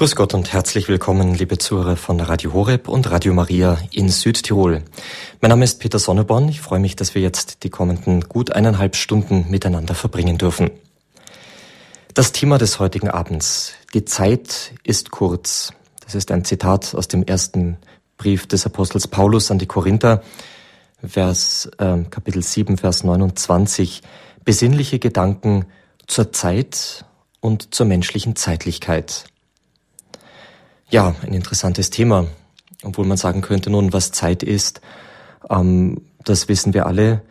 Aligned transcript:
Grüß 0.00 0.16
Gott 0.16 0.32
und 0.32 0.50
herzlich 0.54 0.88
willkommen, 0.88 1.34
liebe 1.34 1.58
Zuhörer 1.58 1.94
von 1.94 2.20
Radio 2.20 2.54
Horeb 2.54 2.88
und 2.88 3.10
Radio 3.10 3.34
Maria 3.34 3.76
in 3.90 4.08
Südtirol. 4.08 4.82
Mein 5.42 5.50
Name 5.50 5.62
ist 5.62 5.78
Peter 5.78 5.98
Sonneborn. 5.98 6.48
Ich 6.48 6.62
freue 6.62 6.80
mich, 6.80 6.96
dass 6.96 7.14
wir 7.14 7.20
jetzt 7.20 7.64
die 7.64 7.68
kommenden 7.68 8.22
gut 8.22 8.50
eineinhalb 8.50 8.96
Stunden 8.96 9.50
miteinander 9.50 9.94
verbringen 9.94 10.38
dürfen. 10.38 10.70
Das 12.14 12.32
Thema 12.32 12.56
des 12.56 12.78
heutigen 12.78 13.10
Abends. 13.10 13.74
Die 13.92 14.06
Zeit 14.06 14.72
ist 14.84 15.10
kurz. 15.10 15.74
Das 16.02 16.14
ist 16.14 16.30
ein 16.30 16.46
Zitat 16.46 16.94
aus 16.94 17.08
dem 17.08 17.22
ersten 17.22 17.76
Brief 18.16 18.46
des 18.46 18.64
Apostels 18.64 19.06
Paulus 19.06 19.50
an 19.50 19.58
die 19.58 19.66
Korinther, 19.66 20.22
Vers, 21.06 21.70
äh, 21.76 22.04
Kapitel 22.08 22.42
7, 22.42 22.78
Vers 22.78 23.04
29. 23.04 24.00
Besinnliche 24.46 24.98
Gedanken 24.98 25.66
zur 26.06 26.32
Zeit 26.32 27.04
und 27.40 27.74
zur 27.74 27.84
menschlichen 27.84 28.34
Zeitlichkeit. 28.34 29.26
Ja, 30.90 31.14
ein 31.22 31.34
interessantes 31.34 31.90
Thema, 31.90 32.26
obwohl 32.82 33.06
man 33.06 33.16
sagen 33.16 33.42
könnte, 33.42 33.70
nun, 33.70 33.92
was 33.92 34.10
Zeit 34.10 34.42
ist, 34.42 34.80
ähm, 35.48 36.02
das 36.24 36.48
wissen 36.48 36.74
wir 36.74 36.86
alle. 36.86 37.22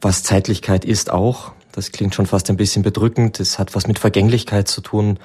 Was 0.00 0.22
Zeitlichkeit 0.22 0.86
ist 0.86 1.10
auch, 1.10 1.52
das 1.72 1.92
klingt 1.92 2.14
schon 2.14 2.24
fast 2.24 2.48
ein 2.48 2.56
bisschen 2.56 2.82
bedrückend, 2.82 3.40
es 3.40 3.58
hat 3.58 3.74
was 3.74 3.86
mit 3.86 3.98
Vergänglichkeit 3.98 4.68
zu 4.68 4.80
tun. 4.80 5.18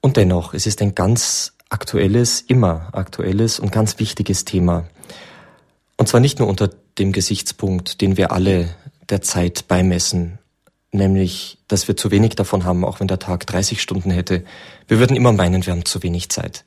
Und 0.00 0.16
dennoch, 0.16 0.54
es 0.54 0.66
ist 0.66 0.80
ein 0.80 0.94
ganz 0.94 1.52
aktuelles, 1.68 2.40
immer 2.40 2.88
aktuelles 2.92 3.60
und 3.60 3.70
ganz 3.70 3.98
wichtiges 3.98 4.46
Thema. 4.46 4.86
Und 5.98 6.08
zwar 6.08 6.20
nicht 6.20 6.38
nur 6.38 6.48
unter 6.48 6.70
dem 6.98 7.12
Gesichtspunkt, 7.12 8.00
den 8.00 8.16
wir 8.16 8.32
alle 8.32 8.74
der 9.10 9.20
Zeit 9.20 9.68
beimessen, 9.68 10.38
nämlich, 10.94 11.58
dass 11.68 11.88
wir 11.88 11.96
zu 11.96 12.10
wenig 12.10 12.36
davon 12.36 12.64
haben, 12.64 12.84
auch 12.84 13.00
wenn 13.00 13.08
der 13.08 13.18
Tag 13.18 13.46
30 13.46 13.82
Stunden 13.82 14.10
hätte. 14.10 14.44
Wir 14.88 14.98
würden 14.98 15.16
immer 15.16 15.32
meinen, 15.32 15.66
wir 15.66 15.72
haben 15.72 15.84
zu 15.84 16.02
wenig 16.02 16.30
Zeit. 16.30 16.64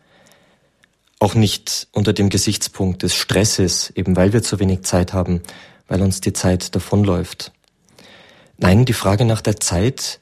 Auch 1.19 1.33
nicht 1.33 1.87
unter 1.93 2.13
dem 2.13 2.29
Gesichtspunkt 2.29 3.03
des 3.03 3.15
Stresses, 3.15 3.89
eben 3.95 4.15
weil 4.15 4.33
wir 4.33 4.43
zu 4.43 4.59
wenig 4.59 4.83
Zeit 4.83 5.13
haben, 5.13 5.41
weil 5.87 6.01
uns 6.01 6.21
die 6.21 6.33
Zeit 6.33 6.75
davonläuft. 6.75 7.51
Nein, 8.57 8.85
die 8.85 8.93
Frage 8.93 9.25
nach 9.25 9.41
der 9.41 9.59
Zeit 9.59 10.19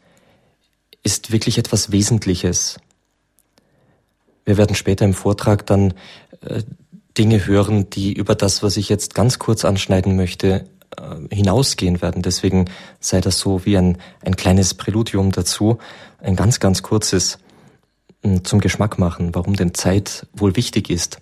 ist 1.03 1.31
wirklich 1.31 1.57
etwas 1.57 1.91
Wesentliches. 1.91 2.79
Wir 4.45 4.57
werden 4.57 4.75
später 4.75 5.05
im 5.05 5.13
Vortrag 5.13 5.65
dann 5.65 5.93
äh, 6.41 6.63
Dinge 7.17 7.45
hören, 7.45 7.89
die 7.89 8.13
über 8.13 8.35
das, 8.35 8.61
was 8.61 8.77
ich 8.77 8.89
jetzt 8.89 9.15
ganz 9.15 9.39
kurz 9.39 9.65
anschneiden 9.65 10.15
möchte, 10.15 10.65
hinausgehen 11.31 12.01
werden. 12.01 12.21
Deswegen 12.21 12.65
sei 12.99 13.21
das 13.21 13.39
so 13.39 13.65
wie 13.65 13.77
ein, 13.77 13.97
ein 14.23 14.35
kleines 14.35 14.73
Präludium 14.73 15.31
dazu, 15.31 15.77
ein 16.21 16.35
ganz, 16.35 16.59
ganz 16.59 16.83
kurzes 16.83 17.39
hm, 18.23 18.43
zum 18.43 18.59
Geschmack 18.59 18.99
machen, 18.99 19.33
warum 19.33 19.55
denn 19.55 19.73
Zeit 19.73 20.27
wohl 20.33 20.55
wichtig 20.55 20.89
ist. 20.89 21.19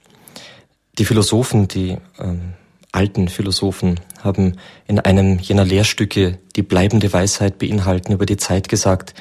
Die 0.99 1.05
Philosophen, 1.05 1.67
die 1.67 1.97
ähm, 2.19 2.53
alten 2.91 3.27
Philosophen, 3.27 3.99
haben 4.21 4.57
in 4.87 4.99
einem 4.99 5.39
jener 5.39 5.65
Lehrstücke, 5.65 6.37
die 6.55 6.61
bleibende 6.61 7.11
Weisheit 7.11 7.57
beinhalten, 7.57 8.13
über 8.13 8.25
die 8.25 8.37
Zeit 8.37 8.69
gesagt, 8.69 9.13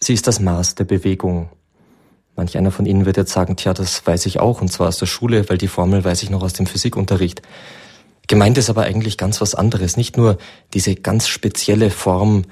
sie 0.00 0.12
ist 0.12 0.26
das 0.26 0.40
Maß 0.40 0.74
der 0.74 0.84
Bewegung. 0.84 1.48
Manch 2.36 2.58
einer 2.58 2.72
von 2.72 2.84
Ihnen 2.84 3.06
wird 3.06 3.16
jetzt 3.16 3.32
sagen, 3.32 3.56
tja, 3.56 3.72
das 3.74 4.04
weiß 4.04 4.26
ich 4.26 4.40
auch, 4.40 4.60
und 4.60 4.68
zwar 4.68 4.88
aus 4.88 4.98
der 4.98 5.06
Schule, 5.06 5.48
weil 5.48 5.58
die 5.58 5.68
Formel 5.68 6.04
weiß 6.04 6.24
ich 6.24 6.30
noch 6.30 6.42
aus 6.42 6.52
dem 6.52 6.66
Physikunterricht. 6.66 7.42
Gemeint 8.26 8.56
ist 8.58 8.70
aber 8.70 8.82
eigentlich 8.82 9.18
ganz 9.18 9.40
was 9.40 9.54
anderes, 9.54 9.96
nicht 9.96 10.16
nur 10.16 10.38
diese 10.72 10.94
ganz 10.94 11.28
spezielle 11.28 11.90
Form 11.90 12.44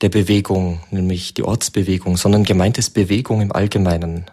der 0.00 0.08
Bewegung, 0.08 0.80
nämlich 0.90 1.34
die 1.34 1.42
Ortsbewegung, 1.42 2.16
sondern 2.16 2.44
gemeint 2.44 2.78
ist 2.78 2.90
Bewegung 2.90 3.40
im 3.40 3.52
Allgemeinen. 3.52 4.26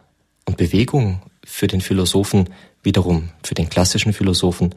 Und 0.46 0.58
Bewegung 0.58 1.22
für 1.44 1.68
den 1.68 1.82
Philosophen 1.82 2.50
wiederum, 2.82 3.30
für 3.44 3.56
den 3.56 3.70
klassischen 3.70 4.14
Philosophen, 4.14 4.76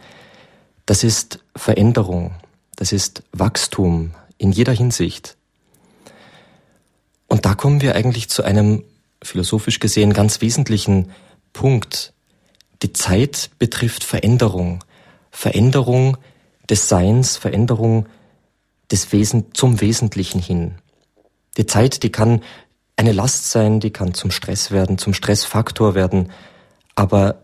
das 0.86 1.02
ist 1.02 1.40
Veränderung, 1.56 2.32
das 2.76 2.92
ist 2.92 3.24
Wachstum 3.32 4.12
in 4.38 4.52
jeder 4.52 4.72
Hinsicht. 4.72 5.36
Und 7.26 7.44
da 7.44 7.54
kommen 7.54 7.80
wir 7.82 7.96
eigentlich 7.96 8.28
zu 8.28 8.44
einem 8.44 8.84
philosophisch 9.22 9.80
gesehen 9.80 10.12
ganz 10.12 10.40
wesentlichen 10.40 11.10
Punkt. 11.52 12.12
Die 12.82 12.92
Zeit 12.92 13.50
betrifft 13.58 14.04
Veränderung. 14.04 14.84
Veränderung 15.36 16.16
des 16.70 16.88
Seins, 16.88 17.36
Veränderung 17.36 18.06
des 18.90 19.12
Wesen 19.12 19.52
zum 19.52 19.82
Wesentlichen 19.82 20.40
hin. 20.40 20.76
Die 21.58 21.66
Zeit, 21.66 22.02
die 22.02 22.10
kann 22.10 22.42
eine 22.96 23.12
Last 23.12 23.50
sein, 23.50 23.78
die 23.78 23.90
kann 23.90 24.14
zum 24.14 24.30
Stress 24.30 24.70
werden, 24.70 24.96
zum 24.96 25.12
Stressfaktor 25.12 25.94
werden, 25.94 26.32
aber 26.94 27.42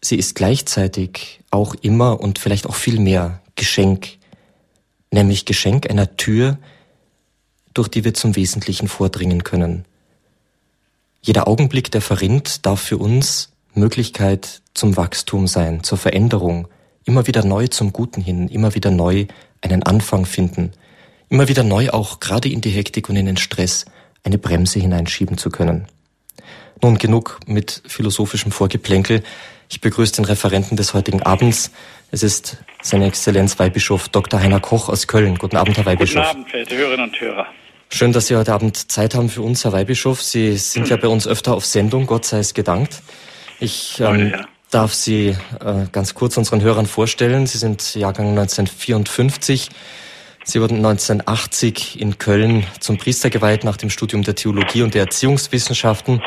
sie 0.00 0.14
ist 0.14 0.36
gleichzeitig 0.36 1.40
auch 1.50 1.74
immer 1.74 2.20
und 2.20 2.38
vielleicht 2.38 2.68
auch 2.68 2.76
viel 2.76 3.00
mehr 3.00 3.40
Geschenk, 3.56 4.18
nämlich 5.10 5.44
Geschenk 5.44 5.90
einer 5.90 6.16
Tür, 6.16 6.58
durch 7.74 7.88
die 7.88 8.04
wir 8.04 8.14
zum 8.14 8.36
Wesentlichen 8.36 8.86
vordringen 8.86 9.42
können. 9.42 9.84
Jeder 11.22 11.48
Augenblick, 11.48 11.90
der 11.90 12.02
verrinnt, 12.02 12.64
darf 12.66 12.80
für 12.80 12.98
uns 12.98 13.50
Möglichkeit 13.74 14.62
zum 14.74 14.96
Wachstum 14.96 15.48
sein, 15.48 15.82
zur 15.82 15.98
Veränderung, 15.98 16.68
immer 17.04 17.26
wieder 17.26 17.44
neu 17.44 17.68
zum 17.68 17.92
Guten 17.92 18.20
hin, 18.20 18.48
immer 18.48 18.74
wieder 18.74 18.90
neu 18.90 19.26
einen 19.60 19.82
Anfang 19.82 20.26
finden, 20.26 20.72
immer 21.28 21.48
wieder 21.48 21.62
neu 21.62 21.90
auch 21.90 22.20
gerade 22.20 22.48
in 22.48 22.60
die 22.60 22.70
Hektik 22.70 23.08
und 23.08 23.16
in 23.16 23.26
den 23.26 23.36
Stress 23.36 23.84
eine 24.24 24.38
Bremse 24.38 24.80
hineinschieben 24.80 25.38
zu 25.38 25.50
können. 25.50 25.86
Nun 26.82 26.98
genug 26.98 27.40
mit 27.46 27.82
philosophischem 27.86 28.50
Vorgeplänkel. 28.50 29.22
Ich 29.68 29.80
begrüße 29.80 30.16
den 30.16 30.24
Referenten 30.24 30.76
des 30.76 30.94
heutigen 30.94 31.22
Abends. 31.22 31.70
Es 32.10 32.22
ist 32.22 32.58
seine 32.82 33.06
Exzellenz 33.06 33.58
Weihbischof 33.58 34.08
Dr. 34.08 34.40
Heiner 34.40 34.60
Koch 34.60 34.88
aus 34.88 35.06
Köln. 35.06 35.38
Guten 35.38 35.56
Abend, 35.56 35.76
Herr 35.76 35.86
Weihbischof. 35.86 36.26
Guten 36.26 36.38
Abend, 36.38 36.50
verehrte 36.50 36.76
Hörerinnen 36.76 37.08
und 37.08 37.20
Hörer. 37.20 37.46
Schön, 37.88 38.12
dass 38.12 38.26
Sie 38.26 38.36
heute 38.36 38.52
Abend 38.52 38.90
Zeit 38.90 39.14
haben 39.14 39.28
für 39.28 39.42
uns, 39.42 39.64
Herr 39.64 39.72
Weihbischof. 39.72 40.22
Sie 40.22 40.56
sind 40.56 40.88
ja 40.88 40.96
bei 40.96 41.08
uns 41.08 41.26
öfter 41.26 41.54
auf 41.54 41.64
Sendung, 41.64 42.06
Gott 42.06 42.24
sei 42.24 42.38
es 42.38 42.54
gedankt. 42.54 43.02
Ich 43.60 44.00
ähm, 44.00 44.32
darf 44.72 44.94
Sie 44.94 45.36
äh, 45.60 45.86
ganz 45.92 46.14
kurz 46.14 46.36
unseren 46.36 46.62
Hörern 46.62 46.86
vorstellen. 46.86 47.46
Sie 47.46 47.58
sind 47.58 47.94
Jahrgang 47.94 48.30
1954. 48.30 49.68
Sie 50.44 50.60
wurden 50.60 50.76
1980 50.76 52.00
in 52.00 52.18
Köln 52.18 52.66
zum 52.80 52.98
Priester 52.98 53.30
geweiht 53.30 53.62
nach 53.62 53.76
dem 53.76 53.90
Studium 53.90 54.22
der 54.22 54.34
Theologie 54.34 54.82
und 54.82 54.94
der 54.94 55.02
Erziehungswissenschaften. 55.02 56.20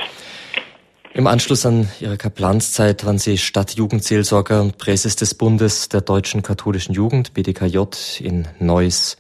Im 1.14 1.28
Anschluss 1.28 1.66
an 1.66 1.90
Ihre 2.00 2.18
Kaplanszeit 2.18 3.06
waren 3.06 3.18
Sie 3.18 3.38
Stadtjugendseelsorger 3.38 4.62
und 4.62 4.78
Präses 4.78 5.16
des 5.16 5.34
Bundes 5.34 5.90
der 5.90 6.02
Deutschen 6.02 6.44
Katholischen 6.44 6.94
Jugend, 6.94 7.34
BDKJ, 7.34 7.80
in 8.20 8.48
Neuss. 8.60 9.18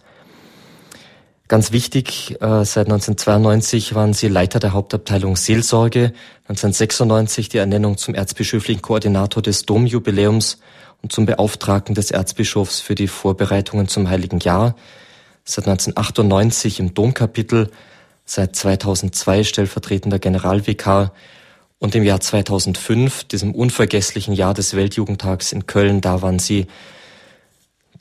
Ganz 1.47 1.71
wichtig, 1.71 2.41
äh, 2.41 2.65
seit 2.65 2.87
1992 2.87 3.93
waren 3.93 4.13
Sie 4.13 4.29
Leiter 4.29 4.59
der 4.59 4.73
Hauptabteilung 4.73 5.35
Seelsorge, 5.35 6.11
1996 6.47 7.49
die 7.49 7.59
Ernennung 7.59 7.97
zum 7.97 8.15
erzbischöflichen 8.15 8.81
Koordinator 8.81 9.43
des 9.43 9.63
Domjubiläums 9.67 10.57
und 11.03 11.11
zum 11.11 11.27
Beauftragten 11.27 11.93
des 11.93 12.09
Erzbischofs 12.09 12.79
für 12.79 12.95
die 12.95 13.07
Vorbereitungen 13.07 13.87
zum 13.87 14.09
Heiligen 14.09 14.39
Jahr, 14.39 14.75
seit 15.43 15.67
1998 15.67 16.79
im 16.79 16.95
Domkapitel, 16.95 17.69
seit 18.25 18.55
2002 18.55 19.43
stellvertretender 19.43 20.17
Generalvikar 20.17 21.13
und 21.77 21.93
im 21.93 22.01
Jahr 22.01 22.21
2005, 22.21 23.25
diesem 23.25 23.53
unvergesslichen 23.53 24.33
Jahr 24.33 24.55
des 24.55 24.75
Weltjugendtags 24.75 25.51
in 25.51 25.67
Köln, 25.67 26.01
da 26.01 26.23
waren 26.23 26.39
Sie 26.39 26.65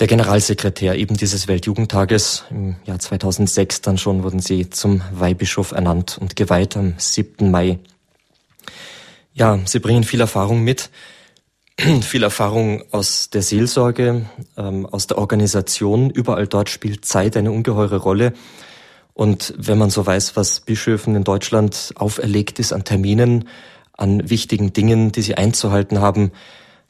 der 0.00 0.06
Generalsekretär 0.06 0.96
eben 0.96 1.16
dieses 1.16 1.46
Weltjugendtages. 1.46 2.44
Im 2.50 2.76
Jahr 2.84 2.98
2006 2.98 3.80
dann 3.80 3.98
schon 3.98 4.22
wurden 4.22 4.40
sie 4.40 4.70
zum 4.70 5.02
Weihbischof 5.12 5.72
ernannt 5.72 6.18
und 6.20 6.36
geweiht 6.36 6.76
am 6.76 6.94
7. 6.96 7.50
Mai. 7.50 7.78
Ja, 9.32 9.58
sie 9.64 9.78
bringen 9.78 10.04
viel 10.04 10.20
Erfahrung 10.20 10.62
mit, 10.64 10.90
viel 12.02 12.22
Erfahrung 12.22 12.82
aus 12.90 13.30
der 13.30 13.42
Seelsorge, 13.42 14.26
ähm, 14.56 14.86
aus 14.86 15.06
der 15.06 15.18
Organisation. 15.18 16.10
Überall 16.10 16.46
dort 16.46 16.70
spielt 16.70 17.04
Zeit 17.04 17.36
eine 17.36 17.52
ungeheure 17.52 17.98
Rolle. 17.98 18.32
Und 19.12 19.54
wenn 19.56 19.78
man 19.78 19.90
so 19.90 20.04
weiß, 20.04 20.34
was 20.34 20.60
Bischöfen 20.60 21.14
in 21.14 21.22
Deutschland 21.22 21.92
auferlegt 21.94 22.58
ist 22.58 22.72
an 22.72 22.82
Terminen, 22.82 23.48
an 23.92 24.28
wichtigen 24.28 24.72
Dingen, 24.72 25.12
die 25.12 25.22
sie 25.22 25.36
einzuhalten 25.36 26.00
haben, 26.00 26.32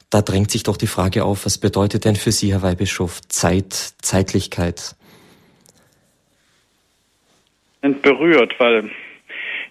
da 0.09 0.21
drängt 0.21 0.51
sich 0.51 0.63
doch 0.63 0.77
die 0.77 0.87
Frage 0.87 1.23
auf, 1.23 1.45
was 1.45 1.57
bedeutet 1.57 2.05
denn 2.05 2.15
für 2.15 2.31
Sie, 2.31 2.53
Herr 2.53 2.61
Weihbischof, 2.61 3.21
Zeit, 3.21 3.73
Zeitlichkeit? 3.73 4.95
Berührt, 8.01 8.55
weil 8.59 8.89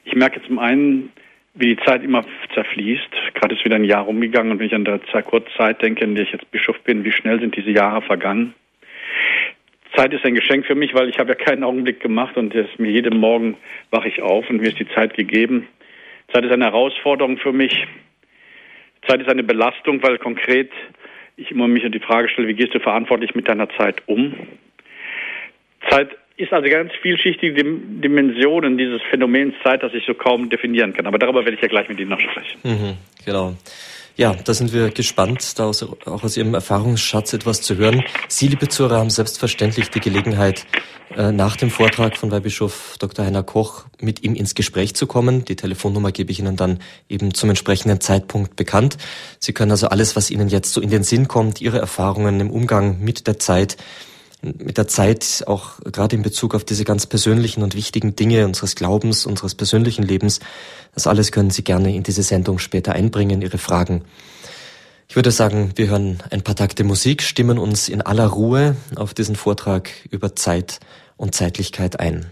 ich 0.04 0.14
merke 0.14 0.40
zum 0.46 0.58
einen, 0.58 1.12
wie 1.54 1.74
die 1.74 1.84
Zeit 1.84 2.02
immer 2.02 2.24
zerfließt. 2.52 3.10
Gerade 3.34 3.54
ist 3.54 3.64
wieder 3.64 3.76
ein 3.76 3.84
Jahr 3.84 4.04
rumgegangen 4.04 4.52
und 4.52 4.58
wenn 4.58 4.66
ich 4.66 4.74
an 4.74 4.84
der 4.84 5.00
Zeit, 5.06 5.26
Kurzzeit 5.26 5.82
denke, 5.82 6.04
in 6.04 6.14
der 6.14 6.24
ich 6.24 6.32
jetzt 6.32 6.50
Bischof 6.50 6.78
bin, 6.80 7.04
wie 7.04 7.12
schnell 7.12 7.40
sind 7.40 7.56
diese 7.56 7.70
Jahre 7.70 8.02
vergangen. 8.02 8.54
Zeit 9.96 10.12
ist 10.12 10.24
ein 10.24 10.34
Geschenk 10.34 10.66
für 10.66 10.74
mich, 10.74 10.94
weil 10.94 11.08
ich 11.08 11.18
habe 11.18 11.30
ja 11.30 11.34
keinen 11.36 11.62
Augenblick 11.62 12.00
gemacht 12.00 12.36
und 12.36 12.54
mir 12.78 12.90
jeden 12.90 13.18
Morgen 13.18 13.56
wache 13.90 14.08
ich 14.08 14.22
auf 14.22 14.50
und 14.50 14.60
mir 14.60 14.68
ist 14.68 14.80
die 14.80 14.88
Zeit 14.88 15.14
gegeben, 15.14 15.68
Zeit 16.32 16.44
ist 16.44 16.52
eine 16.52 16.64
Herausforderung 16.64 17.38
für 17.38 17.52
mich. 17.52 17.86
Zeit 19.06 19.20
ist 19.20 19.28
eine 19.28 19.42
Belastung, 19.42 20.02
weil 20.02 20.18
konkret 20.18 20.70
ich 21.36 21.50
immer 21.50 21.66
mich 21.66 21.82
die 21.90 21.98
Frage 21.98 22.28
stelle, 22.28 22.48
wie 22.48 22.54
gehst 22.54 22.74
du 22.74 22.80
verantwortlich 22.80 23.34
mit 23.34 23.48
deiner 23.48 23.68
Zeit 23.70 24.02
um? 24.06 24.34
Zeit 25.90 26.10
ist 26.36 26.52
also 26.52 26.68
ganz 26.68 26.92
vielschichtige 27.00 27.62
Dimensionen 27.64 28.76
dieses 28.76 29.00
Phänomens 29.10 29.54
Zeit, 29.62 29.82
das 29.82 29.94
ich 29.94 30.04
so 30.04 30.14
kaum 30.14 30.50
definieren 30.50 30.92
kann. 30.92 31.06
Aber 31.06 31.18
darüber 31.18 31.44
werde 31.44 31.54
ich 31.56 31.62
ja 31.62 31.68
gleich 31.68 31.88
mit 31.88 32.00
Ihnen 32.00 32.10
noch 32.10 32.20
sprechen. 32.20 32.58
Mhm, 32.64 32.96
genau. 33.24 33.54
Ja, 34.16 34.32
da 34.32 34.54
sind 34.54 34.72
wir 34.72 34.90
gespannt, 34.90 35.58
da 35.58 35.64
auch 35.64 36.22
aus 36.22 36.36
Ihrem 36.36 36.54
Erfahrungsschatz 36.54 37.32
etwas 37.32 37.62
zu 37.62 37.76
hören. 37.76 38.04
Sie, 38.28 38.46
liebe 38.46 38.68
Zuhörer, 38.68 38.98
haben 38.98 39.10
selbstverständlich 39.10 39.90
die 39.90 39.98
Gelegenheit, 39.98 40.66
äh, 41.16 41.32
nach 41.32 41.56
dem 41.56 41.68
Vortrag 41.68 42.16
von 42.16 42.30
Weihbischof 42.30 42.94
Dr. 43.00 43.24
Heiner 43.24 43.42
Koch 43.42 43.86
mit 44.00 44.22
ihm 44.22 44.36
ins 44.36 44.54
Gespräch 44.54 44.94
zu 44.94 45.08
kommen. 45.08 45.44
Die 45.44 45.56
Telefonnummer 45.56 46.12
gebe 46.12 46.30
ich 46.30 46.38
Ihnen 46.38 46.54
dann 46.54 46.78
eben 47.08 47.34
zum 47.34 47.50
entsprechenden 47.50 48.00
Zeitpunkt 48.00 48.54
bekannt. 48.54 48.98
Sie 49.40 49.52
können 49.52 49.72
also 49.72 49.88
alles, 49.88 50.14
was 50.14 50.30
Ihnen 50.30 50.48
jetzt 50.48 50.72
so 50.72 50.80
in 50.80 50.90
den 50.90 51.02
Sinn 51.02 51.26
kommt, 51.26 51.60
Ihre 51.60 51.78
Erfahrungen 51.78 52.38
im 52.38 52.50
Umgang 52.50 53.00
mit 53.00 53.26
der 53.26 53.40
Zeit, 53.40 53.76
mit 54.44 54.78
der 54.78 54.88
Zeit 54.88 55.44
auch 55.46 55.80
gerade 55.80 56.16
in 56.16 56.22
Bezug 56.22 56.54
auf 56.54 56.64
diese 56.64 56.84
ganz 56.84 57.06
persönlichen 57.06 57.62
und 57.62 57.74
wichtigen 57.74 58.14
Dinge 58.16 58.44
unseres 58.44 58.74
Glaubens, 58.74 59.26
unseres 59.26 59.54
persönlichen 59.54 60.02
Lebens. 60.02 60.40
Das 60.94 61.06
alles 61.06 61.32
können 61.32 61.50
Sie 61.50 61.64
gerne 61.64 61.94
in 61.94 62.02
diese 62.02 62.22
Sendung 62.22 62.58
später 62.58 62.92
einbringen, 62.92 63.42
Ihre 63.42 63.58
Fragen. 63.58 64.02
Ich 65.08 65.16
würde 65.16 65.30
sagen, 65.30 65.72
wir 65.76 65.88
hören 65.88 66.22
ein 66.30 66.42
paar 66.42 66.56
Takte 66.56 66.84
Musik, 66.84 67.22
stimmen 67.22 67.58
uns 67.58 67.88
in 67.88 68.02
aller 68.02 68.26
Ruhe 68.26 68.76
auf 68.96 69.14
diesen 69.14 69.36
Vortrag 69.36 69.90
über 70.10 70.34
Zeit 70.34 70.80
und 71.16 71.34
Zeitlichkeit 71.34 72.00
ein. 72.00 72.26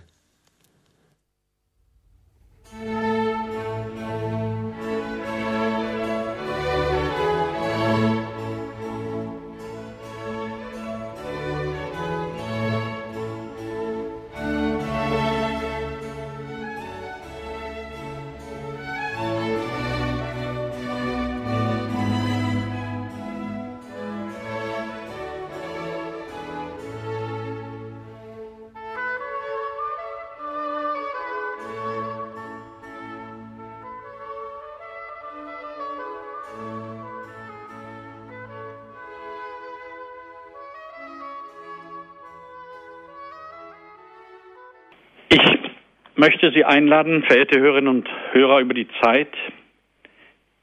Möchte 46.22 46.52
Sie 46.52 46.64
einladen, 46.64 47.24
verehrte 47.24 47.58
Hörerinnen 47.58 47.88
und 47.88 48.08
Hörer, 48.30 48.60
über 48.60 48.74
die 48.74 48.86
Zeit, 49.02 49.34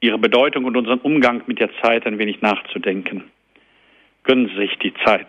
ihre 0.00 0.16
Bedeutung 0.16 0.64
und 0.64 0.74
unseren 0.74 1.00
Umgang 1.00 1.42
mit 1.48 1.60
der 1.60 1.68
Zeit 1.82 2.06
ein 2.06 2.18
wenig 2.18 2.40
nachzudenken. 2.40 3.24
Gönnen 4.22 4.48
Sie 4.48 4.56
sich 4.56 4.78
die 4.78 4.94
Zeit 5.04 5.26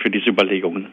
für 0.00 0.08
diese 0.08 0.30
Überlegungen. 0.30 0.92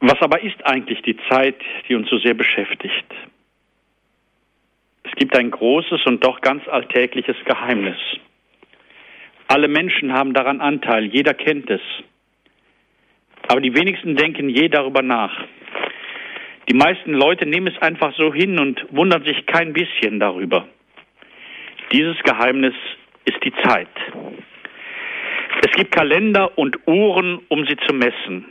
Was 0.00 0.20
aber 0.20 0.42
ist 0.42 0.66
eigentlich 0.66 1.02
die 1.02 1.16
Zeit, 1.28 1.54
die 1.88 1.94
uns 1.94 2.10
so 2.10 2.18
sehr 2.18 2.34
beschäftigt? 2.34 3.06
Es 5.04 5.12
gibt 5.12 5.36
ein 5.36 5.52
großes 5.52 6.04
und 6.06 6.24
doch 6.24 6.40
ganz 6.40 6.66
alltägliches 6.66 7.36
Geheimnis. 7.44 7.98
Alle 9.46 9.68
Menschen 9.68 10.12
haben 10.12 10.34
daran 10.34 10.60
Anteil, 10.60 11.04
jeder 11.04 11.34
kennt 11.34 11.70
es. 11.70 11.82
Aber 13.46 13.60
die 13.60 13.76
wenigsten 13.76 14.16
denken 14.16 14.48
je 14.48 14.68
darüber 14.68 15.02
nach. 15.02 15.46
Die 16.70 16.76
meisten 16.76 17.14
Leute 17.14 17.46
nehmen 17.46 17.66
es 17.66 17.82
einfach 17.82 18.14
so 18.16 18.32
hin 18.32 18.60
und 18.60 18.86
wundern 18.90 19.24
sich 19.24 19.44
kein 19.46 19.72
bisschen 19.72 20.20
darüber. 20.20 20.68
Dieses 21.90 22.16
Geheimnis 22.22 22.74
ist 23.24 23.42
die 23.42 23.52
Zeit. 23.64 23.88
Es 25.66 25.72
gibt 25.72 25.90
Kalender 25.90 26.56
und 26.56 26.78
Uhren, 26.86 27.40
um 27.48 27.66
sie 27.66 27.76
zu 27.88 27.92
messen. 27.92 28.46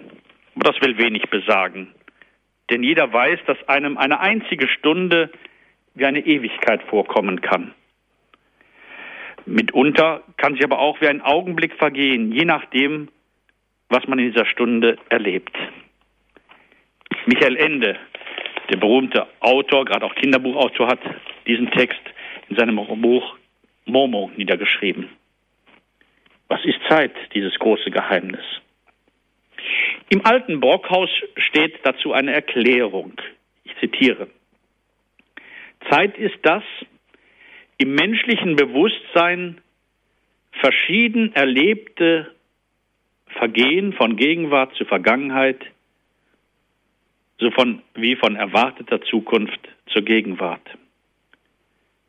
Aber 0.54 0.70
das 0.70 0.82
will 0.82 0.98
wenig 0.98 1.30
besagen. 1.30 1.94
Denn 2.70 2.84
jeder 2.84 3.14
weiß, 3.14 3.40
dass 3.48 3.70
einem 3.70 3.98
eine 3.98 4.20
einzige 4.20 4.68
Stunde 4.68 5.32
wie 5.96 6.06
eine 6.06 6.20
Ewigkeit 6.20 6.84
vorkommen 6.90 7.40
kann. 7.40 7.74
Mitunter 9.46 10.24
kann 10.36 10.58
sie 10.58 10.66
aber 10.66 10.80
auch 10.80 11.00
wie 11.00 11.08
ein 11.08 11.22
Augenblick 11.22 11.74
vergehen, 11.76 12.34
je 12.34 12.44
nachdem, 12.44 13.08
was 13.88 14.06
man 14.10 14.20
in 14.20 14.34
dieser 14.34 14.46
Stunde 14.46 14.98
erlebt. 15.08 15.58
Michael 17.26 17.58
Ende, 17.58 17.98
der 18.70 18.78
berühmte 18.78 19.28
Autor, 19.40 19.86
gerade 19.86 20.06
auch 20.06 20.16
Kinderbuchautor, 20.16 20.88
hat 20.88 21.00
diesen 21.48 21.70
Text 21.72 22.02
in 22.50 22.56
seinem 22.56 22.76
Buch 22.76 23.38
Momo 23.86 24.32
niedergeschrieben. 24.36 25.10
Was 26.48 26.64
ist 26.66 26.80
Zeit, 26.90 27.14
dieses 27.34 27.54
große 27.60 27.92
Geheimnis? 27.92 28.44
Im 30.10 30.26
alten 30.26 30.60
Brockhaus 30.60 31.10
steht 31.38 31.80
dazu 31.84 32.14
eine 32.14 32.34
Erklärung. 32.34 33.14
Ich 33.64 33.76
zitiere. 33.78 34.28
Zeit 35.90 36.18
ist 36.18 36.40
das 36.44 36.64
im 37.78 37.94
menschlichen 37.94 38.56
Bewusstsein 38.56 39.62
verschieden 40.52 41.34
erlebte 41.36 42.34
Vergehen 43.38 43.94
von 43.94 44.16
Gegenwart 44.16 44.74
zu 44.76 44.86
Vergangenheit 44.86 45.64
so 47.40 47.52
von, 47.52 47.82
wie 47.96 48.16
von 48.16 48.36
erwarteter 48.36 49.02
Zukunft 49.02 49.60
zur 49.88 50.04
Gegenwart. 50.04 50.62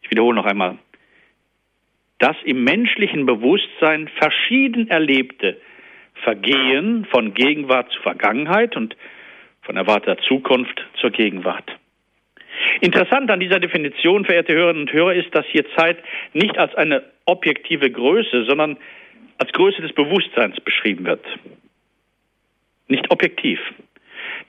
Ich 0.02 0.10
wiederhole 0.10 0.36
noch 0.36 0.46
einmal. 0.46 0.78
Das 2.18 2.36
im 2.44 2.64
menschlichen 2.64 3.26
Bewusstsein 3.26 4.08
verschieden 4.08 4.88
erlebte 4.88 5.60
Vergehen 6.22 7.06
von 7.06 7.32
Gegenwart 7.32 7.90
zu 7.92 8.02
Vergangenheit 8.02 8.76
und 8.76 8.94
von 9.62 9.76
erwarteter 9.76 10.18
Zukunft 10.22 10.84
zur 11.00 11.10
Gegenwart. 11.10 11.78
Interessant 12.80 13.30
an 13.30 13.40
dieser 13.40 13.58
Definition, 13.58 14.24
verehrte 14.24 14.52
Hörerinnen 14.52 14.82
und 14.82 14.92
Hörer, 14.92 15.14
ist, 15.14 15.34
dass 15.34 15.46
hier 15.46 15.64
Zeit 15.76 15.98
nicht 16.34 16.58
als 16.58 16.74
eine 16.74 17.04
objektive 17.24 17.90
Größe, 17.90 18.44
sondern 18.44 18.76
als 19.38 19.52
Größe 19.52 19.80
des 19.80 19.92
Bewusstseins 19.92 20.60
beschrieben 20.60 21.06
wird. 21.06 21.24
Nicht 22.88 23.10
objektiv. 23.10 23.60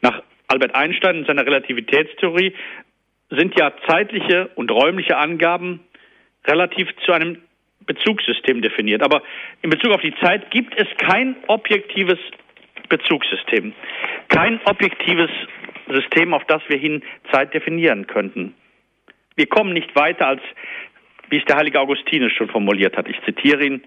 Nach 0.02 0.22
Albert 0.52 0.76
Einstein 0.76 1.16
in 1.16 1.26
seiner 1.26 1.46
Relativitätstheorie 1.46 2.54
sind 3.30 3.58
ja 3.58 3.72
zeitliche 3.88 4.50
und 4.56 4.70
räumliche 4.70 5.16
Angaben 5.16 5.80
relativ 6.46 6.90
zu 7.06 7.14
einem 7.14 7.38
Bezugssystem 7.86 8.62
definiert. 8.62 9.02
Aber 9.02 9.24
in 9.62 9.70
Bezug 9.70 9.92
auf 9.92 10.02
die 10.02 10.14
Zeit 10.22 10.52
gibt 10.52 10.78
es 10.78 10.88
kein 10.98 11.38
objektives 11.48 12.20
Bezugssystem, 12.90 13.74
kein 14.28 14.60
objektives 14.66 15.32
System, 15.88 16.34
auf 16.34 16.44
das 16.46 16.62
wir 16.68 16.78
hin 16.78 17.02
Zeit 17.32 17.54
definieren 17.54 18.08
könnten. 18.08 18.54
Wir 19.36 19.48
kommen 19.48 19.74
nicht 19.74 19.96
weiter 19.96 20.28
als, 20.28 20.42
wie 21.30 21.38
es 21.38 21.46
der 21.46 21.56
heilige 21.56 21.80
Augustinus 21.80 22.34
schon 22.34 22.50
formuliert 22.50 22.98
hat. 22.98 23.08
Ich 23.08 23.22
zitiere 23.24 23.64
ihn, 23.64 23.84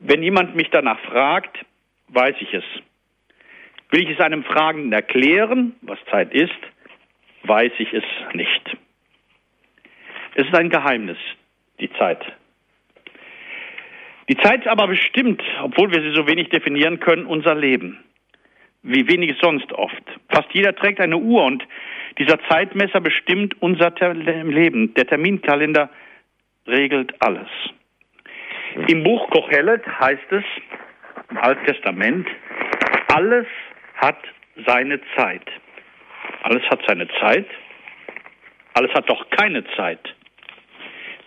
wenn 0.00 0.24
jemand 0.24 0.56
mich 0.56 0.68
danach 0.70 0.98
fragt, 1.00 1.64
weiß 2.08 2.34
ich 2.40 2.52
es. 2.52 2.64
Will 3.90 4.02
ich 4.02 4.10
es 4.10 4.20
einem 4.20 4.44
Fragenden 4.44 4.92
erklären, 4.92 5.76
was 5.82 5.98
Zeit 6.10 6.32
ist, 6.32 6.50
weiß 7.44 7.72
ich 7.78 7.92
es 7.92 8.04
nicht. 8.32 8.76
Es 10.34 10.46
ist 10.46 10.54
ein 10.54 10.70
Geheimnis, 10.70 11.18
die 11.80 11.90
Zeit. 11.92 12.20
Die 14.28 14.36
Zeit 14.38 14.66
aber 14.66 14.88
bestimmt, 14.88 15.42
obwohl 15.62 15.92
wir 15.92 16.00
sie 16.00 16.14
so 16.14 16.26
wenig 16.26 16.48
definieren 16.48 16.98
können, 16.98 17.26
unser 17.26 17.54
Leben. 17.54 18.02
Wie 18.82 19.06
wenig 19.08 19.36
sonst 19.40 19.72
oft. 19.72 20.02
Fast 20.30 20.48
jeder 20.52 20.74
trägt 20.74 21.00
eine 21.00 21.16
Uhr 21.16 21.44
und 21.44 21.62
dieser 22.18 22.38
Zeitmesser 22.48 23.00
bestimmt 23.00 23.60
unser 23.60 23.92
Leben. 24.14 24.94
Der 24.94 25.06
Terminkalender 25.06 25.90
regelt 26.66 27.14
alles. 27.20 27.48
Im 28.88 29.04
Buch 29.04 29.30
Kochelet 29.30 29.86
heißt 29.86 30.32
es, 30.32 30.44
im 31.30 31.38
Alten 31.38 31.66
Testament, 31.66 32.26
alles 33.14 33.46
hat 34.06 34.18
seine 34.66 35.00
Zeit. 35.16 35.46
Alles 36.42 36.62
hat 36.70 36.80
seine 36.86 37.08
Zeit. 37.20 37.46
Alles 38.74 38.92
hat 38.94 39.08
doch 39.08 39.28
keine 39.30 39.64
Zeit. 39.76 40.00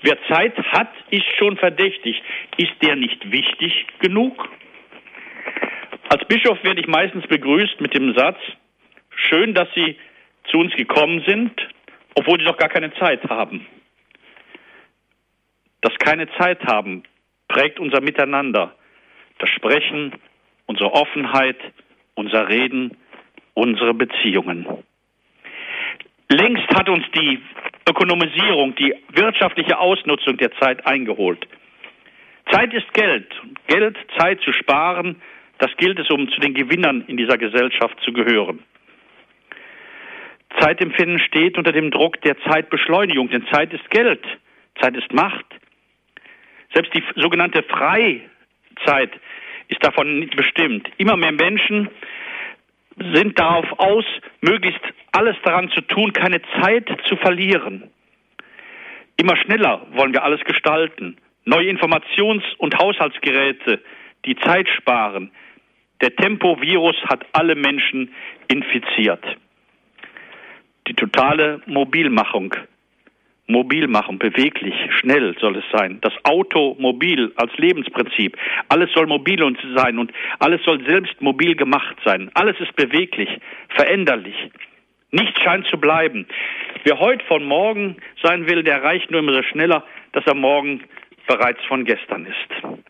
Wer 0.01 0.17
Zeit 0.29 0.57
hat, 0.71 0.91
ist 1.09 1.25
schon 1.37 1.57
verdächtig. 1.57 2.21
Ist 2.57 2.73
der 2.81 2.95
nicht 2.95 3.31
wichtig 3.31 3.87
genug? 3.99 4.49
Als 6.09 6.23
Bischof 6.25 6.63
werde 6.63 6.81
ich 6.81 6.87
meistens 6.87 7.25
begrüßt 7.27 7.81
mit 7.81 7.93
dem 7.93 8.15
Satz, 8.15 8.37
schön, 9.29 9.53
dass 9.53 9.67
Sie 9.75 9.97
zu 10.51 10.59
uns 10.59 10.73
gekommen 10.75 11.23
sind 11.27 11.51
obwohl 12.17 12.39
sie 12.39 12.45
doch 12.45 12.57
gar 12.57 12.69
keine 12.69 12.91
Zeit 12.95 13.23
haben. 13.29 13.65
Das 15.81 15.93
keine 15.99 16.27
Zeit 16.39 16.65
haben 16.65 17.03
prägt 17.47 17.79
unser 17.79 18.01
Miteinander, 18.01 18.75
das 19.37 19.49
Sprechen, 19.51 20.13
unsere 20.65 20.91
Offenheit, 20.93 21.57
unser 22.17 22.49
Reden, 22.49 22.97
unsere 23.53 23.93
Beziehungen. 23.93 24.65
Längst 26.29 26.67
hat 26.75 26.89
uns 26.89 27.05
die 27.15 27.39
Ökonomisierung, 27.87 28.75
die 28.75 28.93
wirtschaftliche 29.13 29.79
Ausnutzung 29.79 30.37
der 30.37 30.51
Zeit 30.59 30.85
eingeholt. 30.85 31.47
Zeit 32.51 32.73
ist 32.73 32.91
Geld. 32.93 33.27
Geld, 33.67 33.97
Zeit 34.17 34.41
zu 34.41 34.51
sparen, 34.51 35.21
das 35.59 35.71
gilt 35.77 35.99
es, 35.99 36.09
um 36.09 36.29
zu 36.29 36.39
den 36.41 36.53
Gewinnern 36.53 37.03
in 37.07 37.17
dieser 37.17 37.37
Gesellschaft 37.37 37.97
zu 38.03 38.11
gehören. 38.11 38.63
Zeitempfinden 40.59 41.19
steht 41.19 41.57
unter 41.57 41.71
dem 41.71 41.91
Druck 41.91 42.21
der 42.21 42.37
Zeitbeschleunigung, 42.41 43.29
denn 43.29 43.45
Zeit 43.51 43.73
ist 43.73 43.89
Geld, 43.89 44.23
Zeit 44.81 44.95
ist 44.95 45.13
Macht. 45.13 45.45
Selbst 46.73 46.93
die 46.93 47.03
sogenannte 47.15 47.63
Freizeit 47.63 49.11
ist 49.67 49.83
davon 49.83 50.19
nicht 50.19 50.35
bestimmt. 50.35 50.89
Immer 50.97 51.17
mehr 51.17 51.31
Menschen 51.31 51.89
sind 52.97 53.37
darauf 53.39 53.65
aus, 53.79 54.05
möglichst 54.41 54.81
alles 55.11 55.35
daran 55.43 55.69
zu 55.69 55.81
tun, 55.81 56.13
keine 56.13 56.41
Zeit 56.61 56.89
zu 57.07 57.15
verlieren. 57.17 57.89
Immer 59.17 59.35
schneller 59.35 59.85
wollen 59.91 60.13
wir 60.13 60.23
alles 60.23 60.43
gestalten. 60.43 61.17
Neue 61.45 61.69
Informations- 61.69 62.55
und 62.57 62.77
Haushaltsgeräte, 62.77 63.81
die 64.25 64.35
Zeit 64.37 64.67
sparen. 64.69 65.31
Der 66.01 66.15
Tempovirus 66.15 66.95
hat 67.09 67.25
alle 67.33 67.55
Menschen 67.55 68.13
infiziert. 68.47 69.23
Die 70.87 70.93
totale 70.93 71.61
Mobilmachung 71.65 72.53
Mobilmachung, 73.47 74.19
beweglich, 74.19 74.75
schnell 74.99 75.33
soll 75.39 75.55
es 75.55 75.63
sein. 75.71 75.99
Das 76.01 76.13
Auto 76.23 76.75
mobil 76.79 77.31
als 77.37 77.55
Lebensprinzip. 77.57 78.37
Alles 78.67 78.91
soll 78.93 79.07
mobil 79.07 79.39
sein 79.75 79.97
und 79.97 80.11
alles 80.39 80.61
soll 80.63 80.85
selbst 80.85 81.21
mobil 81.21 81.55
gemacht 81.55 81.95
sein. 82.03 82.29
Alles 82.33 82.59
ist 82.59 82.75
beweglich, 82.75 83.29
veränderlich. 83.69 84.35
Nichts 85.11 85.41
scheint 85.41 85.65
zu 85.67 85.77
bleiben. 85.77 86.27
Wer 86.83 86.99
heute 86.99 87.25
von 87.25 87.45
morgen 87.45 87.95
sein 88.21 88.47
will, 88.49 88.63
der 88.63 88.75
erreicht 88.75 89.09
nur 89.11 89.21
immer 89.21 89.33
so 89.33 89.43
schneller, 89.43 89.85
dass 90.11 90.25
er 90.25 90.35
morgen 90.35 90.83
bereits 91.25 91.63
von 91.65 91.85
gestern 91.85 92.25
ist. 92.25 92.83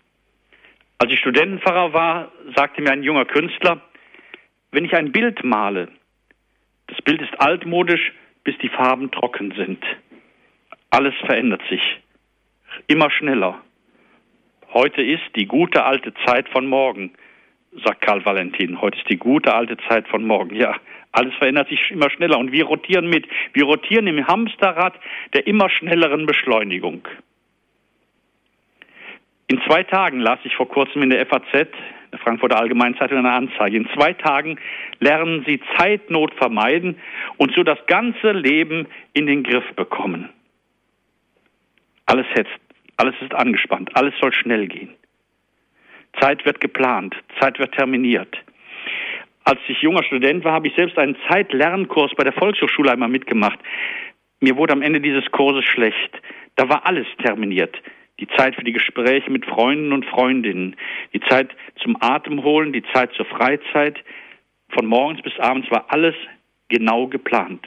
Als 0.98 1.14
ich 1.14 1.20
Studentenpfarrer 1.20 1.94
war, 1.94 2.32
sagte 2.56 2.82
mir 2.82 2.92
ein 2.92 3.04
junger 3.04 3.26
Künstler, 3.26 3.82
wenn 4.72 4.86
ich 4.86 4.96
ein 4.96 5.12
Bild 5.12 5.44
male, 5.44 5.90
das 6.88 7.00
Bild 7.04 7.22
ist 7.22 7.40
altmodisch, 7.40 8.14
bis 8.44 8.58
die 8.60 8.70
Farben 8.70 9.12
trocken 9.12 9.54
sind. 9.56 9.84
Alles 10.90 11.14
verändert 11.26 11.62
sich 11.70 11.82
immer 12.88 13.10
schneller. 13.10 13.62
Heute 14.74 15.02
ist 15.02 15.24
die 15.36 15.46
gute 15.46 15.84
alte 15.84 16.14
Zeit 16.26 16.48
von 16.50 16.68
morgen, 16.68 17.12
sagt 17.84 18.02
Karl 18.02 18.24
Valentin. 18.26 18.82
Heute 18.82 18.98
ist 18.98 19.10
die 19.10 19.18
gute 19.18 19.54
alte 19.54 19.78
Zeit 19.90 20.08
von 20.08 20.26
morgen. 20.26 20.56
Ja, 20.56 20.76
alles 21.12 21.34
verändert 21.36 21.70
sich 21.70 21.92
immer 21.92 22.10
schneller 22.10 22.38
und 22.38 22.52
wir 22.52 22.66
rotieren 22.66 23.10
mit. 23.10 23.28
Wir 23.54 23.66
rotieren 23.66 24.08
im 24.08 24.28
Hamsterrad 24.28 24.94
der 25.34 25.48
immer 25.48 25.70
schnelleren 25.70 26.26
Beschleunigung. 26.26 27.08
In 29.48 29.62
zwei 29.62 29.84
Tagen 29.84 30.20
las 30.20 30.40
ich 30.44 30.56
vor 30.56 30.68
kurzem 30.68 31.04
in 31.04 31.10
der 31.10 31.26
FAZ, 31.26 31.70
der 32.12 32.20
Frankfurter 32.20 32.60
Allgemeinen 32.60 32.98
Zeitung, 32.98 33.20
eine 33.20 33.32
Anzeige. 33.32 33.78
In 33.78 33.88
zwei 33.96 34.14
Tagen 34.14 34.60
lernen 35.00 35.44
Sie 35.48 35.62
Zeitnot 35.78 36.34
vermeiden 36.34 36.98
und 37.38 37.54
so 37.56 37.64
das 37.64 37.80
ganze 37.88 38.32
Leben 38.32 38.88
in 39.14 39.26
den 39.26 39.44
Griff 39.44 39.66
bekommen. 39.76 40.30
Alles 42.08 42.26
hetzt, 42.34 42.60
alles 42.96 43.16
ist 43.22 43.34
angespannt, 43.36 43.92
alles 43.96 44.14
soll 44.20 44.34
schnell 44.34 44.68
gehen. 44.68 44.96
Zeit 46.20 46.46
wird 46.46 46.60
geplant, 46.60 47.16
Zeit 47.40 47.60
wird 47.60 47.74
terminiert. 47.76 48.36
Als 49.44 49.60
ich 49.68 49.82
junger 49.82 50.04
Student 50.04 50.44
war, 50.44 50.54
habe 50.54 50.68
ich 50.68 50.76
selbst 50.76 50.98
einen 50.98 51.16
Zeitlernkurs 51.30 52.12
bei 52.18 52.24
der 52.24 52.34
Volkshochschule 52.34 52.92
einmal 52.92 53.10
mitgemacht. 53.10 53.60
Mir 54.40 54.56
wurde 54.58 54.74
am 54.74 54.82
Ende 54.82 55.00
dieses 55.00 55.30
Kurses 55.32 55.66
schlecht. 55.66 56.22
Da 56.56 56.68
war 56.70 56.86
alles 56.86 57.08
terminiert. 57.24 57.76
Die 58.20 58.28
Zeit 58.36 58.56
für 58.56 58.64
die 58.64 58.74
Gespräche 58.74 59.30
mit 59.30 59.46
Freunden 59.46 59.94
und 59.94 60.06
Freundinnen, 60.06 60.76
die 61.14 61.20
Zeit 61.22 61.56
zum 61.82 61.96
Atemholen, 62.02 62.74
die 62.74 62.84
Zeit 62.94 63.14
zur 63.14 63.26
Freizeit. 63.26 64.04
Von 64.70 64.86
morgens 64.86 65.22
bis 65.22 65.38
abends 65.40 65.70
war 65.72 65.86
alles 65.90 66.16
genau 66.70 67.08
geplant. 67.08 67.66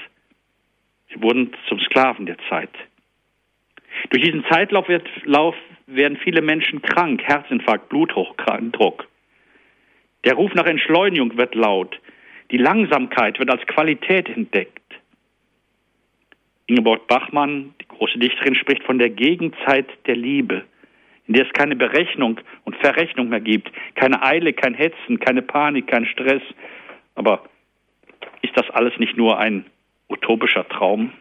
Sie 1.08 1.22
wurden 1.22 1.54
zum 1.68 1.78
Sklaven 1.80 2.26
der 2.26 2.36
Zeit. 2.48 2.70
Durch 4.10 4.24
diesen 4.24 4.44
Zeitlauf 4.50 4.88
wird, 4.88 5.08
Lauf 5.24 5.54
werden 5.86 6.18
viele 6.18 6.42
Menschen 6.42 6.82
krank, 6.82 7.22
Herzinfarkt, 7.22 7.88
Bluthochdruck. 7.88 9.08
Der 10.24 10.34
Ruf 10.34 10.54
nach 10.54 10.66
Entschleunigung 10.66 11.36
wird 11.36 11.54
laut. 11.54 11.98
Die 12.50 12.58
Langsamkeit 12.58 13.38
wird 13.38 13.50
als 13.50 13.66
Qualität 13.66 14.28
entdeckt. 14.28 14.80
Ingeborg 16.66 17.06
Bachmann, 17.08 17.74
die 17.80 17.88
große 17.88 18.18
Dichterin, 18.18 18.54
spricht 18.54 18.84
von 18.84 18.98
der 18.98 19.10
Gegenzeit 19.10 19.86
der 20.06 20.16
Liebe, 20.16 20.64
in 21.26 21.34
der 21.34 21.46
es 21.46 21.52
keine 21.52 21.74
Berechnung 21.74 22.40
und 22.64 22.76
Verrechnung 22.76 23.28
mehr 23.28 23.40
gibt, 23.40 23.70
keine 23.96 24.22
Eile, 24.22 24.52
kein 24.52 24.74
Hetzen, 24.74 25.18
keine 25.18 25.42
Panik, 25.42 25.88
kein 25.88 26.06
Stress. 26.06 26.42
Aber 27.14 27.44
ist 28.42 28.56
das 28.56 28.70
alles 28.70 28.96
nicht 28.98 29.16
nur 29.16 29.38
ein 29.38 29.66
utopischer 30.08 30.68
Traum? 30.68 31.12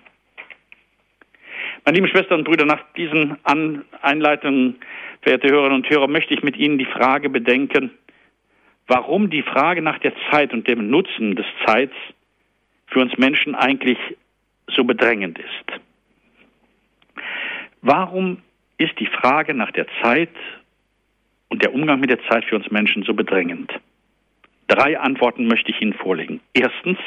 Meine 1.90 2.02
lieben 2.02 2.16
Schwestern 2.16 2.42
und 2.42 2.44
Brüder, 2.44 2.66
nach 2.66 2.84
diesen 2.96 3.38
Einleitungen, 4.04 4.76
verehrte 5.24 5.50
Hörerinnen 5.50 5.78
und 5.78 5.90
Hörer, 5.90 6.08
möchte 6.08 6.36
ich 6.36 6.44
mit 6.44 6.56
Ihnen 6.56 6.78
die 6.78 6.86
Frage 6.86 7.32
bedenken, 7.32 7.90
warum 8.86 9.32
die 9.32 9.42
Frage 9.42 9.82
nach 9.82 9.98
der 9.98 10.14
Zeit 10.30 10.54
und 10.54 10.68
dem 10.68 10.92
Nutzen 10.92 11.36
des 11.36 11.48
Zeits 11.66 11.96
für 12.86 13.00
uns 13.00 13.18
Menschen 13.18 13.56
eigentlich 13.56 13.98
so 14.68 14.84
bedrängend 14.84 15.40
ist. 15.40 15.80
Warum 17.82 18.44
ist 18.78 19.00
die 19.00 19.08
Frage 19.08 19.56
nach 19.56 19.72
der 19.72 19.88
Zeit 20.04 20.30
und 21.48 21.64
der 21.64 21.74
Umgang 21.74 22.02
mit 22.02 22.12
der 22.12 22.24
Zeit 22.30 22.46
für 22.46 22.56
uns 22.56 22.70
Menschen 22.70 23.02
so 23.02 23.16
bedrängend? 23.16 23.74
Drei 24.68 25.00
Antworten 25.00 25.48
möchte 25.48 25.72
ich 25.72 25.82
Ihnen 25.82 25.94
vorlegen. 25.94 26.40
Erstens, 26.54 27.00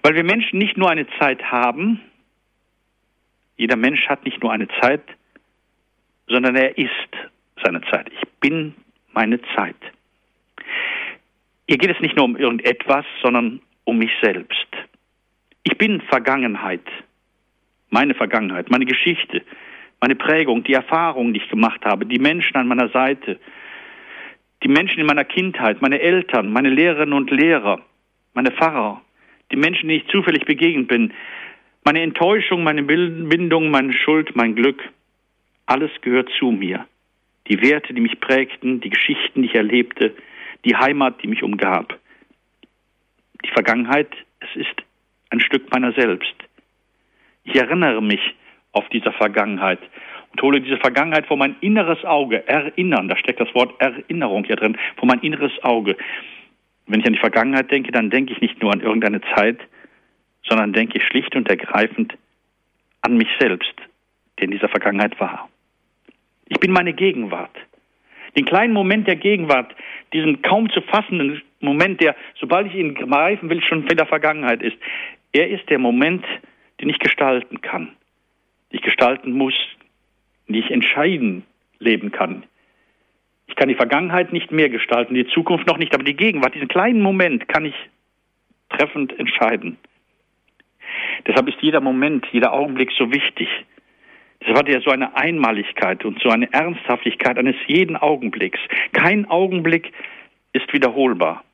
weil 0.00 0.14
wir 0.14 0.24
Menschen 0.24 0.58
nicht 0.58 0.78
nur 0.78 0.88
eine 0.88 1.06
Zeit 1.18 1.42
haben, 1.52 2.00
jeder 3.62 3.76
Mensch 3.76 4.08
hat 4.08 4.24
nicht 4.24 4.42
nur 4.42 4.50
eine 4.50 4.66
Zeit, 4.80 5.04
sondern 6.26 6.56
er 6.56 6.76
ist 6.76 7.10
seine 7.62 7.80
Zeit. 7.82 8.10
Ich 8.10 8.28
bin 8.40 8.74
meine 9.12 9.40
Zeit. 9.54 9.76
Hier 11.68 11.78
geht 11.78 11.94
es 11.94 12.00
nicht 12.00 12.16
nur 12.16 12.24
um 12.24 12.36
irgendetwas, 12.36 13.04
sondern 13.22 13.60
um 13.84 13.98
mich 13.98 14.10
selbst. 14.20 14.66
Ich 15.62 15.78
bin 15.78 16.00
Vergangenheit, 16.00 16.84
meine 17.90 18.14
Vergangenheit, 18.14 18.68
meine 18.68 18.84
Geschichte, 18.84 19.42
meine 20.00 20.16
Prägung, 20.16 20.64
die 20.64 20.74
Erfahrungen, 20.74 21.32
die 21.32 21.40
ich 21.40 21.48
gemacht 21.48 21.84
habe, 21.84 22.04
die 22.04 22.18
Menschen 22.18 22.56
an 22.56 22.66
meiner 22.66 22.88
Seite, 22.88 23.38
die 24.64 24.68
Menschen 24.68 24.98
in 24.98 25.06
meiner 25.06 25.24
Kindheit, 25.24 25.80
meine 25.80 26.00
Eltern, 26.00 26.52
meine 26.52 26.70
Lehrerinnen 26.70 27.14
und 27.14 27.30
Lehrer, 27.30 27.80
meine 28.34 28.50
Pfarrer, 28.50 29.02
die 29.52 29.56
Menschen, 29.56 29.88
denen 29.88 30.00
ich 30.00 30.10
zufällig 30.10 30.46
begegnet 30.46 30.88
bin, 30.88 31.12
meine 31.84 32.02
Enttäuschung, 32.02 32.62
meine 32.62 32.82
Bindung, 32.82 33.70
meine 33.70 33.92
Schuld, 33.92 34.34
mein 34.36 34.54
Glück, 34.54 34.82
alles 35.66 35.90
gehört 36.00 36.30
zu 36.38 36.50
mir. 36.50 36.86
Die 37.48 37.60
Werte, 37.60 37.92
die 37.92 38.00
mich 38.00 38.20
prägten, 38.20 38.80
die 38.80 38.90
Geschichten, 38.90 39.42
die 39.42 39.48
ich 39.48 39.54
erlebte, 39.54 40.14
die 40.64 40.76
Heimat, 40.76 41.22
die 41.22 41.28
mich 41.28 41.42
umgab. 41.42 41.98
Die 43.44 43.50
Vergangenheit, 43.50 44.08
es 44.40 44.54
ist 44.54 44.82
ein 45.30 45.40
Stück 45.40 45.70
meiner 45.72 45.92
selbst. 45.92 46.34
Ich 47.44 47.56
erinnere 47.56 48.00
mich 48.00 48.20
auf 48.72 48.88
diese 48.90 49.12
Vergangenheit 49.12 49.80
und 50.30 50.42
hole 50.42 50.60
diese 50.60 50.78
Vergangenheit 50.78 51.26
vor 51.26 51.36
mein 51.36 51.56
inneres 51.60 52.04
Auge. 52.04 52.46
Erinnern, 52.46 53.08
da 53.08 53.16
steckt 53.16 53.40
das 53.40 53.52
Wort 53.54 53.74
Erinnerung 53.80 54.44
hier 54.44 54.56
drin, 54.56 54.78
vor 54.96 55.06
mein 55.06 55.20
inneres 55.20 55.52
Auge. 55.64 55.96
Wenn 56.86 57.00
ich 57.00 57.06
an 57.06 57.12
die 57.14 57.18
Vergangenheit 57.18 57.70
denke, 57.70 57.90
dann 57.90 58.10
denke 58.10 58.32
ich 58.32 58.40
nicht 58.40 58.62
nur 58.62 58.72
an 58.72 58.80
irgendeine 58.80 59.20
Zeit, 59.34 59.58
sondern 60.52 60.74
denke 60.74 60.98
ich 60.98 61.04
schlicht 61.04 61.34
und 61.34 61.48
ergreifend 61.48 62.12
an 63.00 63.16
mich 63.16 63.28
selbst, 63.40 63.72
der 64.38 64.44
in 64.44 64.50
dieser 64.50 64.68
Vergangenheit 64.68 65.18
war. 65.18 65.48
Ich 66.48 66.60
bin 66.60 66.72
meine 66.72 66.92
Gegenwart. 66.92 67.56
Den 68.36 68.44
kleinen 68.44 68.74
Moment 68.74 69.08
der 69.08 69.16
Gegenwart, 69.16 69.74
diesen 70.12 70.42
kaum 70.42 70.68
zu 70.68 70.82
fassenden 70.82 71.40
Moment, 71.60 72.02
der, 72.02 72.14
sobald 72.38 72.66
ich 72.66 72.74
ihn 72.74 72.94
greifen 72.94 73.48
will, 73.48 73.62
schon 73.62 73.86
in 73.86 73.96
der 73.96 74.04
Vergangenheit 74.04 74.60
ist. 74.60 74.76
Er 75.32 75.48
ist 75.48 75.70
der 75.70 75.78
Moment, 75.78 76.22
den 76.82 76.90
ich 76.90 76.98
gestalten 76.98 77.62
kann, 77.62 77.88
den 78.70 78.76
ich 78.76 78.82
gestalten 78.82 79.32
muss, 79.32 79.54
den 80.48 80.56
ich 80.56 80.70
entscheiden 80.70 81.44
leben 81.78 82.12
kann. 82.12 82.42
Ich 83.46 83.56
kann 83.56 83.70
die 83.70 83.74
Vergangenheit 83.74 84.34
nicht 84.34 84.52
mehr 84.52 84.68
gestalten, 84.68 85.14
die 85.14 85.26
Zukunft 85.28 85.66
noch 85.66 85.78
nicht, 85.78 85.94
aber 85.94 86.04
die 86.04 86.16
Gegenwart, 86.16 86.54
diesen 86.54 86.68
kleinen 86.68 87.00
Moment 87.00 87.48
kann 87.48 87.64
ich 87.64 87.74
treffend 88.68 89.18
entscheiden. 89.18 89.78
Deshalb 91.26 91.48
ist 91.48 91.60
jeder 91.60 91.80
Moment, 91.80 92.26
jeder 92.32 92.52
Augenblick 92.52 92.90
so 92.96 93.12
wichtig. 93.12 93.48
Deshalb 94.40 94.58
hat 94.58 94.68
er 94.68 94.80
so 94.80 94.90
eine 94.90 95.16
Einmaligkeit 95.16 96.04
und 96.04 96.20
so 96.20 96.28
eine 96.30 96.52
Ernsthaftigkeit 96.52 97.38
eines 97.38 97.56
jeden 97.66 97.96
Augenblicks. 97.96 98.58
Kein 98.92 99.28
Augenblick 99.30 99.92
ist 100.52 100.72
wiederholbar. 100.72 101.44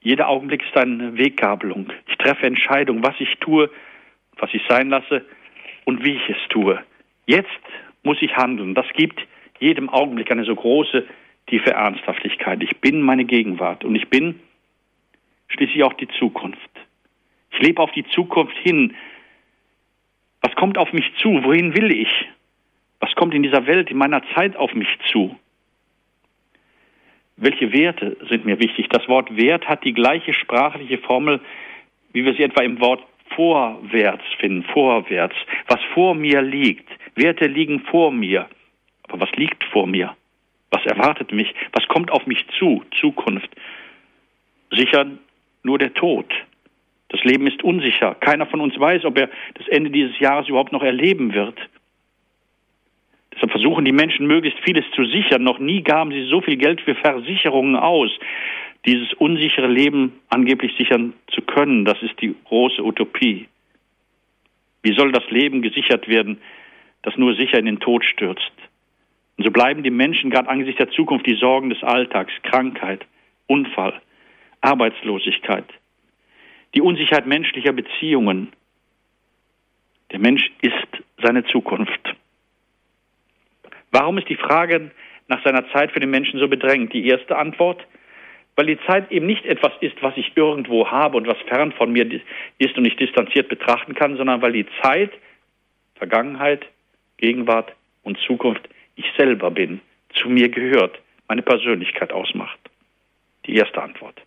Jeder 0.00 0.28
Augenblick 0.28 0.62
ist 0.62 0.76
eine 0.76 1.16
Weggabelung. 1.16 1.92
Ich 2.06 2.16
treffe 2.18 2.46
Entscheidungen, 2.46 3.02
was 3.02 3.14
ich 3.18 3.38
tue, 3.40 3.70
was 4.36 4.50
ich 4.52 4.62
sein 4.68 4.90
lasse 4.90 5.24
und 5.84 6.04
wie 6.04 6.12
ich 6.12 6.28
es 6.28 6.48
tue. 6.50 6.78
Jetzt 7.26 7.48
muss 8.02 8.18
ich 8.20 8.36
handeln. 8.36 8.74
Das 8.74 8.86
gibt 8.94 9.18
jedem 9.58 9.88
Augenblick 9.88 10.30
eine 10.30 10.44
so 10.44 10.54
große, 10.54 11.06
tiefe 11.46 11.72
Ernsthaftigkeit. 11.72 12.62
Ich 12.62 12.76
bin 12.80 13.00
meine 13.00 13.24
Gegenwart 13.24 13.84
und 13.84 13.96
ich 13.96 14.08
bin 14.08 14.40
schließlich 15.48 15.82
auch 15.82 15.94
die 15.94 16.08
Zukunft. 16.18 16.60
Ich 17.54 17.60
lebe 17.60 17.80
auf 17.80 17.92
die 17.92 18.04
Zukunft 18.08 18.56
hin. 18.58 18.94
Was 20.40 20.54
kommt 20.56 20.76
auf 20.76 20.92
mich 20.92 21.10
zu? 21.22 21.42
Wohin 21.44 21.74
will 21.74 21.90
ich? 21.90 22.08
Was 23.00 23.14
kommt 23.14 23.34
in 23.34 23.42
dieser 23.42 23.66
Welt, 23.66 23.90
in 23.90 23.96
meiner 23.96 24.22
Zeit 24.34 24.56
auf 24.56 24.74
mich 24.74 24.88
zu? 25.10 25.38
Welche 27.36 27.72
Werte 27.72 28.16
sind 28.28 28.44
mir 28.44 28.58
wichtig? 28.58 28.88
Das 28.88 29.08
Wort 29.08 29.36
Wert 29.36 29.68
hat 29.68 29.84
die 29.84 29.92
gleiche 29.92 30.32
sprachliche 30.32 30.98
Formel, 30.98 31.40
wie 32.12 32.24
wir 32.24 32.34
sie 32.34 32.42
etwa 32.42 32.62
im 32.62 32.80
Wort 32.80 33.02
vorwärts 33.34 34.24
finden, 34.38 34.62
vorwärts, 34.64 35.34
was 35.66 35.80
vor 35.94 36.14
mir 36.14 36.42
liegt. 36.42 36.88
Werte 37.14 37.46
liegen 37.46 37.80
vor 37.80 38.12
mir. 38.12 38.48
Aber 39.04 39.20
was 39.20 39.30
liegt 39.32 39.62
vor 39.64 39.86
mir? 39.86 40.16
Was 40.70 40.84
erwartet 40.86 41.32
mich? 41.32 41.52
Was 41.72 41.86
kommt 41.88 42.10
auf 42.10 42.26
mich 42.26 42.44
zu? 42.58 42.84
Zukunft. 43.00 43.50
Sicher 44.70 45.06
nur 45.62 45.78
der 45.78 45.94
Tod. 45.94 46.32
Das 47.14 47.22
Leben 47.22 47.46
ist 47.46 47.62
unsicher. 47.62 48.16
Keiner 48.16 48.44
von 48.46 48.60
uns 48.60 48.76
weiß, 48.76 49.04
ob 49.04 49.16
er 49.16 49.30
das 49.54 49.68
Ende 49.68 49.90
dieses 49.90 50.18
Jahres 50.18 50.48
überhaupt 50.48 50.72
noch 50.72 50.82
erleben 50.82 51.32
wird. 51.32 51.56
Deshalb 53.32 53.52
versuchen 53.52 53.84
die 53.84 53.92
Menschen 53.92 54.26
möglichst 54.26 54.58
vieles 54.64 54.84
zu 54.96 55.04
sichern. 55.04 55.44
Noch 55.44 55.60
nie 55.60 55.82
gaben 55.82 56.10
sie 56.10 56.24
so 56.24 56.40
viel 56.40 56.56
Geld 56.56 56.80
für 56.80 56.96
Versicherungen 56.96 57.76
aus, 57.76 58.10
dieses 58.84 59.12
unsichere 59.12 59.68
Leben 59.68 60.14
angeblich 60.28 60.74
sichern 60.76 61.12
zu 61.28 61.42
können. 61.42 61.84
Das 61.84 62.02
ist 62.02 62.20
die 62.20 62.34
große 62.46 62.82
Utopie. 62.82 63.46
Wie 64.82 64.94
soll 64.94 65.12
das 65.12 65.30
Leben 65.30 65.62
gesichert 65.62 66.08
werden, 66.08 66.38
das 67.02 67.16
nur 67.16 67.36
sicher 67.36 67.60
in 67.60 67.66
den 67.66 67.78
Tod 67.78 68.04
stürzt? 68.04 68.52
Und 69.36 69.44
so 69.44 69.52
bleiben 69.52 69.84
die 69.84 69.90
Menschen 69.90 70.30
gerade 70.30 70.48
angesichts 70.48 70.78
der 70.78 70.90
Zukunft 70.90 71.28
die 71.28 71.36
Sorgen 71.36 71.70
des 71.70 71.84
Alltags, 71.84 72.32
Krankheit, 72.42 73.06
Unfall, 73.46 74.00
Arbeitslosigkeit, 74.62 75.66
die 76.74 76.80
Unsicherheit 76.80 77.26
menschlicher 77.26 77.72
Beziehungen. 77.72 78.52
Der 80.10 80.18
Mensch 80.18 80.50
ist 80.60 81.04
seine 81.22 81.44
Zukunft. 81.46 82.14
Warum 83.90 84.18
ist 84.18 84.28
die 84.28 84.36
Frage 84.36 84.90
nach 85.28 85.42
seiner 85.44 85.70
Zeit 85.70 85.92
für 85.92 86.00
den 86.00 86.10
Menschen 86.10 86.40
so 86.40 86.48
bedrängt? 86.48 86.92
Die 86.92 87.06
erste 87.06 87.36
Antwort, 87.36 87.86
weil 88.56 88.66
die 88.66 88.78
Zeit 88.86 89.10
eben 89.10 89.26
nicht 89.26 89.44
etwas 89.46 89.72
ist, 89.80 90.02
was 90.02 90.16
ich 90.16 90.32
irgendwo 90.36 90.90
habe 90.90 91.16
und 91.16 91.26
was 91.26 91.38
fern 91.48 91.72
von 91.72 91.92
mir 91.92 92.20
ist 92.58 92.76
und 92.76 92.84
ich 92.84 92.96
distanziert 92.96 93.48
betrachten 93.48 93.94
kann, 93.94 94.16
sondern 94.16 94.42
weil 94.42 94.52
die 94.52 94.66
Zeit, 94.82 95.12
Vergangenheit, 95.94 96.66
Gegenwart 97.16 97.72
und 98.02 98.18
Zukunft 98.26 98.68
ich 98.96 99.06
selber 99.16 99.50
bin, 99.50 99.80
zu 100.14 100.28
mir 100.28 100.48
gehört, 100.48 100.98
meine 101.28 101.42
Persönlichkeit 101.42 102.12
ausmacht. 102.12 102.58
Die 103.46 103.54
erste 103.54 103.82
Antwort. 103.82 104.20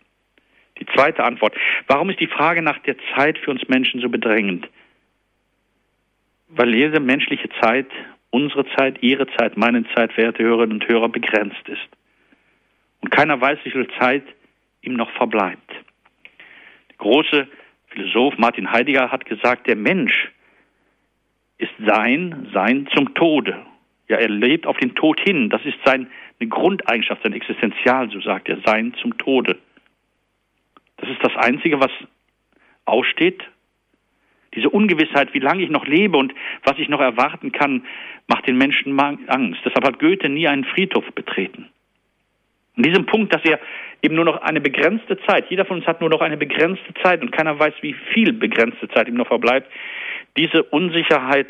Die 0.80 0.86
zweite 0.94 1.24
Antwort. 1.24 1.56
Warum 1.86 2.10
ist 2.10 2.20
die 2.20 2.26
Frage 2.26 2.62
nach 2.62 2.78
der 2.80 2.96
Zeit 3.14 3.38
für 3.38 3.50
uns 3.50 3.68
Menschen 3.68 4.00
so 4.00 4.08
bedrängend? 4.08 4.68
Weil 6.48 6.74
jede 6.74 7.00
menschliche 7.00 7.48
Zeit 7.60 7.86
unsere 8.30 8.66
Zeit, 8.76 9.02
Ihre 9.02 9.26
Zeit, 9.36 9.56
meine 9.56 9.84
Zeit, 9.94 10.12
verehrte 10.12 10.42
Hörerinnen 10.42 10.80
und 10.80 10.88
Hörer, 10.88 11.08
begrenzt 11.08 11.68
ist. 11.68 11.88
Und 13.00 13.10
keiner 13.10 13.40
weiß, 13.40 13.58
wie 13.64 13.70
viel 13.70 13.88
Zeit 13.98 14.24
ihm 14.82 14.94
noch 14.94 15.10
verbleibt. 15.12 15.70
Der 15.70 16.96
große 16.98 17.48
Philosoph 17.88 18.36
Martin 18.38 18.70
Heidegger 18.70 19.10
hat 19.10 19.24
gesagt, 19.24 19.66
der 19.66 19.76
Mensch 19.76 20.30
ist 21.58 21.72
sein, 21.84 22.48
sein 22.52 22.88
zum 22.94 23.14
Tode. 23.14 23.56
Ja, 24.08 24.16
er 24.16 24.28
lebt 24.28 24.66
auf 24.66 24.76
den 24.78 24.94
Tod 24.94 25.20
hin. 25.20 25.50
Das 25.50 25.64
ist 25.64 25.76
seine 25.84 26.06
Grundeigenschaft, 26.48 27.22
sein 27.22 27.32
Existenzial, 27.32 28.10
so 28.10 28.20
sagt 28.20 28.48
er, 28.48 28.58
sein 28.64 28.94
zum 29.00 29.16
Tode. 29.18 29.58
Das 30.98 31.08
ist 31.08 31.22
das 31.22 31.34
Einzige, 31.36 31.80
was 31.80 31.90
aussteht 32.84 33.42
diese 34.54 34.70
Ungewissheit, 34.70 35.34
wie 35.34 35.40
lange 35.40 35.62
ich 35.62 35.70
noch 35.70 35.86
lebe 35.86 36.16
und 36.16 36.34
was 36.64 36.78
ich 36.78 36.88
noch 36.88 37.00
erwarten 37.00 37.52
kann, 37.52 37.84
macht 38.26 38.46
den 38.46 38.56
Menschen 38.56 38.98
Angst. 38.98 39.60
Deshalb 39.64 39.84
hat 39.84 39.98
Goethe 39.98 40.28
nie 40.28 40.48
einen 40.48 40.64
Friedhof 40.64 41.04
betreten. 41.14 41.68
In 42.76 42.82
diesem 42.82 43.06
Punkt, 43.06 43.34
dass 43.34 43.44
er 43.44 43.60
eben 44.02 44.14
nur 44.14 44.24
noch 44.24 44.40
eine 44.42 44.60
begrenzte 44.60 45.18
Zeit, 45.26 45.50
jeder 45.50 45.64
von 45.64 45.78
uns 45.78 45.86
hat 45.86 46.00
nur 46.00 46.10
noch 46.10 46.20
eine 46.20 46.36
begrenzte 46.36 46.94
Zeit 47.02 47.20
und 47.22 47.32
keiner 47.32 47.58
weiß, 47.58 47.74
wie 47.82 47.94
viel 48.12 48.32
begrenzte 48.32 48.88
Zeit 48.88 49.08
ihm 49.08 49.14
noch 49.14 49.26
verbleibt, 49.26 49.70
diese 50.36 50.62
Unsicherheit 50.62 51.48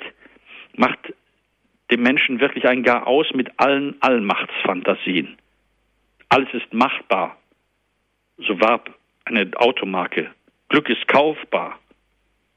macht 0.74 0.98
dem 1.90 2.02
Menschen 2.02 2.40
wirklich 2.40 2.66
ein 2.66 2.82
Gar 2.82 3.06
aus 3.06 3.26
mit 3.34 3.50
allen 3.58 3.96
Allmachtsfantasien. 4.00 5.36
Alles 6.30 6.48
ist 6.52 6.72
machbar. 6.72 7.36
So 8.38 8.60
warb 8.60 8.97
eine 9.28 9.50
Automarke. 9.56 10.30
Glück 10.68 10.88
ist 10.88 11.06
kaufbar 11.08 11.78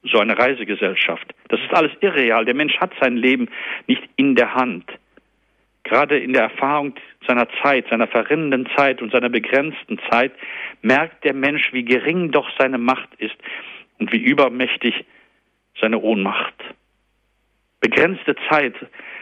so 0.03 0.19
eine 0.19 0.37
Reisegesellschaft. 0.37 1.33
Das 1.49 1.59
ist 1.59 1.73
alles 1.73 1.91
irreal. 2.01 2.45
Der 2.45 2.55
Mensch 2.55 2.77
hat 2.77 2.91
sein 2.99 3.17
Leben 3.17 3.49
nicht 3.87 4.01
in 4.15 4.35
der 4.35 4.55
Hand. 4.55 4.85
Gerade 5.83 6.17
in 6.19 6.33
der 6.33 6.43
Erfahrung 6.43 6.95
seiner 7.27 7.47
Zeit, 7.61 7.87
seiner 7.89 8.07
verrinnenden 8.07 8.67
Zeit 8.75 9.01
und 9.01 9.11
seiner 9.11 9.29
begrenzten 9.29 9.99
Zeit 10.09 10.31
merkt 10.81 11.23
der 11.23 11.33
Mensch, 11.33 11.71
wie 11.73 11.83
gering 11.83 12.31
doch 12.31 12.49
seine 12.57 12.77
Macht 12.77 13.09
ist 13.17 13.35
und 13.99 14.11
wie 14.11 14.21
übermächtig 14.21 15.05
seine 15.79 15.99
Ohnmacht. 15.99 16.53
Begrenzte 17.79 18.35
Zeit, 18.49 18.75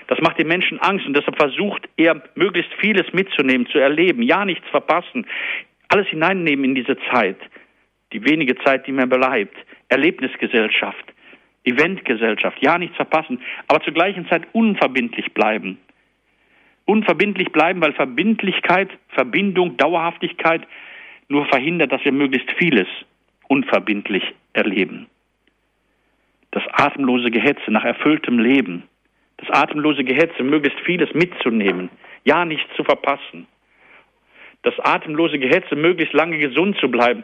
das 0.08 0.20
macht 0.20 0.38
den 0.38 0.48
Menschen 0.48 0.80
Angst 0.80 1.06
und 1.06 1.16
deshalb 1.16 1.38
versucht 1.38 1.88
er, 1.96 2.22
möglichst 2.36 2.74
vieles 2.74 3.12
mitzunehmen, 3.14 3.68
zu 3.68 3.80
erleben, 3.80 4.22
ja 4.22 4.44
nichts 4.44 4.68
verpassen, 4.70 5.26
alles 5.90 6.08
hineinnehmen 6.08 6.66
in 6.66 6.76
diese 6.76 6.98
Zeit, 7.12 7.38
die 8.14 8.24
wenige 8.24 8.56
Zeit, 8.64 8.88
die 8.88 8.92
mir 8.92 9.08
bleibt. 9.08 9.56
Erlebnisgesellschaft, 9.90 11.14
Eventgesellschaft, 11.64 12.58
ja 12.62 12.78
nichts 12.78 12.96
verpassen, 12.96 13.42
aber 13.68 13.82
zur 13.82 13.94
gleichen 13.94 14.28
Zeit 14.30 14.44
unverbindlich 14.54 15.34
bleiben. 15.34 15.80
Unverbindlich 16.86 17.52
bleiben, 17.52 17.82
weil 17.82 17.94
Verbindlichkeit, 17.94 18.90
Verbindung, 19.10 19.78
Dauerhaftigkeit 19.78 20.66
nur 21.28 21.46
verhindert, 21.46 21.92
dass 21.92 22.04
wir 22.04 22.12
möglichst 22.12 22.52
vieles 22.58 22.88
unverbindlich 23.48 24.24
erleben. 24.54 25.08
Das 26.52 26.64
atemlose 26.72 27.30
Gehetze 27.30 27.72
nach 27.72 27.86
erfülltem 27.86 28.40
Leben, 28.40 28.84
das 29.38 29.50
atemlose 29.52 30.04
Gehetze, 30.04 30.44
möglichst 30.44 30.80
vieles 30.82 31.14
mitzunehmen, 31.14 31.90
ja 32.24 32.46
nichts 32.46 32.70
zu 32.76 32.84
verpassen. 32.84 33.48
Das 34.64 34.74
atemlose 34.80 35.40
Gehetze, 35.40 35.76
möglichst 35.76 36.14
lange 36.14 36.38
gesund 36.38 36.78
zu 36.80 36.90
bleiben, 36.90 37.24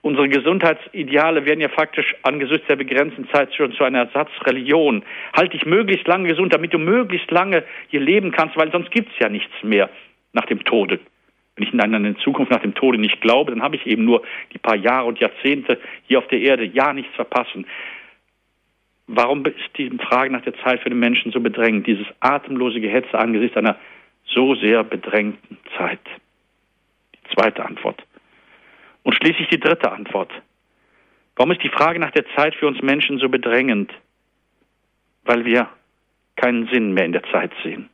unsere 0.00 0.28
Gesundheitsideale 0.28 1.44
werden 1.44 1.60
ja 1.60 1.68
faktisch 1.68 2.14
angesichts 2.22 2.66
der 2.66 2.76
begrenzten 2.76 3.28
Zeit 3.28 3.54
schon 3.54 3.72
zu 3.72 3.84
einer 3.84 4.00
Ersatzreligion. 4.00 5.04
Halt 5.36 5.52
dich 5.52 5.64
möglichst 5.66 6.06
lange 6.06 6.28
gesund, 6.28 6.54
damit 6.54 6.72
du 6.72 6.78
möglichst 6.78 7.30
lange 7.30 7.64
hier 7.88 8.00
leben 8.00 8.32
kannst, 8.32 8.56
weil 8.56 8.72
sonst 8.72 8.90
gibt's 8.90 9.14
ja 9.20 9.28
nichts 9.28 9.52
mehr 9.62 9.90
nach 10.32 10.46
dem 10.46 10.64
Tode. 10.64 10.98
Wenn 11.54 11.66
ich 11.66 11.72
in 11.72 11.80
eine 11.80 12.16
Zukunft 12.18 12.52
nach 12.52 12.60
dem 12.60 12.74
Tode 12.74 12.98
nicht 12.98 13.20
glaube, 13.20 13.50
dann 13.52 13.62
habe 13.62 13.76
ich 13.76 13.86
eben 13.86 14.04
nur 14.04 14.22
die 14.52 14.58
paar 14.58 14.76
Jahre 14.76 15.06
und 15.06 15.18
Jahrzehnte 15.18 15.78
hier 16.06 16.18
auf 16.18 16.28
der 16.28 16.40
Erde, 16.40 16.64
ja 16.64 16.92
nichts 16.92 17.14
verpassen. 17.14 17.66
Warum 19.06 19.46
ist 19.46 19.78
die 19.78 19.90
Frage 20.08 20.32
nach 20.32 20.42
der 20.42 20.54
Zeit 20.64 20.80
für 20.80 20.90
den 20.90 20.98
Menschen 20.98 21.32
so 21.32 21.40
bedrängend, 21.40 21.86
dieses 21.86 22.06
atemlose 22.20 22.80
Gehetze 22.80 23.18
angesichts 23.18 23.56
einer 23.56 23.76
so 24.26 24.54
sehr 24.56 24.82
bedrängten 24.84 25.58
Zeit? 25.78 26.00
Zweite 27.36 27.64
Antwort. 27.64 28.02
Und 29.02 29.14
schließlich 29.14 29.48
die 29.48 29.60
dritte 29.60 29.92
Antwort. 29.92 30.32
Warum 31.36 31.52
ist 31.52 31.62
die 31.62 31.68
Frage 31.68 31.98
nach 31.98 32.10
der 32.12 32.24
Zeit 32.34 32.54
für 32.54 32.66
uns 32.66 32.80
Menschen 32.82 33.18
so 33.18 33.28
bedrängend? 33.28 33.92
Weil 35.24 35.44
wir 35.44 35.68
keinen 36.36 36.66
Sinn 36.68 36.94
mehr 36.94 37.04
in 37.04 37.12
der 37.12 37.24
Zeit 37.24 37.52
sehen, 37.62 37.90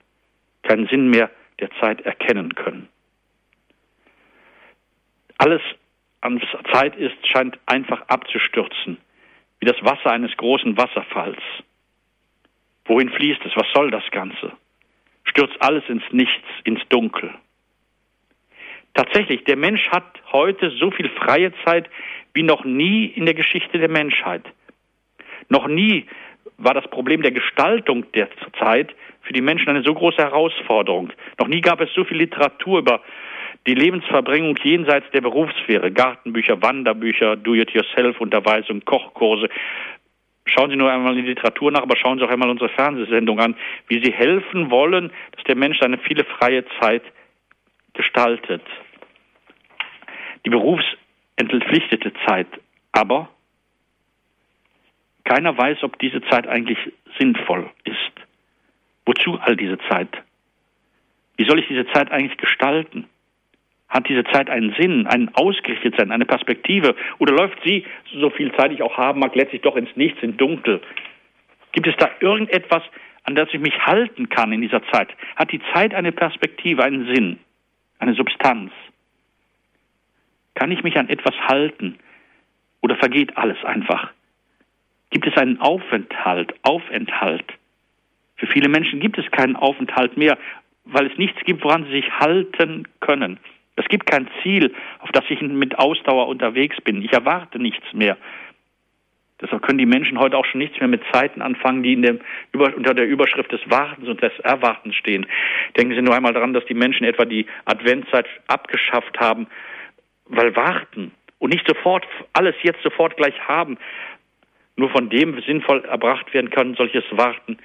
keinen 0.62 0.86
Sinn 0.86 1.08
mehr 1.10 1.30
der 1.60 1.70
Zeit 1.80 2.00
erkennen 2.02 2.54
können. 2.54 2.88
Alles 5.38 5.62
an 6.20 6.40
Zeit 6.72 6.96
ist, 6.96 7.26
scheint 7.26 7.58
einfach 7.66 8.02
abzustürzen, 8.08 8.98
wie 9.58 9.66
das 9.66 9.82
Wasser 9.82 10.12
eines 10.12 10.36
großen 10.36 10.76
Wasserfalls. 10.76 11.40
Wohin 12.84 13.10
fließt 13.10 13.44
es? 13.44 13.56
Was 13.56 13.66
soll 13.74 13.90
das 13.90 14.08
Ganze? 14.12 14.52
Stürzt 15.24 15.60
alles 15.60 15.82
ins 15.88 16.04
Nichts, 16.12 16.46
ins 16.64 16.80
Dunkel. 16.88 17.34
Tatsächlich, 18.94 19.44
der 19.44 19.56
Mensch 19.56 19.88
hat 19.88 20.04
heute 20.32 20.70
so 20.70 20.90
viel 20.90 21.08
freie 21.10 21.52
Zeit 21.64 21.88
wie 22.34 22.42
noch 22.42 22.64
nie 22.64 23.06
in 23.06 23.24
der 23.24 23.34
Geschichte 23.34 23.78
der 23.78 23.90
Menschheit. 23.90 24.42
Noch 25.48 25.66
nie 25.66 26.06
war 26.58 26.74
das 26.74 26.88
Problem 26.88 27.22
der 27.22 27.32
Gestaltung 27.32 28.10
der 28.12 28.28
Zeit 28.58 28.94
für 29.22 29.32
die 29.32 29.40
Menschen 29.40 29.68
eine 29.68 29.82
so 29.82 29.94
große 29.94 30.18
Herausforderung. 30.18 31.12
Noch 31.38 31.48
nie 31.48 31.60
gab 31.60 31.80
es 31.80 31.92
so 31.94 32.04
viel 32.04 32.18
Literatur 32.18 32.80
über 32.80 33.00
die 33.66 33.74
Lebensverbringung 33.74 34.56
jenseits 34.62 35.10
der 35.12 35.20
Berufssphäre. 35.20 35.92
Gartenbücher, 35.92 36.60
Wanderbücher, 36.62 37.36
Do-it-yourself-Unterweisung, 37.36 38.84
Kochkurse. 38.84 39.48
Schauen 40.44 40.70
Sie 40.70 40.76
nur 40.76 40.90
einmal 40.90 41.16
in 41.16 41.24
die 41.24 41.30
Literatur 41.30 41.70
nach, 41.70 41.82
aber 41.82 41.96
schauen 41.96 42.18
Sie 42.18 42.24
auch 42.24 42.30
einmal 42.30 42.50
unsere 42.50 42.68
Fernsehsendung 42.70 43.38
an, 43.38 43.54
wie 43.86 44.04
Sie 44.04 44.12
helfen 44.12 44.70
wollen, 44.70 45.12
dass 45.36 45.44
der 45.44 45.56
Mensch 45.56 45.78
seine 45.78 45.98
viele 45.98 46.24
freie 46.24 46.64
Zeit 46.80 47.02
gestaltet. 47.94 48.62
Die 50.44 50.50
berufsentpflichtete 50.50 52.12
Zeit 52.26 52.48
aber 52.92 53.28
keiner 55.24 55.56
weiß, 55.56 55.82
ob 55.82 55.98
diese 55.98 56.20
Zeit 56.22 56.46
eigentlich 56.46 56.78
sinnvoll 57.18 57.70
ist. 57.84 58.12
Wozu 59.06 59.38
all 59.40 59.56
diese 59.56 59.78
Zeit? 59.90 60.08
Wie 61.36 61.46
soll 61.48 61.58
ich 61.58 61.68
diese 61.68 61.86
Zeit 61.92 62.10
eigentlich 62.10 62.36
gestalten? 62.38 63.08
Hat 63.88 64.08
diese 64.08 64.24
Zeit 64.24 64.48
einen 64.48 64.74
Sinn, 64.78 65.06
einen 65.06 65.34
Ausgerichtetsein, 65.34 66.12
eine 66.12 66.24
Perspektive? 66.24 66.94
Oder 67.18 67.34
läuft 67.34 67.58
sie, 67.64 67.84
so 68.14 68.30
viel 68.30 68.52
Zeit 68.54 68.72
ich 68.72 68.82
auch 68.82 68.96
haben 68.96 69.20
mag, 69.20 69.34
letztlich 69.34 69.62
doch 69.62 69.76
ins 69.76 69.94
Nichts, 69.96 70.22
in 70.22 70.36
Dunkel? 70.36 70.80
Gibt 71.72 71.86
es 71.86 71.96
da 71.96 72.10
irgendetwas, 72.20 72.82
an 73.24 73.34
das 73.34 73.48
ich 73.52 73.60
mich 73.60 73.78
halten 73.86 74.28
kann 74.28 74.52
in 74.52 74.60
dieser 74.60 74.82
Zeit? 74.92 75.08
Hat 75.36 75.52
die 75.52 75.60
Zeit 75.72 75.94
eine 75.94 76.12
Perspektive, 76.12 76.84
einen 76.84 77.14
Sinn, 77.14 77.38
eine 78.02 78.14
Substanz? 78.14 78.72
Kann 80.54 80.70
ich 80.70 80.82
mich 80.82 80.96
an 80.96 81.08
etwas 81.08 81.34
halten? 81.48 81.98
Oder 82.82 82.96
vergeht 82.96 83.36
alles 83.36 83.64
einfach? 83.64 84.12
gibt 85.12 85.26
es 85.26 85.36
einen 85.36 85.60
Aufenthalt, 85.60 86.54
Aufenthalt. 86.62 87.44
Für 88.36 88.46
viele 88.46 88.68
Menschen 88.68 88.98
gibt 88.98 89.18
es 89.18 89.30
keinen 89.30 89.54
Aufenthalt 89.54 90.16
mehr, 90.16 90.36
weil 90.84 91.06
es 91.06 91.16
nichts 91.16 91.38
gibt, 91.44 91.62
woran 91.62 91.84
sie 91.84 91.92
sich 91.92 92.10
halten 92.18 92.88
können. 93.00 93.38
Es 93.76 93.86
gibt 93.86 94.06
kein 94.06 94.28
Ziel, 94.42 94.74
auf 94.98 95.12
das 95.12 95.24
ich 95.28 95.40
mit 95.40 95.78
Ausdauer 95.78 96.28
unterwegs 96.28 96.80
bin. 96.80 97.02
Ich 97.02 97.12
erwarte 97.12 97.58
nichts 97.58 97.92
mehr. 97.92 98.16
Deshalb 99.42 99.62
können 99.62 99.78
die 99.78 99.86
Menschen 99.86 100.18
heute 100.18 100.36
auch 100.36 100.46
schon 100.46 100.60
nichts 100.60 100.78
mehr 100.78 100.88
mit 100.88 101.02
Zeiten 101.12 101.42
anfangen, 101.42 101.82
die 101.82 102.00
dem, 102.00 102.20
über, 102.52 102.72
unter 102.76 102.94
der 102.94 103.06
Überschrift 103.06 103.50
des 103.50 103.60
Wartens 103.68 104.08
und 104.08 104.22
des 104.22 104.32
Erwartens 104.40 104.94
stehen. 104.94 105.26
Denken 105.76 105.94
Sie 105.94 106.02
nur 106.02 106.14
einmal 106.14 106.32
daran, 106.32 106.54
dass 106.54 106.64
die 106.66 106.74
Menschen 106.74 107.04
etwa 107.04 107.24
die 107.24 107.46
Adventzeit 107.64 108.26
abgeschafft 108.46 109.18
haben, 109.18 109.48
weil 110.26 110.54
warten 110.54 111.10
und 111.38 111.52
nicht 111.52 111.66
sofort 111.66 112.06
alles 112.32 112.54
jetzt 112.62 112.82
sofort 112.82 113.16
gleich 113.16 113.34
haben, 113.48 113.78
nur 114.76 114.90
von 114.90 115.10
dem 115.10 115.40
sinnvoll 115.42 115.84
erbracht 115.84 116.32
werden 116.32 116.50
kann, 116.50 116.74
solches 116.74 117.04
Warten, 117.10 117.58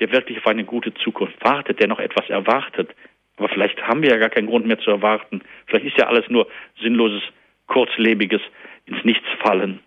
der 0.00 0.12
wirklich 0.12 0.38
auf 0.38 0.46
eine 0.46 0.64
gute 0.64 0.92
Zukunft 0.94 1.42
wartet, 1.42 1.80
der 1.80 1.88
noch 1.88 1.98
etwas 1.98 2.28
erwartet. 2.28 2.94
Aber 3.36 3.48
vielleicht 3.48 3.82
haben 3.82 4.02
wir 4.02 4.10
ja 4.10 4.18
gar 4.18 4.28
keinen 4.28 4.46
Grund 4.46 4.66
mehr 4.66 4.78
zu 4.78 4.90
erwarten. 4.90 5.40
Vielleicht 5.66 5.86
ist 5.86 5.98
ja 5.98 6.06
alles 6.06 6.28
nur 6.28 6.46
sinnloses, 6.80 7.22
kurzlebiges 7.66 8.42
ins 8.84 9.02
Nichts 9.04 9.26
fallen. 9.42 9.80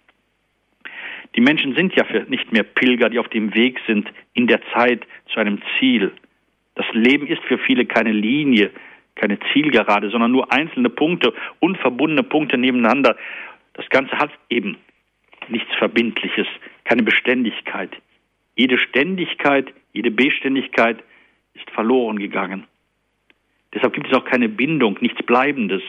Die 1.36 1.42
Menschen 1.42 1.76
sind 1.76 1.94
ja 1.96 2.06
nicht 2.28 2.52
mehr 2.52 2.64
Pilger, 2.64 3.10
die 3.10 3.20
auf 3.20 3.28
dem 3.28 3.54
Weg 3.54 3.80
sind 3.88 4.10
in 4.34 4.48
der 4.48 4.62
Zeit 4.74 5.06
zu 5.34 5.40
einem 5.40 5.62
Ziel. 5.78 6.14
Das 6.76 6.86
Leben 6.94 7.28
ist 7.28 7.44
für 7.44 7.58
viele 7.58 7.86
keine 7.86 8.12
Linie, 8.12 8.72
keine 9.16 9.38
Zielgerade, 9.52 10.10
sondern 10.10 10.32
nur 10.32 10.52
einzelne 10.52 10.90
Punkte, 10.90 11.34
unverbundene 11.60 12.24
Punkte 12.24 12.58
nebeneinander. 12.58 13.18
Das 13.74 13.88
Ganze 13.90 14.18
hat 14.18 14.32
eben 14.50 14.78
nichts 15.50 15.74
Verbindliches, 15.78 16.48
keine 16.86 17.04
Beständigkeit. 17.04 17.92
Jede 18.56 18.78
Ständigkeit, 18.78 19.74
jede 19.94 20.12
Beständigkeit 20.12 21.04
ist 21.54 21.70
verloren 21.72 22.20
gegangen. 22.20 22.66
Deshalb 23.74 23.94
gibt 23.94 24.08
es 24.08 24.14
auch 24.14 24.26
keine 24.26 24.48
Bindung, 24.48 24.98
nichts 25.02 25.22
Bleibendes, 25.24 25.82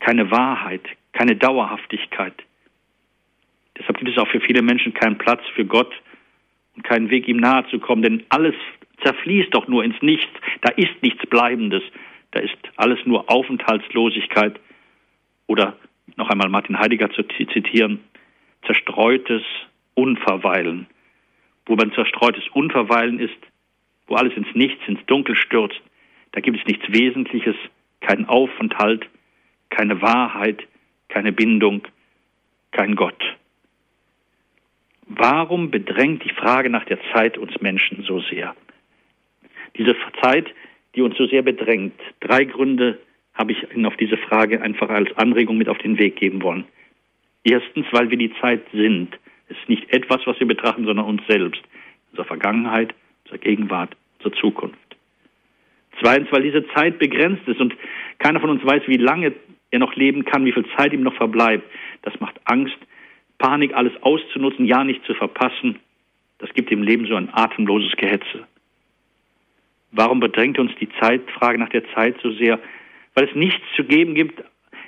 keine 0.00 0.30
Wahrheit, 0.30 0.82
keine 1.12 1.36
Dauerhaftigkeit. 1.36 2.34
Deshalb 3.78 3.98
gibt 3.98 4.10
es 4.10 4.18
auch 4.18 4.28
für 4.28 4.40
viele 4.40 4.62
Menschen 4.62 4.94
keinen 4.94 5.18
Platz 5.18 5.42
für 5.54 5.64
Gott 5.64 5.92
und 6.76 6.82
keinen 6.84 7.10
Weg, 7.10 7.28
ihm 7.28 7.38
nahe 7.38 7.66
zu 7.68 7.78
kommen, 7.78 8.02
denn 8.02 8.24
alles 8.28 8.54
zerfließt 9.02 9.52
doch 9.54 9.68
nur 9.68 9.84
ins 9.84 10.00
Nichts. 10.02 10.30
Da 10.60 10.70
ist 10.70 11.02
nichts 11.02 11.26
Bleibendes. 11.26 11.82
Da 12.30 12.40
ist 12.40 12.56
alles 12.76 12.98
nur 13.04 13.30
Aufenthaltslosigkeit 13.30 14.58
oder 15.46 15.76
noch 16.16 16.30
einmal 16.30 16.48
Martin 16.48 16.78
Heidegger 16.78 17.10
zu 17.10 17.22
zitieren, 17.22 18.00
zerstreutes 18.66 19.42
Unverweilen. 19.94 20.86
Wo 21.66 21.76
man 21.76 21.92
zerstreutes 21.92 22.44
Unverweilen 22.52 23.18
ist, 23.18 23.36
wo 24.06 24.16
alles 24.16 24.36
ins 24.36 24.54
Nichts, 24.54 24.82
ins 24.86 25.04
Dunkel 25.06 25.36
stürzt, 25.36 25.80
da 26.32 26.40
gibt 26.40 26.58
es 26.58 26.66
nichts 26.66 26.84
Wesentliches, 26.88 27.56
keinen 28.00 28.26
Aufenthalt, 28.26 29.08
keine 29.70 30.02
Wahrheit, 30.02 30.66
keine 31.08 31.32
Bindung, 31.32 31.82
kein 32.72 32.96
Gott. 32.96 33.22
Warum 35.06 35.70
bedrängt 35.70 36.24
die 36.24 36.32
Frage 36.32 36.70
nach 36.70 36.84
der 36.84 36.98
Zeit 37.12 37.36
uns 37.36 37.60
Menschen 37.60 38.04
so 38.04 38.20
sehr? 38.20 38.54
Diese 39.76 39.94
Zeit, 40.22 40.46
die 40.94 41.02
uns 41.02 41.16
so 41.16 41.26
sehr 41.26 41.42
bedrängt, 41.42 41.94
drei 42.20 42.44
Gründe 42.44 42.98
habe 43.34 43.52
ich 43.52 43.58
Ihnen 43.74 43.86
auf 43.86 43.96
diese 43.96 44.16
Frage 44.16 44.62
einfach 44.62 44.88
als 44.88 45.14
Anregung 45.16 45.58
mit 45.58 45.68
auf 45.68 45.78
den 45.78 45.98
Weg 45.98 46.16
geben 46.16 46.42
wollen. 46.42 46.64
Erstens, 47.42 47.86
weil 47.90 48.10
wir 48.10 48.16
die 48.16 48.32
Zeit 48.40 48.62
sind. 48.72 49.18
Es 49.48 49.58
ist 49.58 49.68
nicht 49.68 49.92
etwas, 49.92 50.20
was 50.24 50.38
wir 50.40 50.46
betrachten, 50.46 50.86
sondern 50.86 51.04
uns 51.04 51.22
selbst. 51.28 51.60
Unsere 52.12 52.26
Vergangenheit, 52.26 52.94
unsere 53.24 53.38
Gegenwart, 53.38 53.94
unsere 54.18 54.40
Zukunft. 54.40 54.78
Zweitens, 56.00 56.32
weil 56.32 56.42
diese 56.42 56.66
Zeit 56.68 56.98
begrenzt 56.98 57.46
ist 57.46 57.60
und 57.60 57.74
keiner 58.18 58.40
von 58.40 58.50
uns 58.50 58.64
weiß, 58.64 58.82
wie 58.86 58.96
lange 58.96 59.32
er 59.70 59.78
noch 59.78 59.94
leben 59.96 60.24
kann, 60.24 60.44
wie 60.44 60.52
viel 60.52 60.66
Zeit 60.76 60.92
ihm 60.92 61.02
noch 61.02 61.14
verbleibt. 61.14 61.68
Das 62.02 62.18
macht 62.20 62.40
Angst, 62.44 62.78
Panik, 63.44 63.74
alles 63.74 63.92
auszunutzen, 64.00 64.64
ja 64.64 64.84
nicht 64.84 65.04
zu 65.04 65.12
verpassen. 65.12 65.78
Das 66.38 66.48
gibt 66.54 66.70
dem 66.70 66.82
Leben 66.82 67.06
so 67.06 67.14
ein 67.14 67.28
atemloses 67.30 67.94
Gehetze. 67.96 68.46
Warum 69.92 70.18
bedrängt 70.18 70.58
uns 70.58 70.72
die 70.80 70.88
Zeitfrage 70.98 71.58
nach 71.58 71.68
der 71.68 71.84
Zeit 71.92 72.16
so 72.22 72.32
sehr? 72.32 72.58
Weil 73.12 73.28
es 73.28 73.34
nichts 73.34 73.62
zu 73.76 73.84
geben 73.84 74.14
gibt, 74.14 74.40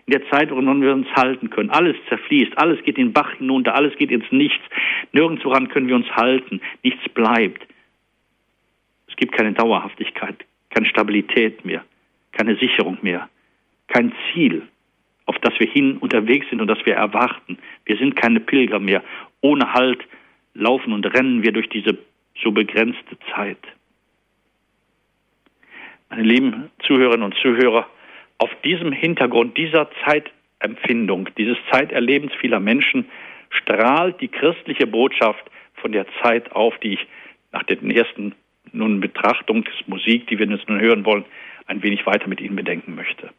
in 0.07 0.12
der 0.12 0.27
Zeit, 0.31 0.51
woran 0.51 0.81
wir 0.81 0.95
uns 0.95 1.07
halten 1.14 1.51
können. 1.51 1.69
Alles 1.69 1.97
zerfließt, 2.09 2.57
alles 2.57 2.83
geht 2.83 2.97
in 2.97 3.09
den 3.09 3.12
Bach 3.12 3.31
hinunter, 3.35 3.75
alles 3.75 3.95
geht 3.97 4.11
ins 4.11 4.25
Nichts. 4.31 4.64
Nirgends 5.12 5.45
woran 5.45 5.69
können 5.69 5.88
wir 5.88 5.97
uns 5.97 6.11
halten. 6.12 6.62
Nichts 6.83 7.07
bleibt. 7.11 7.66
Es 9.07 9.16
gibt 9.16 9.33
keine 9.33 9.53
Dauerhaftigkeit, 9.53 10.47
keine 10.71 10.87
Stabilität 10.87 11.62
mehr, 11.66 11.85
keine 12.33 12.57
Sicherung 12.57 12.97
mehr, 13.03 13.29
kein 13.88 14.14
Ziel, 14.33 14.62
auf 15.27 15.37
das 15.41 15.53
wir 15.59 15.69
hin 15.69 15.99
unterwegs 15.99 16.47
sind 16.49 16.61
und 16.61 16.69
das 16.69 16.79
wir 16.85 16.95
erwarten. 16.95 17.59
Wir 17.85 17.97
sind 17.97 18.17
keine 18.17 18.41
Pilger 18.41 18.79
mehr. 18.79 19.03
Ohne 19.41 19.73
Halt 19.73 20.01
laufen 20.55 20.93
und 20.93 21.05
rennen 21.07 21.43
wir 21.43 21.53
durch 21.53 21.69
diese 21.69 21.99
so 22.43 22.53
begrenzte 22.53 23.19
Zeit. 23.35 23.59
Meine 26.09 26.23
lieben 26.23 26.71
Zuhörerinnen 26.87 27.25
und 27.25 27.35
Zuhörer, 27.37 27.87
auf 28.39 28.51
diesem 28.65 28.93
Hintergrund 28.93 29.57
dieser 29.57 29.89
Zeitempfindung, 30.05 31.29
dieses 31.37 31.57
Zeiterlebens 31.71 32.33
vieler 32.41 32.61
Menschen, 32.61 33.07
strahlt 33.51 34.21
die 34.21 34.29
christliche 34.29 34.87
Botschaft 34.87 35.45
von 35.75 35.93
der 35.93 36.07
Zeit 36.23 36.53
auf, 36.53 36.79
die 36.79 36.95
ich 36.95 37.07
nach 37.53 37.65
den 37.65 37.91
ersten 37.91 38.35
nun 38.73 39.01
Betrachtungsmusik, 39.01 40.27
die 40.27 40.39
wir 40.39 40.47
jetzt 40.47 40.69
nun 40.69 40.81
hören 40.81 41.05
wollen, 41.05 41.25
ein 41.67 41.83
wenig 41.83 42.05
weiter 42.07 42.29
mit 42.29 42.41
Ihnen 42.41 42.57
bedenken 42.57 42.95
möchte. 42.95 43.31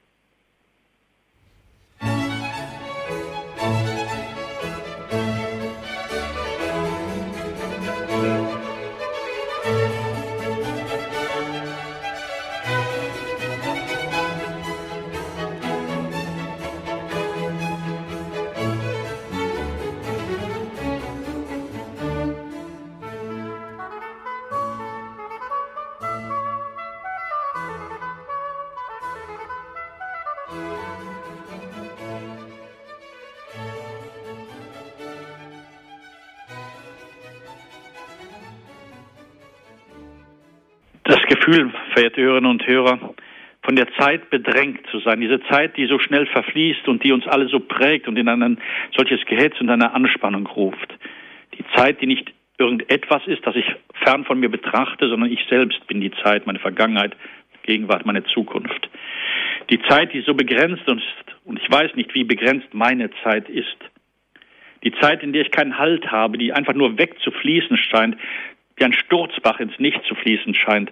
Gefühl, 41.48 41.72
verehrte 41.94 42.22
Hörerinnen 42.22 42.52
und 42.52 42.68
Hörer, 42.68 43.16
von 43.64 43.76
der 43.78 43.88
Zeit 43.94 44.30
bedrängt 44.30 44.86
zu 44.92 45.00
sein, 45.00 45.22
diese 45.22 45.42
Zeit, 45.44 45.78
die 45.78 45.86
so 45.88 45.98
schnell 45.98 46.26
verfließt 46.26 46.90
und 46.90 47.06
die 47.06 47.14
uns 47.14 47.26
alle 47.26 47.48
so 47.48 47.62
prägt 47.62 48.10
und 48.10 48.18
in 48.18 48.28
ein 48.28 48.58
solches 48.96 49.26
Gehetz 49.26 49.60
und 49.62 49.70
eine 49.70 49.94
Anspannung 49.94 50.46
ruft. 50.46 50.94
Die 51.58 51.64
Zeit, 51.74 52.02
die 52.02 52.08
nicht 52.08 52.34
irgendetwas 52.58 53.26
ist, 53.28 53.46
das 53.48 53.56
ich 53.56 53.66
fern 54.04 54.26
von 54.26 54.42
mir 54.42 54.50
betrachte, 54.50 55.08
sondern 55.08 55.32
ich 55.32 55.40
selbst 55.50 55.88
bin 55.88 56.02
die 56.02 56.12
Zeit, 56.22 56.46
meine 56.48 56.60
Vergangenheit, 56.60 57.16
Gegenwart, 57.64 58.06
meine 58.06 58.26
Zukunft. 58.26 58.90
Die 59.70 59.82
Zeit, 59.84 60.14
die 60.14 60.22
so 60.22 60.34
begrenzt 60.34 60.84
ist, 60.86 61.02
und 61.46 61.60
ich 61.62 61.72
weiß 61.72 61.96
nicht, 61.96 62.14
wie 62.14 62.26
begrenzt 62.26 62.74
meine 62.74 63.10
Zeit 63.24 63.48
ist. 63.48 63.78
Die 64.84 64.92
Zeit, 65.00 65.24
in 65.24 65.32
der 65.32 65.44
ich 65.44 65.52
keinen 65.52 65.78
Halt 65.78 66.12
habe, 66.12 66.38
die 66.38 66.52
einfach 66.52 66.74
nur 66.74 66.98
wegzufließen 66.98 67.78
scheint, 67.78 68.18
wie 68.76 68.84
ein 68.84 68.94
Sturzbach 68.94 69.60
ins 69.60 69.78
Nichts 69.80 70.06
zu 70.08 70.16
fließen 70.16 70.54
scheint. 70.54 70.92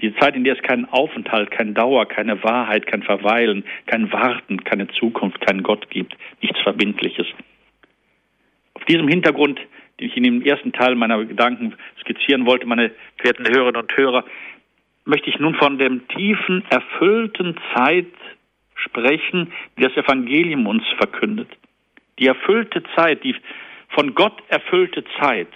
Die 0.00 0.14
Zeit, 0.16 0.34
in 0.34 0.44
der 0.44 0.56
es 0.56 0.62
keinen 0.62 0.86
Aufenthalt, 0.86 1.50
keine 1.50 1.72
Dauer, 1.72 2.06
keine 2.06 2.42
Wahrheit, 2.42 2.86
kein 2.86 3.02
Verweilen, 3.02 3.64
kein 3.86 4.12
Warten, 4.12 4.64
keine 4.64 4.88
Zukunft, 4.88 5.40
keinen 5.40 5.62
Gott 5.62 5.88
gibt, 5.90 6.16
nichts 6.40 6.60
Verbindliches. 6.60 7.26
Auf 8.74 8.84
diesem 8.86 9.08
Hintergrund, 9.08 9.60
den 10.00 10.08
ich 10.08 10.16
in 10.16 10.24
dem 10.24 10.42
ersten 10.42 10.72
Teil 10.72 10.96
meiner 10.96 11.24
Gedanken 11.24 11.74
skizzieren 12.00 12.44
wollte, 12.44 12.66
meine 12.66 12.90
verehrten 13.16 13.46
Hörerinnen 13.46 13.80
und 13.80 13.96
Hörer, 13.96 14.24
möchte 15.04 15.30
ich 15.30 15.38
nun 15.38 15.54
von 15.54 15.78
dem 15.78 16.06
tiefen, 16.08 16.64
erfüllten 16.70 17.56
Zeit 17.74 18.12
sprechen, 18.74 19.52
die 19.78 19.82
das 19.82 19.96
Evangelium 19.96 20.66
uns 20.66 20.84
verkündet. 20.96 21.48
Die 22.18 22.26
erfüllte 22.26 22.82
Zeit, 22.96 23.22
die 23.22 23.36
von 23.90 24.14
Gott 24.14 24.42
erfüllte 24.48 25.04
Zeit. 25.20 25.48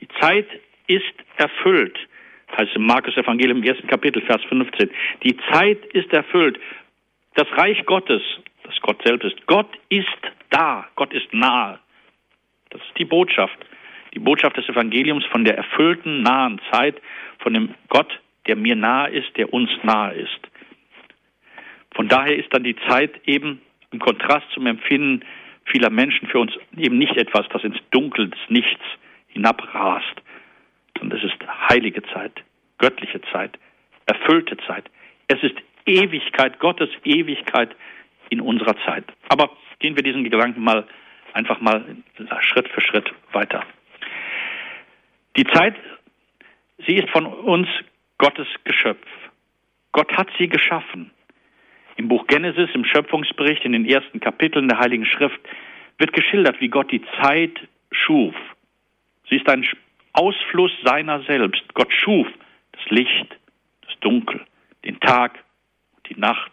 Die 0.00 0.08
Zeit 0.20 0.46
ist 0.86 1.14
erfüllt, 1.36 1.98
heißt 2.56 2.76
im 2.76 2.86
Markus 2.86 3.16
Evangelium 3.16 3.58
im 3.58 3.64
ersten 3.64 3.86
Kapitel, 3.86 4.22
Vers 4.22 4.42
15. 4.48 4.90
Die 5.22 5.36
Zeit 5.50 5.84
ist 5.86 6.12
erfüllt. 6.12 6.58
Das 7.34 7.46
Reich 7.52 7.84
Gottes, 7.86 8.22
das 8.62 8.74
Gott 8.80 9.02
selbst 9.04 9.24
ist, 9.24 9.46
Gott 9.46 9.68
ist 9.88 10.08
da, 10.50 10.86
Gott 10.96 11.12
ist 11.12 11.32
nahe. 11.32 11.78
Das 12.70 12.80
ist 12.80 12.98
die 12.98 13.04
Botschaft. 13.04 13.58
Die 14.14 14.18
Botschaft 14.18 14.56
des 14.56 14.68
Evangeliums 14.68 15.24
von 15.26 15.44
der 15.44 15.56
erfüllten, 15.56 16.22
nahen 16.22 16.60
Zeit, 16.70 17.00
von 17.38 17.52
dem 17.52 17.74
Gott, 17.88 18.20
der 18.46 18.56
mir 18.56 18.76
nahe 18.76 19.10
ist, 19.10 19.36
der 19.36 19.52
uns 19.52 19.70
nahe 19.82 20.14
ist. 20.14 20.40
Von 21.94 22.08
daher 22.08 22.36
ist 22.36 22.52
dann 22.52 22.64
die 22.64 22.76
Zeit 22.88 23.12
eben 23.26 23.60
im 23.90 23.98
Kontrast 23.98 24.46
zum 24.52 24.66
Empfinden 24.66 25.24
vieler 25.64 25.90
Menschen 25.90 26.28
für 26.28 26.38
uns 26.38 26.52
eben 26.76 26.98
nicht 26.98 27.16
etwas, 27.16 27.46
das 27.52 27.64
ins 27.64 27.78
Dunkel 27.90 28.30
des 28.30 28.38
Nichts 28.48 28.82
hinabrast, 29.28 30.22
sondern 30.98 31.18
es 31.18 31.24
ist 31.24 31.36
heilige 31.70 32.02
Zeit, 32.02 32.42
göttliche 32.78 33.20
Zeit, 33.32 33.58
erfüllte 34.06 34.56
Zeit. 34.66 34.84
Es 35.28 35.42
ist 35.42 35.56
Ewigkeit, 35.86 36.58
Gottes 36.58 36.90
Ewigkeit 37.04 37.74
in 38.30 38.40
unserer 38.40 38.76
Zeit. 38.84 39.04
Aber 39.28 39.50
gehen 39.78 39.96
wir 39.96 40.02
diesen 40.02 40.24
Gedanken 40.24 40.62
mal 40.62 40.86
einfach 41.32 41.60
mal 41.60 41.84
Schritt 42.40 42.68
für 42.68 42.80
Schritt 42.80 43.12
weiter. 43.32 43.64
Die 45.36 45.44
Zeit, 45.44 45.76
sie 46.86 46.94
ist 46.94 47.10
von 47.10 47.26
uns 47.26 47.68
Gottes 48.18 48.48
Geschöpf. 48.64 49.06
Gott 49.92 50.12
hat 50.16 50.28
sie 50.38 50.48
geschaffen. 50.48 51.10
Im 51.96 52.08
Buch 52.08 52.26
Genesis, 52.26 52.70
im 52.74 52.84
Schöpfungsbericht, 52.84 53.64
in 53.64 53.72
den 53.72 53.86
ersten 53.86 54.20
Kapiteln 54.20 54.68
der 54.68 54.78
Heiligen 54.78 55.06
Schrift, 55.06 55.40
wird 55.98 56.12
geschildert, 56.12 56.60
wie 56.60 56.68
Gott 56.68 56.90
die 56.90 57.02
Zeit 57.20 57.58
schuf. 57.90 58.34
Sie 59.28 59.36
ist 59.36 59.48
ein 59.48 59.66
Ausfluss 60.16 60.72
seiner 60.84 61.22
selbst. 61.24 61.62
Gott 61.74 61.92
schuf 61.92 62.26
das 62.72 62.84
Licht, 62.90 63.36
das 63.82 63.98
Dunkel, 64.00 64.44
den 64.84 64.98
Tag, 65.00 65.44
die 66.08 66.18
Nacht, 66.18 66.52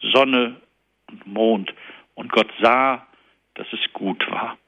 Sonne 0.00 0.60
und 1.08 1.26
Mond. 1.26 1.72
Und 2.14 2.30
Gott 2.30 2.50
sah, 2.60 3.06
dass 3.54 3.66
es 3.72 3.80
gut 3.92 4.30
war. 4.30 4.58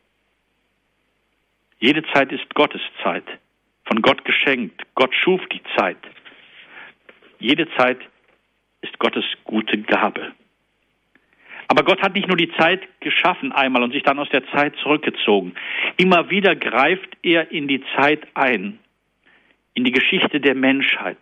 Jede 1.78 2.02
Zeit 2.12 2.32
ist 2.32 2.54
Gottes 2.54 2.80
Zeit, 3.02 3.24
von 3.84 4.00
Gott 4.00 4.24
geschenkt. 4.24 4.82
Gott 4.94 5.14
schuf 5.14 5.40
die 5.52 5.62
Zeit. 5.76 5.98
Jede 7.38 7.68
Zeit 7.76 7.98
ist 8.80 8.98
Gottes 8.98 9.24
gute 9.44 9.78
Gabe. 9.82 10.32
Aber 11.68 11.85
Gott 11.85 12.03
hat 12.03 12.14
nicht 12.14 12.29
nur 12.29 12.37
die 12.37 12.53
Zeit 12.53 12.81
geschaffen 13.00 13.53
einmal 13.53 13.83
und 13.83 13.92
sich 13.92 14.03
dann 14.03 14.18
aus 14.18 14.29
der 14.31 14.46
Zeit 14.48 14.74
zurückgezogen. 14.83 15.55
Immer 15.96 16.31
wieder 16.31 16.55
greift 16.57 17.16
er 17.22 17.50
in 17.50 17.68
die 17.68 17.83
Zeit 17.96 18.20
ein, 18.35 18.79
in 19.74 19.85
die 19.85 19.92
Geschichte 19.92 20.40
der 20.40 20.55
Menschheit. 20.55 21.18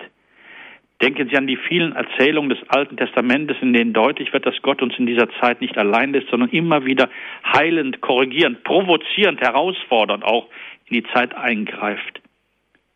Denken 1.03 1.29
Sie 1.29 1.37
an 1.37 1.49
die 1.49 1.57
vielen 1.57 1.97
Erzählungen 1.97 2.51
des 2.51 2.61
Alten 2.69 2.97
Testamentes, 2.97 3.57
in 3.61 3.73
denen 3.73 3.93
deutlich 3.93 4.33
wird, 4.33 4.47
dass 4.47 4.63
Gott 4.63 4.83
uns 4.83 4.95
in 4.99 5.07
dieser 5.07 5.29
Zeit 5.41 5.61
nicht 5.61 5.77
allein 5.77 6.13
lässt, 6.13 6.29
sondern 6.31 6.51
immer 6.51 6.85
wieder 6.87 7.11
heilend, 7.45 8.01
korrigierend, 8.01 8.63
provozierend, 8.63 9.41
herausfordernd 9.41 10.23
auch 10.23 10.47
in 10.87 11.03
die 11.03 11.13
Zeit 11.13 11.35
eingreift. 11.35 12.21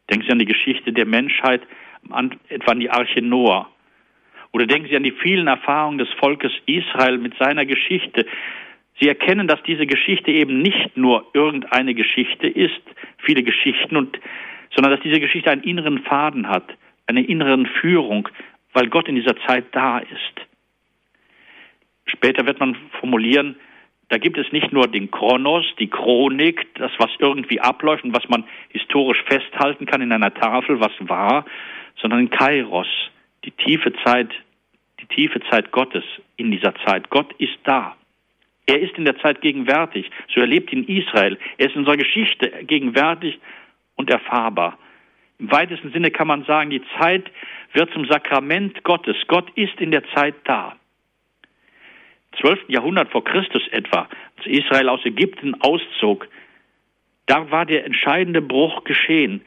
Denken 0.09 0.25
Sie 0.25 0.33
an 0.33 0.39
die 0.39 0.45
Geschichte 0.45 0.93
der 0.93 1.07
Menschheit, 1.07 1.63
etwa 2.49 2.71
an 2.71 2.81
die 2.81 2.91
Arche 2.91 3.23
Noah. 3.23 3.69
Oder 4.57 4.67
denken 4.67 4.89
Sie 4.89 4.97
an 4.97 5.03
die 5.03 5.13
vielen 5.13 5.49
Erfahrungen 5.49 5.99
des 5.99 6.09
Volkes 6.19 6.51
Israel 6.65 7.19
mit 7.19 7.37
seiner 7.37 7.67
Geschichte. 7.67 8.25
Sie 8.99 9.07
erkennen, 9.07 9.49
dass 9.49 9.63
diese 9.65 9.87
Geschichte 9.87 10.31
eben 10.31 10.63
nicht 10.63 10.97
nur 10.97 11.27
irgendeine 11.35 11.93
Geschichte 11.93 12.47
ist, 12.47 12.81
viele 13.19 13.43
Geschichten, 13.43 13.99
und, 13.99 14.19
sondern 14.75 14.93
dass 14.95 15.03
diese 15.03 15.21
Geschichte 15.21 15.51
einen 15.51 15.63
inneren 15.63 15.99
Faden 16.05 16.49
hat, 16.49 16.65
eine 17.07 17.23
inneren 17.23 17.67
Führung, 17.67 18.31
weil 18.73 18.89
Gott 18.89 19.09
in 19.09 19.17
dieser 19.17 19.37
Zeit 19.47 19.67
da 19.73 19.99
ist. 19.99 20.47
Später 22.07 22.47
wird 22.47 22.59
man 22.59 22.79
formulieren, 22.99 23.57
da 24.09 24.17
gibt 24.17 24.39
es 24.39 24.51
nicht 24.53 24.73
nur 24.73 24.89
den 24.89 25.11
Chronos, 25.11 25.67
die 25.79 25.89
Chronik, 25.89 26.67
das, 26.77 26.93
was 26.97 27.11
irgendwie 27.19 27.61
abläuft 27.61 28.05
und 28.05 28.17
was 28.17 28.27
man 28.31 28.45
historisch 28.71 29.23
festhalten 29.27 29.85
kann 29.85 30.01
in 30.01 30.13
einer 30.13 30.33
Tafel, 30.33 30.81
was 30.81 30.93
war, 31.01 31.45
sondern 32.01 32.31
Kairos, 32.31 32.89
die 33.45 33.51
tiefe 33.51 33.93
Zeit 34.03 34.31
die 35.11 35.15
tiefe 35.15 35.41
Zeit 35.51 35.73
Gottes 35.73 36.05
in 36.37 36.51
dieser 36.51 36.75
Zeit. 36.85 37.11
Gott 37.11 37.33
ist 37.39 37.59
da. 37.65 37.97
Er 38.67 38.81
ist 38.81 38.97
in 38.99 39.05
der 39.05 39.19
Zeit 39.19 39.41
gegenwärtig. 39.41 40.11
So 40.35 40.41
erlebt 40.41 40.73
ihn 40.73 40.85
Israel. 40.85 41.39
Er 41.59 41.67
ist 41.67 41.75
in 41.75 41.81
unserer 41.81 41.97
Geschichte 41.97 42.51
gegenwärtig 42.65 43.39
und 43.95 44.11
erfahrbar. 44.11 44.79
Im 45.39 45.51
weitesten 45.53 45.93
Sinne 45.93 46.11
kann 46.11 46.27
man 46.27 46.45
sagen, 46.45 46.71
die 46.71 46.83
Zeit 46.99 47.31
wird 47.73 47.93
zum 47.93 48.07
Sakrament 48.07 48.83
Gottes. 48.85 49.17
Gott 49.29 49.51
ist 49.55 49.81
in 49.81 49.91
der 49.91 50.03
Zeit 50.15 50.35
da. 50.45 50.77
Im 52.33 52.39
12. 52.41 52.65
Jahrhundert 52.69 53.11
vor 53.11 53.25
Christus 53.25 53.63
etwa, 53.71 54.09
als 54.37 54.47
Israel 54.47 54.89
aus 54.89 55.05
Ägypten 55.05 55.55
auszog, 55.61 56.29
da 57.27 57.51
war 57.51 57.67
der 57.67 57.85
entscheidende 57.85 58.41
Bruch 58.41 58.85
geschehen. 58.85 59.43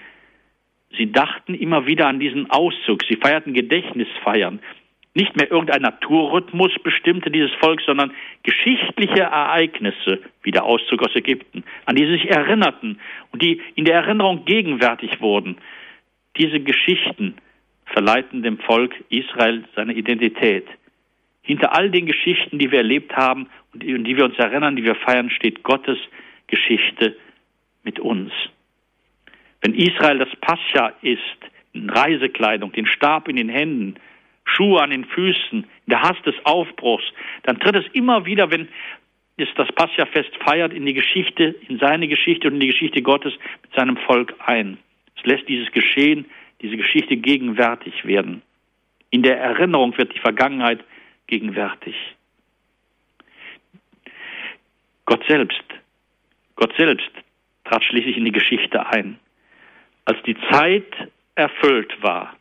Sie 0.98 1.12
dachten 1.12 1.54
immer 1.54 1.86
wieder 1.86 2.08
an 2.08 2.20
diesen 2.20 2.50
Auszug. 2.50 3.04
Sie 3.08 3.16
feierten 3.16 3.54
Gedächtnisfeiern 3.54 4.60
nicht 5.16 5.36
mehr 5.36 5.50
irgendein 5.50 5.82
Naturrhythmus 5.82 6.72
bestimmte 6.84 7.32
dieses 7.32 7.52
Volk, 7.56 7.82
sondern 7.82 8.14
geschichtliche 8.44 9.22
Ereignisse, 9.22 10.20
wie 10.44 10.52
der 10.52 10.64
Auszug 10.64 11.02
aus 11.02 11.16
Ägypten, 11.16 11.64
an 11.86 11.96
die 11.96 12.06
sie 12.06 12.12
sich 12.12 12.30
erinnerten 12.30 13.00
und 13.32 13.42
die 13.42 13.62
in 13.76 13.86
der 13.86 13.96
Erinnerung 13.96 14.46
gegenwärtig 14.46 15.20
wurden. 15.20 15.58
Diese 16.38 16.60
Geschichten 16.60 17.36
verleiten 17.86 18.44
dem 18.44 18.60
Volk 18.60 18.94
Israel 19.10 19.66
seine 19.76 19.94
Identität. 19.94 20.68
Hinter 21.42 21.76
all 21.76 21.90
den 21.90 22.06
Geschichten, 22.06 22.60
die 22.60 22.72
wir 22.72 22.80
erlebt 22.80 23.16
haben 23.16 23.48
und 23.74 23.84
die 23.84 24.16
wir 24.16 24.26
uns 24.26 24.38
erinnern, 24.38 24.76
die 24.76 24.84
wir 24.84 24.96
feiern, 24.96 25.32
steht 25.32 25.64
Gottes 25.64 25.98
Geschichte 26.46 27.18
mit 27.84 28.00
uns. 28.00 28.32
Wenn 29.62 29.74
Israel 29.74 30.20
das 30.20 30.30
Pascha 30.40 30.94
ist, 31.02 31.20
in 31.74 31.90
Reisekleidung, 31.90 32.72
den 32.72 32.86
Stab 32.86 33.28
in 33.28 33.36
den 33.36 33.50
Händen, 33.50 33.96
Schuhe 34.56 34.82
an 34.82 34.90
den 34.90 35.06
Füßen, 35.06 35.66
der 35.86 36.02
Hass 36.02 36.22
des 36.26 36.36
Aufbruchs, 36.44 37.06
dann 37.44 37.60
tritt 37.60 37.76
es 37.76 37.86
immer 37.94 38.26
wieder, 38.26 38.52
wenn 38.52 38.68
es 39.38 39.50
das 39.56 39.72
Pascha-Fest 39.74 40.32
feiert, 40.46 40.74
in 40.74 40.86
die 40.86 40.94
Geschichte, 40.94 41.56
in 41.68 41.80
seine 41.80 42.08
Geschichte 42.08 42.48
und 42.48 42.56
in 42.56 42.60
die 42.60 42.68
Geschichte 42.68 43.02
Gottes 43.02 43.34
mit 43.62 43.74
seinem 43.74 43.98
Volk 43.98 44.36
ein. 44.46 44.78
Es 45.18 45.26
lässt 45.26 45.48
dieses 45.48 45.72
Geschehen, 45.72 46.26
diese 46.62 46.78
Geschichte 46.78 47.16
gegenwärtig 47.18 48.06
werden. 48.06 48.42
In 49.12 49.24
der 49.24 49.40
Erinnerung 49.40 49.98
wird 49.98 50.14
die 50.14 50.20
Vergangenheit 50.20 50.84
gegenwärtig. 51.28 51.96
Gott 55.06 55.24
selbst, 55.28 55.64
Gott 56.56 56.74
selbst 56.78 57.10
trat 57.64 57.84
schließlich 57.84 58.18
in 58.18 58.26
die 58.26 58.32
Geschichte 58.32 58.86
ein. 58.88 59.20
Als 60.06 60.22
die 60.24 60.36
Zeit 60.52 60.86
erfüllt 61.36 62.02
war, 62.02 62.36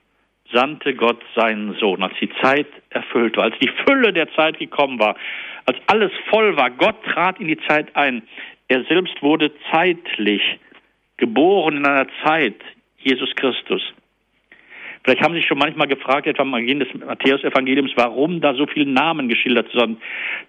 sandte 0.53 0.95
Gott 0.95 1.23
seinen 1.35 1.75
Sohn, 1.75 2.03
als 2.03 2.15
die 2.21 2.31
Zeit 2.43 2.67
erfüllt 2.91 3.37
war, 3.37 3.45
als 3.45 3.59
die 3.61 3.71
Fülle 3.87 4.13
der 4.13 4.33
Zeit 4.33 4.59
gekommen 4.59 4.99
war, 4.99 5.17
als 5.67 5.79
alles 5.87 6.11
voll 6.31 6.57
war. 6.57 6.71
Gott 6.71 7.03
trat 7.05 7.41
in 7.41 7.49
die 7.49 7.59
Zeit 7.69 7.95
ein. 7.95 8.23
Er 8.69 8.85
selbst 8.85 9.23
wurde 9.23 9.53
zeitlich 9.71 10.43
geboren 11.17 11.79
in 11.79 11.87
einer 11.87 12.07
Zeit, 12.25 12.57
Jesus 12.99 13.35
Christus. 13.35 13.83
Vielleicht 15.05 15.23
haben 15.23 15.33
Sie 15.33 15.41
sich 15.41 15.49
schon 15.49 15.59
manchmal 15.59 15.87
gefragt, 15.87 16.27
etwa 16.27 16.43
am 16.43 16.53
Beginn 16.53 16.81
des 16.81 16.93
Matthäus-Evangeliums, 16.93 17.93
warum 17.97 18.41
da 18.41 18.55
so 18.55 18.67
viele 18.67 18.87
Namen 18.87 19.29
geschildert 19.29 19.71
sind. 19.73 20.01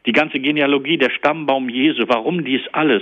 Die 0.05 0.11
ganze 0.11 0.39
Genealogie, 0.39 0.97
der 0.97 1.11
Stammbaum 1.11 1.69
Jesu, 1.69 2.03
warum 2.07 2.43
dies 2.43 2.61
alles? 2.71 3.01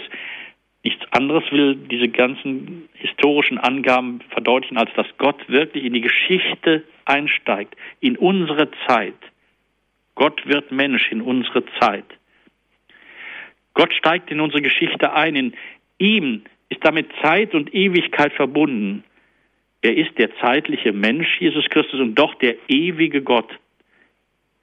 Nichts 0.87 1.03
anderes 1.11 1.43
will 1.51 1.75
diese 1.75 2.07
ganzen 2.07 2.87
historischen 2.93 3.57
Angaben 3.57 4.21
verdeutlichen, 4.29 4.77
als 4.77 4.89
dass 4.95 5.05
Gott 5.17 5.37
wirklich 5.49 5.83
in 5.83 5.91
die 5.91 5.99
Geschichte 5.99 6.85
einsteigt, 7.03 7.75
in 7.99 8.15
unsere 8.15 8.71
Zeit. 8.87 9.17
Gott 10.15 10.47
wird 10.47 10.71
Mensch 10.71 11.11
in 11.11 11.19
unsere 11.19 11.65
Zeit. 11.81 12.05
Gott 13.73 13.93
steigt 13.95 14.31
in 14.31 14.39
unsere 14.39 14.61
Geschichte 14.61 15.11
ein. 15.11 15.35
In 15.35 15.53
ihm 15.97 16.43
ist 16.69 16.85
damit 16.85 17.09
Zeit 17.21 17.53
und 17.53 17.73
Ewigkeit 17.73 18.31
verbunden. 18.31 19.03
Er 19.81 19.97
ist 19.97 20.17
der 20.17 20.33
zeitliche 20.37 20.93
Mensch, 20.93 21.27
Jesus 21.41 21.65
Christus, 21.69 21.99
und 21.99 22.15
doch 22.15 22.33
der 22.35 22.55
ewige 22.69 23.21
Gott. 23.23 23.51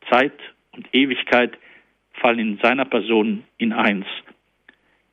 Zeit 0.08 0.32
und 0.72 0.88
Ewigkeit 0.94 1.58
fallen 2.14 2.38
in 2.38 2.58
seiner 2.62 2.86
Person 2.86 3.44
in 3.58 3.74
eins. 3.74 4.06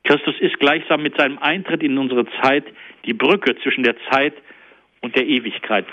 Christus 0.04 0.34
ist 0.40 0.58
gleichsam 0.58 1.02
mit 1.02 1.16
seinem 1.16 1.38
Eintritt 1.38 1.82
in 1.82 1.96
unsere 1.96 2.26
Zeit 2.40 2.64
die 3.04 3.14
Brücke 3.14 3.56
zwischen 3.62 3.84
der 3.84 3.96
Zeit 4.10 4.34
und 5.00 5.14
der 5.16 5.26
Ewigkeit. 5.26 5.86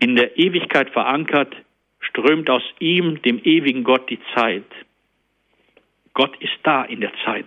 In 0.00 0.14
der 0.14 0.38
Ewigkeit 0.38 0.90
verankert, 0.90 1.54
strömt 2.00 2.48
aus 2.50 2.62
ihm, 2.78 3.20
dem 3.22 3.40
ewigen 3.42 3.82
Gott, 3.82 4.08
die 4.10 4.20
Zeit. 4.34 4.64
Gott 6.14 6.36
ist 6.40 6.58
da 6.62 6.84
in 6.84 7.00
der 7.00 7.12
Zeit. 7.24 7.46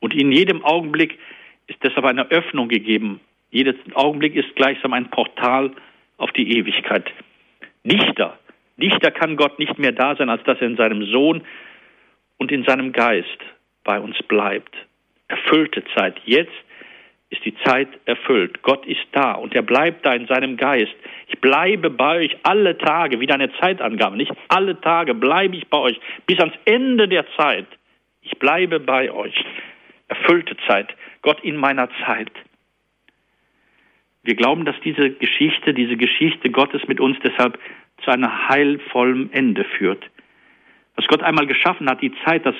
Und 0.00 0.14
in 0.14 0.32
jedem 0.32 0.64
Augenblick 0.64 1.18
ist 1.66 1.82
deshalb 1.82 2.04
eine 2.04 2.30
Öffnung 2.30 2.68
gegeben. 2.68 3.20
Jeder 3.50 3.74
Augenblick 3.94 4.34
ist 4.34 4.54
gleichsam 4.56 4.92
ein 4.92 5.10
Portal 5.10 5.72
auf 6.18 6.32
die 6.32 6.58
Ewigkeit. 6.58 7.10
Dichter, 7.84 8.38
dichter 8.76 9.10
kann 9.10 9.36
Gott 9.36 9.58
nicht 9.58 9.78
mehr 9.78 9.92
da 9.92 10.14
sein, 10.16 10.28
als 10.28 10.42
dass 10.44 10.60
er 10.60 10.66
in 10.66 10.76
seinem 10.76 11.06
Sohn 11.06 11.42
und 12.38 12.52
in 12.52 12.64
seinem 12.64 12.92
Geist 12.92 13.38
bei 13.84 13.98
uns 13.98 14.16
bleibt. 14.24 14.74
Erfüllte 15.28 15.82
Zeit. 15.94 16.20
Jetzt 16.24 16.52
ist 17.30 17.44
die 17.44 17.56
Zeit 17.64 17.88
erfüllt. 18.04 18.62
Gott 18.62 18.84
ist 18.86 19.06
da 19.12 19.32
und 19.32 19.54
er 19.54 19.62
bleibt 19.62 20.04
da 20.04 20.12
in 20.12 20.26
seinem 20.26 20.56
Geist. 20.56 20.94
Ich 21.28 21.40
bleibe 21.40 21.88
bei 21.88 22.18
euch 22.18 22.36
alle 22.42 22.76
Tage, 22.76 23.20
wieder 23.20 23.34
eine 23.34 23.50
Zeitangabe, 23.54 24.16
nicht 24.16 24.32
alle 24.48 24.78
Tage 24.80 25.14
bleibe 25.14 25.56
ich 25.56 25.66
bei 25.68 25.78
euch 25.78 25.98
bis 26.26 26.38
ans 26.38 26.54
Ende 26.66 27.08
der 27.08 27.24
Zeit. 27.36 27.66
Ich 28.20 28.38
bleibe 28.38 28.80
bei 28.80 29.10
euch. 29.10 29.34
Erfüllte 30.08 30.56
Zeit. 30.68 30.94
Gott 31.22 31.42
in 31.42 31.56
meiner 31.56 31.88
Zeit. 32.04 32.30
Wir 34.22 34.34
glauben, 34.34 34.64
dass 34.64 34.78
diese 34.84 35.10
Geschichte, 35.10 35.74
diese 35.74 35.96
Geschichte 35.96 36.50
Gottes 36.50 36.86
mit 36.86 37.00
uns 37.00 37.16
deshalb 37.24 37.58
zu 38.04 38.10
einem 38.10 38.48
heilvollen 38.48 39.32
Ende 39.32 39.64
führt. 39.64 40.04
Was 40.96 41.06
Gott 41.06 41.22
einmal 41.22 41.46
geschaffen 41.46 41.88
hat, 41.88 42.02
die 42.02 42.12
Zeit, 42.24 42.44
das, 42.44 42.54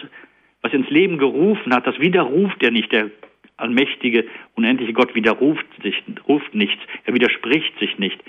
was 0.72 0.80
ins 0.80 0.90
Leben 0.90 1.18
gerufen 1.18 1.74
hat, 1.74 1.86
das 1.86 1.98
widerruft 1.98 2.62
er 2.62 2.70
nicht. 2.70 2.92
Der 2.92 3.10
allmächtige, 3.56 4.26
unendliche 4.54 4.92
Gott 4.92 5.14
widerruft 5.14 5.66
sich, 5.82 6.02
ruft 6.26 6.54
nichts. 6.54 6.80
Er 7.04 7.14
widerspricht 7.14 7.78
sich 7.78 7.98
nicht. 7.98 8.20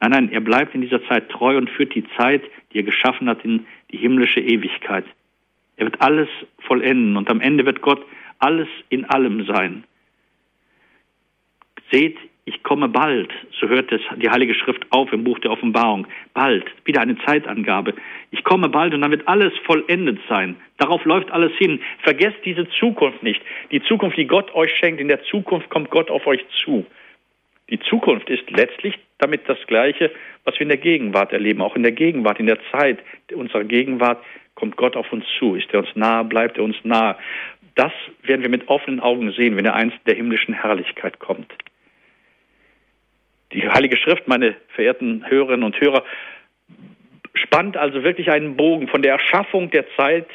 Nein, 0.00 0.10
nein, 0.12 0.32
er 0.32 0.40
bleibt 0.40 0.74
in 0.74 0.80
dieser 0.80 1.04
Zeit 1.08 1.28
treu 1.28 1.56
und 1.56 1.70
führt 1.70 1.94
die 1.94 2.04
Zeit, 2.16 2.42
die 2.72 2.78
er 2.78 2.84
geschaffen 2.84 3.28
hat, 3.28 3.44
in 3.44 3.66
die 3.90 3.96
himmlische 3.96 4.40
Ewigkeit. 4.40 5.04
Er 5.76 5.86
wird 5.86 6.00
alles 6.00 6.28
vollenden 6.60 7.16
und 7.16 7.28
am 7.30 7.40
Ende 7.40 7.66
wird 7.66 7.80
Gott 7.80 8.04
alles 8.38 8.68
in 8.88 9.04
allem 9.04 9.44
sein. 9.46 9.84
Seht, 11.90 12.16
ich 12.48 12.62
komme 12.62 12.88
bald, 12.88 13.30
so 13.60 13.68
hört 13.68 13.92
es 13.92 14.00
die 14.16 14.30
Heilige 14.30 14.54
Schrift 14.54 14.86
auf 14.90 15.12
im 15.12 15.22
Buch 15.22 15.38
der 15.40 15.50
Offenbarung. 15.50 16.06
Bald, 16.32 16.64
wieder 16.86 17.02
eine 17.02 17.18
Zeitangabe. 17.26 17.92
Ich 18.30 18.42
komme 18.42 18.70
bald 18.70 18.94
und 18.94 19.02
dann 19.02 19.10
wird 19.10 19.28
alles 19.28 19.52
vollendet 19.66 20.18
sein. 20.30 20.56
Darauf 20.78 21.04
läuft 21.04 21.30
alles 21.30 21.52
hin. 21.58 21.80
Vergesst 22.02 22.38
diese 22.46 22.66
Zukunft 22.80 23.22
nicht. 23.22 23.42
Die 23.70 23.82
Zukunft, 23.82 24.16
die 24.16 24.26
Gott 24.26 24.54
euch 24.54 24.72
schenkt, 24.78 24.98
in 24.98 25.08
der 25.08 25.22
Zukunft 25.24 25.68
kommt 25.68 25.90
Gott 25.90 26.10
auf 26.10 26.26
euch 26.26 26.42
zu. 26.64 26.86
Die 27.68 27.78
Zukunft 27.80 28.30
ist 28.30 28.50
letztlich 28.50 28.94
damit 29.18 29.46
das 29.46 29.58
Gleiche, 29.66 30.10
was 30.44 30.54
wir 30.54 30.62
in 30.62 30.68
der 30.68 30.78
Gegenwart 30.78 31.34
erleben. 31.34 31.60
Auch 31.60 31.76
in 31.76 31.82
der 31.82 31.92
Gegenwart, 31.92 32.40
in 32.40 32.46
der 32.46 32.58
Zeit 32.72 33.00
unserer 33.34 33.64
Gegenwart 33.64 34.24
kommt 34.54 34.76
Gott 34.76 34.96
auf 34.96 35.12
uns 35.12 35.26
zu. 35.38 35.54
Ist 35.54 35.68
er 35.74 35.80
uns 35.80 35.94
nahe, 35.96 36.24
bleibt 36.24 36.56
er 36.56 36.64
uns 36.64 36.76
nahe. 36.82 37.16
Das 37.74 37.92
werden 38.22 38.40
wir 38.40 38.48
mit 38.48 38.68
offenen 38.68 39.00
Augen 39.00 39.32
sehen, 39.32 39.56
wenn 39.56 39.66
er 39.66 39.74
einst 39.74 39.98
der 40.06 40.14
himmlischen 40.14 40.54
Herrlichkeit 40.54 41.18
kommt. 41.18 41.52
Die 43.52 43.68
Heilige 43.68 43.96
Schrift, 43.96 44.28
meine 44.28 44.56
verehrten 44.74 45.24
Hörerinnen 45.28 45.64
und 45.64 45.80
Hörer, 45.80 46.04
spannt 47.34 47.76
also 47.76 48.02
wirklich 48.02 48.30
einen 48.30 48.56
Bogen 48.56 48.88
von 48.88 49.02
der 49.02 49.12
Erschaffung 49.12 49.70
der 49.70 49.86
Zeit 49.96 50.26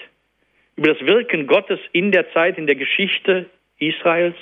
über 0.76 0.94
das 0.94 1.06
Wirken 1.06 1.46
Gottes 1.46 1.80
in 1.92 2.12
der 2.12 2.32
Zeit, 2.34 2.58
in 2.58 2.66
der 2.66 2.76
Geschichte 2.76 3.50
Israels, 3.78 4.36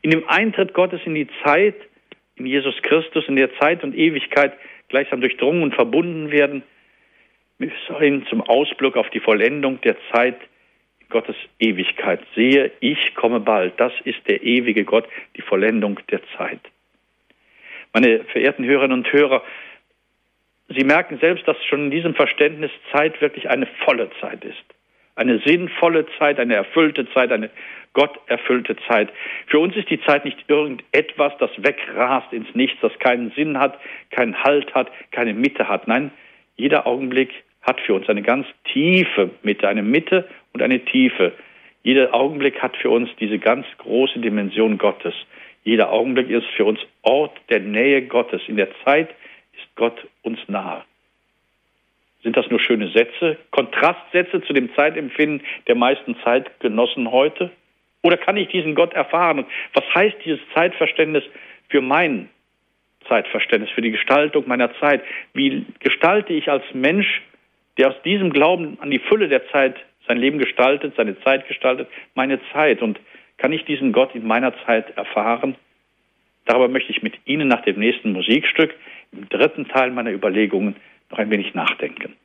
in 0.00 0.10
dem 0.10 0.26
Eintritt 0.28 0.72
Gottes 0.72 1.00
in 1.04 1.14
die 1.14 1.28
Zeit, 1.44 1.74
in 2.36 2.46
Jesus 2.46 2.80
Christus, 2.82 3.24
in 3.28 3.36
der 3.36 3.54
Zeit 3.58 3.82
und 3.82 3.94
Ewigkeit 3.94 4.54
gleichsam 4.88 5.20
durchdrungen 5.20 5.62
und 5.62 5.74
verbunden 5.74 6.30
werden, 6.30 6.62
bis 7.58 7.72
hin 7.98 8.24
zum 8.30 8.40
Ausblick 8.40 8.96
auf 8.96 9.10
die 9.10 9.20
Vollendung 9.20 9.80
der 9.82 9.96
Zeit 10.12 10.36
Gottes 11.10 11.36
Ewigkeit. 11.58 12.20
Sehe, 12.34 12.70
ich 12.80 13.14
komme 13.14 13.40
bald. 13.40 13.78
Das 13.78 13.92
ist 14.04 14.26
der 14.28 14.42
ewige 14.42 14.84
Gott, 14.84 15.06
die 15.36 15.42
Vollendung 15.42 15.98
der 16.10 16.20
Zeit. 16.36 16.60
Meine 18.00 18.22
verehrten 18.26 18.64
Hörerinnen 18.64 18.98
und 18.98 19.12
Hörer, 19.12 19.42
Sie 20.68 20.84
merken 20.84 21.18
selbst, 21.18 21.48
dass 21.48 21.56
schon 21.64 21.86
in 21.86 21.90
diesem 21.90 22.14
Verständnis 22.14 22.70
Zeit 22.92 23.20
wirklich 23.20 23.50
eine 23.50 23.66
volle 23.84 24.08
Zeit 24.20 24.44
ist. 24.44 24.62
Eine 25.16 25.40
sinnvolle 25.44 26.06
Zeit, 26.16 26.38
eine 26.38 26.54
erfüllte 26.54 27.10
Zeit, 27.12 27.32
eine 27.32 27.50
gotterfüllte 27.94 28.76
Zeit. 28.86 29.08
Für 29.48 29.58
uns 29.58 29.74
ist 29.74 29.90
die 29.90 30.00
Zeit 30.02 30.24
nicht 30.24 30.38
irgendetwas, 30.46 31.32
das 31.40 31.50
wegrast 31.56 32.32
ins 32.32 32.54
Nichts, 32.54 32.78
das 32.82 32.96
keinen 33.00 33.32
Sinn 33.32 33.58
hat, 33.58 33.80
keinen 34.12 34.44
Halt 34.44 34.72
hat, 34.76 34.92
keine 35.10 35.34
Mitte 35.34 35.66
hat. 35.66 35.88
Nein, 35.88 36.12
jeder 36.54 36.86
Augenblick 36.86 37.30
hat 37.62 37.80
für 37.80 37.94
uns 37.94 38.08
eine 38.08 38.22
ganz 38.22 38.46
tiefe 38.72 39.30
Mitte, 39.42 39.66
eine 39.66 39.82
Mitte 39.82 40.28
und 40.52 40.62
eine 40.62 40.84
Tiefe. 40.84 41.32
Jeder 41.82 42.14
Augenblick 42.14 42.62
hat 42.62 42.76
für 42.76 42.90
uns 42.90 43.10
diese 43.18 43.40
ganz 43.40 43.66
große 43.78 44.20
Dimension 44.20 44.78
Gottes. 44.78 45.14
Jeder 45.68 45.92
Augenblick 45.92 46.30
ist 46.30 46.46
für 46.56 46.64
uns 46.64 46.80
Ort 47.02 47.36
der 47.50 47.60
Nähe 47.60 48.00
Gottes. 48.00 48.40
In 48.46 48.56
der 48.56 48.68
Zeit 48.86 49.10
ist 49.52 49.66
Gott 49.76 50.08
uns 50.22 50.38
nahe. 50.48 50.82
Sind 52.22 52.38
das 52.38 52.48
nur 52.48 52.58
schöne 52.58 52.88
Sätze, 52.88 53.36
Kontrastsätze 53.50 54.40
zu 54.40 54.54
dem 54.54 54.74
Zeitempfinden 54.74 55.46
der 55.66 55.74
meisten 55.74 56.16
Zeitgenossen 56.24 57.12
heute? 57.12 57.50
Oder 58.02 58.16
kann 58.16 58.38
ich 58.38 58.48
diesen 58.48 58.74
Gott 58.74 58.94
erfahren? 58.94 59.44
was 59.74 59.84
heißt 59.94 60.16
dieses 60.24 60.40
Zeitverständnis 60.54 61.24
für 61.68 61.82
mein 61.82 62.30
Zeitverständnis, 63.06 63.70
für 63.72 63.82
die 63.82 63.90
Gestaltung 63.90 64.48
meiner 64.48 64.72
Zeit? 64.80 65.02
Wie 65.34 65.66
gestalte 65.80 66.32
ich 66.32 66.50
als 66.50 66.64
Mensch, 66.72 67.20
der 67.76 67.88
aus 67.88 68.02
diesem 68.06 68.32
Glauben 68.32 68.78
an 68.80 68.90
die 68.90 69.00
Fülle 69.00 69.28
der 69.28 69.46
Zeit 69.50 69.76
sein 70.06 70.16
Leben 70.16 70.38
gestaltet, 70.38 70.94
seine 70.96 71.20
Zeit 71.20 71.46
gestaltet, 71.46 71.88
meine 72.14 72.40
Zeit? 72.54 72.80
Und 72.80 72.98
kann 73.38 73.52
ich 73.52 73.64
diesen 73.64 73.92
Gott 73.92 74.14
in 74.14 74.26
meiner 74.26 74.52
Zeit 74.66 74.96
erfahren? 74.96 75.56
Darüber 76.44 76.68
möchte 76.68 76.92
ich 76.92 77.02
mit 77.02 77.14
Ihnen 77.24 77.48
nach 77.48 77.62
dem 77.62 77.78
nächsten 77.78 78.12
Musikstück 78.12 78.74
im 79.12 79.28
dritten 79.28 79.68
Teil 79.68 79.90
meiner 79.90 80.10
Überlegungen 80.10 80.76
noch 81.10 81.18
ein 81.18 81.30
wenig 81.30 81.54
nachdenken. 81.54 82.16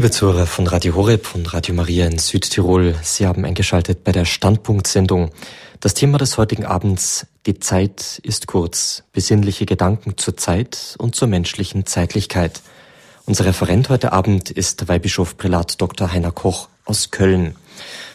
Liebe 0.00 0.12
Zuhörer 0.12 0.46
von 0.46 0.66
Radio 0.66 0.94
Horeb 0.94 1.34
und 1.34 1.52
Radio 1.52 1.74
Maria 1.74 2.06
in 2.06 2.16
Südtirol, 2.16 2.94
Sie 3.02 3.26
haben 3.26 3.44
eingeschaltet 3.44 4.02
bei 4.02 4.12
der 4.12 4.24
Standpunktsendung. 4.24 5.30
Das 5.80 5.92
Thema 5.92 6.16
des 6.16 6.38
heutigen 6.38 6.64
Abends, 6.64 7.26
die 7.44 7.58
Zeit 7.58 8.18
ist 8.22 8.46
kurz, 8.46 9.02
besinnliche 9.12 9.66
Gedanken 9.66 10.16
zur 10.16 10.38
Zeit 10.38 10.94
und 10.96 11.16
zur 11.16 11.28
menschlichen 11.28 11.84
Zeitlichkeit. 11.84 12.62
Unser 13.26 13.44
Referent 13.44 13.90
heute 13.90 14.14
Abend 14.14 14.50
ist 14.50 14.88
Weihbischof 14.88 15.36
Prälat 15.36 15.78
Dr. 15.82 16.10
Heiner 16.10 16.32
Koch 16.32 16.70
aus 16.86 17.10
Köln. 17.10 17.54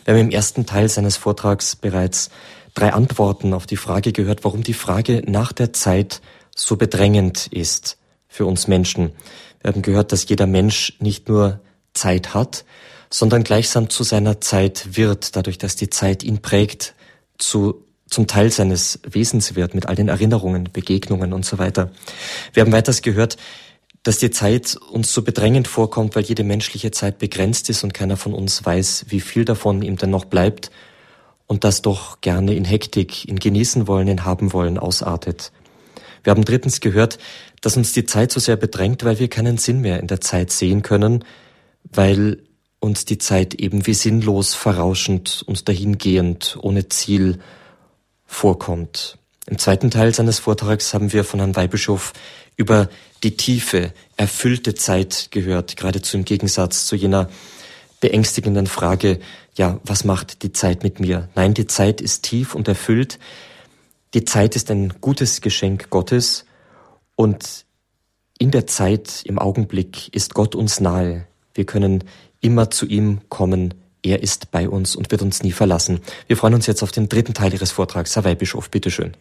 Wir 0.06 0.16
haben 0.16 0.22
im 0.22 0.32
ersten 0.32 0.66
Teil 0.66 0.90
seines 0.90 1.18
Vortrags 1.18 1.76
bereits 1.76 2.32
drei 2.74 2.94
Antworten 2.94 3.54
auf 3.54 3.68
die 3.68 3.78
Frage 3.78 4.12
gehört, 4.12 4.44
warum 4.44 4.64
die 4.64 4.74
Frage 4.74 5.22
nach 5.28 5.54
der 5.54 5.72
Zeit 5.72 6.22
so 6.56 6.78
bedrängend 6.78 7.46
ist 7.46 8.00
für 8.28 8.48
uns 8.48 8.68
Menschen. 8.68 9.12
Wir 9.62 9.72
haben 9.72 9.84
gehört, 9.84 10.12
dass 10.12 10.28
jeder 10.28 10.48
Mensch 10.48 10.96
nicht 11.00 11.30
nur 11.30 11.60
Zeit 11.96 12.34
hat, 12.34 12.66
sondern 13.10 13.44
gleichsam 13.44 13.90
zu 13.90 14.04
seiner 14.04 14.42
Zeit 14.42 14.96
wird, 14.96 15.36
dadurch, 15.36 15.58
dass 15.58 15.76
die 15.76 15.90
Zeit 15.90 16.24
ihn 16.24 16.42
prägt, 16.42 16.94
zu, 17.38 17.84
zum 18.10 18.28
Teil 18.28 18.52
seines 18.52 19.00
Wesens 19.04 19.56
wird, 19.56 19.74
mit 19.74 19.88
all 19.88 19.96
den 19.96 20.10
Erinnerungen, 20.10 20.70
Begegnungen 20.72 21.34
und 21.34 21.46
so 21.46 21.58
weiter. 21.58 21.92
Wir 22.54 22.62
haben 22.62 22.72
weiters 22.72 23.02
gehört, 23.02 23.38
dass 24.04 24.20
die 24.20 24.30
Zeit 24.30 24.78
uns 24.92 25.12
so 25.12 25.24
bedrängend 25.24 25.68
vorkommt, 25.68 26.16
weil 26.16 26.24
jede 26.24 26.44
menschliche 26.44 26.92
Zeit 26.92 27.18
begrenzt 27.18 27.70
ist 27.72 27.84
und 27.84 27.94
keiner 27.94 28.18
von 28.18 28.34
uns 28.34 28.64
weiß, 28.64 29.06
wie 29.10 29.20
viel 29.20 29.46
davon 29.46 29.82
ihm 29.82 29.98
denn 29.98 30.12
noch 30.12 30.26
bleibt 30.26 30.70
und 31.48 31.64
das 31.64 31.82
doch 31.82 32.22
gerne 32.22 32.54
in 32.54 32.66
Hektik, 32.66 33.28
in 33.28 33.40
genießen 33.40 33.88
wollen, 33.88 34.08
in 34.08 34.24
haben 34.24 34.54
wollen 34.54 34.78
ausartet. 34.78 35.52
Wir 36.24 36.32
haben 36.32 36.46
drittens 36.46 36.82
gehört, 36.82 37.18
dass 37.62 37.78
uns 37.78 37.94
die 37.94 38.06
Zeit 38.06 38.32
so 38.32 38.40
sehr 38.40 38.58
bedrängt, 38.58 39.04
weil 39.04 39.20
wir 39.20 39.28
keinen 39.28 39.58
Sinn 39.58 39.82
mehr 39.82 40.00
in 40.00 40.08
der 40.08 40.22
Zeit 40.22 40.52
sehen 40.52 40.82
können, 40.82 41.24
weil 41.92 42.44
uns 42.80 43.06
die 43.06 43.18
Zeit 43.18 43.56
eben 43.56 43.88
wie 43.88 43.94
sinnlos, 43.94 44.54
verrauschend 44.54 45.44
und 45.46 45.68
dahingehend, 45.68 46.58
ohne 46.62 46.88
Ziel 46.90 47.40
vorkommt. 48.26 49.18
Im 49.48 49.58
zweiten 49.60 49.92
Teil 49.92 50.14
seines 50.14 50.40
Vortrags 50.40 50.94
haben 50.94 51.14
wir 51.14 51.24
von 51.24 51.40
Herrn 51.40 51.56
Weihbischof 51.56 52.14
über 52.56 52.90
die 53.24 53.38
tiefe, 53.38 53.94
erfüllte 54.18 54.76
Zeit 54.76 55.30
gehört, 55.32 55.78
geradezu 55.78 56.18
im 56.18 56.26
Gegensatz 56.26 56.86
zu 56.86 56.96
jener 56.96 57.30
beängstigenden 58.00 58.68
Frage, 58.68 59.20
ja, 59.56 59.80
was 59.84 60.04
macht 60.04 60.44
die 60.44 60.52
Zeit 60.52 60.84
mit 60.84 61.00
mir? 61.00 61.30
Nein, 61.36 61.54
die 61.54 61.68
Zeit 61.68 62.02
ist 62.02 62.24
tief 62.24 62.56
und 62.56 62.68
erfüllt. 62.68 63.20
Die 64.14 64.26
Zeit 64.26 64.56
ist 64.56 64.70
ein 64.70 64.94
gutes 65.02 65.42
Geschenk 65.42 65.90
Gottes 65.90 66.46
und 67.16 67.66
in 68.38 68.52
der 68.52 68.68
Zeit, 68.68 69.22
im 69.24 69.40
Augenblick 69.40 70.14
ist 70.14 70.34
Gott 70.34 70.56
uns 70.56 70.80
nahe. 70.80 71.26
Wir 71.56 71.66
können 71.66 72.04
immer 72.42 72.70
zu 72.70 72.86
ihm 72.86 73.22
kommen. 73.30 73.74
Er 74.04 74.22
ist 74.22 74.52
bei 74.52 74.70
uns 74.70 74.96
und 74.96 75.10
wird 75.10 75.22
uns 75.22 75.42
nie 75.42 75.52
verlassen. 75.52 76.02
Wir 76.28 76.38
freuen 76.38 76.54
uns 76.54 76.68
jetzt 76.68 76.84
auf 76.84 76.92
den 76.92 77.10
dritten 77.10 77.34
Teil 77.34 77.54
Ihres 77.54 77.72
Vortrags. 77.72 78.16
Herr 78.16 78.26
Weihbischof, 78.26 78.70
bitteschön. 78.70 79.14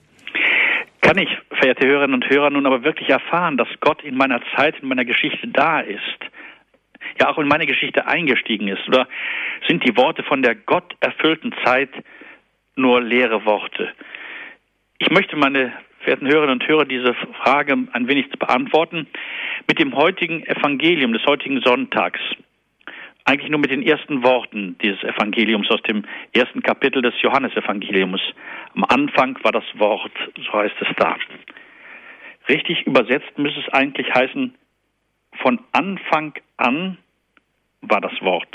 Kann 1.01 1.16
ich, 1.18 1.28
verehrte 1.49 1.87
Hörerinnen 1.87 2.14
und 2.14 2.28
Hörer, 2.28 2.51
nun 2.51 2.66
aber 2.66 2.82
wirklich 2.82 3.09
erfahren, 3.09 3.57
dass 3.57 3.68
Gott 3.80 4.03
in 4.03 4.16
meiner 4.16 4.41
Zeit, 4.57 4.74
in 4.82 4.89
meiner 4.89 5.05
Geschichte 5.05 5.47
da 5.49 5.80
ist? 5.80 6.01
Ja, 7.20 7.30
auch 7.30 7.39
in 7.39 7.47
meine 7.47 7.66
Geschichte 7.66 8.07
eingestiegen 8.07 8.68
ist? 8.68 8.89
Oder 8.89 9.07
sind 9.68 9.87
die 9.87 9.97
Worte 9.97 10.24
von 10.24 10.43
der 10.43 10.55
Gott 10.55 10.97
erfüllten 11.01 11.55
Zeit 11.64 11.91
nur 12.74 13.01
leere 13.01 13.45
Worte? 13.45 13.93
Ich 14.99 15.11
möchte 15.11 15.37
meine 15.37 15.72
verehrten 16.05 16.28
Hörerinnen 16.28 16.61
und 16.61 16.68
Hörer 16.68 16.84
diese 16.84 17.14
Frage 17.42 17.72
ein 17.92 18.09
wenig 18.09 18.28
beantworten 18.30 19.07
mit 19.66 19.78
dem 19.78 19.94
heutigen 19.96 20.44
Evangelium 20.46 21.12
des 21.12 21.24
heutigen 21.26 21.61
Sonntags 21.62 22.20
eigentlich 23.24 23.50
nur 23.50 23.61
mit 23.61 23.70
den 23.70 23.82
ersten 23.82 24.22
Worten 24.22 24.76
dieses 24.82 25.02
Evangeliums 25.02 25.70
aus 25.70 25.80
dem 25.82 26.05
ersten 26.32 26.62
Kapitel 26.62 27.00
des 27.00 27.14
Johannesevangeliums. 27.22 28.20
Am 28.74 28.84
Anfang 28.84 29.38
war 29.42 29.52
das 29.52 29.64
Wort, 29.76 30.12
so 30.36 30.52
heißt 30.52 30.74
es 30.80 30.88
da. 30.96 31.16
Richtig 32.48 32.86
übersetzt 32.86 33.38
müsste 33.38 33.61
es 33.61 33.72
eigentlich 33.72 34.12
heißen, 34.14 34.55
von 35.42 35.59
Anfang 35.72 36.34
an 36.59 36.98
war 37.80 38.00
das 38.00 38.12
Wort. 38.20 38.48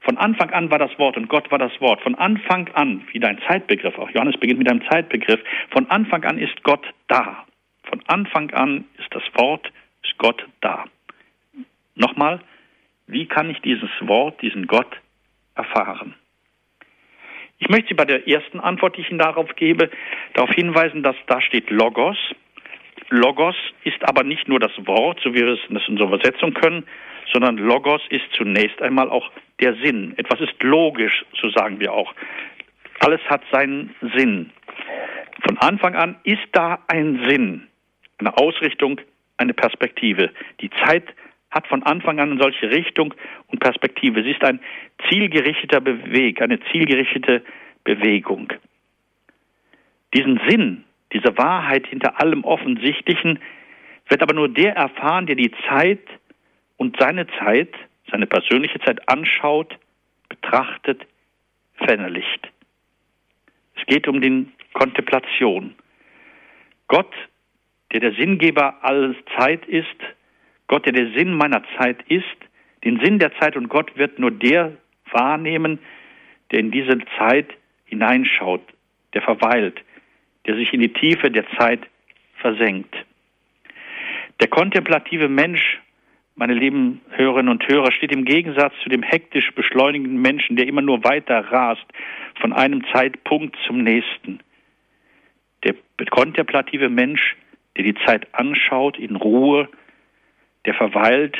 Von 0.00 0.16
Anfang 0.16 0.50
an 0.50 0.70
war 0.70 0.78
das 0.78 0.96
Wort 0.98 1.16
und 1.16 1.28
Gott 1.28 1.50
war 1.50 1.58
das 1.58 1.78
Wort. 1.80 2.00
Von 2.02 2.14
Anfang 2.14 2.68
an, 2.74 3.06
wieder 3.12 3.28
ein 3.28 3.40
Zeitbegriff, 3.46 3.98
auch 3.98 4.10
Johannes 4.10 4.38
beginnt 4.38 4.58
mit 4.58 4.70
einem 4.70 4.88
Zeitbegriff, 4.88 5.40
von 5.70 5.90
Anfang 5.90 6.24
an 6.24 6.38
ist 6.38 6.62
Gott 6.62 6.86
da. 7.08 7.44
Von 7.84 8.02
Anfang 8.06 8.50
an 8.52 8.84
ist 8.98 9.14
das 9.14 9.22
Wort, 9.34 9.70
ist 10.02 10.16
Gott 10.18 10.46
da. 10.60 10.84
Nochmal, 11.94 12.40
wie 13.06 13.26
kann 13.26 13.50
ich 13.50 13.60
dieses 13.60 13.90
Wort, 14.00 14.40
diesen 14.42 14.66
Gott 14.66 15.00
erfahren? 15.54 16.14
Ich 17.58 17.68
möchte 17.68 17.88
Sie 17.88 17.94
bei 17.94 18.04
der 18.04 18.28
ersten 18.28 18.60
Antwort, 18.60 18.96
die 18.96 19.00
ich 19.00 19.10
Ihnen 19.10 19.18
darauf 19.18 19.54
gebe, 19.56 19.90
darauf 20.34 20.50
hinweisen, 20.50 21.02
dass 21.02 21.16
da 21.26 21.40
steht 21.40 21.70
Logos. 21.70 22.16
Logos 23.10 23.56
ist 23.84 24.06
aber 24.08 24.22
nicht 24.22 24.48
nur 24.48 24.60
das 24.60 24.72
Wort, 24.86 25.18
so 25.24 25.34
wie 25.34 25.40
wir 25.40 25.54
es 25.54 25.60
in 25.68 25.76
unserer 25.76 26.08
Übersetzung 26.08 26.54
können, 26.54 26.84
sondern 27.32 27.58
Logos 27.58 28.02
ist 28.10 28.24
zunächst 28.32 28.80
einmal 28.82 29.10
auch 29.10 29.30
der 29.60 29.74
Sinn. 29.76 30.14
Etwas 30.16 30.40
ist 30.40 30.62
logisch, 30.62 31.24
so 31.40 31.50
sagen 31.50 31.80
wir 31.80 31.92
auch. 31.92 32.14
Alles 33.00 33.20
hat 33.28 33.42
seinen 33.52 33.94
Sinn. 34.16 34.50
Von 35.46 35.58
Anfang 35.58 35.94
an 35.94 36.16
ist 36.24 36.48
da 36.52 36.78
ein 36.88 37.24
Sinn, 37.28 37.68
eine 38.18 38.36
Ausrichtung, 38.36 39.00
eine 39.36 39.54
Perspektive. 39.54 40.30
Die 40.60 40.70
Zeit 40.84 41.04
hat 41.50 41.66
von 41.66 41.82
Anfang 41.84 42.18
an 42.18 42.32
eine 42.32 42.40
solche 42.40 42.70
Richtung 42.70 43.14
und 43.46 43.60
Perspektive. 43.60 44.22
Sie 44.22 44.32
ist 44.32 44.44
ein 44.44 44.60
zielgerichteter 45.08 45.80
Beweg, 45.80 46.42
eine 46.42 46.58
zielgerichtete 46.72 47.42
Bewegung. 47.84 48.52
Diesen 50.14 50.40
Sinn, 50.48 50.84
diese 51.12 51.36
Wahrheit 51.38 51.86
hinter 51.86 52.20
allem 52.20 52.44
Offensichtlichen 52.44 53.38
wird 54.08 54.22
aber 54.22 54.34
nur 54.34 54.48
der 54.48 54.74
erfahren, 54.74 55.26
der 55.26 55.36
die 55.36 55.52
Zeit 55.68 56.00
und 56.78 56.96
seine 56.98 57.26
Zeit, 57.38 57.74
seine 58.10 58.26
persönliche 58.26 58.80
Zeit 58.80 59.06
anschaut, 59.08 59.78
betrachtet, 60.30 61.06
verinnerlicht. 61.74 62.48
Es 63.76 63.84
geht 63.86 64.08
um 64.08 64.20
die 64.20 64.46
Kontemplation. 64.72 65.74
Gott, 66.86 67.12
der 67.92 68.00
der 68.00 68.14
Sinngeber 68.14 68.82
alles 68.82 69.16
Zeit 69.36 69.66
ist, 69.66 69.86
Gott, 70.66 70.86
der 70.86 70.92
der 70.92 71.12
Sinn 71.12 71.34
meiner 71.34 71.62
Zeit 71.76 72.02
ist, 72.08 72.24
den 72.84 73.00
Sinn 73.00 73.18
der 73.18 73.32
Zeit 73.38 73.56
und 73.56 73.68
Gott 73.68 73.96
wird 73.96 74.18
nur 74.18 74.30
der 74.30 74.72
wahrnehmen, 75.10 75.78
der 76.50 76.60
in 76.60 76.70
diese 76.70 76.98
Zeit 77.18 77.48
hineinschaut, 77.86 78.62
der 79.14 79.22
verweilt, 79.22 79.80
der 80.46 80.56
sich 80.56 80.72
in 80.72 80.80
die 80.80 80.92
Tiefe 80.92 81.30
der 81.30 81.44
Zeit 81.58 81.80
versenkt. 82.36 82.94
Der 84.40 84.48
kontemplative 84.48 85.28
Mensch, 85.28 85.80
meine 86.38 86.54
lieben 86.54 87.00
Hörerinnen 87.10 87.50
und 87.50 87.66
Hörer, 87.66 87.90
steht 87.90 88.12
im 88.12 88.24
Gegensatz 88.24 88.72
zu 88.84 88.88
dem 88.88 89.02
hektisch 89.02 89.50
beschleunigenden 89.54 90.22
Menschen, 90.22 90.54
der 90.54 90.68
immer 90.68 90.82
nur 90.82 91.02
weiter 91.02 91.40
rast, 91.50 91.84
von 92.40 92.52
einem 92.52 92.84
Zeitpunkt 92.92 93.56
zum 93.66 93.82
nächsten. 93.82 94.38
Der 95.64 95.74
kontemplative 96.10 96.88
Mensch, 96.88 97.36
der 97.76 97.84
die 97.84 97.96
Zeit 98.06 98.32
anschaut 98.32 98.98
in 98.98 99.16
Ruhe, 99.16 99.68
der 100.64 100.74
verweilt, 100.74 101.36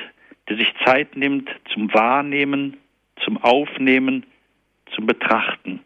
der 0.49 0.57
sich 0.57 0.74
Zeit 0.84 1.16
nimmt 1.16 1.49
zum 1.72 1.94
Wahrnehmen, 1.94 2.76
zum 3.24 3.36
Aufnehmen, 3.38 4.26
zum 4.94 5.07
Betrachten. 5.07 5.80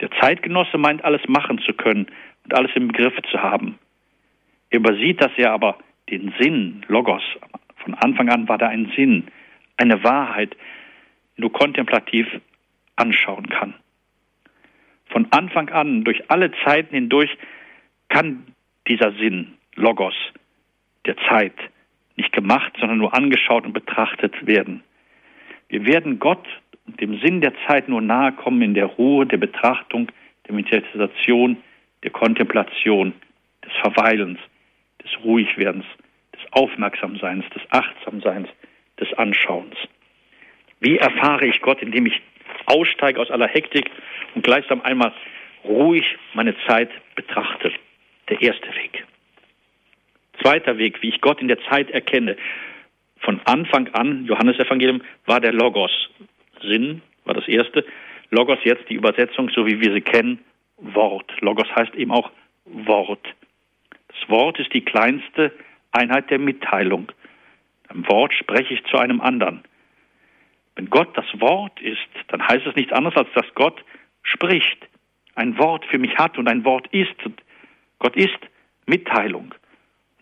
Der 0.00 0.10
Zeitgenosse 0.20 0.78
meint, 0.78 1.04
alles 1.04 1.22
machen 1.26 1.58
zu 1.58 1.72
können 1.72 2.06
und 2.44 2.54
alles 2.54 2.70
im 2.76 2.88
Begriff 2.88 3.14
zu 3.30 3.42
haben. 3.42 3.76
Er 4.70 4.78
übersieht, 4.78 5.20
dass 5.20 5.32
er 5.36 5.52
aber 5.52 5.78
den 6.10 6.32
Sinn, 6.38 6.84
Logos, 6.88 7.22
von 7.78 7.94
Anfang 7.94 8.28
an 8.28 8.48
war 8.48 8.58
da 8.58 8.68
ein 8.68 8.92
Sinn, 8.96 9.28
eine 9.76 10.02
Wahrheit, 10.02 10.56
nur 11.36 11.52
kontemplativ 11.52 12.26
anschauen 12.96 13.48
kann. 13.48 13.74
Von 15.06 15.26
Anfang 15.30 15.68
an, 15.68 16.04
durch 16.04 16.30
alle 16.30 16.50
Zeiten 16.64 16.94
hindurch, 16.94 17.30
kann 18.08 18.46
dieser 18.88 19.12
Sinn, 19.12 19.54
Logos, 19.74 20.14
der 21.04 21.16
Zeit, 21.28 21.54
nicht 22.16 22.32
gemacht, 22.32 22.72
sondern 22.78 22.98
nur 22.98 23.14
angeschaut 23.14 23.66
und 23.66 23.72
betrachtet 23.72 24.46
werden. 24.46 24.82
Wir 25.68 25.84
werden 25.86 26.18
Gott 26.18 26.46
und 26.86 27.00
dem 27.00 27.20
Sinn 27.20 27.40
der 27.40 27.52
Zeit 27.66 27.88
nur 27.88 28.00
nahe 28.00 28.32
kommen 28.32 28.62
in 28.62 28.74
der 28.74 28.86
Ruhe 28.86 29.26
der 29.26 29.36
Betrachtung, 29.36 30.10
der 30.46 30.54
Meditation, 30.54 31.58
der 32.02 32.10
Kontemplation, 32.10 33.12
des 33.64 33.72
Verweilens, 33.82 34.38
des 35.06 35.24
Ruhigwerdens, 35.24 35.86
des 36.34 36.52
Aufmerksamseins, 36.52 37.44
des 37.54 37.62
Achtsamseins, 37.70 38.48
des 39.00 39.12
Anschauens. 39.14 39.76
Wie 40.80 40.98
erfahre 40.98 41.46
ich 41.46 41.60
Gott, 41.60 41.80
indem 41.82 42.06
ich 42.06 42.20
aussteige 42.66 43.20
aus 43.20 43.30
aller 43.30 43.48
Hektik 43.48 43.90
und 44.34 44.44
gleichsam 44.44 44.82
einmal 44.82 45.12
ruhig 45.64 46.16
meine 46.34 46.54
Zeit 46.66 46.90
betrachte? 47.14 47.72
Der 48.28 48.42
erste 48.42 48.68
Weg. 48.74 49.06
Zweiter 50.42 50.78
Weg, 50.78 51.00
wie 51.00 51.08
ich 51.10 51.20
Gott 51.20 51.40
in 51.40 51.48
der 51.48 51.60
Zeit 51.70 51.90
erkenne. 51.90 52.36
Von 53.18 53.40
Anfang 53.44 53.88
an, 53.94 54.26
Johannes 54.26 54.58
Evangelium, 54.58 55.02
war 55.24 55.40
der 55.40 55.52
Logos. 55.52 56.10
Sinn 56.60 57.02
war 57.24 57.34
das 57.34 57.48
erste. 57.48 57.84
Logos 58.30 58.58
jetzt 58.64 58.88
die 58.90 58.94
Übersetzung, 58.94 59.50
so 59.50 59.66
wie 59.66 59.80
wir 59.80 59.92
sie 59.92 60.00
kennen, 60.00 60.40
Wort. 60.78 61.32
Logos 61.40 61.68
heißt 61.74 61.94
eben 61.94 62.10
auch 62.10 62.30
Wort. 62.64 63.26
Das 64.20 64.28
Wort 64.30 64.58
ist 64.58 64.72
die 64.72 64.84
kleinste 64.84 65.52
Einheit 65.92 66.30
der 66.30 66.38
Mitteilung. 66.38 67.12
Im 67.92 68.06
Wort 68.08 68.34
spreche 68.34 68.74
ich 68.74 68.84
zu 68.84 68.98
einem 68.98 69.20
anderen. 69.20 69.62
Wenn 70.74 70.90
Gott 70.90 71.16
das 71.16 71.26
Wort 71.40 71.80
ist, 71.80 72.08
dann 72.28 72.46
heißt 72.46 72.66
es 72.66 72.76
nichts 72.76 72.92
anderes, 72.92 73.16
als 73.16 73.28
dass 73.34 73.54
Gott 73.54 73.82
spricht, 74.22 74.88
ein 75.34 75.58
Wort 75.58 75.84
für 75.86 75.98
mich 75.98 76.16
hat 76.16 76.38
und 76.38 76.48
ein 76.48 76.64
Wort 76.64 76.86
ist. 76.88 77.14
Gott 77.98 78.16
ist 78.16 78.38
Mitteilung. 78.86 79.54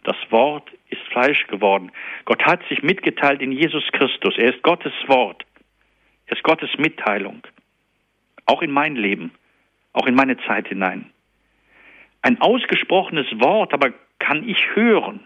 Das 0.02 0.16
Wort 0.30 0.70
ist 0.90 1.00
Fleisch 1.10 1.46
geworden. 1.46 1.90
Gott 2.24 2.44
hat 2.44 2.60
sich 2.68 2.82
mitgeteilt 2.82 3.40
in 3.40 3.52
Jesus 3.52 3.84
Christus. 3.92 4.36
Er 4.36 4.54
ist 4.54 4.62
Gottes 4.62 4.92
Wort. 5.06 5.44
Er 6.26 6.36
ist 6.36 6.42
Gottes 6.42 6.70
Mitteilung. 6.78 7.42
Auch 8.46 8.60
in 8.60 8.70
mein 8.70 8.96
Leben, 8.96 9.32
auch 9.92 10.06
in 10.06 10.14
meine 10.14 10.36
Zeit 10.46 10.68
hinein. 10.68 11.10
Ein 12.24 12.40
ausgesprochenes 12.40 13.26
Wort, 13.38 13.74
aber 13.74 13.92
kann 14.18 14.48
ich 14.48 14.56
hören. 14.74 15.20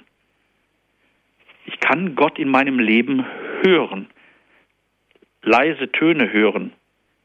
Ich 1.64 1.78
kann 1.78 2.16
Gott 2.16 2.40
in 2.40 2.48
meinem 2.48 2.80
Leben 2.80 3.24
hören. 3.62 4.10
Leise 5.42 5.92
Töne 5.92 6.32
hören. 6.32 6.72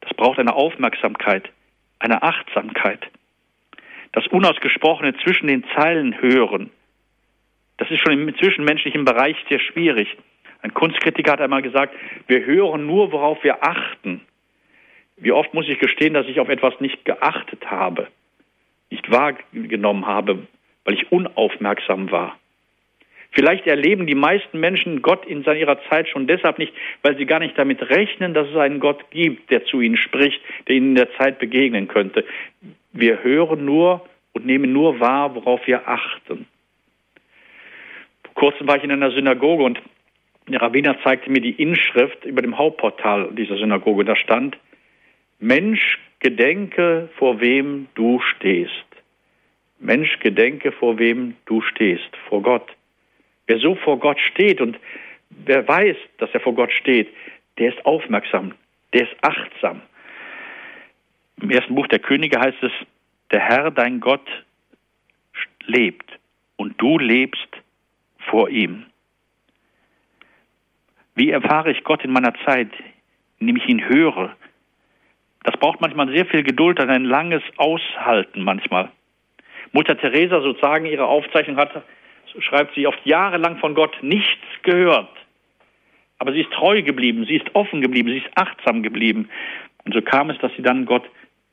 Das 0.00 0.14
braucht 0.14 0.38
eine 0.38 0.54
Aufmerksamkeit, 0.54 1.50
eine 1.98 2.22
Achtsamkeit. 2.22 3.04
Das 4.12 4.28
Unausgesprochene 4.28 5.16
zwischen 5.24 5.48
den 5.48 5.64
Zeilen 5.74 6.22
hören. 6.22 6.70
Das 7.76 7.90
ist 7.90 7.98
schon 7.98 8.12
im 8.12 8.38
zwischenmenschlichen 8.38 9.04
Bereich 9.04 9.36
sehr 9.48 9.58
schwierig. 9.58 10.16
Ein 10.62 10.72
Kunstkritiker 10.72 11.32
hat 11.32 11.40
einmal 11.40 11.62
gesagt, 11.62 11.96
wir 12.28 12.46
hören 12.46 12.86
nur, 12.86 13.10
worauf 13.10 13.42
wir 13.42 13.64
achten. 13.64 14.20
Wie 15.16 15.32
oft 15.32 15.52
muss 15.52 15.66
ich 15.68 15.80
gestehen, 15.80 16.14
dass 16.14 16.28
ich 16.28 16.38
auf 16.38 16.48
etwas 16.48 16.78
nicht 16.78 17.04
geachtet 17.04 17.68
habe, 17.68 18.06
nicht 18.90 19.10
wahrgenommen 19.10 20.06
habe, 20.06 20.46
weil 20.84 20.94
ich 20.94 21.10
unaufmerksam 21.10 22.10
war. 22.10 22.38
Vielleicht 23.34 23.66
erleben 23.66 24.06
die 24.06 24.14
meisten 24.14 24.60
Menschen 24.60 25.02
Gott 25.02 25.26
in 25.26 25.42
ihrer 25.42 25.82
Zeit 25.88 26.08
schon 26.08 26.28
deshalb 26.28 26.58
nicht, 26.58 26.72
weil 27.02 27.16
sie 27.16 27.26
gar 27.26 27.40
nicht 27.40 27.58
damit 27.58 27.82
rechnen, 27.90 28.32
dass 28.32 28.48
es 28.48 28.56
einen 28.56 28.78
Gott 28.78 29.10
gibt, 29.10 29.50
der 29.50 29.64
zu 29.64 29.80
ihnen 29.80 29.96
spricht, 29.96 30.40
der 30.68 30.76
ihnen 30.76 30.90
in 30.90 30.94
der 30.94 31.12
Zeit 31.16 31.40
begegnen 31.40 31.88
könnte. 31.88 32.24
Wir 32.92 33.24
hören 33.24 33.64
nur 33.64 34.06
und 34.34 34.46
nehmen 34.46 34.72
nur 34.72 35.00
wahr, 35.00 35.34
worauf 35.34 35.66
wir 35.66 35.88
achten. 35.88 36.46
Vor 38.24 38.34
kurzem 38.34 38.68
war 38.68 38.76
ich 38.76 38.84
in 38.84 38.92
einer 38.92 39.10
Synagoge 39.10 39.64
und 39.64 39.82
der 40.46 40.62
Rabbiner 40.62 40.96
zeigte 41.02 41.30
mir 41.30 41.40
die 41.40 41.60
Inschrift 41.60 42.24
über 42.24 42.42
dem 42.42 42.56
Hauptportal 42.56 43.30
dieser 43.32 43.56
Synagoge. 43.56 44.04
Da 44.04 44.14
stand, 44.14 44.56
Mensch, 45.40 45.98
gedenke, 46.24 47.10
vor 47.18 47.38
wem 47.40 47.86
du 47.96 48.18
stehst. 48.34 48.86
Mensch, 49.78 50.18
gedenke, 50.20 50.72
vor 50.72 50.98
wem 50.98 51.36
du 51.44 51.60
stehst, 51.60 52.16
vor 52.30 52.40
Gott. 52.40 52.66
Wer 53.46 53.58
so 53.58 53.74
vor 53.74 53.98
Gott 53.98 54.18
steht 54.18 54.62
und 54.62 54.80
wer 55.28 55.68
weiß, 55.68 55.96
dass 56.16 56.30
er 56.32 56.40
vor 56.40 56.54
Gott 56.54 56.72
steht, 56.72 57.08
der 57.58 57.74
ist 57.74 57.84
aufmerksam, 57.84 58.54
der 58.94 59.02
ist 59.02 59.16
achtsam. 59.20 59.82
Im 61.42 61.50
ersten 61.50 61.74
Buch 61.74 61.88
der 61.88 61.98
Könige 61.98 62.40
heißt 62.40 62.62
es, 62.62 62.72
der 63.30 63.40
Herr, 63.40 63.70
dein 63.70 64.00
Gott, 64.00 64.26
lebt 65.66 66.10
und 66.56 66.80
du 66.80 66.98
lebst 66.98 67.48
vor 68.30 68.48
ihm. 68.48 68.86
Wie 71.16 71.30
erfahre 71.30 71.70
ich 71.70 71.84
Gott 71.84 72.02
in 72.02 72.12
meiner 72.12 72.34
Zeit, 72.46 72.70
indem 73.40 73.56
ich 73.56 73.68
ihn 73.68 73.86
höre? 73.86 74.34
Das 75.44 75.56
braucht 75.58 75.80
manchmal 75.80 76.08
sehr 76.08 76.26
viel 76.26 76.42
Geduld 76.42 76.80
und 76.80 76.90
ein 76.90 77.04
langes 77.04 77.42
Aushalten 77.56 78.42
manchmal. 78.42 78.90
Mutter 79.72 79.96
Teresa 79.96 80.40
sozusagen 80.40 80.86
ihre 80.86 81.06
Aufzeichnung 81.06 81.56
hat 81.56 81.82
schreibt 82.40 82.74
sie, 82.74 82.86
oft 82.86 83.04
jahrelang 83.04 83.58
von 83.58 83.74
Gott 83.74 83.96
nichts 84.02 84.42
gehört. 84.62 85.08
Aber 86.18 86.32
sie 86.32 86.40
ist 86.40 86.52
treu 86.52 86.82
geblieben, 86.82 87.24
sie 87.26 87.36
ist 87.36 87.54
offen 87.54 87.80
geblieben, 87.80 88.08
sie 88.08 88.18
ist 88.18 88.30
achtsam 88.34 88.82
geblieben. 88.82 89.28
Und 89.84 89.94
so 89.94 90.02
kam 90.02 90.30
es, 90.30 90.38
dass 90.38 90.52
sie 90.56 90.62
dann 90.62 90.86
Gott 90.86 91.08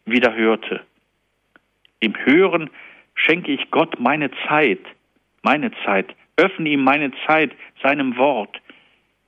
wieder 0.06 0.36
hörte. 0.36 0.82
Im 2.00 2.14
Hören 2.26 2.70
schenke 3.16 3.52
ich 3.52 3.70
Gott 3.72 4.00
meine 4.00 4.32
Zeit, 4.48 4.80
meine 5.44 5.72
Zeit, 5.86 6.16
öffne 6.38 6.70
ihm 6.70 6.84
meine 6.84 7.12
Zeit, 7.28 7.52
seinem 7.84 8.18
Wort. 8.18 8.62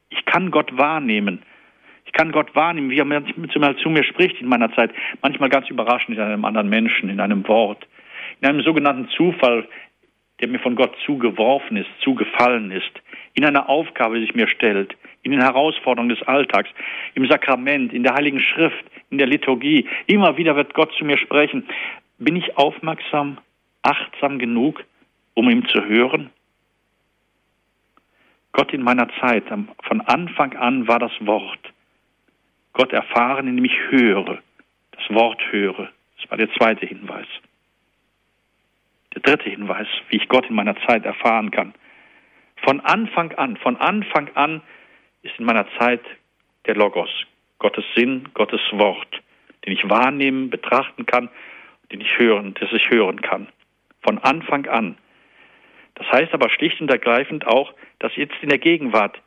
Ich 0.09 0.25
kann 0.25 0.51
Gott 0.51 0.75
wahrnehmen. 0.77 1.43
Ich 2.13 2.19
kann 2.19 2.31
Gott 2.31 2.53
wahrnehmen, 2.53 2.91
wie 2.91 2.99
er 2.99 3.05
manchmal 3.05 3.75
zu 3.77 3.89
mir 3.89 4.03
spricht 4.03 4.39
in 4.39 4.47
meiner 4.47 4.71
Zeit. 4.75 4.91
Manchmal 5.23 5.49
ganz 5.49 5.67
überraschend 5.71 6.15
in 6.15 6.23
einem 6.23 6.45
anderen 6.45 6.69
Menschen, 6.69 7.09
in 7.09 7.19
einem 7.19 7.47
Wort, 7.47 7.87
in 8.39 8.47
einem 8.47 8.61
sogenannten 8.61 9.09
Zufall, 9.17 9.67
der 10.39 10.47
mir 10.47 10.59
von 10.59 10.75
Gott 10.75 10.95
zugeworfen 11.07 11.75
ist, 11.75 11.89
zugefallen 12.03 12.69
ist, 12.69 12.91
in 13.33 13.43
einer 13.43 13.67
Aufgabe, 13.67 14.19
die 14.19 14.27
sich 14.27 14.35
mir 14.35 14.47
stellt, 14.47 14.95
in 15.23 15.31
den 15.31 15.41
Herausforderungen 15.41 16.09
des 16.09 16.21
Alltags, 16.27 16.69
im 17.15 17.27
Sakrament, 17.27 17.91
in 17.93 18.03
der 18.03 18.13
Heiligen 18.13 18.39
Schrift, 18.39 18.85
in 19.09 19.17
der 19.17 19.25
Liturgie. 19.25 19.89
Immer 20.05 20.37
wieder 20.37 20.55
wird 20.55 20.75
Gott 20.75 20.93
zu 20.99 21.05
mir 21.05 21.17
sprechen. 21.17 21.67
Bin 22.19 22.35
ich 22.35 22.55
aufmerksam, 22.59 23.39
achtsam 23.81 24.37
genug, 24.37 24.83
um 25.33 25.49
ihm 25.49 25.67
zu 25.67 25.83
hören? 25.83 26.29
Gott 28.51 28.71
in 28.71 28.83
meiner 28.83 29.07
Zeit, 29.19 29.45
von 29.47 30.01
Anfang 30.01 30.55
an 30.55 30.87
war 30.87 30.99
das 30.99 31.13
Wort. 31.21 31.72
Gott 32.73 32.91
erfahren, 32.91 33.47
indem 33.47 33.65
ich 33.65 33.77
höre, 33.89 34.41
das 34.91 35.09
Wort 35.09 35.41
höre. 35.51 35.89
Das 36.17 36.29
war 36.29 36.37
der 36.37 36.51
zweite 36.53 36.85
Hinweis. 36.85 37.27
Der 39.13 39.21
dritte 39.21 39.49
Hinweis, 39.49 39.87
wie 40.09 40.17
ich 40.17 40.27
Gott 40.27 40.49
in 40.49 40.55
meiner 40.55 40.75
Zeit 40.87 41.05
erfahren 41.05 41.51
kann. 41.51 41.73
Von 42.57 42.79
Anfang 42.81 43.31
an, 43.33 43.57
von 43.57 43.77
Anfang 43.77 44.29
an 44.35 44.61
ist 45.21 45.37
in 45.37 45.45
meiner 45.45 45.67
Zeit 45.77 46.01
der 46.65 46.75
Logos, 46.75 47.09
Gottes 47.59 47.85
Sinn, 47.95 48.29
Gottes 48.33 48.61
Wort, 48.71 49.21
den 49.65 49.73
ich 49.73 49.87
wahrnehmen, 49.89 50.49
betrachten 50.49 51.05
kann, 51.05 51.29
den 51.91 52.01
ich 52.01 52.17
hören, 52.17 52.55
das 52.59 52.71
ich 52.71 52.89
hören 52.89 53.21
kann. 53.21 53.47
Von 54.01 54.17
Anfang 54.19 54.65
an. 54.67 54.97
Das 55.95 56.07
heißt 56.11 56.33
aber 56.33 56.49
schlicht 56.49 56.81
und 56.81 56.89
ergreifend 56.89 57.45
auch, 57.45 57.73
dass 57.99 58.15
jetzt 58.15 58.35
in 58.41 58.49
der 58.49 58.57
Gegenwart, 58.57 59.21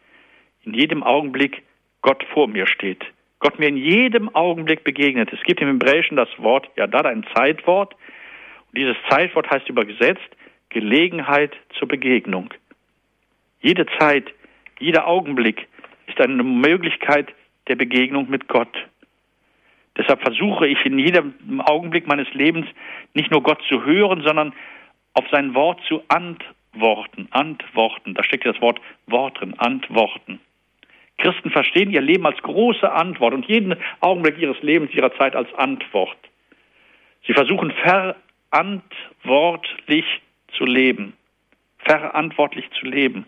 in 0.65 0.75
jedem 0.75 1.03
Augenblick 1.03 1.63
Gott 2.03 2.25
vor 2.33 2.49
mir 2.49 2.67
steht. 2.67 3.05
Gott 3.47 3.61
mir 3.61 3.69
in 3.69 3.77
jedem 3.77 4.35
Augenblick 4.35 4.83
begegnet. 4.83 5.33
Es 5.33 5.41
gibt 5.45 5.61
im 5.61 5.69
Hebräischen 5.69 6.17
das 6.17 6.29
Wort 6.39 6.69
ja 6.77 6.89
da 6.89 7.03
ein 7.03 7.25
Zeitwort, 7.33 7.95
dieses 8.73 8.97
Zeitwort 9.09 9.49
heißt 9.49 9.69
übersetzt 9.69 10.29
Gelegenheit 10.71 11.53
zur 11.79 11.87
Begegnung. 11.87 12.53
Jede 13.61 13.87
Zeit, 14.01 14.35
jeder 14.81 15.07
Augenblick 15.07 15.69
ist 16.09 16.21
eine 16.21 16.43
Möglichkeit 16.43 17.33
der 17.69 17.77
Begegnung 17.77 18.29
mit 18.29 18.49
Gott. 18.49 18.77
Deshalb 19.97 20.23
versuche 20.23 20.67
ich 20.67 20.85
in 20.85 20.99
jedem 20.99 21.61
Augenblick 21.61 22.09
meines 22.09 22.27
Lebens 22.35 22.67
nicht 23.15 23.31
nur 23.31 23.45
Gott 23.45 23.63
zu 23.69 23.85
hören, 23.85 24.25
sondern 24.27 24.55
auf 25.15 25.25
sein 25.31 25.55
Wort 25.55 25.81
zu 25.87 26.03
antworten. 26.09 27.29
Antworten. 27.31 28.15
Da 28.15 28.25
steckt 28.25 28.45
das 28.45 28.61
Wort 28.61 28.81
Wort 29.07 29.41
drin. 29.41 29.55
Antworten. 29.57 30.41
Christen 31.19 31.51
verstehen 31.51 31.91
ihr 31.91 32.03
Leben 32.03 32.27
als 32.27 32.41
große 32.43 32.91
Antwort 32.91 33.35
und 33.35 33.47
jeden 33.47 33.75
Augenblick 34.01 34.39
ihres 34.39 34.61
Lebens, 34.63 34.93
ihrer 34.95 35.15
Zeit 35.17 35.35
als 35.35 35.53
Antwort. 35.55 36.17
Sie 37.27 37.33
versuchen 37.33 37.73
ver 37.83 38.17
verantwortlich 38.51 40.05
zu 40.57 40.65
leben. 40.65 41.15
Verantwortlich 41.79 42.65
zu 42.81 42.87
leben. 42.87 43.27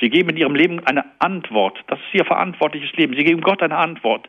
Sie 0.00 0.10
geben 0.10 0.30
in 0.30 0.36
ihrem 0.36 0.56
Leben 0.56 0.84
eine 0.86 1.04
Antwort. 1.20 1.78
Das 1.86 1.98
ist 2.00 2.14
ihr 2.14 2.24
verantwortliches 2.24 2.92
Leben. 2.96 3.14
Sie 3.14 3.24
geben 3.24 3.42
Gott 3.42 3.62
eine 3.62 3.76
Antwort. 3.76 4.28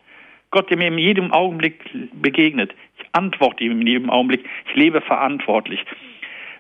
Gott, 0.52 0.70
der 0.70 0.78
mir 0.78 0.88
in 0.88 0.98
jedem 0.98 1.32
Augenblick 1.32 1.84
begegnet. 2.14 2.74
Ich 3.00 3.06
antworte 3.14 3.64
ihm 3.64 3.82
in 3.82 3.88
jedem 3.88 4.10
Augenblick. 4.10 4.48
Ich 4.70 4.76
lebe 4.76 5.02
verantwortlich. 5.02 5.84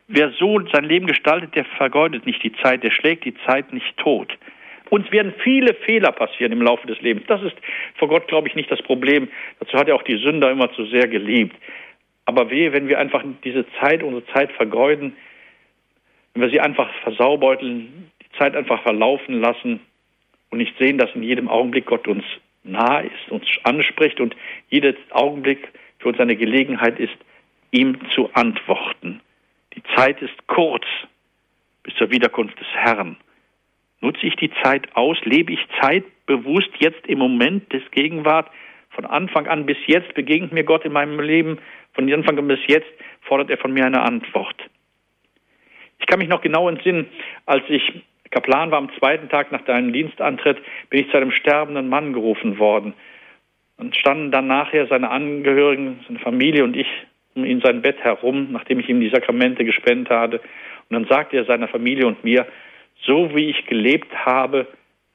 Wer 0.07 0.31
so 0.31 0.59
sein 0.73 0.85
Leben 0.85 1.07
gestaltet, 1.07 1.55
der 1.55 1.65
vergeudet 1.65 2.25
nicht 2.25 2.43
die 2.43 2.53
Zeit, 2.63 2.83
der 2.83 2.91
schlägt 2.91 3.25
die 3.25 3.35
Zeit 3.45 3.71
nicht 3.73 3.95
tot. 3.97 4.35
Uns 4.89 5.11
werden 5.11 5.33
viele 5.43 5.73
Fehler 5.73 6.11
passieren 6.11 6.51
im 6.51 6.61
Laufe 6.61 6.87
des 6.87 7.01
Lebens. 7.01 7.25
Das 7.27 7.41
ist 7.41 7.55
vor 7.95 8.07
Gott, 8.07 8.27
glaube 8.27 8.47
ich, 8.47 8.55
nicht 8.55 8.71
das 8.71 8.81
Problem. 8.81 9.29
Dazu 9.59 9.77
hat 9.77 9.87
er 9.87 9.95
auch 9.95 10.03
die 10.03 10.17
Sünder 10.17 10.51
immer 10.51 10.71
zu 10.73 10.85
sehr 10.85 11.07
geliebt. 11.07 11.55
Aber 12.25 12.49
wehe, 12.49 12.73
wenn 12.73 12.87
wir 12.87 12.99
einfach 12.99 13.23
diese 13.43 13.65
Zeit, 13.79 14.03
unsere 14.03 14.25
Zeit 14.27 14.51
vergeuden, 14.53 15.15
wenn 16.33 16.41
wir 16.41 16.49
sie 16.49 16.59
einfach 16.59 16.89
versaubeuteln, 17.03 18.11
die 18.21 18.37
Zeit 18.37 18.55
einfach 18.55 18.81
verlaufen 18.83 19.39
lassen 19.41 19.79
und 20.49 20.57
nicht 20.57 20.77
sehen, 20.77 20.97
dass 20.97 21.13
in 21.15 21.23
jedem 21.23 21.47
Augenblick 21.47 21.85
Gott 21.85 22.07
uns 22.07 22.23
nah 22.63 22.99
ist, 22.99 23.29
uns 23.31 23.45
anspricht 23.63 24.19
und 24.19 24.35
jeder 24.69 24.93
Augenblick 25.11 25.69
für 25.99 26.09
uns 26.09 26.19
eine 26.19 26.35
Gelegenheit 26.35 26.99
ist, 26.99 27.15
ihm 27.71 27.97
zu 28.13 28.29
antworten. 28.33 29.21
Die 29.75 29.83
Zeit 29.95 30.21
ist 30.21 30.47
kurz 30.47 30.85
bis 31.83 31.95
zur 31.95 32.09
Wiederkunft 32.09 32.59
des 32.59 32.67
Herrn. 32.73 33.17
Nutze 34.01 34.25
ich 34.25 34.35
die 34.35 34.51
Zeit 34.63 34.95
aus? 34.95 35.17
Lebe 35.23 35.53
ich 35.53 35.59
zeitbewusst 35.81 36.71
jetzt 36.79 37.05
im 37.07 37.19
Moment 37.19 37.71
des 37.73 37.83
Gegenwart? 37.91 38.49
Von 38.91 39.05
Anfang 39.05 39.47
an 39.47 39.65
bis 39.65 39.77
jetzt 39.87 40.13
begegnet 40.13 40.53
mir 40.53 40.63
Gott 40.63 40.85
in 40.85 40.93
meinem 40.93 41.19
Leben 41.19 41.59
von 41.95 42.11
Anfang 42.11 42.37
an 42.37 42.47
bis 42.47 42.59
jetzt 42.67 42.87
fordert 43.21 43.49
er 43.49 43.57
von 43.57 43.73
mir 43.73 43.85
eine 43.85 44.01
Antwort. 44.01 44.55
Ich 45.99 46.05
kann 46.07 46.19
mich 46.19 46.27
noch 46.27 46.41
genau 46.41 46.69
entsinnen, 46.69 47.07
als 47.45 47.63
ich 47.69 48.03
Kaplan 48.31 48.69
war 48.69 48.79
am 48.79 48.89
zweiten 48.99 49.29
Tag 49.29 49.51
nach 49.51 49.61
deinem 49.61 49.93
Dienstantritt, 49.93 50.57
bin 50.89 50.99
ich 50.99 51.09
zu 51.09 51.17
einem 51.17 51.31
sterbenden 51.31 51.87
Mann 51.87 52.11
gerufen 52.11 52.59
worden. 52.59 52.93
Und 53.77 53.95
standen 53.95 54.31
dann 54.31 54.47
nachher 54.47 54.87
seine 54.87 55.09
Angehörigen, 55.09 56.01
seine 56.07 56.19
Familie 56.19 56.63
und 56.63 56.75
ich 56.75 56.87
in 57.35 57.61
sein 57.61 57.81
Bett 57.81 57.99
herum, 57.99 58.49
nachdem 58.51 58.79
ich 58.79 58.89
ihm 58.89 58.99
die 58.99 59.09
Sakramente 59.09 59.63
gespendet 59.63 60.09
hatte. 60.09 60.37
Und 60.89 60.93
dann 60.93 61.05
sagte 61.05 61.37
er 61.37 61.45
seiner 61.45 61.67
Familie 61.67 62.07
und 62.07 62.23
mir, 62.23 62.45
so 63.03 63.35
wie 63.35 63.49
ich 63.49 63.65
gelebt 63.65 64.13
habe, 64.25 64.67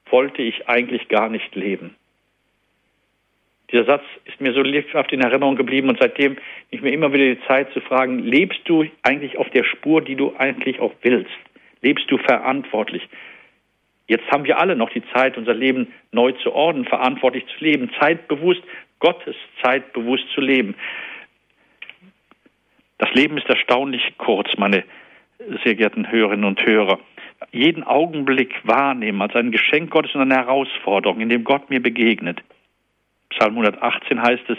wollte 0.09 0.41
ich 0.41 0.67
eigentlich 0.67 1.07
gar 1.07 1.29
nicht 1.29 1.55
leben. 1.55 1.95
Dieser 3.71 3.85
Satz 3.85 4.03
ist 4.25 4.41
mir 4.41 4.53
so 4.53 4.61
lebhaft 4.61 5.13
in 5.13 5.21
Erinnerung 5.21 5.55
geblieben 5.55 5.87
und 5.87 5.97
seitdem 5.99 6.37
ich 6.71 6.81
mir 6.81 6.91
immer 6.91 7.13
wieder 7.13 7.35
die 7.35 7.47
Zeit 7.47 7.71
zu 7.71 7.79
fragen, 7.79 8.19
lebst 8.19 8.59
du 8.65 8.85
eigentlich 9.01 9.37
auf 9.37 9.49
der 9.51 9.63
Spur, 9.63 10.01
die 10.01 10.15
du 10.15 10.35
eigentlich 10.37 10.79
auch 10.79 10.93
willst? 11.01 11.31
Lebst 11.81 12.11
du 12.11 12.17
verantwortlich? 12.17 13.07
Jetzt 14.07 14.29
haben 14.29 14.43
wir 14.43 14.59
alle 14.59 14.75
noch 14.75 14.89
die 14.89 15.03
Zeit, 15.13 15.37
unser 15.37 15.53
Leben 15.53 15.93
neu 16.11 16.33
zu 16.33 16.51
ordnen, 16.51 16.83
verantwortlich 16.83 17.45
zu 17.57 17.63
leben, 17.63 17.89
zeitbewusst, 17.97 18.61
Gottes 18.99 19.35
zeitbewusst 19.63 20.25
zu 20.35 20.41
leben. 20.41 20.75
Das 22.97 23.11
Leben 23.13 23.37
ist 23.37 23.47
erstaunlich 23.47 24.03
kurz, 24.17 24.49
meine 24.57 24.83
sehr 25.63 25.75
geehrten 25.75 26.11
Hörerinnen 26.11 26.45
und 26.45 26.63
Hörer. 26.65 26.99
Jeden 27.51 27.83
Augenblick 27.83 28.55
wahrnehmen 28.63 29.21
als 29.21 29.35
ein 29.35 29.51
Geschenk 29.51 29.89
Gottes 29.89 30.13
und 30.15 30.21
eine 30.21 30.35
Herausforderung, 30.35 31.19
in 31.19 31.29
dem 31.29 31.43
Gott 31.43 31.69
mir 31.69 31.81
begegnet. 31.81 32.41
Psalm 33.29 33.53
118 33.53 34.21
heißt 34.21 34.49
es, 34.49 34.57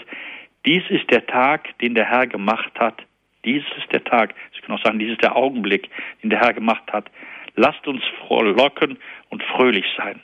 dies 0.66 0.82
ist 0.90 1.10
der 1.10 1.26
Tag, 1.26 1.76
den 1.78 1.94
der 1.94 2.06
Herr 2.06 2.26
gemacht 2.26 2.72
hat. 2.78 3.02
Dies 3.44 3.64
ist 3.78 3.92
der 3.92 4.04
Tag, 4.04 4.34
ich 4.52 4.62
kann 4.62 4.76
auch 4.76 4.84
sagen, 4.84 4.98
dies 4.98 5.12
ist 5.12 5.22
der 5.22 5.36
Augenblick, 5.36 5.88
den 6.22 6.30
der 6.30 6.40
Herr 6.40 6.52
gemacht 6.52 6.84
hat. 6.92 7.10
Lasst 7.56 7.86
uns 7.86 8.02
frohlocken 8.20 8.98
und 9.30 9.42
fröhlich 9.42 9.84
sein. 9.96 10.20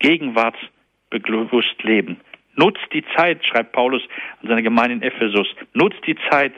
Gegenwartsbewusst 0.00 1.82
leben. 1.82 2.20
Nutzt 2.56 2.86
die 2.92 3.04
Zeit, 3.16 3.44
schreibt 3.46 3.72
Paulus 3.72 4.02
an 4.42 4.48
seine 4.48 4.62
Gemeinde 4.62 4.94
in 4.94 5.02
Ephesus. 5.02 5.46
Nutzt 5.74 6.04
die 6.06 6.16
Zeit, 6.30 6.52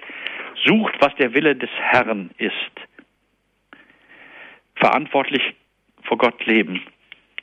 sucht, 0.64 0.94
was 1.00 1.14
der 1.16 1.34
Wille 1.34 1.54
des 1.54 1.70
Herrn 1.78 2.30
ist. 2.38 2.52
Verantwortlich 4.78 5.42
vor 6.04 6.18
Gott 6.18 6.44
leben, 6.46 6.82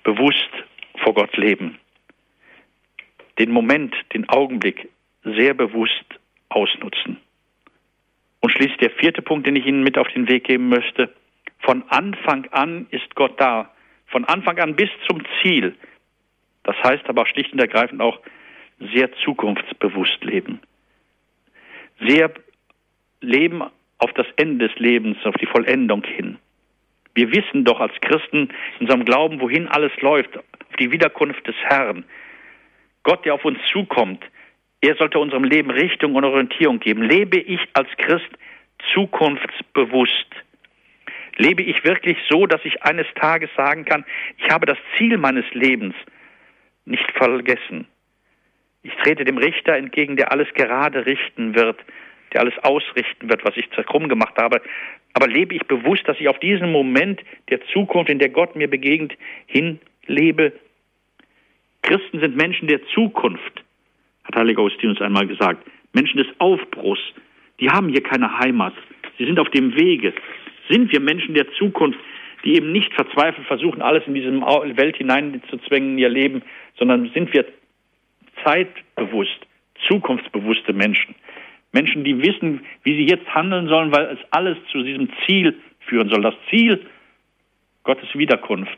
bewusst 0.04 0.50
vor 1.04 1.14
Gott 1.14 1.36
leben. 1.38 1.78
Den 3.38 3.52
Moment, 3.52 3.94
den 4.14 4.28
Augenblick 4.30 4.90
sehr 5.24 5.54
bewusst 5.54 6.06
ausnutzen. 6.50 7.18
Und 8.40 8.52
schließlich 8.52 8.78
der 8.78 8.92
vierte 8.92 9.22
Punkt, 9.22 9.48
den 9.48 9.56
ich 9.56 9.66
Ihnen 9.66 9.84
mit 9.84 9.98
auf 9.98 10.08
den 10.10 10.30
Weg 10.30 10.46
geben 10.46 10.70
möchte. 10.70 11.14
Von 11.60 11.84
Anfang 11.90 12.48
an 12.52 12.88
ist 12.92 13.16
Gott 13.16 13.40
da. 13.42 13.72
Von 14.08 14.24
Anfang 14.26 14.60
an 14.60 14.76
bis 14.76 14.90
zum 15.08 15.24
Ziel. 15.42 15.76
Das 16.64 16.76
heißt 16.84 17.10
aber 17.10 17.26
schlicht 17.26 17.54
und 17.54 17.60
ergreifend 17.60 18.02
auch 18.02 18.20
sehr 18.94 19.12
zukunftsbewusst 19.24 20.24
leben. 20.24 20.60
Sehr 22.00 22.32
leben 23.22 23.64
auf 23.98 24.14
das 24.14 24.28
Ende 24.36 24.68
des 24.68 24.78
Lebens, 24.78 25.18
auf 25.26 25.36
die 25.36 25.46
Vollendung 25.46 26.04
hin. 26.04 26.38
Wir 27.16 27.32
wissen 27.32 27.64
doch 27.64 27.80
als 27.80 27.94
Christen 28.02 28.50
in 28.80 28.82
unserem 28.82 29.06
Glauben, 29.06 29.40
wohin 29.40 29.68
alles 29.68 29.92
läuft, 30.02 30.38
auf 30.38 30.76
die 30.80 30.92
Wiederkunft 30.92 31.48
des 31.48 31.56
Herrn. 31.64 32.04
Gott, 33.04 33.26
der 33.26 33.34
auf 33.34 33.46
uns 33.46 33.58
zukommt, 33.72 34.24
er 34.82 34.96
sollte 34.96 35.18
unserem 35.18 35.46
Leben 35.46 35.72
Richtung 35.72 36.16
und 36.16 36.26
Orientierung 36.26 36.80
geben. 36.80 37.02
Lebe 37.02 37.40
ich 37.40 37.62
als 37.74 37.88
Christ 37.98 38.30
zukunftsbewusst? 38.94 40.28
Lebe 41.38 41.64
ich 41.64 41.84
wirklich 41.84 42.18
so, 42.30 42.46
dass 42.46 42.64
ich 42.66 42.84
eines 42.84 43.08
Tages 43.16 43.50
sagen 43.56 43.86
kann, 43.86 44.06
ich 44.38 44.50
habe 44.50 44.66
das 44.66 44.78
Ziel 44.98 45.18
meines 45.18 45.46
Lebens 45.54 45.96
nicht 46.86 47.10
vergessen? 47.12 47.88
Ich 48.84 48.94
trete 48.98 49.24
dem 49.24 49.38
Richter 49.38 49.76
entgegen, 49.76 50.18
der 50.18 50.32
alles 50.32 50.48
gerade 50.54 51.06
richten 51.06 51.56
wird, 51.56 51.80
der 52.36 52.42
alles 52.42 52.58
ausrichten 52.64 53.30
wird, 53.30 53.46
was 53.46 53.56
ich 53.56 53.70
krumm 53.72 54.10
gemacht 54.10 54.36
habe. 54.38 54.62
Aber 55.14 55.28
lebe 55.28 55.56
ich 55.56 55.64
bewusst, 55.64 56.08
dass 56.08 56.20
ich 56.20 56.28
auf 56.28 56.40
diesen 56.40 56.72
Moment 56.72 57.22
der 57.50 57.66
Zukunft, 57.68 58.10
in 58.10 58.20
der 58.20 58.30
Gott 58.30 58.56
mir 58.56 58.70
begegnet, 58.70 59.14
hinlebe? 59.48 60.52
Christen 61.82 62.20
sind 62.20 62.36
Menschen 62.36 62.68
der 62.68 62.86
Zukunft, 62.88 63.64
hat 64.26 64.36
Heiliger 64.36 64.62
Augustinus 64.62 65.02
einmal 65.02 65.28
gesagt. 65.28 65.66
Menschen 65.94 66.18
des 66.18 66.28
Aufbruchs. 66.40 67.02
Die 67.62 67.70
haben 67.70 67.88
hier 67.88 68.04
keine 68.04 68.38
Heimat. 68.40 68.74
Sie 69.18 69.26
sind 69.26 69.40
auf 69.40 69.50
dem 69.52 69.74
Wege. 69.76 70.14
Sind 70.70 70.92
wir 70.92 71.00
Menschen 71.00 71.36
der 71.36 71.50
Zukunft, 71.54 72.00
die 72.44 72.56
eben 72.56 72.74
nicht 72.74 72.94
verzweifelt 72.94 73.48
versuchen, 73.48 73.82
alles 73.82 74.04
in 74.08 74.14
diese 74.14 74.30
Welt 74.32 74.98
hineinzuzwängen 74.98 75.92
in 75.94 75.98
ihr 76.00 76.10
Leben, 76.10 76.42
sondern 76.78 77.10
sind 77.14 77.34
wir 77.34 77.46
zeitbewusst, 78.44 79.40
zukunftsbewusste 79.88 80.74
Menschen. 80.74 81.16
Menschen, 81.76 82.06
die 82.06 82.18
wissen, 82.24 82.62
wie 82.84 82.96
sie 82.96 83.06
jetzt 83.06 83.28
handeln 83.36 83.68
sollen, 83.68 83.92
weil 83.92 84.06
es 84.06 84.20
alles 84.32 84.58
zu 84.72 84.82
diesem 84.82 85.10
Ziel 85.26 85.60
führen 85.82 86.10
soll. 86.10 86.22
Das 86.22 86.34
Ziel 86.50 86.86
Gottes 87.84 88.08
Wiederkunft 88.16 88.78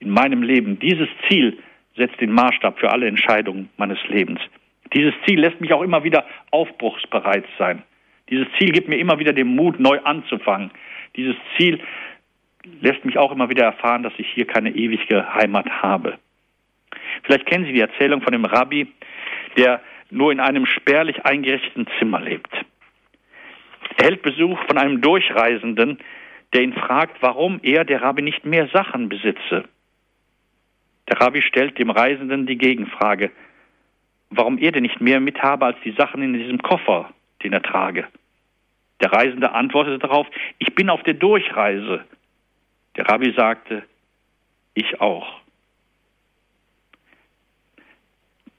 in 0.00 0.10
meinem 0.10 0.42
Leben, 0.42 0.78
dieses 0.80 1.08
Ziel 1.28 1.56
setzt 1.96 2.20
den 2.20 2.32
Maßstab 2.32 2.80
für 2.80 2.90
alle 2.90 3.06
Entscheidungen 3.06 3.70
meines 3.76 3.98
Lebens. 4.08 4.40
Dieses 4.92 5.14
Ziel 5.24 5.38
lässt 5.38 5.60
mich 5.60 5.72
auch 5.72 5.82
immer 5.82 6.02
wieder 6.02 6.26
aufbruchsbereit 6.50 7.44
sein. 7.56 7.84
Dieses 8.28 8.48
Ziel 8.58 8.72
gibt 8.72 8.88
mir 8.88 8.98
immer 8.98 9.18
wieder 9.20 9.32
den 9.32 9.54
Mut, 9.54 9.78
neu 9.78 10.00
anzufangen. 10.00 10.72
Dieses 11.14 11.36
Ziel 11.56 11.78
lässt 12.80 13.04
mich 13.04 13.16
auch 13.16 13.30
immer 13.30 13.48
wieder 13.48 13.64
erfahren, 13.64 14.02
dass 14.02 14.12
ich 14.18 14.26
hier 14.34 14.46
keine 14.46 14.70
ewige 14.70 15.34
Heimat 15.34 15.70
habe. 15.70 16.18
Vielleicht 17.22 17.46
kennen 17.46 17.64
Sie 17.64 17.72
die 17.72 17.80
Erzählung 17.80 18.22
von 18.22 18.32
dem 18.32 18.44
Rabbi, 18.44 18.88
der 19.56 19.80
nur 20.14 20.32
in 20.32 20.40
einem 20.40 20.66
spärlich 20.66 21.24
eingerichteten 21.26 21.86
Zimmer 21.98 22.20
lebt. 22.20 22.52
Er 23.96 24.06
hält 24.06 24.22
Besuch 24.22 24.58
von 24.66 24.78
einem 24.78 25.00
Durchreisenden, 25.00 25.98
der 26.52 26.62
ihn 26.62 26.72
fragt, 26.72 27.20
warum 27.20 27.60
er, 27.62 27.84
der 27.84 28.02
Rabbi, 28.02 28.22
nicht 28.22 28.44
mehr 28.44 28.68
Sachen 28.68 29.08
besitze. 29.08 29.64
Der 31.08 31.20
Rabbi 31.20 31.42
stellt 31.42 31.78
dem 31.78 31.90
Reisenden 31.90 32.46
die 32.46 32.56
Gegenfrage, 32.56 33.30
warum 34.30 34.58
er 34.58 34.72
denn 34.72 34.82
nicht 34.82 35.00
mehr 35.00 35.20
mit 35.20 35.42
habe 35.42 35.66
als 35.66 35.76
die 35.84 35.92
Sachen 35.92 36.22
in 36.22 36.32
diesem 36.32 36.62
Koffer, 36.62 37.10
den 37.42 37.52
er 37.52 37.62
trage. 37.62 38.06
Der 39.00 39.12
Reisende 39.12 39.52
antwortete 39.52 39.98
darauf, 39.98 40.26
ich 40.58 40.74
bin 40.74 40.88
auf 40.88 41.02
der 41.02 41.14
Durchreise. 41.14 42.04
Der 42.96 43.08
Rabbi 43.08 43.32
sagte, 43.36 43.82
ich 44.74 45.00
auch. 45.00 45.43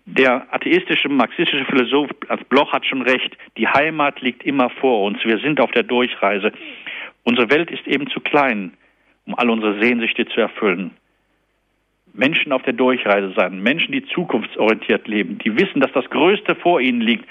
Der 0.05 0.53
atheistische, 0.53 1.09
marxistische 1.09 1.65
Philosoph 1.65 2.09
Bloch 2.49 2.71
hat 2.71 2.85
schon 2.85 3.01
recht. 3.01 3.35
Die 3.57 3.67
Heimat 3.67 4.21
liegt 4.21 4.43
immer 4.43 4.69
vor 4.69 5.03
uns. 5.03 5.17
Wir 5.25 5.39
sind 5.39 5.59
auf 5.59 5.71
der 5.71 5.81
Durchreise. 5.81 6.51
Unsere 7.23 7.49
Welt 7.49 7.71
ist 7.71 7.87
eben 7.87 8.07
zu 8.11 8.19
klein, 8.19 8.73
um 9.25 9.33
all 9.33 9.49
unsere 9.49 9.81
Sehnsüchte 9.81 10.27
zu 10.27 10.39
erfüllen. 10.39 10.91
Menschen 12.13 12.51
auf 12.51 12.61
der 12.61 12.73
Durchreise 12.73 13.33
sein, 13.35 13.61
Menschen, 13.61 13.91
die 13.91 14.05
zukunftsorientiert 14.05 15.07
leben, 15.07 15.39
die 15.39 15.57
wissen, 15.57 15.81
dass 15.81 15.91
das 15.91 16.09
Größte 16.09 16.55
vor 16.55 16.79
ihnen 16.79 17.01
liegt, 17.01 17.25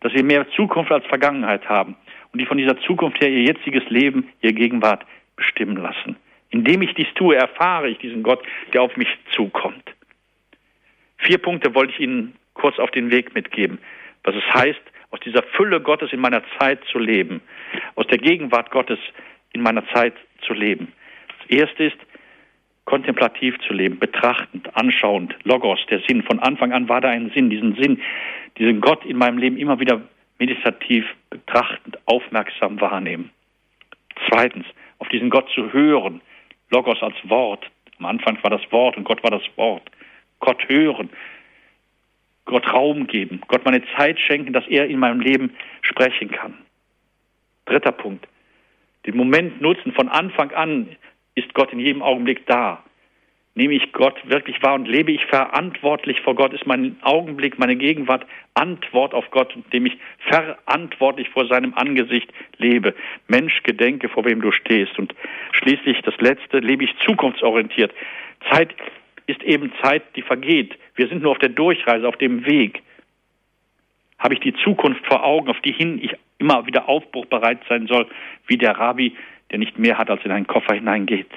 dass 0.00 0.12
sie 0.12 0.22
mehr 0.22 0.50
Zukunft 0.50 0.90
als 0.90 1.06
Vergangenheit 1.06 1.68
haben 1.68 1.96
und 2.32 2.40
die 2.40 2.46
von 2.46 2.58
dieser 2.58 2.78
Zukunft 2.80 3.20
her 3.20 3.30
ihr 3.30 3.44
jetziges 3.44 3.88
Leben, 3.88 4.28
ihre 4.42 4.52
Gegenwart 4.52 5.06
bestimmen 5.36 5.76
lassen. 5.76 6.16
Indem 6.50 6.82
ich 6.82 6.92
dies 6.94 7.08
tue, 7.14 7.36
erfahre 7.36 7.88
ich 7.88 7.98
diesen 7.98 8.22
Gott, 8.22 8.42
der 8.74 8.82
auf 8.82 8.96
mich 8.96 9.08
zukommt. 9.30 9.94
Vier 11.18 11.38
Punkte 11.38 11.74
wollte 11.74 11.92
ich 11.92 12.00
Ihnen 12.00 12.34
kurz 12.54 12.78
auf 12.78 12.90
den 12.90 13.10
Weg 13.10 13.34
mitgeben, 13.34 13.78
was 14.24 14.34
es 14.34 14.54
heißt, 14.54 14.80
aus 15.10 15.20
dieser 15.20 15.42
Fülle 15.42 15.80
Gottes 15.80 16.12
in 16.12 16.20
meiner 16.20 16.42
Zeit 16.58 16.84
zu 16.90 16.98
leben, 16.98 17.40
aus 17.94 18.06
der 18.08 18.18
Gegenwart 18.18 18.70
Gottes 18.70 18.98
in 19.52 19.62
meiner 19.62 19.86
Zeit 19.88 20.14
zu 20.46 20.52
leben. 20.52 20.92
Das 21.40 21.58
erste 21.58 21.84
ist, 21.84 21.96
kontemplativ 22.84 23.58
zu 23.66 23.72
leben, 23.72 23.98
betrachtend, 23.98 24.74
anschauend, 24.76 25.36
Logos, 25.44 25.84
der 25.90 26.00
Sinn. 26.06 26.22
Von 26.22 26.38
Anfang 26.38 26.72
an 26.72 26.88
war 26.88 27.00
da 27.00 27.08
ein 27.08 27.30
Sinn, 27.34 27.50
diesen 27.50 27.74
Sinn, 27.74 28.00
diesen 28.58 28.80
Gott 28.80 29.04
in 29.04 29.18
meinem 29.18 29.38
Leben 29.38 29.56
immer 29.56 29.80
wieder 29.80 30.00
meditativ, 30.38 31.04
betrachtend, 31.30 31.98
aufmerksam 32.06 32.80
wahrnehmen. 32.80 33.30
Zweitens, 34.28 34.66
auf 34.98 35.08
diesen 35.08 35.30
Gott 35.30 35.48
zu 35.50 35.72
hören, 35.72 36.20
Logos 36.70 37.02
als 37.02 37.16
Wort. 37.24 37.64
Am 37.98 38.06
Anfang 38.06 38.38
war 38.42 38.50
das 38.50 38.62
Wort 38.70 38.96
und 38.96 39.04
Gott 39.04 39.22
war 39.22 39.30
das 39.30 39.44
Wort. 39.56 39.82
Gott 40.40 40.68
hören, 40.68 41.10
Gott 42.44 42.72
Raum 42.72 43.06
geben, 43.06 43.40
Gott 43.48 43.64
meine 43.64 43.82
Zeit 43.96 44.18
schenken, 44.20 44.52
dass 44.52 44.66
er 44.68 44.86
in 44.86 44.98
meinem 44.98 45.20
Leben 45.20 45.54
sprechen 45.82 46.30
kann. 46.30 46.54
Dritter 47.66 47.92
Punkt. 47.92 48.26
Den 49.06 49.16
Moment 49.16 49.60
nutzen. 49.60 49.92
Von 49.92 50.08
Anfang 50.08 50.52
an 50.52 50.88
ist 51.34 51.52
Gott 51.54 51.72
in 51.72 51.80
jedem 51.80 52.02
Augenblick 52.02 52.46
da. 52.46 52.82
Nehme 53.54 53.72
ich 53.72 53.92
Gott 53.92 54.16
wirklich 54.28 54.62
wahr 54.62 54.74
und 54.74 54.86
lebe 54.86 55.12
ich 55.12 55.24
verantwortlich 55.24 56.20
vor 56.20 56.34
Gott, 56.34 56.52
ist 56.52 56.66
mein 56.66 56.96
Augenblick, 57.00 57.58
meine 57.58 57.76
Gegenwart 57.76 58.26
Antwort 58.52 59.14
auf 59.14 59.30
Gott, 59.30 59.54
indem 59.56 59.86
ich 59.86 59.98
verantwortlich 60.28 61.30
vor 61.30 61.46
seinem 61.46 61.72
Angesicht 61.74 62.30
lebe. 62.58 62.94
Mensch, 63.28 63.62
gedenke, 63.62 64.10
vor 64.10 64.26
wem 64.26 64.42
du 64.42 64.52
stehst. 64.52 64.98
Und 64.98 65.14
schließlich 65.52 66.02
das 66.02 66.14
Letzte, 66.18 66.58
lebe 66.58 66.84
ich 66.84 66.94
zukunftsorientiert. 67.06 67.94
Zeit 68.50 68.74
ist 69.26 69.42
eben 69.42 69.72
Zeit, 69.82 70.02
die 70.16 70.22
vergeht. 70.22 70.76
Wir 70.94 71.08
sind 71.08 71.22
nur 71.22 71.32
auf 71.32 71.38
der 71.38 71.48
Durchreise, 71.48 72.06
auf 72.06 72.16
dem 72.16 72.46
Weg. 72.46 72.82
Habe 74.18 74.34
ich 74.34 74.40
die 74.40 74.54
Zukunft 74.64 75.04
vor 75.06 75.24
Augen, 75.24 75.48
auf 75.48 75.60
die 75.60 75.72
hin 75.72 75.98
ich 76.02 76.12
immer 76.38 76.66
wieder 76.66 76.88
aufbruchbereit 76.88 77.60
sein 77.68 77.86
soll, 77.86 78.06
wie 78.46 78.56
der 78.56 78.78
Rabbi, 78.78 79.16
der 79.50 79.58
nicht 79.58 79.78
mehr 79.78 79.98
hat, 79.98 80.10
als 80.10 80.24
in 80.24 80.30
einen 80.30 80.46
Koffer 80.46 80.74
hineingeht? 80.74 81.30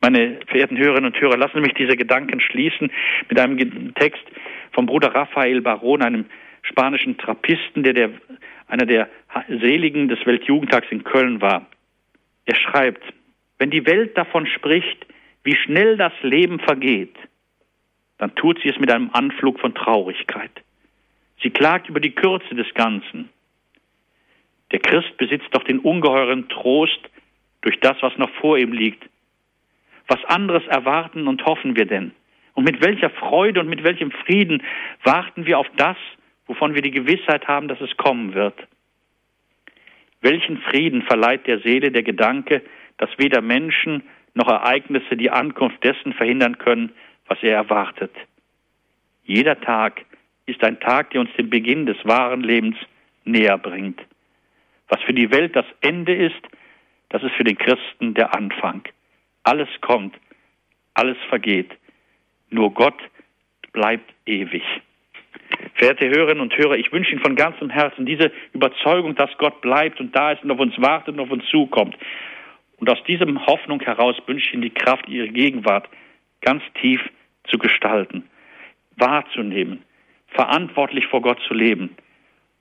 Meine 0.00 0.38
verehrten 0.46 0.78
Hörerinnen 0.78 1.12
und 1.12 1.20
Hörer, 1.20 1.36
lassen 1.36 1.56
Sie 1.56 1.60
mich 1.60 1.74
diese 1.74 1.96
Gedanken 1.96 2.40
schließen 2.40 2.90
mit 3.28 3.38
einem 3.38 3.94
Text 3.94 4.22
vom 4.72 4.86
Bruder 4.86 5.14
Raphael 5.14 5.60
Baron, 5.60 6.02
einem 6.02 6.26
spanischen 6.62 7.18
Trappisten, 7.18 7.82
der, 7.82 7.94
der 7.94 8.10
einer 8.68 8.86
der 8.86 9.08
Seligen 9.48 10.08
des 10.08 10.24
Weltjugendtags 10.24 10.86
in 10.90 11.02
Köln 11.02 11.40
war. 11.40 11.66
Er 12.44 12.54
schreibt, 12.54 13.02
wenn 13.58 13.70
die 13.70 13.86
Welt 13.86 14.16
davon 14.16 14.46
spricht, 14.46 15.06
wie 15.44 15.56
schnell 15.56 15.96
das 15.96 16.12
Leben 16.22 16.60
vergeht, 16.60 17.16
dann 18.18 18.34
tut 18.34 18.60
sie 18.62 18.68
es 18.68 18.78
mit 18.78 18.90
einem 18.90 19.10
Anflug 19.12 19.60
von 19.60 19.74
Traurigkeit. 19.74 20.50
Sie 21.42 21.50
klagt 21.50 21.88
über 21.88 22.00
die 22.00 22.14
Kürze 22.14 22.54
des 22.54 22.72
Ganzen. 22.74 23.28
Der 24.72 24.80
Christ 24.80 25.16
besitzt 25.16 25.48
doch 25.52 25.62
den 25.62 25.78
ungeheuren 25.78 26.48
Trost 26.48 27.00
durch 27.62 27.78
das, 27.80 27.96
was 28.00 28.16
noch 28.18 28.30
vor 28.40 28.58
ihm 28.58 28.72
liegt. 28.72 29.08
Was 30.08 30.24
anderes 30.24 30.66
erwarten 30.66 31.28
und 31.28 31.44
hoffen 31.44 31.76
wir 31.76 31.86
denn? 31.86 32.12
Und 32.54 32.64
mit 32.64 32.82
welcher 32.82 33.10
Freude 33.10 33.60
und 33.60 33.68
mit 33.68 33.84
welchem 33.84 34.10
Frieden 34.10 34.62
warten 35.04 35.46
wir 35.46 35.58
auf 35.58 35.68
das, 35.76 35.96
wovon 36.46 36.74
wir 36.74 36.82
die 36.82 36.90
Gewissheit 36.90 37.46
haben, 37.46 37.68
dass 37.68 37.80
es 37.80 37.96
kommen 37.96 38.34
wird? 38.34 38.54
Welchen 40.20 40.58
Frieden 40.62 41.02
verleiht 41.02 41.46
der 41.46 41.60
Seele 41.60 41.92
der 41.92 42.02
Gedanke, 42.02 42.62
dass 42.96 43.10
weder 43.18 43.40
Menschen 43.40 44.02
noch 44.34 44.48
Ereignisse 44.48 45.16
die 45.16 45.30
Ankunft 45.30 45.82
dessen 45.84 46.12
verhindern 46.12 46.58
können, 46.58 46.92
was 47.26 47.38
er 47.42 47.54
erwartet? 47.54 48.12
Jeder 49.24 49.60
Tag 49.60 50.04
ist 50.46 50.64
ein 50.64 50.80
Tag, 50.80 51.10
der 51.10 51.20
uns 51.20 51.30
den 51.36 51.50
Beginn 51.50 51.86
des 51.86 51.98
wahren 52.04 52.42
Lebens 52.42 52.76
näher 53.24 53.58
bringt. 53.58 54.00
Was 54.88 55.02
für 55.02 55.12
die 55.12 55.30
Welt 55.30 55.54
das 55.54 55.66
Ende 55.80 56.14
ist, 56.14 56.40
das 57.10 57.22
ist 57.22 57.34
für 57.34 57.44
den 57.44 57.58
Christen 57.58 58.14
der 58.14 58.34
Anfang. 58.34 58.82
Alles 59.42 59.68
kommt, 59.80 60.16
alles 60.94 61.18
vergeht. 61.28 61.70
Nur 62.50 62.72
Gott 62.72 62.98
bleibt 63.72 64.10
ewig. 64.26 64.64
Verehrte 65.74 66.08
Hörerinnen 66.08 66.40
und 66.40 66.56
Hörer, 66.56 66.76
ich 66.76 66.92
wünsche 66.92 67.12
Ihnen 67.12 67.22
von 67.22 67.36
ganzem 67.36 67.70
Herzen 67.70 68.06
diese 68.06 68.32
Überzeugung, 68.52 69.14
dass 69.14 69.30
Gott 69.38 69.60
bleibt 69.60 70.00
und 70.00 70.14
da 70.14 70.32
ist 70.32 70.42
und 70.42 70.50
auf 70.50 70.58
uns 70.58 70.78
wartet 70.80 71.14
und 71.14 71.20
auf 71.20 71.30
uns 71.30 71.44
zukommt. 71.50 71.96
Und 72.78 72.90
aus 72.90 73.02
diesem 73.04 73.44
Hoffnung 73.46 73.80
heraus 73.80 74.16
wünsche 74.26 74.46
ich 74.46 74.54
Ihnen 74.54 74.62
die 74.62 74.70
Kraft, 74.70 75.08
Ihre 75.08 75.28
Gegenwart 75.28 75.88
ganz 76.40 76.62
tief 76.80 77.00
zu 77.44 77.58
gestalten, 77.58 78.24
wahrzunehmen, 78.96 79.82
verantwortlich 80.28 81.06
vor 81.06 81.22
Gott 81.22 81.40
zu 81.46 81.54
leben 81.54 81.96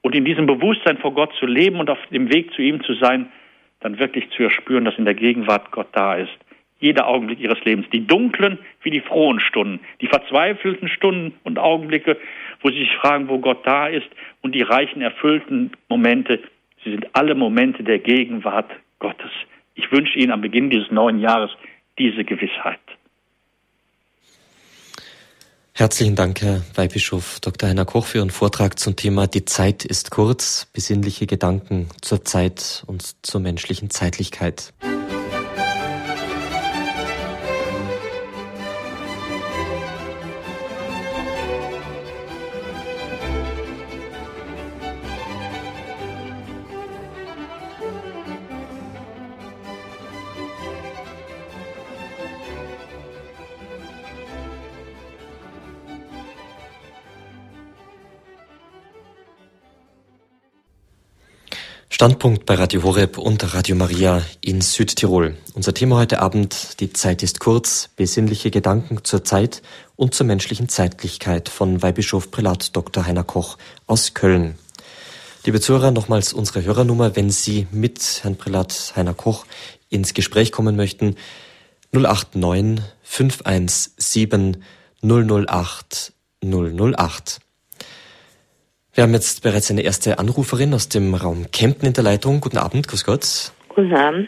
und 0.02 0.16
in 0.16 0.26
diesem 0.26 0.46
Bewusstsein 0.46 0.98
vor 0.98 1.14
Gott 1.14 1.34
zu 1.40 1.46
leben 1.46 1.80
und 1.80 1.90
auf 1.90 2.00
dem 2.12 2.32
Weg 2.32 2.54
zu 2.54 2.62
ihm 2.62 2.84
zu 2.84 2.94
sein, 2.96 3.32
dann 3.82 4.00
wirklich 4.00 4.30
zu 4.32 4.44
erspüren, 4.44 4.86
dass 4.86 4.98
in 4.98 5.06
der 5.06 5.14
Gegenwart 5.14 5.72
Gott 5.72 5.90
da 5.92 6.16
ist 6.16 6.38
jeder 6.80 7.08
Augenblick 7.08 7.40
ihres 7.40 7.64
Lebens. 7.64 7.88
Die 7.92 8.06
dunklen 8.06 8.60
wie 8.84 8.92
die 8.92 9.02
frohen 9.02 9.40
Stunden, 9.40 9.80
die 10.02 10.08
verzweifelten 10.08 10.88
Stunden 10.88 11.34
und 11.44 11.58
Augenblicke, 11.58 12.18
wo 12.62 12.70
sie 12.70 12.80
sich 12.80 12.96
fragen, 12.98 13.28
wo 13.30 13.40
Gott 13.40 13.66
da 13.66 13.88
ist, 13.88 14.08
und 14.42 14.54
die 14.54 14.62
reichen, 14.62 15.02
erfüllten 15.02 15.72
Momente. 15.90 16.40
Sie 16.84 16.92
sind 16.92 17.08
alle 17.14 17.36
Momente 17.36 17.84
der 17.84 18.00
Gegenwart 18.00 18.70
Gottes. 19.00 19.32
Ich 19.78 19.92
wünsche 19.92 20.18
Ihnen 20.18 20.32
am 20.32 20.42
Beginn 20.42 20.70
dieses 20.70 20.92
neuen 20.92 21.20
Jahres 21.20 21.52
diese 22.00 22.26
Gewissheit. 22.26 22.80
Herzlichen 25.74 26.16
Dank, 26.16 26.42
Herr 26.42 26.64
Weihbischof 26.74 27.40
Dr. 27.40 27.70
Heiner 27.70 27.86
Koch, 27.86 28.08
für 28.08 28.18
Ihren 28.18 28.32
Vortrag 28.32 28.80
zum 28.80 28.96
Thema 28.96 29.28
Die 29.28 29.46
Zeit 29.46 29.86
ist 29.86 30.10
kurz, 30.10 30.68
besinnliche 30.74 31.28
Gedanken 31.28 31.88
zur 32.02 32.26
Zeit 32.26 32.84
und 32.88 33.24
zur 33.24 33.40
menschlichen 33.42 33.92
Zeitlichkeit. 33.92 34.74
Standpunkt 61.98 62.46
bei 62.46 62.54
Radio 62.54 62.84
Horeb 62.84 63.18
und 63.18 63.56
Radio 63.56 63.76
Maria 63.76 64.22
in 64.42 64.62
Südtirol. 64.62 65.36
Unser 65.56 65.74
Thema 65.74 65.98
heute 65.98 66.22
Abend, 66.22 66.80
die 66.80 66.94
Zeit 66.94 67.24
ist 67.24 67.40
kurz, 67.40 67.90
besinnliche 67.96 68.52
Gedanken 68.52 69.04
zur 69.04 69.24
Zeit 69.24 69.64
und 69.96 70.14
zur 70.14 70.28
menschlichen 70.28 70.70
Zeitlichkeit 70.70 71.50
von 71.50 71.82
Weihbischof 71.82 72.30
Prälat 72.30 72.76
Dr. 72.76 73.08
Heiner 73.08 73.24
Koch 73.24 73.58
aus 73.88 74.14
Köln. 74.14 74.60
Liebe 75.44 75.60
Zuhörer, 75.60 75.90
nochmals 75.90 76.34
unsere 76.34 76.64
Hörernummer, 76.64 77.16
wenn 77.16 77.32
Sie 77.32 77.66
mit 77.72 78.20
Herrn 78.22 78.36
Prälat 78.38 78.94
Heiner 78.96 79.16
Koch 79.16 79.48
ins 79.90 80.14
Gespräch 80.14 80.52
kommen 80.52 80.76
möchten, 80.76 81.16
089 81.94 82.86
517 83.02 84.64
008 85.02 86.14
008. 86.44 87.40
Wir 88.98 89.04
haben 89.04 89.14
jetzt 89.14 89.44
bereits 89.44 89.70
eine 89.70 89.84
erste 89.84 90.18
Anruferin 90.18 90.74
aus 90.74 90.90
dem 90.90 91.14
Raum 91.14 91.52
Kempten 91.52 91.86
in 91.86 91.94
der 91.94 92.04
Leitung. 92.04 92.42
Guten 92.42 92.58
Abend, 92.58 92.88
grüß 92.88 93.06
Gott. 93.06 93.52
Guten 93.70 93.94
Abend. 93.94 94.28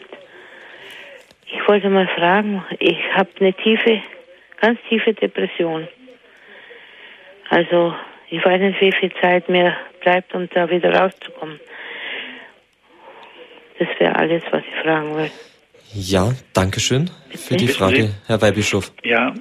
Ich 1.46 1.58
wollte 1.66 1.90
mal 1.90 2.06
fragen, 2.16 2.62
ich 2.78 2.96
habe 3.12 3.28
eine 3.40 3.52
tiefe, 3.52 4.00
ganz 4.60 4.78
tiefe 4.88 5.12
Depression. 5.12 5.88
Also 7.48 7.94
ich 8.28 8.44
weiß 8.44 8.60
nicht, 8.60 8.80
wie 8.80 8.92
viel 8.92 9.12
Zeit 9.20 9.48
mir 9.48 9.74
bleibt, 10.02 10.32
um 10.36 10.48
da 10.54 10.70
wieder 10.70 10.94
rauszukommen. 10.94 11.58
Das 13.80 13.88
wäre 13.98 14.14
alles, 14.14 14.44
was 14.52 14.62
ich 14.62 14.82
fragen 14.84 15.16
will. 15.16 15.32
Ja, 15.94 16.32
danke 16.52 16.78
schön 16.78 17.10
für 17.34 17.56
die 17.56 17.66
Frage, 17.66 18.14
Herr 18.28 18.40
Weihbischof. 18.40 18.92
Ja, 19.02 19.34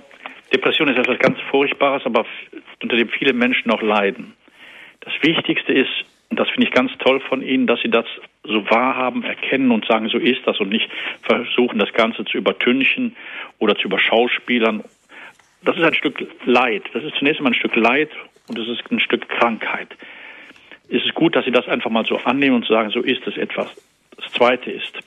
Depression 0.51 0.87
ist 0.87 0.97
etwas 0.97 1.19
ganz 1.19 1.37
Furchtbares, 1.51 2.01
aber 2.05 2.25
unter 2.81 2.95
dem 2.95 3.09
viele 3.09 3.33
Menschen 3.33 3.69
auch 3.69 3.83
leiden. 3.83 4.33
Das 5.01 5.13
Wichtigste 5.21 5.73
ist, 5.73 5.89
und 6.29 6.39
das 6.39 6.49
finde 6.49 6.67
ich 6.67 6.73
ganz 6.73 6.91
toll 6.99 7.19
von 7.21 7.41
Ihnen, 7.41 7.67
dass 7.67 7.81
Sie 7.81 7.89
das 7.89 8.05
so 8.43 8.69
wahrhaben, 8.69 9.23
erkennen 9.23 9.71
und 9.71 9.85
sagen, 9.85 10.09
so 10.09 10.17
ist 10.17 10.45
das 10.45 10.59
und 10.59 10.69
nicht 10.69 10.89
versuchen, 11.23 11.79
das 11.79 11.91
Ganze 11.93 12.25
zu 12.25 12.37
übertünchen 12.37 13.15
oder 13.57 13.75
zu 13.75 13.83
überschauspielern. 13.83 14.83
Das 15.63 15.75
ist 15.75 15.83
ein 15.83 15.93
Stück 15.93 16.25
Leid. 16.45 16.83
Das 16.93 17.03
ist 17.03 17.15
zunächst 17.15 17.39
einmal 17.39 17.53
ein 17.53 17.59
Stück 17.59 17.75
Leid 17.75 18.09
und 18.47 18.57
es 18.57 18.67
ist 18.67 18.91
ein 18.91 18.99
Stück 18.99 19.27
Krankheit. 19.27 19.89
Es 20.89 21.03
ist 21.03 21.13
gut, 21.13 21.35
dass 21.35 21.45
Sie 21.45 21.51
das 21.51 21.67
einfach 21.67 21.91
mal 21.91 22.05
so 22.05 22.17
annehmen 22.17 22.55
und 22.55 22.65
sagen, 22.65 22.89
so 22.89 23.01
ist 23.01 23.25
es 23.27 23.37
etwas. 23.37 23.69
Das 24.15 24.31
Zweite 24.31 24.71
ist, 24.71 24.99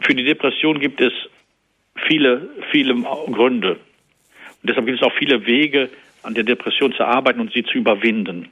für 0.00 0.14
die 0.14 0.24
Depression 0.24 0.78
gibt 0.78 1.00
es 1.00 1.12
viele, 2.06 2.48
viele 2.70 2.94
Gründe. 2.94 3.72
Und 3.72 4.70
deshalb 4.70 4.86
gibt 4.86 5.00
es 5.00 5.06
auch 5.06 5.14
viele 5.14 5.46
Wege, 5.46 5.90
an 6.22 6.34
der 6.34 6.44
Depression 6.44 6.92
zu 6.92 7.04
arbeiten 7.04 7.40
und 7.40 7.52
sie 7.52 7.64
zu 7.64 7.78
überwinden. 7.78 8.50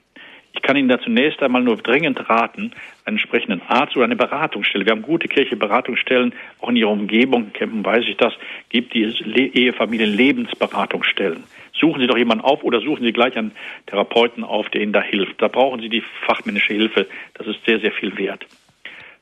Ich 0.57 0.63
kann 0.63 0.77
Ihnen 0.77 0.89
da 0.89 0.99
zunächst 0.99 1.43
einmal 1.43 1.63
nur 1.63 1.77
dringend 1.77 2.29
raten, 2.29 2.73
einen 3.05 3.19
entsprechenden 3.19 3.63
Arzt 3.69 3.95
oder 3.95 4.07
eine 4.07 4.17
Beratungsstelle. 4.17 4.85
Wir 4.85 4.93
haben 4.93 5.03
gute 5.03 5.29
kirchliche 5.29 5.57
Beratungsstellen, 5.57 6.35
auch 6.61 6.71
in 6.71 6.77
Ihrer 6.77 6.91
Umgebung, 6.91 7.45
in 7.45 7.53
Kempen 7.53 7.85
weiß 7.85 8.05
ich 8.09 8.17
das, 8.17 8.33
gibt 8.71 8.95
die 8.95 9.05
Ehefamilien 9.05 10.17
Lebensberatungsstellen. 10.17 11.45
Suchen 11.79 12.01
Sie 12.01 12.07
doch 12.07 12.17
jemanden 12.17 12.43
auf 12.43 12.65
oder 12.65 12.81
suchen 12.81 13.05
Sie 13.05 13.13
gleich 13.13 13.37
einen 13.37 13.53
Therapeuten 13.87 14.45
auf, 14.45 14.69
der 14.71 14.81
Ihnen 14.81 14.95
da 14.95 15.03
hilft. 15.03 15.41
Da 15.41 15.49
brauchen 15.49 15.81
Sie 15.81 15.91
die 15.91 16.03
fachmännische 16.27 16.73
Hilfe. 16.73 17.07
Das 17.35 17.47
ist 17.47 17.65
sehr, 17.67 17.79
sehr 17.81 17.93
viel 17.93 18.17
wert. 18.17 18.47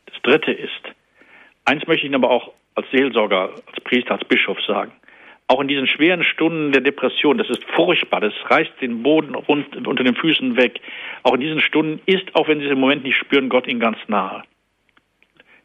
Das 0.07 0.23
Dritte 0.23 0.53
ist, 0.53 0.71
eins 1.65 1.87
möchte 1.89 2.07
ich 2.07 2.13
Ihnen 2.13 2.23
aber 2.23 2.31
auch 2.31 2.53
als 2.77 2.89
Seelsorger, 2.93 3.51
als 3.67 3.81
Priester, 3.83 4.13
als 4.13 4.25
Bischof 4.25 4.59
sagen 4.67 4.93
auch 5.47 5.61
in 5.61 5.69
diesen 5.69 5.87
schweren 5.87 6.25
Stunden 6.25 6.73
der 6.73 6.81
Depression, 6.81 7.37
das 7.37 7.51
ist 7.51 7.63
furchtbar, 7.65 8.21
das 8.21 8.33
reißt 8.47 8.73
den 8.81 9.03
Boden 9.03 9.35
rund, 9.35 9.87
unter 9.87 10.03
den 10.03 10.17
Füßen 10.17 10.57
weg. 10.57 10.81
Auch 11.23 11.35
in 11.35 11.41
diesen 11.41 11.61
Stunden 11.61 12.01
ist, 12.07 12.35
auch 12.35 12.49
wenn 12.49 12.61
Sie 12.61 12.67
es 12.67 12.73
im 12.73 12.81
Moment 12.81 13.05
nicht 13.05 13.17
spüren, 13.17 13.51
Gott 13.51 13.67
Ihnen 13.67 13.81
ganz 13.81 13.99
nahe. 14.09 14.43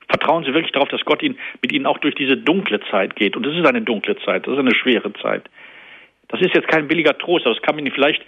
Vertrauen 0.09 0.43
Sie 0.43 0.53
wirklich 0.53 0.73
darauf, 0.73 0.89
dass 0.89 1.05
Gott 1.05 1.23
Ihnen, 1.23 1.37
mit 1.61 1.71
Ihnen 1.71 1.85
auch 1.85 1.99
durch 1.99 2.15
diese 2.15 2.35
dunkle 2.35 2.81
Zeit 2.91 3.15
geht. 3.15 3.37
Und 3.37 3.45
das 3.45 3.55
ist 3.55 3.65
eine 3.65 3.81
dunkle 3.81 4.17
Zeit, 4.17 4.47
das 4.47 4.53
ist 4.53 4.59
eine 4.59 4.75
schwere 4.75 5.13
Zeit. 5.13 5.49
Das 6.27 6.41
ist 6.41 6.53
jetzt 6.53 6.67
kein 6.67 6.87
billiger 6.87 7.17
Trost, 7.17 7.45
aber 7.45 7.55
es 7.55 7.61
kann 7.61 7.79
Ihnen 7.79 7.91
vielleicht 7.91 8.23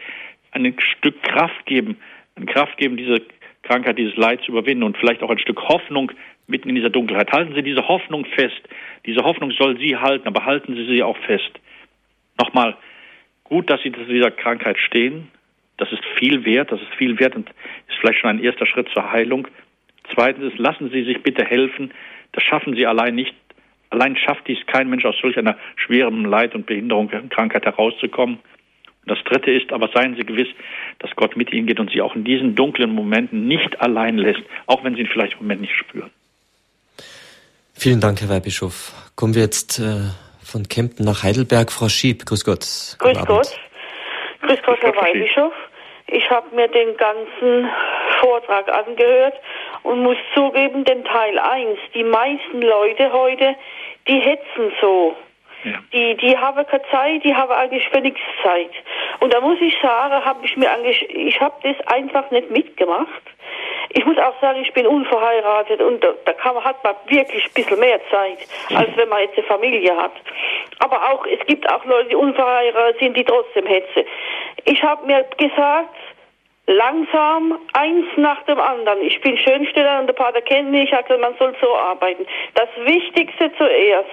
ein 0.52 0.76
Stück 0.80 1.22
Kraft 1.24 1.66
geben, 1.66 1.98
eine 2.36 2.46
Kraft 2.46 2.78
geben, 2.78 2.98
diese 2.98 3.22
Krankheit, 3.64 3.98
dieses 3.98 4.16
Leid 4.16 4.42
zu 4.44 4.52
überwinden 4.52 4.84
und 4.84 4.98
vielleicht 4.98 5.22
auch 5.22 5.30
ein 5.30 5.40
Stück 5.40 5.62
Hoffnung 5.68 6.12
mitten 6.52 6.70
in 6.70 6.76
dieser 6.76 6.90
Dunkelheit. 6.90 7.32
Halten 7.32 7.56
Sie 7.56 7.64
diese 7.64 7.88
Hoffnung 7.88 8.26
fest. 8.26 8.62
Diese 9.06 9.24
Hoffnung 9.24 9.52
soll 9.52 9.80
Sie 9.80 9.98
halten, 9.98 10.28
aber 10.28 10.46
halten 10.46 10.76
Sie 10.76 10.86
sie 10.86 11.02
auch 11.02 11.18
fest. 11.18 11.52
Nochmal, 12.40 12.78
gut, 13.44 13.70
dass 13.70 13.82
Sie 13.82 13.92
zu 13.92 14.04
dieser 14.06 14.32
Krankheit 14.32 14.78
stehen, 14.78 15.30
Das 15.78 15.92
ist 15.92 16.06
viel 16.20 16.46
wert, 16.46 16.72
das 16.72 16.80
ist 16.80 16.94
viel 16.96 17.20
wert 17.20 17.36
und 17.36 17.50
ist 17.50 17.98
vielleicht 18.00 18.20
schon 18.20 18.30
ein 18.30 18.44
erster 18.44 18.68
Schritt 18.68 18.90
zur 18.90 19.12
Heilung. 19.12 19.48
Zweitens, 20.14 20.56
lassen 20.58 20.92
Sie 20.92 21.04
sich 21.04 21.24
bitte 21.24 21.44
helfen. 21.44 21.92
Das 22.34 22.44
schaffen 22.44 22.76
Sie 22.76 22.86
allein 22.86 23.16
nicht. 23.16 23.34
Allein 23.90 24.16
schafft 24.16 24.48
dies 24.48 24.60
kein 24.68 24.90
Mensch 24.90 25.06
aus 25.06 25.18
solch 25.20 25.38
einer 25.40 25.58
schweren 25.76 26.24
Leid 26.24 26.54
und 26.54 26.68
Behinderung, 26.68 27.10
Krankheit 27.30 27.66
herauszukommen. 27.66 28.36
Und 28.36 29.10
das 29.10 29.24
Dritte 29.24 29.52
ist, 29.52 29.74
aber 29.74 29.90
seien 29.94 30.16
Sie 30.16 30.24
gewiss, 30.24 30.50
dass 31.00 31.16
Gott 31.16 31.36
mit 31.36 31.52
Ihnen 31.52 31.66
geht 31.66 31.80
und 31.80 31.90
Sie 31.92 32.02
auch 32.02 32.16
in 32.16 32.24
diesen 32.24 32.54
dunklen 32.54 32.94
Momenten 32.94 33.48
nicht 33.48 33.82
allein 33.82 34.18
lässt, 34.18 34.44
auch 34.68 34.84
wenn 34.84 34.94
Sie 34.94 35.02
ihn 35.02 35.08
vielleicht 35.08 35.34
im 35.34 35.40
Moment 35.40 35.62
nicht 35.62 35.76
spüren. 35.76 36.12
Vielen 37.84 38.00
Dank, 38.00 38.22
Herr 38.22 38.30
Weihbischof. 38.30 38.94
Kommen 39.16 39.34
wir 39.34 39.42
jetzt 39.42 39.80
äh, 39.80 40.14
von 40.46 40.70
Kempten 40.70 41.04
nach 41.04 41.24
Heidelberg. 41.24 41.72
Frau 41.72 41.90
Schieb, 41.90 42.28
grüß 42.28 42.46
Gott. 42.46 42.60
Grüß 43.00 43.26
Gott. 43.26 43.58
Grüß 44.44 44.60
Gott, 44.64 44.78
Herr 44.82 44.96
Weihbischof. 44.96 45.52
Ich 46.06 46.30
habe 46.30 46.56
mir 46.56 46.68
den 46.68 46.96
ganzen 46.96 47.72
Vortrag 48.20 48.72
angehört 48.72 49.34
und 49.82 50.04
muss 50.04 50.18
zugeben, 50.36 50.86
den 50.86 51.04
Teil 51.06 51.40
1, 51.40 51.80
die 51.96 52.04
meisten 52.04 52.62
Leute 52.62 53.12
heute, 53.12 53.56
die 54.08 54.20
hetzen 54.20 54.72
so. 54.80 55.16
Ja. 55.64 55.80
Die, 55.92 56.18
die 56.18 56.38
haben 56.38 56.64
keine 56.68 56.84
Zeit, 56.92 57.24
die 57.24 57.34
haben 57.34 57.52
eigentlich 57.52 57.90
für 57.90 58.02
nichts 58.02 58.22
Zeit. 58.44 58.74
Und 59.22 59.34
da 59.34 59.42
muss 59.42 59.58
ich 59.60 59.74
sagen, 59.82 60.24
habe 60.24 60.46
ich 60.46 60.56
mir 60.56 60.72
eigentlich, 60.72 61.10
ich 61.10 61.42
habe 61.42 61.56
das 61.64 61.88
einfach 61.88 62.30
nicht 62.30 62.52
mitgemacht. 62.52 63.24
Ich 63.94 64.06
muss 64.06 64.18
auch 64.18 64.40
sagen, 64.40 64.62
ich 64.62 64.74
bin 64.74 64.88
unverheiratet 64.88 65.82
und 65.82 66.04
da, 66.04 66.34
kann 66.34 66.56
man, 66.56 66.64
hat 66.64 66.84
man 66.84 66.96
wirklich 67.08 67.46
ein 67.46 67.54
bisschen 67.54 67.80
mehr 67.80 68.00
Zeit, 68.10 68.40
als 68.74 68.90
wenn 68.96 69.10
man 69.10 69.22
jetzt 69.22 69.38
eine 69.38 69.48
Familie 69.48 69.96
hat. 69.96 70.14
Aber 70.80 71.12
auch, 71.12 71.26
es 71.26 71.46
gibt 71.46 71.70
auch 71.70 71.84
Leute, 71.86 72.10
die 72.10 72.16
unverheiratet 72.16 73.00
sind, 73.00 73.18
die 73.18 73.26
trotzdem 73.26 73.66
hetzen. 73.66 74.04
Ich 74.66 74.82
habe 74.84 75.06
mir 75.06 75.26
gesagt, 75.38 75.96
langsam 76.68 77.60
eins 77.74 78.06
nach 78.16 78.42
dem 78.44 78.60
anderen. 78.60 79.02
Ich 79.02 79.20
bin 79.22 79.38
Schönsteller 79.38 80.00
und 80.00 80.08
der 80.08 80.14
Pater 80.14 80.42
kennt 80.42 80.72
mich, 80.72 80.86
ich 80.86 80.94
habe 80.94 81.04
gesagt, 81.04 81.22
man 81.22 81.36
soll 81.38 81.56
so 81.62 81.76
arbeiten. 81.76 82.26
Das 82.56 82.70
Wichtigste 82.86 83.52
zuerst 83.58 84.10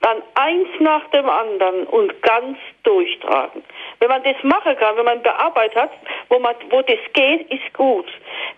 dann 0.00 0.22
eins 0.34 0.68
nach 0.78 1.06
dem 1.10 1.28
anderen 1.28 1.84
und 1.84 2.22
ganz 2.22 2.58
durchtragen. 2.82 3.62
Wenn 3.98 4.08
man 4.08 4.22
das 4.22 4.36
machen 4.42 4.76
kann, 4.76 4.96
wenn 4.96 5.04
man 5.04 5.22
bearbeitet 5.22 5.76
hat, 5.76 5.90
wo, 6.28 6.38
man, 6.38 6.54
wo 6.70 6.80
das 6.82 6.98
geht, 7.12 7.50
ist 7.50 7.74
gut. 7.74 8.06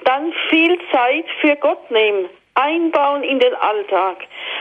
Dann 0.05 0.32
viel 0.51 0.78
Zeit 0.93 1.24
für 1.40 1.57
Gott 1.57 1.90
nehmen, 1.90 2.28
einbauen 2.55 3.24
in 3.24 3.40
den 3.40 3.55
Alltag 3.55 4.18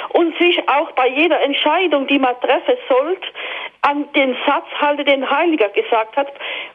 und 0.10 0.36
sich 0.38 0.58
auch 0.70 0.92
bei 0.94 1.08
jeder 1.08 1.42
Entscheidung, 1.42 2.08
die 2.08 2.20
man 2.20 2.40
treffen 2.40 2.78
sollte, 2.88 3.28
an 3.82 4.12
den 4.14 4.36
Satz 4.46 4.68
halten, 4.80 5.06
den 5.06 5.30
Heiliger 5.30 5.70
gesagt 5.70 6.16
hat, 6.16 6.28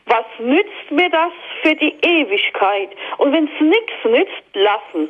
was 0.07 0.25
nützt 0.39 0.91
mir 0.91 1.09
das 1.09 1.33
für 1.63 1.75
die 1.75 1.95
Ewigkeit? 2.03 2.91
Und 3.19 3.33
wenn 3.33 3.45
es 3.45 3.61
nichts 3.61 4.05
nützt, 4.05 4.43
lassen. 4.55 5.09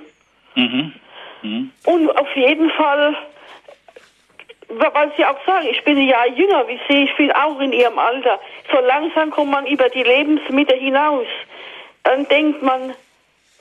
Mhm. 0.55 0.93
Mhm. 1.43 1.71
Und 1.85 2.11
auf 2.19 2.37
jeden 2.37 2.71
Fall 2.71 3.17
was 4.69 5.17
Sie 5.17 5.25
auch 5.25 5.39
sagen, 5.47 5.69
ich 5.71 5.83
bin 5.85 5.99
Jahr 6.07 6.27
jünger 6.29 6.67
wie 6.69 6.81
Sie, 6.89 7.05
ich 7.05 7.17
bin 7.17 7.33
auch 7.33 7.59
in 7.61 7.73
Ihrem 7.73 7.99
Alter. 7.99 8.41
So 8.73 8.81
langsam 8.81 9.31
kommt 9.31 9.51
man 9.51 9.67
über 9.67 9.89
die 9.89 10.03
Lebensmitte 10.03 10.75
hinaus. 10.75 11.27
Dann 12.03 12.27
denkt 12.29 12.63
man, 12.63 12.95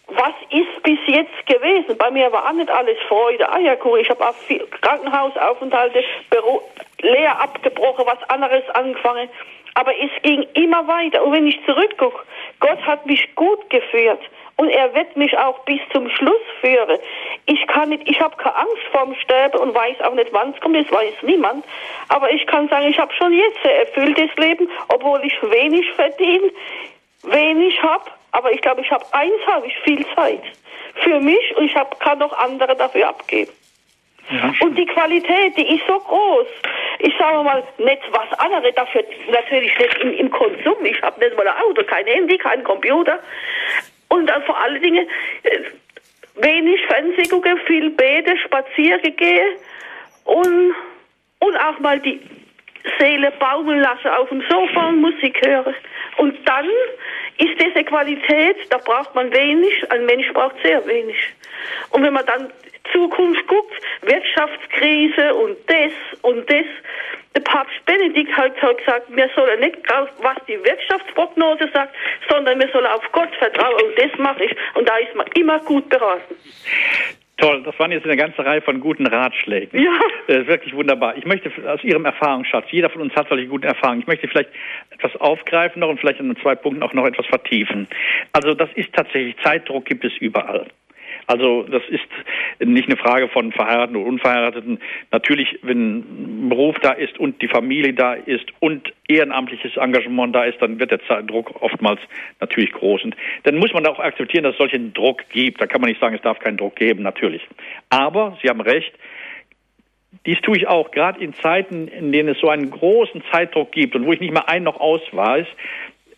was 0.08 0.34
ist 0.50 0.84
bis 0.84 1.00
jetzt 1.08 1.46
gewesen? 1.48 1.98
Bei 1.98 2.12
mir 2.12 2.32
war 2.32 2.48
auch 2.48 2.54
nicht 2.54 2.70
alles 2.70 2.98
Freude, 3.08 3.52
Eierkuchen. 3.52 4.02
Ich 4.02 4.10
habe 4.10 4.28
auch 4.28 4.36
viel 4.36 4.66
Krankenhausaufenthalte, 4.82 6.04
Büro, 6.30 6.62
leer 7.02 7.40
abgebrochen, 7.40 8.06
was 8.06 8.22
anderes 8.30 8.64
angefangen. 8.74 9.30
Aber 9.74 9.92
es 9.98 10.12
ging 10.22 10.44
immer 10.54 10.88
weiter. 10.88 11.24
Und 11.24 11.34
wenn 11.34 11.48
ich 11.48 11.60
zurückgucke, 11.66 12.20
Gott 12.60 12.82
hat 12.86 13.06
mich 13.06 13.34
gut 13.36 13.70
geführt. 13.70 14.22
Und 14.58 14.70
er 14.70 14.94
wird 14.96 15.18
mich 15.18 15.38
auch 15.38 15.60
bis 15.66 15.82
zum 15.92 16.10
Schluss 16.10 16.42
führen. 16.62 16.98
Ich 17.46 17.68
kann 17.68 17.90
nicht, 17.90 18.08
ich 18.10 18.20
habe 18.22 18.38
keine 18.38 18.56
Angst 18.56 18.84
vorm 18.92 19.14
Sterben 19.16 19.60
und 19.60 19.76
weiß 19.76 20.00
auch 20.02 20.14
nicht, 20.14 20.32
wann 20.32 20.54
es 20.54 20.62
kommt, 20.62 20.78
das 20.78 20.90
weiß 20.90 21.14
niemand. 21.24 21.66
Aber 22.08 22.32
ich 22.32 22.48
kann 22.48 22.70
sagen, 22.70 22.88
ich 22.88 22.98
habe 22.98 23.14
schon 23.14 23.34
jetzt 23.34 23.60
ein 23.66 23.72
erfülltes 23.72 24.34
Leben, 24.38 24.70
obwohl 24.88 25.22
ich 25.26 25.34
wenig 25.44 25.92
verdiene, 25.92 26.52
wenig 27.24 27.82
habe. 27.84 28.06
Aber 28.32 28.52
ich 28.52 28.62
glaube, 28.62 28.82
ich 28.82 28.92
habe 28.92 29.06
eins, 29.12 29.46
habe 29.48 29.68
ich 29.68 29.78
viel 29.80 30.06
Zeit 30.16 30.44
für 31.04 31.20
mich 31.20 31.56
und 31.58 31.66
ich 31.66 31.76
hab, 31.76 32.00
kann 32.00 32.20
noch 32.20 32.38
andere 32.38 32.76
dafür 32.76 33.10
abgeben. 33.10 33.52
Ja. 34.30 34.54
Und 34.62 34.76
die 34.76 34.86
Qualität, 34.86 35.56
die 35.56 35.76
ist 35.76 35.86
so 35.88 36.00
groß. 36.00 36.48
Ich 37.00 37.14
sage 37.20 37.44
mal, 37.44 37.64
nicht 37.78 38.02
was 38.12 38.40
andere 38.40 38.72
dafür, 38.74 39.04
natürlich 39.30 39.78
nicht 39.78 39.98
im, 40.00 40.14
im 40.14 40.32
Konsum. 40.32 40.84
Ich 40.84 41.00
habe 41.02 41.20
nicht 41.20 41.38
mal 41.38 41.48
ein 41.48 41.56
Auto, 41.62 41.84
kein 41.84 42.08
Handy, 42.08 42.38
kein 42.38 42.64
Computer. 42.64 43.20
Und 44.16 44.28
dann 44.28 44.44
vor 44.44 44.58
allen 44.58 44.82
Dingen 44.82 45.08
äh, 45.44 45.60
wenig 46.36 46.80
Fernsehen 46.88 47.30
gucken, 47.30 47.58
viel 47.68 47.90
beten, 47.92 48.38
spazieren 48.46 49.16
gehen 49.16 49.58
und, 50.24 50.74
und 51.40 51.58
auch 51.58 51.80
mal 51.80 52.00
die 52.00 52.22
Seele 53.00 53.32
baumeln 53.40 53.82
lassen 53.82 54.08
auf 54.08 54.30
dem 54.30 54.42
Sofa 54.50 54.90
und 54.90 55.02
Musik 55.02 55.40
hören. 55.46 55.76
Und 56.18 56.38
dann 56.48 56.66
ist 57.38 57.60
diese 57.60 57.84
Qualität, 57.84 58.58
da 58.70 58.78
braucht 58.78 59.14
man 59.16 59.34
wenig, 59.34 59.92
ein 59.92 60.06
Mensch 60.06 60.32
braucht 60.34 60.56
sehr 60.64 60.86
wenig. 60.88 61.18
Und 61.90 62.04
wenn 62.04 62.14
man 62.14 62.26
dann 62.26 62.50
Zukunft 62.94 63.46
guckt, 63.48 63.74
Wirtschaftskrise 64.02 65.34
und 65.36 65.58
das 65.68 65.92
und 66.22 66.50
das, 66.50 66.66
der 67.36 67.42
Papst 67.42 67.86
Benedikt 67.86 68.36
hat 68.36 68.56
gesagt, 68.56 69.04
wir 69.10 69.30
sollen 69.36 69.60
nicht 69.60 69.78
was 70.22 70.38
die 70.48 70.58
Wirtschaftsprognose 70.64 71.70
sagt, 71.74 71.94
sondern 72.30 72.60
wir 72.60 72.70
sollen 72.70 72.86
auf 72.86 73.04
Gott 73.12 73.34
vertrauen 73.36 73.76
und 73.76 73.98
das 73.98 74.18
mache 74.18 74.46
ich. 74.46 74.56
Und 74.74 74.88
da 74.88 74.98
ist 74.98 75.14
man 75.16 75.28
immer 75.36 75.60
gut 75.60 75.88
beraten. 75.90 76.36
Toll, 77.38 77.64
das 77.64 77.78
waren 77.78 77.92
jetzt 77.92 78.06
eine 78.06 78.16
ganze 78.16 78.46
Reihe 78.46 78.62
von 78.62 78.80
guten 78.80 79.06
Ratschlägen. 79.06 79.84
Ja. 79.84 79.92
Das 80.28 80.38
ist 80.38 80.48
wirklich 80.48 80.74
wunderbar. 80.74 81.18
Ich 81.18 81.26
möchte 81.26 81.52
aus 81.68 81.84
Ihrem 81.84 82.06
Erfahrungsschatz, 82.06 82.68
jeder 82.72 82.90
von 82.90 83.02
uns 83.02 83.14
hat 83.14 83.28
solche 83.28 83.48
guten 83.48 83.66
Erfahrungen, 83.66 84.00
ich 84.00 84.08
möchte 84.08 84.30
vielleicht 84.30 84.52
etwas 84.92 85.16
aufgreifen 85.18 85.82
noch 85.82 85.90
und 85.90 86.00
vielleicht 86.00 86.22
an 86.22 86.36
zwei 86.42 86.56
Punkten 86.56 86.82
auch 86.82 86.94
noch 86.94 87.06
etwas 87.06 87.26
vertiefen. 87.26 87.90
Also 88.32 88.54
das 88.54 88.70
ist 88.76 88.94
tatsächlich, 88.94 89.36
Zeitdruck 89.44 89.86
gibt 89.86 90.06
es 90.06 90.16
überall. 90.18 90.68
Also 91.28 91.64
das 91.64 91.82
ist 91.90 92.04
nicht 92.60 92.88
eine 92.88 92.98
Frage 92.98 93.28
von 93.30 93.52
Verheirateten 93.52 93.96
oder 93.98 94.08
Unverheirateten. 94.08 94.80
Natürlich, 95.12 95.60
wenn 95.64 95.98
ein 96.46 96.50
Beruf 96.50 96.78
da 96.80 96.92
ist 96.92 97.20
und 97.20 97.42
die 97.42 97.48
Familie 97.48 97.94
da 97.94 98.14
ist 98.14 98.46
und 98.60 98.94
ehrenamtliches 99.08 99.78
Engagement 99.78 100.36
da 100.36 100.44
ist, 100.44 100.62
dann 100.62 100.80
wird 100.80 100.92
der 100.92 101.22
Druck 101.24 101.62
oftmals 101.62 102.00
natürlich 102.40 102.72
groß. 102.72 103.04
Und 103.04 103.16
dann 103.44 103.56
muss 103.56 103.74
man 103.74 103.86
auch 103.88 104.00
akzeptieren, 104.00 104.44
dass 104.44 104.54
es 104.54 104.60
solchen 104.60 104.94
Druck 104.94 105.30
gibt. 105.30 105.62
Da 105.62 105.68
kann 105.68 105.82
man 105.82 105.90
nicht 105.90 106.00
sagen, 106.00 106.16
es 106.16 106.22
darf 106.22 106.40
keinen 106.40 106.58
Druck 106.58 106.76
geben, 106.76 107.04
natürlich. 107.04 107.42
Aber 107.90 108.38
Sie 108.42 108.50
haben 108.50 108.62
recht, 108.62 108.94
dies 110.26 110.40
tue 110.42 110.58
ich 110.58 110.68
auch, 110.68 110.92
gerade 110.92 111.24
in 111.24 111.34
Zeiten, 111.34 111.88
in 111.88 112.12
denen 112.12 112.30
es 112.30 112.40
so 112.40 112.50
einen 112.50 112.72
großen 112.72 113.24
Zeitdruck 113.32 113.72
gibt 113.72 113.96
und 113.96 114.06
wo 114.06 114.14
ich 114.14 114.20
nicht 114.20 114.34
mehr 114.34 114.50
ein 114.50 114.64
noch 114.64 114.80
aus 114.80 115.02
weiß, 115.12 115.48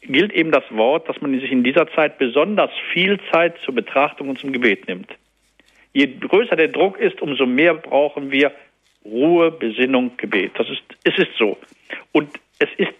gilt 0.07 0.33
eben 0.33 0.51
das 0.51 0.63
Wort, 0.71 1.07
dass 1.07 1.21
man 1.21 1.39
sich 1.39 1.51
in 1.51 1.63
dieser 1.63 1.87
Zeit 1.91 2.17
besonders 2.17 2.71
viel 2.93 3.19
Zeit 3.31 3.55
zur 3.63 3.75
Betrachtung 3.75 4.29
und 4.29 4.39
zum 4.39 4.51
Gebet 4.51 4.87
nimmt. 4.87 5.11
Je 5.93 6.07
größer 6.07 6.55
der 6.55 6.67
Druck 6.69 6.99
ist, 6.99 7.21
umso 7.21 7.45
mehr 7.45 7.73
brauchen 7.73 8.31
wir 8.31 8.51
Ruhe, 9.05 9.51
Besinnung, 9.51 10.11
Gebet. 10.17 10.51
Das 10.55 10.69
ist, 10.69 10.83
es 11.03 11.17
ist 11.17 11.35
so. 11.37 11.57
Und 12.11 12.29
es 12.59 12.69
ist 12.77 12.93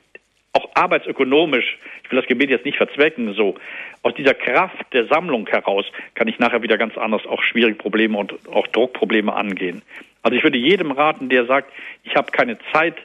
auch 0.54 0.70
arbeitsökonomisch, 0.74 1.78
ich 2.04 2.12
will 2.12 2.20
das 2.20 2.28
Gebet 2.28 2.50
jetzt 2.50 2.66
nicht 2.66 2.78
verzwecken, 2.78 3.34
so, 3.34 3.56
aus 4.02 4.14
dieser 4.16 4.34
Kraft 4.34 4.94
der 4.94 5.06
Sammlung 5.06 5.46
heraus 5.48 5.86
kann 6.16 6.28
ich 6.28 6.40
nachher 6.40 6.64
wieder 6.64 6.78
ganz 6.78 6.98
anders 6.98 7.26
auch 7.26 7.44
schwierige 7.44 7.78
Probleme 7.78 8.18
und 8.18 8.34
auch 8.48 8.68
Druckprobleme 8.68 9.34
angehen. 9.34 9.82
Also 10.24 10.38
ich 10.38 10.44
würde 10.44 10.58
jedem 10.58 10.92
raten, 10.92 11.30
der 11.30 11.46
sagt, 11.46 11.72
ich 12.04 12.16
habe 12.16 12.32
keine 12.32 12.58
Zeit, 12.72 12.96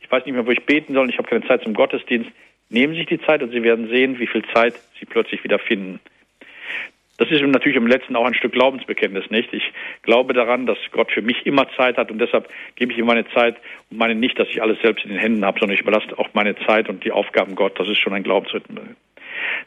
ich 0.00 0.10
weiß 0.10 0.24
nicht 0.24 0.34
mehr, 0.34 0.46
wo 0.46 0.50
ich 0.50 0.64
beten 0.64 0.94
soll, 0.94 1.08
ich 1.10 1.18
habe 1.18 1.28
keine 1.28 1.46
Zeit 1.46 1.62
zum 1.62 1.74
Gottesdienst, 1.74 2.30
Nehmen 2.72 2.94
sich 2.94 3.06
die 3.06 3.20
Zeit 3.20 3.42
und 3.42 3.50
Sie 3.50 3.62
werden 3.62 3.88
sehen, 3.88 4.18
wie 4.18 4.26
viel 4.26 4.42
Zeit 4.54 4.74
Sie 4.98 5.04
plötzlich 5.04 5.44
wieder 5.44 5.58
finden. 5.58 6.00
Das 7.18 7.30
ist 7.30 7.42
natürlich 7.42 7.76
im 7.76 7.86
letzten 7.86 8.16
auch 8.16 8.24
ein 8.24 8.34
Stück 8.34 8.52
Glaubensbekenntnis, 8.52 9.30
nicht? 9.30 9.52
Ich 9.52 9.72
glaube 10.02 10.32
daran, 10.32 10.64
dass 10.66 10.78
Gott 10.90 11.12
für 11.12 11.20
mich 11.20 11.46
immer 11.46 11.68
Zeit 11.76 11.98
hat 11.98 12.10
und 12.10 12.18
deshalb 12.18 12.48
gebe 12.76 12.90
ich 12.90 12.98
ihm 12.98 13.04
meine 13.04 13.28
Zeit 13.28 13.56
und 13.90 13.98
meine 13.98 14.14
nicht, 14.14 14.38
dass 14.38 14.48
ich 14.48 14.62
alles 14.62 14.80
selbst 14.80 15.04
in 15.04 15.10
den 15.10 15.20
Händen 15.20 15.44
habe, 15.44 15.60
sondern 15.60 15.74
ich 15.74 15.82
überlasse 15.82 16.18
auch 16.18 16.30
meine 16.32 16.56
Zeit 16.66 16.88
und 16.88 17.04
die 17.04 17.12
Aufgaben 17.12 17.54
Gott. 17.54 17.78
Das 17.78 17.88
ist 17.88 17.98
schon 17.98 18.14
ein 18.14 18.22
Glaubensrhythmus. 18.22 18.82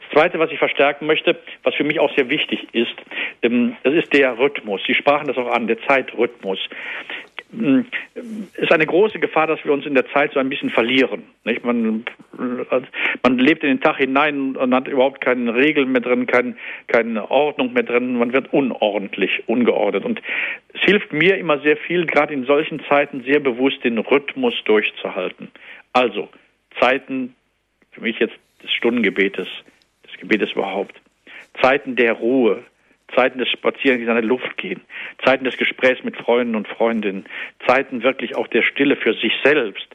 Das 0.00 0.10
Zweite, 0.12 0.38
was 0.40 0.50
ich 0.50 0.58
verstärken 0.58 1.06
möchte, 1.06 1.38
was 1.62 1.74
für 1.76 1.84
mich 1.84 2.00
auch 2.00 2.14
sehr 2.16 2.28
wichtig 2.28 2.66
ist, 2.72 2.96
ähm, 3.42 3.76
das 3.84 3.94
ist 3.94 4.12
der 4.12 4.36
Rhythmus. 4.36 4.82
Sie 4.86 4.94
sprachen 4.94 5.28
das 5.28 5.36
auch 5.36 5.50
an, 5.50 5.68
der 5.68 5.80
Zeitrhythmus. 5.86 6.58
Ist 7.52 8.72
eine 8.72 8.86
große 8.86 9.18
Gefahr, 9.18 9.46
dass 9.46 9.64
wir 9.64 9.72
uns 9.72 9.86
in 9.86 9.94
der 9.94 10.06
Zeit 10.08 10.32
so 10.32 10.40
ein 10.40 10.48
bisschen 10.48 10.70
verlieren. 10.70 11.22
Nicht? 11.44 11.64
Man, 11.64 12.04
man 13.22 13.38
lebt 13.38 13.62
in 13.62 13.68
den 13.68 13.80
Tag 13.80 13.98
hinein 13.98 14.56
und 14.56 14.74
hat 14.74 14.88
überhaupt 14.88 15.20
keine 15.20 15.54
Regeln 15.54 15.92
mehr 15.92 16.00
drin, 16.00 16.26
kein, 16.26 16.56
keine 16.88 17.30
Ordnung 17.30 17.72
mehr 17.72 17.84
drin. 17.84 18.18
Man 18.18 18.32
wird 18.32 18.52
unordentlich, 18.52 19.44
ungeordnet. 19.46 20.04
Und 20.04 20.20
es 20.74 20.82
hilft 20.82 21.12
mir 21.12 21.38
immer 21.38 21.60
sehr 21.60 21.76
viel, 21.76 22.06
gerade 22.06 22.34
in 22.34 22.46
solchen 22.46 22.80
Zeiten 22.88 23.22
sehr 23.22 23.40
bewusst 23.40 23.82
den 23.84 23.98
Rhythmus 23.98 24.54
durchzuhalten. 24.64 25.48
Also 25.92 26.28
Zeiten, 26.80 27.34
für 27.92 28.00
mich 28.00 28.18
jetzt 28.18 28.36
des 28.62 28.72
Stundengebetes, 28.72 29.48
des 30.04 30.18
Gebetes 30.18 30.52
überhaupt. 30.52 31.00
Zeiten 31.62 31.96
der 31.96 32.12
Ruhe, 32.12 32.64
Zeiten 33.14 33.38
des 33.38 33.48
Spazierens 33.48 34.00
in 34.00 34.06
der 34.06 34.22
Luft 34.22 34.56
gehen, 34.56 34.80
Zeiten 35.24 35.44
des 35.44 35.56
Gesprächs 35.56 36.02
mit 36.02 36.16
Freunden 36.16 36.54
und 36.54 36.68
Freundinnen, 36.68 37.26
Zeiten 37.66 38.02
wirklich 38.02 38.36
auch 38.36 38.48
der 38.48 38.62
Stille 38.62 38.96
für 38.96 39.14
sich 39.14 39.32
selbst, 39.44 39.86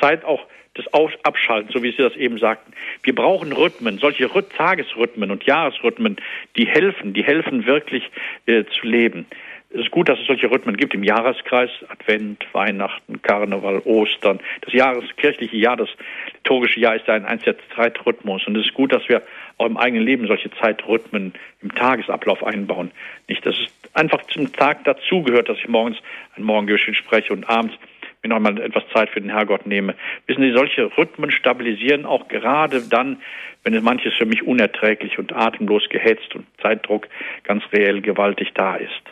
Zeit 0.00 0.24
auch 0.24 0.46
des 0.76 0.86
Abschaltens, 1.24 1.72
so 1.72 1.82
wie 1.82 1.90
Sie 1.90 2.02
das 2.02 2.14
eben 2.16 2.38
sagten. 2.38 2.72
Wir 3.02 3.14
brauchen 3.14 3.52
Rhythmen, 3.52 3.98
solche 3.98 4.28
Tagesrhythmen 4.56 5.30
und 5.30 5.44
Jahresrhythmen, 5.44 6.16
die 6.56 6.66
helfen, 6.66 7.14
die 7.14 7.24
helfen 7.24 7.66
wirklich 7.66 8.08
äh, 8.46 8.64
zu 8.64 8.86
leben. 8.86 9.26
Es 9.70 9.80
ist 9.80 9.90
gut, 9.90 10.08
dass 10.08 10.18
es 10.18 10.26
solche 10.26 10.50
Rhythmen 10.50 10.78
gibt 10.78 10.94
im 10.94 11.02
Jahreskreis, 11.02 11.68
Advent, 11.88 12.42
Weihnachten, 12.52 13.20
Karneval, 13.20 13.80
Ostern. 13.80 14.40
Das 14.62 14.72
jahreskirchliche 14.72 15.58
Jahr, 15.58 15.76
das 15.76 15.90
liturgische 16.36 16.80
Jahr 16.80 16.96
ist 16.96 17.06
ein 17.08 17.26
einziger 17.26 17.54
Zeitrhythmus. 17.76 18.46
Und 18.46 18.56
es 18.56 18.66
ist 18.66 18.72
gut, 18.72 18.94
dass 18.94 19.06
wir 19.10 19.22
auch 19.58 19.66
im 19.66 19.76
eigenen 19.76 20.04
Leben 20.04 20.26
solche 20.26 20.50
Zeitrhythmen 20.52 21.34
im 21.62 21.74
Tagesablauf 21.74 22.42
einbauen. 22.44 22.90
Nicht, 23.28 23.44
dass 23.44 23.56
es 23.56 23.94
einfach 23.94 24.24
zum 24.28 24.52
Tag 24.52 24.84
dazugehört, 24.84 25.48
dass 25.48 25.58
ich 25.58 25.68
morgens 25.68 25.98
ein 26.36 26.44
Morgengebet 26.44 26.96
spreche 26.96 27.32
und 27.32 27.48
abends 27.48 27.74
mir 28.22 28.30
nochmal 28.30 28.58
etwas 28.60 28.84
Zeit 28.92 29.10
für 29.10 29.20
den 29.20 29.30
Herrgott 29.30 29.66
nehme. 29.66 29.94
Wissen 30.26 30.42
Sie, 30.42 30.52
solche 30.52 30.90
Rhythmen 30.96 31.30
stabilisieren 31.30 32.04
auch 32.04 32.28
gerade 32.28 32.82
dann, 32.82 33.18
wenn 33.64 33.74
es 33.74 33.82
manches 33.82 34.14
für 34.14 34.26
mich 34.26 34.42
unerträglich 34.42 35.18
und 35.18 35.32
atemlos 35.32 35.88
gehetzt 35.88 36.34
und 36.34 36.46
Zeitdruck 36.62 37.08
ganz 37.44 37.62
reell 37.72 38.00
gewaltig 38.00 38.52
da 38.54 38.76
ist. 38.76 39.02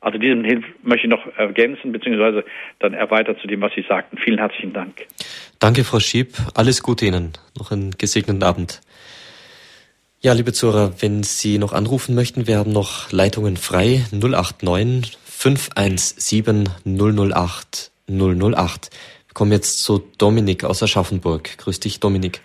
Also 0.00 0.18
diesen 0.18 0.44
Hilf 0.44 0.64
möchte 0.82 1.06
ich 1.06 1.10
noch 1.10 1.26
ergänzen, 1.36 1.90
beziehungsweise 1.90 2.44
dann 2.78 2.94
erweitert 2.94 3.40
zu 3.40 3.48
dem, 3.48 3.60
was 3.60 3.72
Sie 3.74 3.84
sagten. 3.88 4.18
Vielen 4.18 4.38
herzlichen 4.38 4.72
Dank. 4.72 5.06
Danke, 5.58 5.84
Frau 5.84 5.98
Schieb. 5.98 6.34
Alles 6.54 6.82
Gute 6.82 7.06
Ihnen. 7.06 7.32
Noch 7.58 7.72
einen 7.72 7.92
gesegneten 7.92 8.42
Abend. 8.42 8.82
Ja, 10.22 10.32
liebe 10.32 10.52
Zuhörer, 10.54 10.94
wenn 11.00 11.22
Sie 11.22 11.58
noch 11.58 11.74
anrufen 11.74 12.14
möchten, 12.14 12.46
wir 12.46 12.56
haben 12.56 12.72
noch 12.72 13.12
Leitungen 13.12 13.58
frei. 13.58 14.00
089 14.12 15.18
517 15.24 16.68
008 16.84 17.92
008. 18.08 18.90
Wir 19.26 19.34
kommen 19.34 19.52
jetzt 19.52 19.84
zu 19.84 20.10
Dominik 20.18 20.64
aus 20.64 20.82
Aschaffenburg. 20.82 21.58
Grüß 21.58 21.80
dich, 21.80 22.00
Dominik. 22.00 22.40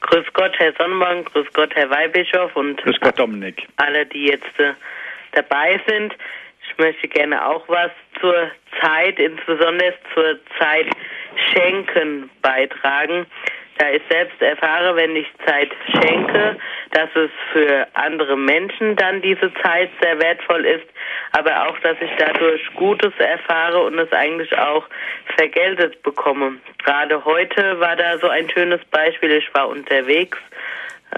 Grüß 0.00 0.24
Gott, 0.32 0.52
Herr 0.56 0.72
Sonnenborn, 0.78 1.24
grüß 1.26 1.46
Gott, 1.52 1.74
Herr 1.74 1.90
Weihbischof 1.90 2.56
und 2.56 2.78
grüß 2.82 2.96
Gott, 3.00 3.18
Dominik. 3.18 3.66
alle, 3.76 4.06
die 4.06 4.26
jetzt 4.28 4.58
äh, 4.58 4.72
dabei 5.32 5.78
sind. 5.86 6.14
Ich 6.62 6.78
möchte 6.78 7.08
gerne 7.08 7.46
auch 7.46 7.68
was 7.68 7.90
zur 8.20 8.50
Zeit, 8.80 9.18
insbesondere 9.18 9.94
zur 10.14 10.38
Zeit 10.58 10.86
Schenken 11.52 12.30
beitragen. 12.40 13.26
Da 13.78 13.90
ich 13.90 14.02
selbst 14.08 14.40
erfahre, 14.40 14.96
wenn 14.96 15.14
ich 15.16 15.26
Zeit 15.46 15.70
schenke, 15.92 16.56
dass 16.92 17.10
es 17.14 17.30
für 17.52 17.86
andere 17.92 18.36
Menschen 18.36 18.96
dann 18.96 19.20
diese 19.20 19.52
Zeit 19.62 19.90
sehr 20.00 20.18
wertvoll 20.18 20.64
ist, 20.64 20.86
aber 21.32 21.68
auch, 21.68 21.78
dass 21.80 21.96
ich 22.00 22.10
dadurch 22.18 22.62
Gutes 22.74 23.12
erfahre 23.18 23.82
und 23.82 23.98
es 23.98 24.10
eigentlich 24.12 24.56
auch 24.56 24.86
vergeltet 25.36 26.02
bekomme. 26.02 26.56
Gerade 26.84 27.22
heute 27.24 27.78
war 27.78 27.96
da 27.96 28.18
so 28.18 28.28
ein 28.28 28.48
schönes 28.48 28.82
Beispiel. 28.86 29.32
Ich 29.32 29.52
war 29.54 29.68
unterwegs 29.68 30.38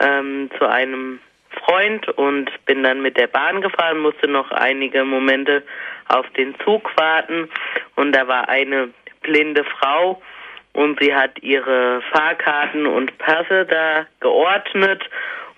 ähm, 0.00 0.50
zu 0.59 0.66
einem 0.66 1.20
Freund 1.50 2.09
und 2.11 2.50
bin 2.66 2.82
dann 2.82 3.02
mit 3.02 3.16
der 3.16 3.26
Bahn 3.26 3.61
gefahren, 3.61 3.98
musste 3.98 4.28
noch 4.28 4.50
einige 4.50 5.04
Momente 5.04 5.62
auf 6.09 6.28
den 6.30 6.59
Zug 6.61 6.90
warten 6.96 7.48
und 7.96 8.12
da 8.12 8.26
war 8.26 8.48
eine 8.48 8.90
blinde 9.22 9.64
Frau 9.64 10.20
und 10.79 10.97
sie 11.01 11.12
hat 11.12 11.43
ihre 11.43 12.01
Fahrkarten 12.12 12.87
und 12.87 13.18
Pässe 13.18 13.66
da 13.66 14.07
geordnet 14.20 15.03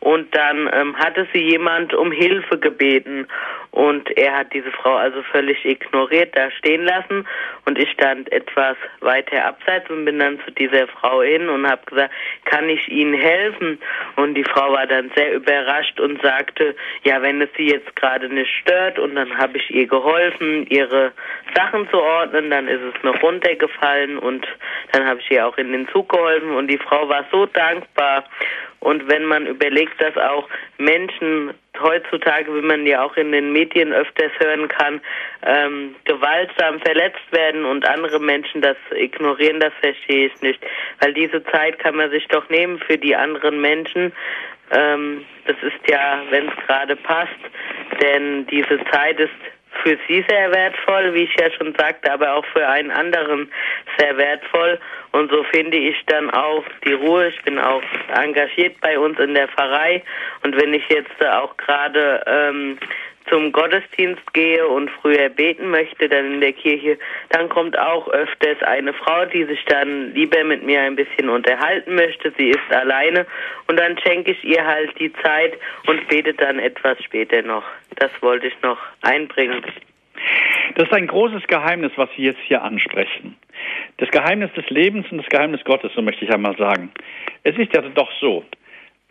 und 0.00 0.34
dann 0.34 0.70
ähm, 0.72 0.96
hatte 0.96 1.28
sie 1.32 1.40
jemand 1.40 1.92
um 1.92 2.10
Hilfe 2.10 2.58
gebeten. 2.58 3.26
Und 3.70 4.10
er 4.16 4.38
hat 4.38 4.52
diese 4.52 4.72
Frau 4.72 4.96
also 4.96 5.22
völlig 5.22 5.64
ignoriert, 5.64 6.36
da 6.36 6.50
stehen 6.50 6.84
lassen. 6.84 7.26
Und 7.66 7.78
ich 7.78 7.88
stand 7.90 8.32
etwas 8.32 8.76
weiter 9.00 9.44
abseits 9.44 9.88
und 9.90 10.06
bin 10.06 10.18
dann 10.18 10.40
zu 10.44 10.50
dieser 10.52 10.88
Frau 10.88 11.22
hin 11.22 11.48
und 11.48 11.70
habe 11.70 11.82
gesagt, 11.86 12.12
kann 12.46 12.68
ich 12.68 12.88
Ihnen 12.88 13.14
helfen? 13.14 13.78
Und 14.16 14.34
die 14.34 14.44
Frau 14.44 14.72
war 14.72 14.86
dann 14.86 15.10
sehr 15.14 15.34
überrascht 15.34 16.00
und 16.00 16.20
sagte, 16.22 16.74
ja, 17.04 17.20
wenn 17.22 17.42
es 17.42 17.50
Sie 17.56 17.70
jetzt 17.70 17.94
gerade 17.94 18.28
nicht 18.28 18.50
stört 18.62 18.98
und 18.98 19.14
dann 19.14 19.36
habe 19.36 19.58
ich 19.58 19.70
ihr 19.70 19.86
geholfen, 19.86 20.66
ihre 20.68 21.12
Sachen 21.54 21.88
zu 21.90 22.00
ordnen, 22.00 22.50
dann 22.50 22.66
ist 22.68 22.82
es 22.82 23.02
noch 23.02 23.22
runtergefallen 23.22 24.18
und 24.18 24.48
dann 24.92 25.06
habe 25.06 25.20
ich 25.20 25.30
ihr 25.30 25.46
auch 25.46 25.58
in 25.58 25.72
den 25.72 25.86
Zug 25.88 26.08
geholfen. 26.08 26.52
Und 26.52 26.68
die 26.68 26.78
Frau 26.78 27.08
war 27.08 27.24
so 27.30 27.46
dankbar 27.46 28.24
und 28.80 29.08
wenn 29.08 29.24
man 29.26 29.46
überlegt, 29.46 30.00
dass 30.00 30.16
auch 30.16 30.48
Menschen 30.78 31.52
heutzutage, 31.78 32.54
wie 32.54 32.66
man 32.66 32.86
ja 32.86 33.02
auch 33.02 33.16
in 33.16 33.30
den 33.30 33.52
Medien 33.52 33.92
öfters 33.92 34.32
hören 34.38 34.68
kann, 34.68 35.00
ähm, 35.46 35.94
gewaltsam 36.04 36.80
verletzt 36.80 37.30
werden 37.30 37.64
und 37.64 37.86
andere 37.86 38.18
Menschen 38.18 38.62
das 38.62 38.76
ignorieren, 38.94 39.60
das 39.60 39.72
verstehe 39.80 40.26
ich 40.26 40.42
nicht. 40.42 40.60
Weil 41.00 41.12
diese 41.12 41.44
Zeit 41.44 41.78
kann 41.78 41.96
man 41.96 42.10
sich 42.10 42.26
doch 42.28 42.48
nehmen 42.48 42.78
für 42.78 42.96
die 42.96 43.14
anderen 43.14 43.60
Menschen. 43.60 44.12
Ähm, 44.70 45.24
das 45.46 45.56
ist 45.62 45.90
ja, 45.90 46.22
wenn 46.30 46.48
es 46.48 46.66
gerade 46.66 46.96
passt, 46.96 47.40
denn 48.00 48.46
diese 48.46 48.78
Zeit 48.90 49.20
ist 49.20 49.30
für 49.82 49.96
sie 50.08 50.24
sehr 50.28 50.52
wertvoll, 50.52 51.14
wie 51.14 51.24
ich 51.24 51.34
ja 51.38 51.50
schon 51.52 51.74
sagte, 51.76 52.12
aber 52.12 52.34
auch 52.34 52.44
für 52.46 52.66
einen 52.66 52.90
anderen 52.90 53.50
sehr 53.98 54.16
wertvoll. 54.16 54.78
Und 55.12 55.30
so 55.30 55.42
finde 55.44 55.76
ich 55.76 55.96
dann 56.06 56.30
auch 56.30 56.64
die 56.84 56.92
Ruhe. 56.92 57.28
Ich 57.28 57.42
bin 57.42 57.58
auch 57.58 57.82
engagiert 58.14 58.80
bei 58.80 58.98
uns 58.98 59.18
in 59.18 59.34
der 59.34 59.48
Pfarrei. 59.48 60.02
Und 60.42 60.60
wenn 60.60 60.74
ich 60.74 60.86
jetzt 60.88 61.24
auch 61.24 61.56
gerade 61.56 62.22
ähm, 62.26 62.78
zum 63.28 63.52
Gottesdienst 63.52 64.32
gehe 64.32 64.66
und 64.66 64.90
früher 64.90 65.28
beten 65.28 65.70
möchte, 65.70 66.08
dann 66.08 66.34
in 66.34 66.40
der 66.40 66.52
Kirche, 66.52 66.98
dann 67.30 67.48
kommt 67.48 67.78
auch 67.78 68.08
öfters 68.08 68.62
eine 68.62 68.92
Frau, 68.92 69.24
die 69.26 69.44
sich 69.44 69.64
dann 69.66 70.14
lieber 70.14 70.42
mit 70.44 70.62
mir 70.64 70.80
ein 70.82 70.96
bisschen 70.96 71.28
unterhalten 71.28 71.94
möchte. 71.94 72.32
Sie 72.38 72.50
ist 72.50 72.72
alleine 72.72 73.26
und 73.68 73.78
dann 73.78 73.98
schenke 73.98 74.32
ich 74.32 74.44
ihr 74.44 74.64
halt 74.64 74.98
die 74.98 75.12
Zeit 75.22 75.54
und 75.86 76.06
bete 76.08 76.34
dann 76.34 76.58
etwas 76.58 77.02
später 77.04 77.42
noch. 77.42 77.64
Das 77.96 78.10
wollte 78.20 78.48
ich 78.48 78.62
noch 78.62 78.78
einbringen. 79.02 79.62
Das 80.74 80.86
ist 80.86 80.92
ein 80.92 81.06
großes 81.06 81.46
Geheimnis, 81.46 81.92
was 81.96 82.08
Sie 82.16 82.24
jetzt 82.24 82.40
hier 82.46 82.62
ansprechen. 82.62 83.36
Das 83.96 84.10
Geheimnis 84.10 84.52
des 84.54 84.68
Lebens 84.70 85.06
und 85.10 85.18
das 85.18 85.28
Geheimnis 85.28 85.64
Gottes, 85.64 85.92
so 85.94 86.02
möchte 86.02 86.24
ich 86.24 86.32
einmal 86.32 86.56
sagen. 86.56 86.92
Es 87.42 87.56
ist 87.56 87.74
ja 87.74 87.82
doch 87.82 88.10
so, 88.20 88.44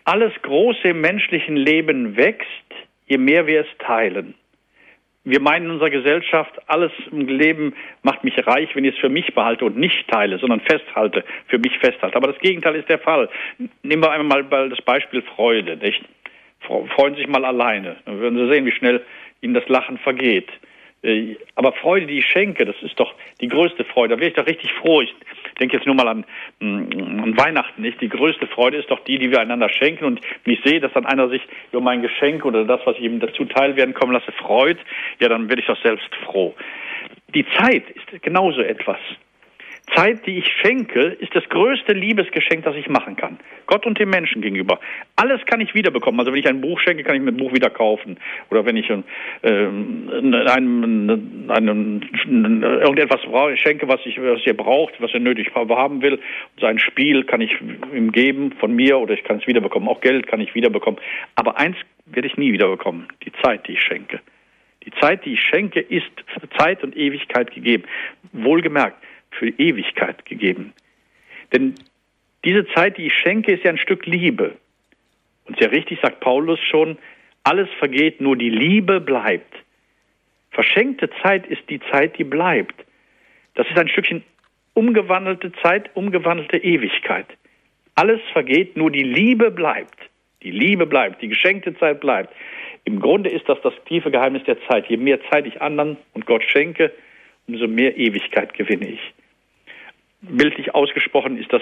alles 0.05 0.33
große 0.41 0.89
im 0.89 1.01
menschlichen 1.01 1.55
Leben 1.55 2.17
wächst, 2.17 2.47
je 3.09 3.17
mehr 3.17 3.45
wir 3.47 3.61
es 3.61 3.77
teilen. 3.79 4.35
Wir 5.25 5.41
meinen 5.41 5.65
in 5.65 5.71
unserer 5.71 5.89
Gesellschaft, 5.89 6.53
alles 6.67 6.91
im 7.11 7.27
Leben 7.27 7.75
macht 8.03 8.23
mich 8.23 8.33
reich, 8.47 8.73
wenn 8.73 8.85
ich 8.85 8.95
es 8.95 9.01
für 9.01 9.09
mich 9.09 9.33
behalte 9.35 9.65
und 9.65 9.77
nicht 9.77 10.07
teile, 10.07 10.39
sondern 10.39 10.61
festhalte, 10.61 11.25
für 11.47 11.59
mich 11.59 11.77
festhalte. 11.79 12.15
Aber 12.15 12.31
das 12.31 12.39
Gegenteil 12.39 12.75
ist 12.75 12.89
der 12.89 12.99
Fall. 12.99 13.29
Nehmen 13.83 14.01
wir 14.01 14.11
einmal 14.11 14.43
mal 14.43 14.69
das 14.69 14.81
Beispiel 14.81 15.21
Freude, 15.21 15.75
nicht? 15.75 16.03
Freuen 16.61 17.15
Sie 17.15 17.21
sich 17.21 17.27
mal 17.27 17.43
alleine. 17.43 17.97
Dann 18.05 18.19
würden 18.19 18.37
Sie 18.37 18.53
sehen, 18.53 18.65
wie 18.65 18.71
schnell 18.71 19.03
Ihnen 19.41 19.53
das 19.53 19.67
Lachen 19.67 19.97
vergeht. 19.97 20.49
Äh, 21.01 21.35
aber 21.55 21.73
Freude, 21.73 22.07
die 22.07 22.19
ich 22.19 22.25
schenke, 22.25 22.65
das 22.65 22.75
ist 22.81 22.99
doch 22.99 23.13
die 23.39 23.47
größte 23.47 23.85
Freude. 23.85 24.15
Da 24.15 24.19
wäre 24.19 24.29
ich 24.29 24.35
doch 24.35 24.47
richtig 24.47 24.71
froh. 24.73 25.01
Ich 25.01 25.13
denke 25.59 25.77
jetzt 25.77 25.85
nur 25.85 25.95
mal 25.95 26.07
an, 26.07 26.25
mm, 26.59 27.23
an 27.23 27.37
Weihnachten, 27.37 27.81
nicht? 27.81 28.01
Die 28.01 28.09
größte 28.09 28.47
Freude 28.47 28.77
ist 28.77 28.91
doch 28.91 28.99
die, 29.05 29.17
die 29.17 29.31
wir 29.31 29.39
einander 29.39 29.69
schenken. 29.69 30.05
Und 30.05 30.21
wenn 30.43 30.53
ich 30.53 30.61
sehe, 30.63 30.79
dass 30.79 30.93
dann 30.93 31.05
einer 31.05 31.29
sich 31.29 31.41
über 31.71 31.81
mein 31.81 32.01
Geschenk 32.01 32.45
oder 32.45 32.65
das, 32.65 32.81
was 32.85 32.97
ich 32.97 33.03
ihm 33.03 33.19
dazu 33.19 33.45
teil 33.45 33.75
werden 33.75 33.93
kommen 33.93 34.13
lasse, 34.13 34.31
freut, 34.33 34.77
ja, 35.19 35.29
dann 35.29 35.49
werde 35.49 35.61
ich 35.61 35.67
doch 35.67 35.81
selbst 35.81 36.09
froh. 36.25 36.53
Die 37.33 37.45
Zeit 37.57 37.89
ist 37.91 38.21
genauso 38.21 38.61
etwas. 38.61 38.99
Zeit, 39.95 40.25
die 40.25 40.37
ich 40.37 40.47
schenke, 40.61 41.17
ist 41.19 41.35
das 41.35 41.47
größte 41.49 41.93
Liebesgeschenk, 41.93 42.63
das 42.63 42.75
ich 42.75 42.89
machen 42.89 43.15
kann. 43.15 43.39
Gott 43.65 43.85
und 43.85 43.99
dem 43.99 44.09
Menschen 44.09 44.41
gegenüber. 44.41 44.79
Alles 45.15 45.45
kann 45.45 45.61
ich 45.61 45.75
wiederbekommen. 45.75 46.19
Also 46.19 46.31
wenn 46.31 46.39
ich 46.39 46.47
ein 46.47 46.61
Buch 46.61 46.79
schenke, 46.79 47.03
kann 47.03 47.15
ich 47.15 47.21
mir 47.21 47.31
ein 47.31 47.37
Buch 47.37 47.53
wieder 47.53 47.69
kaufen. 47.69 48.17
Oder 48.49 48.65
wenn 48.65 48.77
ich 48.77 48.89
äh, 48.89 49.03
einem, 49.43 51.19
einem, 51.49 52.01
irgendetwas 52.23 53.21
schenke, 53.59 53.87
was 53.87 53.99
ich, 54.05 54.19
was 54.21 54.45
ihr 54.45 54.57
braucht, 54.57 54.99
was 54.99 55.13
er 55.13 55.19
nötig 55.19 55.51
haben 55.55 56.01
will, 56.01 56.19
sein 56.59 56.79
Spiel 56.79 57.23
kann 57.23 57.41
ich 57.41 57.51
ihm 57.93 58.11
geben 58.11 58.53
von 58.59 58.75
mir 58.75 58.97
oder 58.97 59.13
ich 59.13 59.23
kann 59.23 59.37
es 59.37 59.47
wiederbekommen. 59.47 59.87
Auch 59.87 60.01
Geld 60.01 60.27
kann 60.27 60.41
ich 60.41 60.55
wiederbekommen. 60.55 60.99
Aber 61.35 61.59
eins 61.59 61.77
werde 62.05 62.27
ich 62.27 62.37
nie 62.37 62.51
wiederbekommen. 62.51 63.07
Die 63.23 63.31
Zeit, 63.43 63.67
die 63.67 63.73
ich 63.73 63.81
schenke. 63.81 64.19
Die 64.85 64.91
Zeit, 64.99 65.25
die 65.25 65.33
ich 65.33 65.41
schenke, 65.41 65.79
ist 65.79 66.09
Zeit 66.57 66.83
und 66.83 66.95
Ewigkeit 66.95 67.53
gegeben. 67.53 67.83
Wohlgemerkt, 68.31 68.97
für 69.31 69.49
Ewigkeit 69.49 70.25
gegeben. 70.25 70.73
Denn 71.53 71.75
diese 72.45 72.65
Zeit, 72.67 72.97
die 72.97 73.07
ich 73.07 73.13
schenke, 73.13 73.51
ist 73.51 73.63
ja 73.63 73.71
ein 73.71 73.77
Stück 73.77 74.05
Liebe. 74.05 74.55
Und 75.45 75.59
sehr 75.59 75.71
richtig 75.71 75.99
sagt 76.01 76.19
Paulus 76.19 76.59
schon, 76.59 76.97
alles 77.43 77.69
vergeht, 77.79 78.21
nur 78.21 78.35
die 78.35 78.49
Liebe 78.49 79.01
bleibt. 79.01 79.53
Verschenkte 80.51 81.09
Zeit 81.21 81.47
ist 81.47 81.61
die 81.69 81.79
Zeit, 81.91 82.17
die 82.17 82.23
bleibt. 82.23 82.75
Das 83.55 83.67
ist 83.67 83.77
ein 83.77 83.87
Stückchen 83.87 84.23
umgewandelte 84.73 85.51
Zeit, 85.63 85.89
umgewandelte 85.95 86.57
Ewigkeit. 86.57 87.25
Alles 87.95 88.21
vergeht, 88.31 88.77
nur 88.77 88.91
die 88.91 89.03
Liebe 89.03 89.51
bleibt. 89.51 89.97
die 90.41 90.51
Liebe 90.51 90.85
bleibt, 90.85 91.21
die 91.21 91.27
geschenkte 91.27 91.77
Zeit 91.77 91.99
bleibt. 91.99 92.33
Im 92.85 93.01
Grunde 93.01 93.29
ist 93.29 93.47
das 93.49 93.59
das 93.61 93.73
tiefe 93.85 94.09
Geheimnis 94.09 94.43
der 94.45 94.57
Zeit. 94.67 94.87
Je 94.87 94.95
mehr 94.95 95.19
Zeit 95.29 95.45
ich 95.45 95.61
anderen 95.61 95.97
und 96.13 96.25
Gott 96.25 96.43
schenke, 96.43 96.93
umso 97.47 97.67
mehr 97.67 97.97
Ewigkeit 97.97 98.53
gewinne 98.53 98.87
ich. 98.87 99.13
Bildlich 100.21 100.75
ausgesprochen 100.75 101.37
ist 101.37 101.51
das 101.53 101.61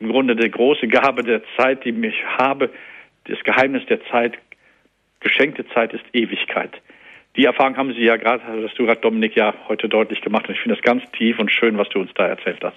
im 0.00 0.10
Grunde 0.10 0.34
die 0.34 0.50
große 0.50 0.88
Gabe 0.88 1.22
der 1.22 1.42
Zeit, 1.56 1.84
die 1.84 1.90
ich 1.90 2.24
habe. 2.38 2.70
Das 3.24 3.38
Geheimnis 3.44 3.86
der 3.86 4.04
Zeit, 4.06 4.34
geschenkte 5.20 5.64
Zeit 5.68 5.92
ist 5.92 6.04
Ewigkeit. 6.12 6.72
Die 7.36 7.44
Erfahrung 7.44 7.76
haben 7.76 7.94
Sie 7.94 8.02
ja 8.02 8.16
gerade, 8.16 8.42
hast 8.44 8.78
du 8.78 8.84
gerade 8.84 9.00
Dominik 9.00 9.36
ja 9.36 9.54
heute 9.68 9.88
deutlich 9.88 10.20
gemacht 10.20 10.48
und 10.48 10.54
ich 10.54 10.60
finde 10.60 10.76
das 10.76 10.84
ganz 10.84 11.02
tief 11.16 11.38
und 11.38 11.50
schön, 11.50 11.78
was 11.78 11.88
du 11.90 12.00
uns 12.00 12.10
da 12.14 12.26
erzählt 12.26 12.62
hast. 12.62 12.76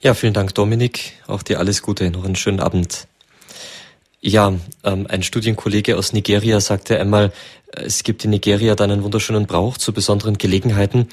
Ja, 0.00 0.14
vielen 0.14 0.32
Dank, 0.32 0.54
Dominik. 0.54 1.14
Auch 1.26 1.42
dir 1.42 1.58
alles 1.58 1.82
Gute. 1.82 2.10
Noch 2.10 2.24
einen 2.24 2.36
schönen 2.36 2.60
Abend. 2.60 3.08
Ja, 4.20 4.54
ähm, 4.84 5.06
ein 5.08 5.22
Studienkollege 5.22 5.96
aus 5.96 6.12
Nigeria 6.12 6.60
sagte 6.60 7.00
einmal, 7.00 7.32
es 7.72 8.02
gibt 8.02 8.24
in 8.24 8.30
Nigeria 8.30 8.74
dann 8.74 8.90
einen 8.90 9.02
wunderschönen 9.02 9.46
Brauch 9.46 9.76
zu 9.76 9.92
besonderen 9.92 10.38
Gelegenheiten. 10.38 11.08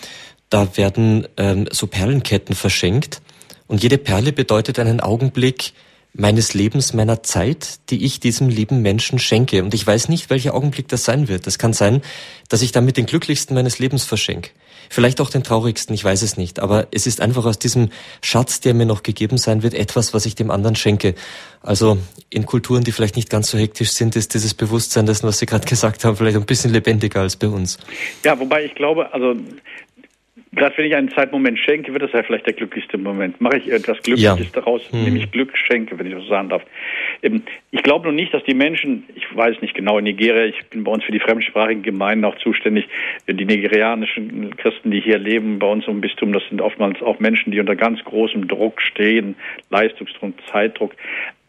Da 0.49 0.77
werden 0.77 1.27
ähm, 1.37 1.67
so 1.71 1.87
Perlenketten 1.87 2.55
verschenkt 2.55 3.21
und 3.67 3.81
jede 3.83 3.97
Perle 3.97 4.31
bedeutet 4.31 4.79
einen 4.79 4.99
Augenblick 4.99 5.73
meines 6.17 6.53
Lebens, 6.53 6.93
meiner 6.93 7.23
Zeit, 7.23 7.79
die 7.89 8.05
ich 8.05 8.19
diesem 8.19 8.47
lieben 8.47 8.81
Menschen 8.81 9.19
schenke. 9.19 9.63
Und 9.63 9.73
ich 9.73 9.85
weiß 9.85 10.07
nicht, 10.07 10.29
welcher 10.29 10.53
Augenblick 10.53 10.87
das 10.87 11.03
sein 11.03 11.27
wird. 11.27 11.45
Es 11.45 11.57
kann 11.57 11.73
sein, 11.73 12.01
dass 12.47 12.61
ich 12.61 12.71
damit 12.71 12.95
den 12.95 13.05
glücklichsten 13.05 13.53
meines 13.53 13.79
Lebens 13.79 14.05
verschenke. 14.05 14.51
Vielleicht 14.89 15.19
auch 15.19 15.29
den 15.29 15.43
traurigsten, 15.43 15.93
ich 15.93 16.03
weiß 16.03 16.21
es 16.21 16.37
nicht. 16.37 16.59
Aber 16.59 16.87
es 16.91 17.07
ist 17.07 17.19
einfach 17.19 17.45
aus 17.45 17.59
diesem 17.59 17.89
Schatz, 18.21 18.61
der 18.61 18.73
mir 18.73 18.85
noch 18.85 19.03
gegeben 19.03 19.37
sein 19.37 19.63
wird, 19.63 19.73
etwas, 19.73 20.13
was 20.13 20.25
ich 20.25 20.35
dem 20.35 20.51
anderen 20.51 20.75
schenke. 20.75 21.15
Also 21.61 21.97
in 22.29 22.45
Kulturen, 22.45 22.83
die 22.83 22.91
vielleicht 22.91 23.15
nicht 23.15 23.29
ganz 23.29 23.49
so 23.49 23.57
hektisch 23.57 23.91
sind, 23.91 24.15
ist 24.15 24.33
dieses 24.35 24.53
Bewusstsein 24.53 25.05
dessen, 25.05 25.27
was 25.27 25.39
Sie 25.39 25.47
gerade 25.47 25.65
gesagt 25.67 26.05
haben, 26.05 26.15
vielleicht 26.15 26.37
ein 26.37 26.45
bisschen 26.45 26.71
lebendiger 26.71 27.21
als 27.21 27.35
bei 27.35 27.47
uns. 27.47 27.77
Ja, 28.23 28.39
wobei 28.39 28.63
ich 28.63 28.75
glaube, 28.75 29.11
also 29.13 29.35
Gerade 30.55 30.77
wenn 30.77 30.85
ich 30.85 30.95
einen 30.95 31.09
Zeitmoment 31.09 31.59
schenke, 31.59 31.91
wird 31.91 32.03
das 32.03 32.11
ja 32.13 32.23
vielleicht 32.23 32.45
der 32.45 32.53
glücklichste 32.53 32.97
Moment. 32.97 33.39
Mache 33.41 33.57
ich 33.57 33.71
etwas 33.71 34.01
Glückliches 34.01 34.21
ja. 34.21 34.35
daraus, 34.53 34.89
hm. 34.91 35.03
nämlich 35.03 35.31
Glück 35.31 35.57
schenke, 35.57 35.97
wenn 35.99 36.07
ich 36.07 36.13
das 36.13 36.27
sagen 36.27 36.49
darf. 36.49 36.63
Ich 37.71 37.83
glaube 37.83 38.07
noch 38.07 38.13
nicht, 38.13 38.33
dass 38.33 38.43
die 38.43 38.53
Menschen, 38.53 39.03
ich 39.15 39.25
weiß 39.35 39.61
nicht 39.61 39.73
genau 39.73 39.97
in 39.97 40.05
Nigeria, 40.05 40.45
ich 40.45 40.65
bin 40.69 40.83
bei 40.83 40.91
uns 40.91 41.03
für 41.03 41.11
die 41.11 41.19
fremdsprachigen 41.19 41.83
Gemeinden 41.83 42.25
auch 42.25 42.37
zuständig, 42.37 42.87
die 43.27 43.45
nigerianischen 43.45 44.55
Christen, 44.57 44.91
die 44.91 45.01
hier 45.01 45.17
leben, 45.17 45.59
bei 45.59 45.67
uns 45.67 45.87
im 45.87 46.01
Bistum, 46.01 46.33
das 46.33 46.43
sind 46.49 46.61
oftmals 46.61 47.01
auch 47.01 47.19
Menschen, 47.19 47.51
die 47.51 47.59
unter 47.59 47.75
ganz 47.75 48.03
großem 48.03 48.47
Druck 48.47 48.81
stehen, 48.81 49.35
Leistungsdruck, 49.69 50.33
Zeitdruck. 50.51 50.95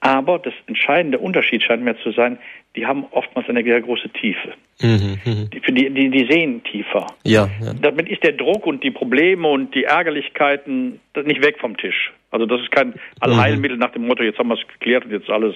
Aber 0.00 0.38
das 0.38 0.52
entscheidende 0.66 1.18
Unterschied 1.18 1.62
scheint 1.62 1.82
mir 1.82 1.96
zu 1.98 2.12
sein, 2.12 2.38
die 2.76 2.86
haben 2.86 3.06
oftmals 3.10 3.48
eine 3.48 3.62
sehr 3.64 3.80
große 3.80 4.10
Tiefe. 4.10 4.52
Mhm, 4.82 5.18
mh. 5.24 5.48
die, 5.52 5.90
die, 5.90 6.10
die, 6.10 6.26
sehen 6.30 6.62
tiefer. 6.64 7.06
Ja, 7.24 7.48
ja, 7.62 7.72
Damit 7.80 8.08
ist 8.10 8.22
der 8.22 8.32
Druck 8.32 8.66
und 8.66 8.84
die 8.84 8.90
Probleme 8.90 9.48
und 9.48 9.74
die 9.74 9.84
Ärgerlichkeiten 9.84 11.00
nicht 11.24 11.42
weg 11.42 11.56
vom 11.58 11.76
Tisch. 11.78 12.12
Also 12.30 12.44
das 12.44 12.60
ist 12.60 12.70
kein 12.70 12.94
Allheilmittel 13.20 13.78
mhm. 13.78 13.82
nach 13.82 13.92
dem 13.92 14.06
Motto, 14.06 14.22
jetzt 14.22 14.38
haben 14.38 14.48
wir 14.48 14.58
es 14.58 14.68
geklärt 14.68 15.06
und 15.06 15.12
jetzt 15.12 15.30
alles 15.30 15.54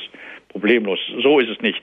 problemlos. 0.49 0.99
So 1.23 1.39
ist 1.39 1.51
es 1.51 1.61
nicht. 1.61 1.83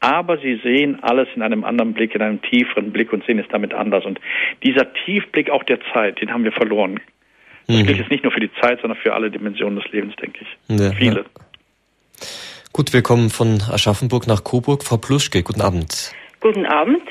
Aber 0.00 0.38
sie 0.38 0.60
sehen 0.62 1.02
alles 1.02 1.26
in 1.34 1.42
einem 1.42 1.64
anderen 1.64 1.92
Blick, 1.92 2.14
in 2.14 2.22
einem 2.22 2.40
tieferen 2.40 2.92
Blick 2.92 3.12
und 3.12 3.24
sehen 3.24 3.40
es 3.40 3.46
damit 3.50 3.74
anders. 3.74 4.04
Und 4.04 4.20
dieser 4.62 4.92
Tiefblick 5.04 5.50
auch 5.50 5.64
der 5.64 5.80
Zeit, 5.92 6.20
den 6.20 6.32
haben 6.32 6.44
wir 6.44 6.52
verloren. 6.52 7.00
Das 7.66 7.76
mhm. 7.76 7.86
gilt 7.86 7.98
jetzt 7.98 8.10
nicht 8.10 8.22
nur 8.22 8.32
für 8.32 8.40
die 8.40 8.52
Zeit, 8.60 8.80
sondern 8.80 8.98
für 8.98 9.12
alle 9.12 9.30
Dimensionen 9.30 9.80
des 9.80 9.90
Lebens, 9.90 10.14
denke 10.16 10.38
ich. 10.42 10.80
Ja, 10.80 10.92
Viele. 10.92 11.20
Ja. 11.22 11.44
Gut, 12.72 12.92
wir 12.92 13.02
kommen 13.02 13.30
von 13.30 13.62
Aschaffenburg 13.70 14.26
nach 14.26 14.44
Coburg. 14.44 14.84
Frau 14.84 14.98
Pluschke, 14.98 15.42
guten 15.42 15.60
Abend. 15.60 16.12
Guten 16.40 16.66
Abend. 16.66 17.02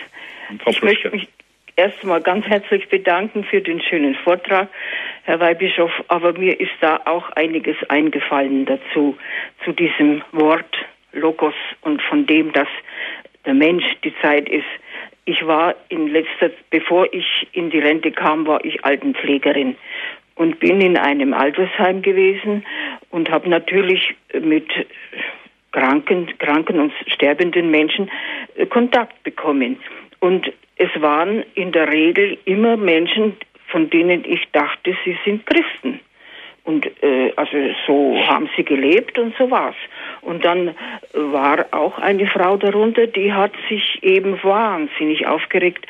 Frau 0.63 0.71
ich 0.71 0.81
möchte 0.81 1.09
mich 1.09 1.27
erst 1.75 2.01
einmal 2.01 2.21
ganz 2.21 2.45
herzlich 2.45 2.87
bedanken 2.89 3.43
für 3.43 3.61
den 3.61 3.81
schönen 3.81 4.15
Vortrag, 4.15 4.69
Herr 5.23 5.39
Weihbischof. 5.39 5.91
Aber 6.07 6.33
mir 6.33 6.59
ist 6.59 6.71
da 6.81 7.01
auch 7.05 7.29
einiges 7.31 7.77
eingefallen 7.89 8.65
dazu, 8.65 9.17
zu 9.63 9.71
diesem 9.71 10.23
Wort 10.31 10.75
Logos 11.13 11.55
und 11.81 12.01
von 12.01 12.25
dem, 12.25 12.51
dass 12.51 12.67
der 13.45 13.53
Mensch 13.53 13.85
die 14.03 14.13
Zeit 14.21 14.49
ist. 14.49 14.65
Ich 15.25 15.45
war 15.45 15.75
in 15.89 16.07
letzter, 16.07 16.51
bevor 16.69 17.13
ich 17.13 17.25
in 17.51 17.69
die 17.69 17.79
Rente 17.79 18.11
kam, 18.11 18.47
war 18.47 18.63
ich 18.63 18.85
Altenpflegerin 18.85 19.75
und 20.37 20.59
bin 20.59 20.81
in 20.81 20.97
einem 20.97 21.33
Altersheim 21.33 22.01
gewesen 22.01 22.65
und 23.09 23.29
habe 23.29 23.49
natürlich 23.49 24.15
mit 24.39 24.67
kranken, 25.71 26.27
kranken 26.39 26.79
und 26.79 26.93
sterbenden 27.07 27.69
Menschen 27.69 28.09
äh, 28.55 28.65
Kontakt 28.65 29.21
bekommen. 29.23 29.77
Und 30.19 30.51
es 30.77 30.89
waren 31.01 31.43
in 31.55 31.71
der 31.71 31.91
Regel 31.91 32.37
immer 32.45 32.77
Menschen, 32.77 33.35
von 33.67 33.89
denen 33.89 34.23
ich 34.25 34.47
dachte, 34.51 34.95
sie 35.03 35.17
sind 35.25 35.45
Christen. 35.45 35.99
Und 36.63 36.85
äh, 37.01 37.31
also 37.35 37.57
so 37.85 38.17
haben 38.27 38.49
sie 38.55 38.63
gelebt 38.63 39.17
und 39.17 39.35
so 39.37 39.49
war's. 39.49 39.75
Und 40.27 40.43
dann 40.43 40.75
war 41.13 41.67
auch 41.71 41.99
eine 41.99 42.27
Frau 42.27 42.57
darunter, 42.57 43.07
die 43.07 43.31
hat 43.31 43.53
sich 43.69 44.03
eben 44.03 44.37
wahnsinnig 44.43 45.25
aufgeregt. 45.25 45.87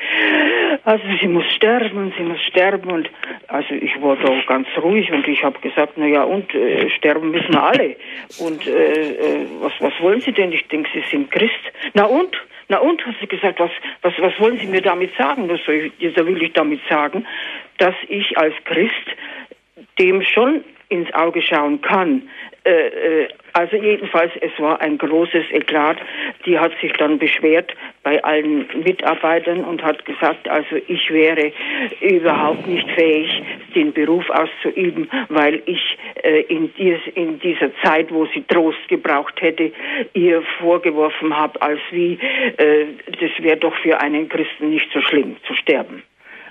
Also 0.83 1.03
sie 1.19 1.27
muss 1.27 1.45
sterben, 1.55 2.13
sie 2.15 2.23
muss 2.23 2.39
sterben. 2.43 2.91
Und 2.91 3.09
also 3.47 3.73
ich 3.73 3.99
war 3.99 4.15
da 4.15 4.31
ganz 4.45 4.67
ruhig 4.79 5.11
und 5.11 5.27
ich 5.27 5.43
habe 5.43 5.57
gesagt, 5.59 5.93
na 5.95 6.05
ja 6.05 6.21
und 6.21 6.53
äh, 6.53 6.88
sterben 6.91 7.31
müssen 7.31 7.55
alle. 7.55 7.95
Und 8.38 8.67
äh, 8.67 9.13
äh, 9.13 9.47
was 9.59 9.73
was 9.79 9.93
wollen 10.01 10.21
Sie 10.21 10.33
denn? 10.33 10.51
Ich 10.51 10.67
denke, 10.67 10.89
Sie 10.93 11.03
sind 11.09 11.31
Christ. 11.31 11.73
Na 11.95 12.05
und? 12.05 12.38
Na 12.69 12.77
und, 12.77 13.03
hat 13.07 13.15
sie 13.19 13.27
gesagt, 13.27 13.59
was, 13.59 13.71
was, 14.03 14.13
was 14.19 14.39
wollen 14.39 14.59
Sie 14.59 14.67
mir 14.67 14.81
damit 14.81 15.15
sagen? 15.17 15.47
Das 15.47 15.59
soll 15.65 15.89
ich, 15.97 16.13
da 16.13 16.23
will 16.27 16.43
ich 16.43 16.53
damit 16.53 16.81
sagen, 16.88 17.25
dass 17.79 17.95
ich 18.07 18.38
als 18.38 18.53
Christ 18.65 18.93
dem 19.97 20.21
schon 20.21 20.63
ins 20.89 21.11
Auge 21.13 21.41
schauen 21.41 21.81
kann. 21.81 22.29
Äh, 22.68 22.88
äh, 22.88 23.28
also 23.53 23.78
jedenfalls, 23.78 24.32
es 24.41 24.51
war 24.59 24.82
ein 24.82 24.97
großes 24.97 25.45
Eklat. 25.51 25.97
Die 26.45 26.59
hat 26.59 26.74
sich 26.82 26.91
dann 26.93 27.18
beschwert 27.18 27.74
bei 28.03 28.22
allen 28.24 28.68
Mitarbeitern 28.84 29.63
und 29.63 29.82
hat 29.82 30.03
gesagt, 30.05 30.49
also 30.49 30.76
ich 30.88 31.09
wäre 31.09 31.53
überhaupt 32.01 32.68
nicht 32.68 32.89
fähig, 32.91 33.41
den 33.74 33.93
Beruf 33.93 34.30
auszuüben, 34.30 35.09
weil 35.30 35.61
ich 35.65 35.97
äh, 36.24 36.41
in, 36.41 36.74
dies, 36.78 36.99
in, 37.15 37.39
dieser 37.39 37.72
Zeit, 37.84 38.11
wo 38.11 38.26
sie 38.26 38.43
Trost 38.43 38.86
gebraucht 38.89 39.41
hätte, 39.41 39.72
ihr 40.13 40.41
vorgeworfen 40.59 41.36
habe, 41.36 41.61
als 41.61 41.80
wie, 41.91 42.20
äh, 42.57 42.86
das 43.20 43.32
wäre 43.39 43.57
doch 43.57 43.76
für 43.78 43.99
einen 44.01 44.28
Christen 44.28 44.72
nicht 44.72 44.91
so 44.93 44.99
schlimm 45.01 45.38
zu 45.47 45.53
sterben. 45.53 46.03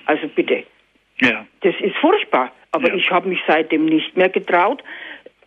Also 0.05 0.27
bitte. 0.27 0.63
Ja. 1.21 1.45
Das 1.61 1.75
ist 1.79 1.95
furchtbar. 1.97 2.51
Aber 2.71 2.89
ja. 2.89 2.95
ich 2.95 3.09
habe 3.11 3.29
mich 3.29 3.39
seitdem 3.47 3.85
nicht 3.85 4.15
mehr 4.17 4.29
getraut, 4.29 4.83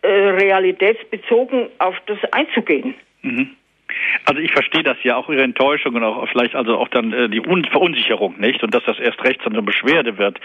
äh, 0.02 0.08
realitätsbezogen 0.08 1.68
auf 1.78 1.96
das 2.06 2.18
einzugehen. 2.32 2.94
Mhm. 3.22 3.50
Also 4.24 4.40
ich 4.40 4.52
verstehe 4.52 4.82
das 4.82 4.96
ja 5.02 5.16
auch 5.16 5.28
ihre 5.28 5.42
Enttäuschung 5.42 5.94
und 5.94 6.04
auch 6.04 6.26
vielleicht 6.28 6.54
also 6.54 6.76
auch 6.78 6.88
dann 6.88 7.12
äh, 7.12 7.28
die 7.28 7.40
Un 7.40 7.64
Verunsicherung 7.64 8.38
nicht 8.38 8.62
und 8.62 8.74
dass 8.74 8.84
das 8.84 8.98
erst 8.98 9.22
recht 9.24 9.42
zu 9.42 9.50
einer 9.50 9.62
Beschwerde 9.62 10.18
wird. 10.18 10.40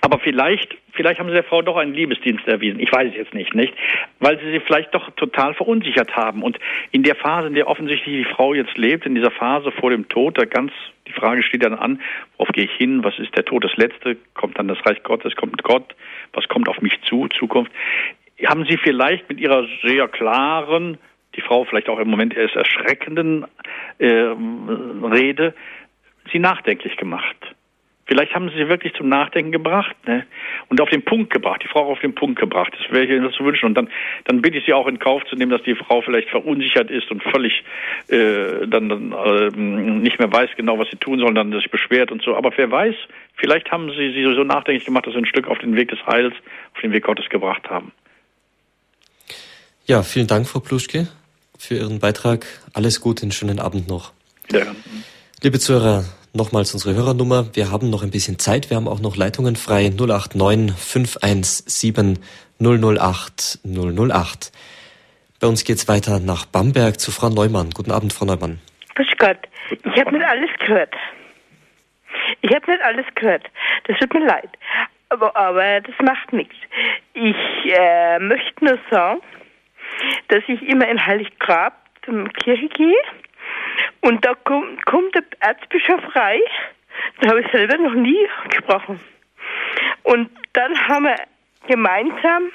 Aber 0.00 0.18
vielleicht 0.18 0.76
vielleicht 0.92 1.20
haben 1.20 1.28
sie 1.28 1.34
der 1.34 1.44
Frau 1.44 1.62
doch 1.62 1.76
einen 1.76 1.94
Liebesdienst 1.94 2.46
erwiesen. 2.48 2.80
Ich 2.80 2.90
weiß 2.90 3.10
es 3.10 3.16
jetzt 3.16 3.34
nicht, 3.34 3.54
nicht, 3.54 3.74
weil 4.18 4.38
sie 4.38 4.50
sie 4.50 4.60
vielleicht 4.60 4.94
doch 4.94 5.10
total 5.12 5.54
verunsichert 5.54 6.16
haben 6.16 6.42
und 6.42 6.58
in 6.90 7.02
der 7.02 7.14
Phase, 7.14 7.48
in 7.48 7.54
der 7.54 7.68
offensichtlich 7.68 8.26
die 8.26 8.34
Frau 8.34 8.54
jetzt 8.54 8.76
lebt, 8.78 9.06
in 9.06 9.14
dieser 9.14 9.30
Phase 9.30 9.70
vor 9.72 9.90
dem 9.90 10.08
Tod, 10.08 10.38
da 10.38 10.44
ganz 10.44 10.72
die 11.06 11.12
Frage 11.12 11.42
steht 11.42 11.62
dann 11.62 11.74
an, 11.74 12.00
worauf 12.36 12.52
gehe 12.52 12.64
ich 12.64 12.72
hin? 12.72 13.04
Was 13.04 13.16
ist 13.18 13.36
der 13.36 13.44
Tod 13.44 13.62
das 13.62 13.76
Letzte? 13.76 14.16
Kommt 14.34 14.58
dann 14.58 14.66
das 14.66 14.84
Reich 14.84 15.02
Gottes? 15.04 15.36
Kommt 15.36 15.62
Gott? 15.62 15.94
Was 16.32 16.48
kommt 16.48 16.68
auf 16.68 16.80
mich 16.80 17.00
zu? 17.02 17.28
Zukunft? 17.28 17.70
Haben 18.44 18.66
Sie 18.66 18.76
vielleicht 18.76 19.28
mit 19.28 19.40
Ihrer 19.40 19.66
sehr 19.82 20.08
klaren 20.08 20.98
die 21.36 21.42
Frau 21.42 21.64
vielleicht 21.64 21.88
auch 21.88 21.98
im 21.98 22.08
Moment 22.08 22.36
erst 22.36 22.56
erschreckenden 22.56 23.44
äh, 23.98 24.06
Rede 24.06 25.54
sie 26.32 26.38
nachdenklich 26.38 26.96
gemacht. 26.96 27.36
Vielleicht 28.08 28.34
haben 28.36 28.48
sie 28.50 28.56
sie 28.56 28.68
wirklich 28.68 28.94
zum 28.94 29.08
Nachdenken 29.08 29.50
gebracht 29.50 29.96
ne? 30.06 30.26
und 30.68 30.80
auf 30.80 30.88
den 30.88 31.04
Punkt 31.04 31.32
gebracht, 31.32 31.60
die 31.64 31.68
Frau 31.68 31.90
auf 31.90 31.98
den 31.98 32.14
Punkt 32.14 32.38
gebracht. 32.38 32.72
Das 32.78 32.92
wäre 32.92 33.04
ich 33.04 33.10
Ihnen 33.10 33.32
zu 33.32 33.44
wünschen. 33.44 33.66
Und 33.66 33.74
dann, 33.74 33.88
dann 34.26 34.42
bitte 34.42 34.58
ich 34.58 34.64
Sie 34.64 34.72
auch 34.72 34.86
in 34.86 35.00
Kauf 35.00 35.24
zu 35.24 35.34
nehmen, 35.34 35.50
dass 35.50 35.62
die 35.64 35.74
Frau 35.74 36.02
vielleicht 36.02 36.28
verunsichert 36.28 36.88
ist 36.88 37.10
und 37.10 37.20
völlig 37.24 37.64
äh, 38.08 38.68
dann, 38.68 38.88
dann 38.88 39.12
äh, 39.12 39.50
nicht 39.56 40.20
mehr 40.20 40.32
weiß 40.32 40.50
genau, 40.56 40.78
was 40.78 40.88
sie 40.88 40.98
tun 40.98 41.18
soll, 41.18 41.34
dann 41.34 41.50
sich 41.50 41.68
beschwert 41.68 42.12
und 42.12 42.22
so. 42.22 42.36
Aber 42.36 42.52
wer 42.56 42.70
weiß, 42.70 42.94
vielleicht 43.34 43.72
haben 43.72 43.90
Sie 43.90 44.12
sie 44.12 44.22
so 44.22 44.44
nachdenklich 44.44 44.84
gemacht, 44.84 45.08
dass 45.08 45.14
Sie 45.14 45.20
ein 45.20 45.26
Stück 45.26 45.48
auf 45.48 45.58
den 45.58 45.74
Weg 45.74 45.88
des 45.88 46.06
Heils, 46.06 46.34
auf 46.74 46.80
den 46.82 46.92
Weg 46.92 47.02
Gottes 47.02 47.28
gebracht 47.28 47.68
haben. 47.68 47.90
Ja, 49.88 50.02
vielen 50.02 50.26
Dank, 50.26 50.48
Frau 50.48 50.58
Pluschke 50.58 51.06
für 51.56 51.76
Ihren 51.76 52.00
Beitrag. 52.00 52.44
Alles 52.74 53.00
Gute, 53.00 53.22
einen 53.22 53.30
schönen 53.30 53.60
Abend 53.60 53.86
noch. 53.86 54.12
Ja. 54.50 54.62
Liebe 55.42 55.60
Zuhörer, 55.60 56.02
nochmals 56.32 56.74
unsere 56.74 56.96
Hörernummer. 56.96 57.54
Wir 57.54 57.70
haben 57.70 57.88
noch 57.88 58.02
ein 58.02 58.10
bisschen 58.10 58.40
Zeit. 58.40 58.68
Wir 58.68 58.78
haben 58.78 58.88
auch 58.88 58.98
noch 58.98 59.14
Leitungen 59.14 59.54
frei. 59.54 59.92
089 59.96 60.76
517 60.76 62.18
008 62.58 63.60
008. 63.64 64.52
Bei 65.38 65.46
uns 65.46 65.62
geht 65.62 65.76
es 65.76 65.86
weiter 65.86 66.18
nach 66.18 66.46
Bamberg 66.46 66.98
zu 66.98 67.12
Frau 67.12 67.28
Neumann. 67.28 67.70
Guten 67.70 67.92
Abend, 67.92 68.12
Frau 68.12 68.24
Neumann. 68.24 68.58
Grüß 68.96 69.06
Gott. 69.18 69.38
Ich 69.70 70.00
habe 70.00 70.10
nicht 70.10 70.26
alles 70.26 70.50
gehört. 70.58 70.94
Ich 72.42 72.52
habe 72.52 72.68
nicht 72.72 72.82
alles 72.82 73.06
gehört. 73.14 73.44
Das 73.86 73.96
tut 74.00 74.12
mir 74.14 74.26
leid. 74.26 74.50
Aber, 75.10 75.36
aber 75.36 75.80
das 75.80 75.94
macht 76.02 76.32
nichts. 76.32 76.56
Ich 77.14 77.36
äh, 77.72 78.18
möchte 78.18 78.64
nur 78.64 78.78
sagen, 78.90 79.20
dass 80.28 80.42
ich 80.48 80.62
immer 80.62 80.88
in 80.88 81.04
Heiliggrab 81.04 81.74
zur 82.04 82.28
Kirche 82.30 82.68
gehe 82.68 82.96
und 84.00 84.24
da 84.24 84.34
kommt, 84.34 84.84
kommt 84.86 85.14
der 85.14 85.24
Erzbischof 85.40 86.00
rein. 86.14 86.40
Da 87.20 87.30
habe 87.30 87.40
ich 87.40 87.50
selber 87.50 87.76
noch 87.76 87.94
nie 87.94 88.28
gesprochen. 88.48 89.00
Und 90.02 90.30
dann 90.52 90.88
haben 90.88 91.04
wir 91.04 91.16
gemeinsam 91.66 92.50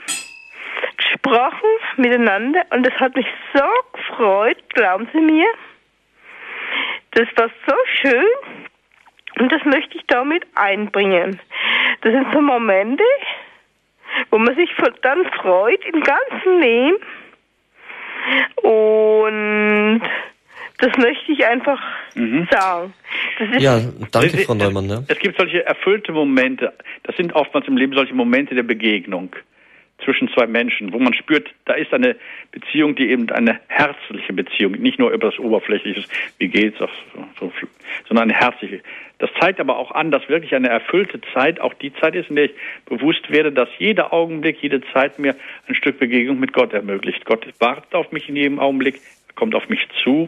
gesprochen 0.97 1.69
miteinander 1.97 2.65
und 2.71 2.85
das 2.85 2.93
hat 2.99 3.15
mich 3.15 3.27
so 3.53 3.63
gefreut, 3.93 4.57
glauben 4.69 5.07
Sie 5.13 5.19
mir. 5.19 5.47
Das 7.11 7.27
war 7.35 7.49
so 7.67 7.75
schön 8.01 8.25
und 9.39 9.51
das 9.51 9.63
möchte 9.65 9.97
ich 9.97 10.03
damit 10.07 10.45
einbringen. 10.55 11.39
Das 12.01 12.13
sind 12.13 12.27
so 12.33 12.41
Momente, 12.41 13.03
wo 14.29 14.37
man 14.37 14.55
sich 14.55 14.69
dann 15.01 15.25
freut 15.31 15.83
im 15.85 16.01
ganzen 16.01 16.59
Leben 16.59 16.97
und 18.61 20.01
das 20.79 20.97
möchte 20.97 21.31
ich 21.31 21.45
einfach 21.45 21.79
mhm. 22.15 22.47
sagen. 22.49 22.93
ja, 23.59 23.79
danke, 24.11 24.37
Frau 24.39 24.55
Neumann. 24.55 24.89
Ja. 24.89 25.03
Es 25.07 25.19
gibt 25.19 25.37
solche 25.37 25.65
erfüllte 25.65 26.11
Momente. 26.11 26.73
Das 27.03 27.15
sind 27.15 27.33
oftmals 27.33 27.67
im 27.67 27.77
Leben 27.77 27.93
solche 27.93 28.15
Momente 28.15 28.55
der 28.55 28.63
Begegnung 28.63 29.35
zwischen 30.03 30.29
zwei 30.29 30.47
Menschen, 30.47 30.93
wo 30.93 30.99
man 30.99 31.13
spürt, 31.13 31.49
da 31.65 31.73
ist 31.73 31.93
eine 31.93 32.15
Beziehung, 32.51 32.95
die 32.95 33.09
eben 33.09 33.29
eine 33.29 33.59
herzliche 33.67 34.33
Beziehung, 34.33 34.73
nicht 34.73 34.99
nur 34.99 35.11
über 35.11 35.29
das 35.29 35.39
Oberflächliche, 35.39 36.03
wie 36.39 36.47
geht's, 36.47 36.79
so, 36.79 36.87
so, 37.39 37.51
sondern 38.07 38.29
eine 38.29 38.39
herzliche. 38.39 38.81
Das 39.21 39.29
zeigt 39.39 39.59
aber 39.59 39.77
auch 39.77 39.91
an, 39.91 40.09
dass 40.09 40.27
wirklich 40.29 40.55
eine 40.55 40.69
erfüllte 40.69 41.21
Zeit 41.35 41.59
auch 41.59 41.75
die 41.75 41.93
Zeit 41.93 42.15
ist, 42.15 42.31
in 42.31 42.37
der 42.37 42.45
ich 42.45 42.55
bewusst 42.85 43.29
werde, 43.29 43.51
dass 43.51 43.69
jeder 43.77 44.13
Augenblick, 44.13 44.57
jede 44.63 44.81
Zeit 44.93 45.19
mir 45.19 45.35
ein 45.67 45.75
Stück 45.75 45.99
Begegnung 45.99 46.39
mit 46.39 46.53
Gott 46.53 46.73
ermöglicht. 46.73 47.23
Gott 47.25 47.45
wartet 47.59 47.93
auf 47.93 48.11
mich 48.11 48.27
in 48.29 48.35
jedem 48.35 48.59
Augenblick, 48.59 48.95
er 49.27 49.35
kommt 49.35 49.53
auf 49.53 49.69
mich 49.69 49.87
zu. 50.03 50.27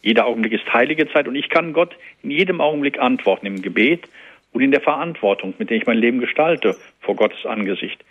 Jeder 0.00 0.26
Augenblick 0.26 0.52
ist 0.52 0.72
heilige 0.72 1.12
Zeit 1.12 1.26
und 1.26 1.34
ich 1.34 1.48
kann 1.48 1.72
Gott 1.72 1.96
in 2.22 2.30
jedem 2.30 2.60
Augenblick 2.60 3.00
antworten 3.00 3.46
im 3.46 3.62
Gebet 3.62 4.04
und 4.52 4.60
in 4.62 4.70
der 4.70 4.80
Verantwortung, 4.80 5.54
mit 5.58 5.68
der 5.70 5.78
ich 5.78 5.86
mein 5.86 5.98
Leben 5.98 6.20
gestalte 6.20 6.76
vor 7.00 7.16
Gottes 7.16 7.44
Angesicht. 7.46 8.04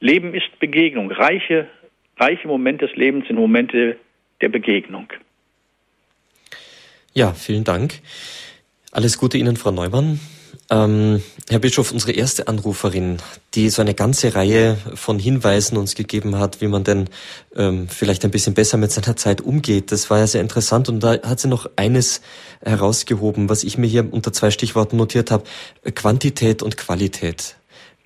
Leben 0.00 0.32
ist 0.32 0.58
Begegnung. 0.58 1.10
Reiche, 1.10 1.68
reiche 2.16 2.48
Momente 2.48 2.86
des 2.86 2.96
Lebens 2.96 3.26
sind 3.26 3.36
Momente 3.36 3.98
der 4.40 4.48
Begegnung. 4.48 5.12
Ja, 7.12 7.34
vielen 7.34 7.64
Dank. 7.64 8.00
Alles 8.94 9.18
Gute 9.18 9.38
Ihnen, 9.38 9.56
Frau 9.56 9.72
Neumann. 9.72 10.20
Ähm, 10.70 11.20
Herr 11.50 11.58
Bischof, 11.58 11.90
unsere 11.90 12.12
erste 12.12 12.46
Anruferin, 12.46 13.16
die 13.54 13.68
so 13.68 13.82
eine 13.82 13.92
ganze 13.92 14.36
Reihe 14.36 14.78
von 14.94 15.18
Hinweisen 15.18 15.76
uns 15.76 15.96
gegeben 15.96 16.38
hat, 16.38 16.60
wie 16.60 16.68
man 16.68 16.84
denn 16.84 17.10
ähm, 17.56 17.88
vielleicht 17.88 18.24
ein 18.24 18.30
bisschen 18.30 18.54
besser 18.54 18.76
mit 18.76 18.92
seiner 18.92 19.16
Zeit 19.16 19.40
umgeht, 19.40 19.90
das 19.90 20.10
war 20.10 20.20
ja 20.20 20.28
sehr 20.28 20.42
interessant. 20.42 20.88
Und 20.88 21.00
da 21.00 21.20
hat 21.24 21.40
sie 21.40 21.48
noch 21.48 21.68
eines 21.74 22.20
herausgehoben, 22.60 23.48
was 23.48 23.64
ich 23.64 23.78
mir 23.78 23.88
hier 23.88 24.12
unter 24.12 24.32
zwei 24.32 24.52
Stichworten 24.52 24.96
notiert 24.96 25.32
habe. 25.32 25.42
Quantität 25.96 26.62
und 26.62 26.76
Qualität 26.76 27.56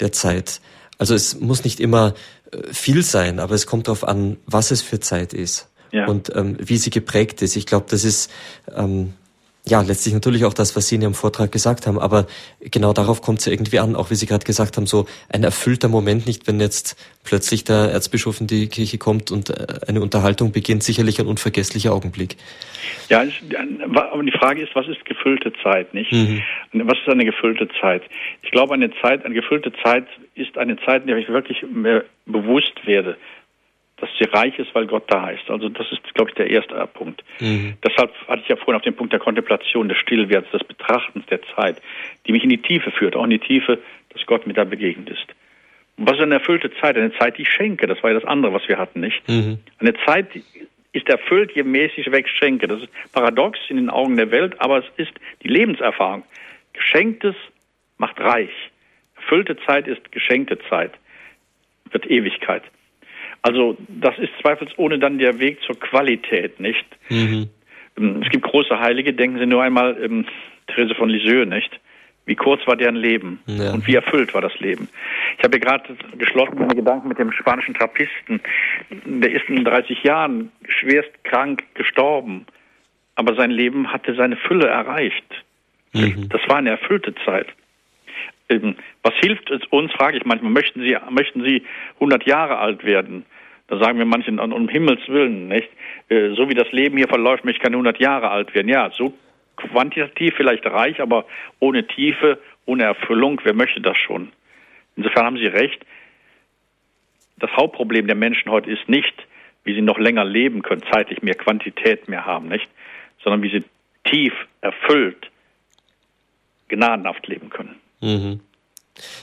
der 0.00 0.12
Zeit. 0.12 0.62
Also 0.96 1.14
es 1.14 1.38
muss 1.38 1.64
nicht 1.64 1.80
immer 1.80 2.14
äh, 2.50 2.72
viel 2.72 3.02
sein, 3.02 3.40
aber 3.40 3.54
es 3.54 3.66
kommt 3.66 3.88
darauf 3.88 4.08
an, 4.08 4.38
was 4.46 4.70
es 4.70 4.80
für 4.80 5.00
Zeit 5.00 5.34
ist 5.34 5.68
ja. 5.92 6.06
und 6.06 6.34
ähm, 6.34 6.56
wie 6.58 6.78
sie 6.78 6.88
geprägt 6.88 7.42
ist. 7.42 7.56
Ich 7.56 7.66
glaube, 7.66 7.86
das 7.90 8.04
ist 8.04 8.30
ähm, 8.74 9.12
ja, 9.68 9.82
letztlich 9.82 10.14
natürlich 10.14 10.44
auch 10.44 10.54
das, 10.54 10.76
was 10.76 10.88
Sie 10.88 10.96
in 10.96 11.02
Ihrem 11.02 11.14
Vortrag 11.14 11.52
gesagt 11.52 11.86
haben, 11.86 11.98
aber 11.98 12.26
genau 12.60 12.92
darauf 12.92 13.22
kommt 13.22 13.40
es 13.40 13.46
ja 13.46 13.52
irgendwie 13.52 13.78
an, 13.78 13.96
auch 13.96 14.10
wie 14.10 14.14
Sie 14.14 14.26
gerade 14.26 14.44
gesagt 14.44 14.76
haben, 14.76 14.86
so 14.86 15.06
ein 15.28 15.44
erfüllter 15.44 15.88
Moment 15.88 16.26
nicht, 16.26 16.46
wenn 16.46 16.60
jetzt 16.60 16.96
plötzlich 17.24 17.64
der 17.64 17.90
Erzbischof 17.92 18.40
in 18.40 18.46
die 18.46 18.68
Kirche 18.68 18.98
kommt 18.98 19.30
und 19.30 19.50
äh, 19.50 19.80
eine 19.86 20.00
Unterhaltung 20.00 20.52
beginnt, 20.52 20.82
sicherlich 20.82 21.20
ein 21.20 21.26
unvergesslicher 21.26 21.92
Augenblick. 21.92 22.36
Ja, 23.08 23.22
aber 23.94 24.22
die 24.22 24.32
Frage 24.32 24.62
ist, 24.62 24.74
was 24.74 24.88
ist 24.88 25.04
gefüllte 25.04 25.52
Zeit, 25.62 25.92
nicht? 25.94 26.12
Mhm. 26.12 26.42
Was 26.72 26.98
ist 26.98 27.08
eine 27.08 27.24
gefüllte 27.24 27.68
Zeit? 27.80 28.02
Ich 28.42 28.50
glaube, 28.50 28.74
eine 28.74 28.90
Zeit, 29.02 29.24
eine 29.24 29.34
gefüllte 29.34 29.72
Zeit 29.82 30.06
ist 30.34 30.56
eine 30.56 30.76
Zeit, 30.84 31.02
in 31.02 31.08
der 31.08 31.18
ich 31.18 31.28
wirklich 31.28 31.64
bewusst 32.26 32.86
werde, 32.86 33.16
dass 34.00 34.10
sie 34.18 34.24
reich 34.24 34.58
ist, 34.58 34.74
weil 34.74 34.86
Gott 34.86 35.04
da 35.08 35.30
ist. 35.30 35.50
Also 35.50 35.68
das 35.68 35.90
ist, 35.90 36.02
glaube 36.14 36.30
ich, 36.30 36.36
der 36.36 36.50
erste 36.50 36.74
Punkt. 36.86 37.24
Mhm. 37.40 37.74
Deshalb 37.84 38.12
hatte 38.28 38.42
ich 38.42 38.48
ja 38.48 38.56
vorhin 38.56 38.76
auf 38.76 38.82
den 38.82 38.94
Punkt 38.94 39.12
der 39.12 39.20
Kontemplation, 39.20 39.88
des 39.88 39.98
Stillwerts, 39.98 40.50
des 40.52 40.64
Betrachtens 40.64 41.26
der 41.26 41.40
Zeit, 41.54 41.80
die 42.26 42.32
mich 42.32 42.44
in 42.44 42.50
die 42.50 42.62
Tiefe 42.62 42.90
führt, 42.90 43.16
auch 43.16 43.24
in 43.24 43.30
die 43.30 43.38
Tiefe, 43.38 43.78
dass 44.10 44.24
Gott 44.26 44.46
mir 44.46 44.54
da 44.54 44.64
begegnet 44.64 45.10
ist. 45.10 45.26
Und 45.96 46.08
was 46.08 46.16
ist 46.16 46.22
eine 46.22 46.34
erfüllte 46.34 46.72
Zeit? 46.80 46.96
Eine 46.96 47.12
Zeit, 47.18 47.38
die 47.38 47.42
ich 47.42 47.50
schenke. 47.50 47.86
Das 47.88 48.02
war 48.02 48.10
ja 48.10 48.18
das 48.18 48.28
andere, 48.28 48.52
was 48.52 48.68
wir 48.68 48.78
hatten, 48.78 49.00
nicht? 49.00 49.28
Mhm. 49.28 49.58
Eine 49.78 49.94
Zeit 50.06 50.28
ist 50.92 51.08
erfüllt, 51.08 51.52
je 51.52 51.64
mehr 51.64 51.90
ich 51.94 52.10
weg 52.10 52.28
schenke. 52.28 52.68
Das 52.68 52.82
ist 52.82 52.88
paradox 53.12 53.58
in 53.68 53.76
den 53.76 53.90
Augen 53.90 54.16
der 54.16 54.30
Welt, 54.30 54.60
aber 54.60 54.78
es 54.78 54.84
ist 54.96 55.12
die 55.42 55.48
Lebenserfahrung. 55.48 56.22
Geschenktes 56.72 57.34
macht 57.98 58.20
reich. 58.20 58.50
Erfüllte 59.16 59.56
Zeit 59.66 59.88
ist 59.88 60.12
geschenkte 60.12 60.58
Zeit, 60.70 60.92
wird 61.90 62.06
Ewigkeit. 62.06 62.62
Also 63.48 63.78
das 63.88 64.18
ist 64.18 64.28
zweifelsohne 64.42 64.98
dann 64.98 65.18
der 65.18 65.38
Weg 65.38 65.62
zur 65.62 65.80
Qualität, 65.80 66.60
nicht? 66.60 66.84
Mhm. 67.08 67.48
Ähm, 67.96 68.22
es 68.22 68.28
gibt 68.28 68.44
große 68.44 68.78
Heilige, 68.78 69.14
denken 69.14 69.38
Sie 69.38 69.46
nur 69.46 69.62
einmal 69.62 69.96
ähm, 70.02 70.26
Therese 70.66 70.94
von 70.94 71.08
Lisieux, 71.08 71.48
nicht? 71.48 71.80
Wie 72.26 72.34
kurz 72.34 72.66
war 72.66 72.76
deren 72.76 72.96
Leben 72.96 73.40
ja. 73.46 73.72
und 73.72 73.86
wie 73.86 73.94
erfüllt 73.94 74.34
war 74.34 74.42
das 74.42 74.52
Leben. 74.60 74.86
Ich 75.38 75.44
habe 75.44 75.58
gerade 75.58 75.96
geschlossen 76.18 76.58
meine 76.58 76.74
Gedanken 76.74 77.08
mit 77.08 77.18
dem 77.18 77.32
spanischen 77.32 77.72
Trappisten. 77.72 78.42
Der 78.90 79.32
ist 79.32 79.48
in 79.48 79.64
30 79.64 80.02
Jahren 80.02 80.52
schwerst 80.68 81.08
krank 81.24 81.64
gestorben, 81.72 82.44
aber 83.14 83.34
sein 83.34 83.50
Leben 83.50 83.90
hatte 83.90 84.14
seine 84.14 84.36
Fülle 84.36 84.66
erreicht. 84.68 85.24
Mhm. 85.94 86.28
Das 86.28 86.42
war 86.48 86.56
eine 86.56 86.68
erfüllte 86.68 87.14
Zeit. 87.24 87.46
Ähm, 88.50 88.76
was 89.02 89.14
hilft 89.22 89.50
es 89.50 89.64
uns, 89.70 89.90
frage 89.92 90.18
ich 90.18 90.26
manchmal, 90.26 90.52
möchten 90.52 90.82
Sie, 90.82 90.94
möchten 91.08 91.42
Sie 91.42 91.62
100 91.94 92.26
Jahre 92.26 92.58
alt 92.58 92.84
werden? 92.84 93.24
Da 93.68 93.78
sagen 93.78 93.98
wir 93.98 94.06
manchen, 94.06 94.40
um 94.40 94.68
Himmels 94.68 95.06
Willen, 95.08 95.48
nicht? 95.48 95.68
Äh, 96.08 96.30
so 96.34 96.48
wie 96.48 96.54
das 96.54 96.72
Leben 96.72 96.96
hier 96.96 97.08
verläuft, 97.08 97.44
möchte 97.44 97.58
ich 97.58 97.62
keine 97.62 97.76
100 97.76 98.00
Jahre 98.00 98.30
alt 98.30 98.54
werden. 98.54 98.68
Ja, 98.68 98.90
so 98.90 99.12
quantitativ 99.56 100.34
vielleicht 100.36 100.64
reich, 100.66 101.00
aber 101.00 101.26
ohne 101.60 101.86
Tiefe, 101.86 102.38
ohne 102.64 102.84
Erfüllung, 102.84 103.40
wer 103.44 103.54
möchte 103.54 103.80
das 103.80 103.96
schon? 103.96 104.32
Insofern 104.96 105.26
haben 105.26 105.36
Sie 105.36 105.46
recht. 105.46 105.84
Das 107.36 107.50
Hauptproblem 107.52 108.06
der 108.06 108.16
Menschen 108.16 108.50
heute 108.50 108.70
ist 108.70 108.88
nicht, 108.88 109.14
wie 109.64 109.74
sie 109.74 109.82
noch 109.82 109.98
länger 109.98 110.24
leben 110.24 110.62
können, 110.62 110.82
zeitlich 110.90 111.22
mehr 111.22 111.34
Quantität 111.34 112.08
mehr 112.08 112.24
haben, 112.24 112.48
nicht? 112.48 112.66
Sondern 113.22 113.42
wie 113.42 113.50
sie 113.50 113.64
tief, 114.04 114.32
erfüllt, 114.60 115.30
gnadenhaft 116.68 117.26
leben 117.26 117.50
können. 117.50 117.76
Mhm. 118.00 118.40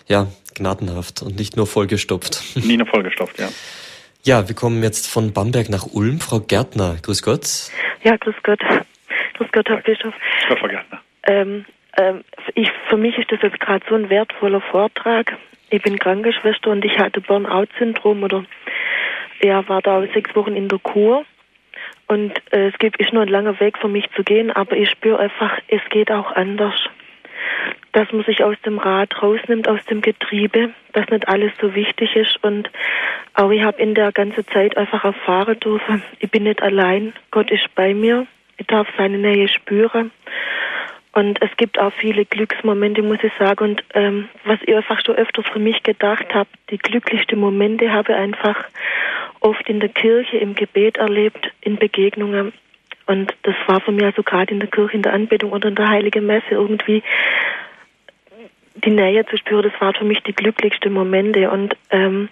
Ja, 0.08 0.28
gnadenhaft 0.54 1.22
und 1.24 1.36
nicht 1.38 1.58
nur 1.58 1.68
vollgestopft. 1.68 2.56
Nie 2.64 2.78
nur 2.78 2.88
vollgestopft, 2.88 3.40
ja. 3.40 3.50
Ja, 4.26 4.48
wir 4.48 4.56
kommen 4.56 4.82
jetzt 4.82 5.06
von 5.06 5.34
Bamberg 5.34 5.70
nach 5.70 5.86
Ulm. 5.94 6.20
Frau 6.20 6.40
Gärtner, 6.40 6.96
grüß 7.04 7.22
Gott. 7.22 7.46
Ja, 8.02 8.18
grüß 8.18 8.34
Gott. 8.42 8.60
Grüß 9.38 9.52
Gott, 9.52 9.70
Herr 9.70 9.78
Bischof. 9.82 10.16
Grüß 10.16 10.50
Gott, 10.50 10.60
Frau 10.60 10.68
Gärtner. 10.68 11.02
Ähm, 11.28 11.66
ähm, 11.96 12.24
ich, 12.56 12.72
für 12.90 12.98
mich 12.98 13.16
ist 13.20 13.32
das 13.32 13.44
jetzt 13.44 13.60
gerade 13.60 13.86
so 13.88 13.94
ein 13.94 14.10
wertvoller 14.10 14.62
Vortrag. 14.62 15.38
Ich 15.70 15.80
bin 15.84 16.00
Krankenschwester 16.00 16.72
und 16.72 16.84
ich 16.84 16.98
hatte 16.98 17.22
Burnout-Syndrom 17.22 18.24
oder 18.24 18.44
ja, 19.44 19.68
war 19.70 19.84
da 19.84 20.02
sechs 20.12 20.36
Wochen 20.36 20.56
in 20.56 20.70
der 20.70 20.80
Kur. 20.80 21.24
Und 22.08 22.34
äh, 22.52 22.70
es 22.70 22.78
gibt, 22.80 23.00
ist 23.00 23.14
nur 23.14 23.22
ein 23.22 23.28
langer 23.28 23.60
Weg 23.60 23.78
für 23.78 23.90
mich 23.90 24.10
zu 24.16 24.24
gehen, 24.24 24.50
aber 24.50 24.76
ich 24.76 24.90
spüre 24.90 25.20
einfach, 25.20 25.60
es 25.68 25.82
geht 25.92 26.10
auch 26.10 26.32
anders 26.32 26.74
dass 27.92 28.12
man 28.12 28.24
sich 28.26 28.44
aus 28.44 28.56
dem 28.66 28.78
Rad 28.78 29.22
rausnimmt, 29.22 29.68
aus 29.68 29.84
dem 29.86 30.02
Getriebe, 30.02 30.72
dass 30.94 31.10
nicht 31.10 31.28
alles 31.28 31.52
so 31.62 31.74
wichtig 31.76 32.16
ist. 32.16 32.44
Und 32.44 32.70
auch 33.34 33.52
ich 33.52 33.64
habe 33.64 33.82
in 33.82 33.96
der 33.96 34.12
ganzen 34.12 34.46
Zeit 34.48 34.78
einfach 34.78 35.04
erfahren 35.04 35.60
dürfen, 35.60 36.04
ich 36.20 36.30
bin 36.30 36.44
nicht 36.44 36.62
allein, 36.62 37.14
Gott 37.32 37.52
ist 37.52 37.74
bei 37.76 37.94
mir, 37.94 38.28
ich 38.58 38.68
darf 38.68 38.88
seine 38.98 39.18
Nähe 39.18 39.48
spüren. 39.48 40.12
Und 41.14 41.42
es 41.42 41.50
gibt 41.56 41.80
auch 41.80 41.94
viele 41.94 42.26
Glücksmomente, 42.26 43.02
muss 43.02 43.24
ich 43.24 43.32
sagen. 43.40 43.64
Und 43.64 43.84
ähm, 43.94 44.28
was 44.44 44.60
ich 44.64 44.76
einfach 44.76 45.00
schon 45.06 45.16
öfters 45.16 45.46
für 45.48 45.60
mich 45.60 45.82
gedacht 45.82 46.34
habe, 46.34 46.50
die 46.70 46.78
glücklichsten 46.78 47.40
Momente 47.40 47.90
habe 47.94 48.12
ich 48.12 48.18
einfach 48.18 48.66
oft 49.40 49.70
in 49.70 49.80
der 49.80 49.90
Kirche, 49.90 50.38
im 50.38 50.56
Gebet 50.56 50.98
erlebt, 50.98 51.52
in 51.62 51.78
Begegnungen. 51.78 52.52
Und 53.08 53.36
das 53.44 53.56
war 53.68 53.82
für 53.82 53.92
mich 53.92 54.06
also 54.06 54.24
gerade 54.24 54.54
in 54.54 54.60
der 54.60 54.70
Kirche, 54.70 54.96
in 54.96 55.04
der 55.04 55.14
Anbetung 55.14 55.52
oder 55.52 55.70
in 55.70 55.76
der 55.76 55.90
Heiligen 55.90 56.26
Messe 56.26 56.52
irgendwie 56.52 57.04
die 58.84 58.90
Nähe 58.90 59.26
zu 59.26 59.38
spüren, 59.38 59.64
das 59.64 59.80
war 59.82 59.94
für 59.94 60.04
mich 60.04 60.22
die 60.24 60.34
glücklichsten 60.34 60.92
Momente. 60.92 61.50
Und 61.50 61.76
ähm, 61.92 62.30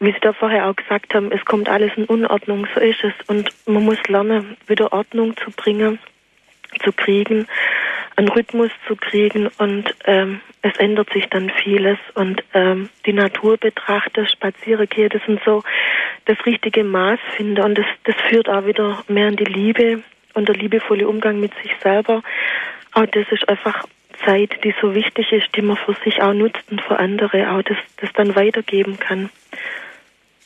wie 0.00 0.12
Sie 0.12 0.20
da 0.20 0.32
vorher 0.32 0.68
auch 0.68 0.76
gesagt 0.76 1.14
haben, 1.14 1.30
es 1.30 1.44
kommt 1.44 1.68
alles 1.68 1.92
in 1.96 2.04
Unordnung, 2.04 2.66
so 2.74 2.80
ist 2.80 3.02
es. 3.04 3.12
Und 3.26 3.50
man 3.66 3.84
muss 3.84 4.02
lernen, 4.08 4.56
wieder 4.66 4.92
Ordnung 4.92 5.36
zu 5.36 5.50
bringen, 5.50 5.98
zu 6.82 6.92
kriegen, 6.92 7.46
einen 8.16 8.28
Rhythmus 8.28 8.70
zu 8.86 8.96
kriegen 8.96 9.48
und 9.58 9.94
ähm, 10.04 10.40
es 10.62 10.76
ändert 10.78 11.12
sich 11.12 11.26
dann 11.30 11.50
vieles. 11.50 11.98
Und 12.14 12.42
ähm, 12.54 12.88
die 13.06 13.12
Natur 13.12 13.56
betrachte, 13.56 14.26
spazieren 14.26 14.88
gehe, 14.88 15.08
das 15.08 15.22
sind 15.26 15.40
so 15.44 15.62
das 16.24 16.38
richtige 16.46 16.84
Maß 16.84 17.20
finde 17.36 17.64
und 17.64 17.76
das, 17.76 17.86
das 18.04 18.16
führt 18.28 18.48
auch 18.48 18.66
wieder 18.66 19.04
mehr 19.08 19.28
in 19.28 19.36
die 19.36 19.44
Liebe 19.44 20.02
und 20.34 20.48
der 20.48 20.56
liebevolle 20.56 21.08
Umgang 21.08 21.40
mit 21.40 21.52
sich 21.62 21.72
selber. 21.82 22.22
Auch 22.92 23.06
das 23.06 23.26
ist 23.30 23.48
einfach 23.48 23.86
Zeit, 24.24 24.50
die 24.62 24.74
so 24.80 24.94
wichtig 24.94 25.32
ist, 25.32 25.48
die 25.56 25.62
man 25.62 25.76
für 25.76 25.94
sich 26.04 26.22
auch 26.22 26.34
nutzt 26.34 26.62
und 26.70 26.80
für 26.80 26.98
andere 26.98 27.50
auch 27.50 27.62
das, 27.62 27.78
das 27.96 28.12
dann 28.14 28.36
weitergeben 28.36 28.98
kann. 28.98 29.30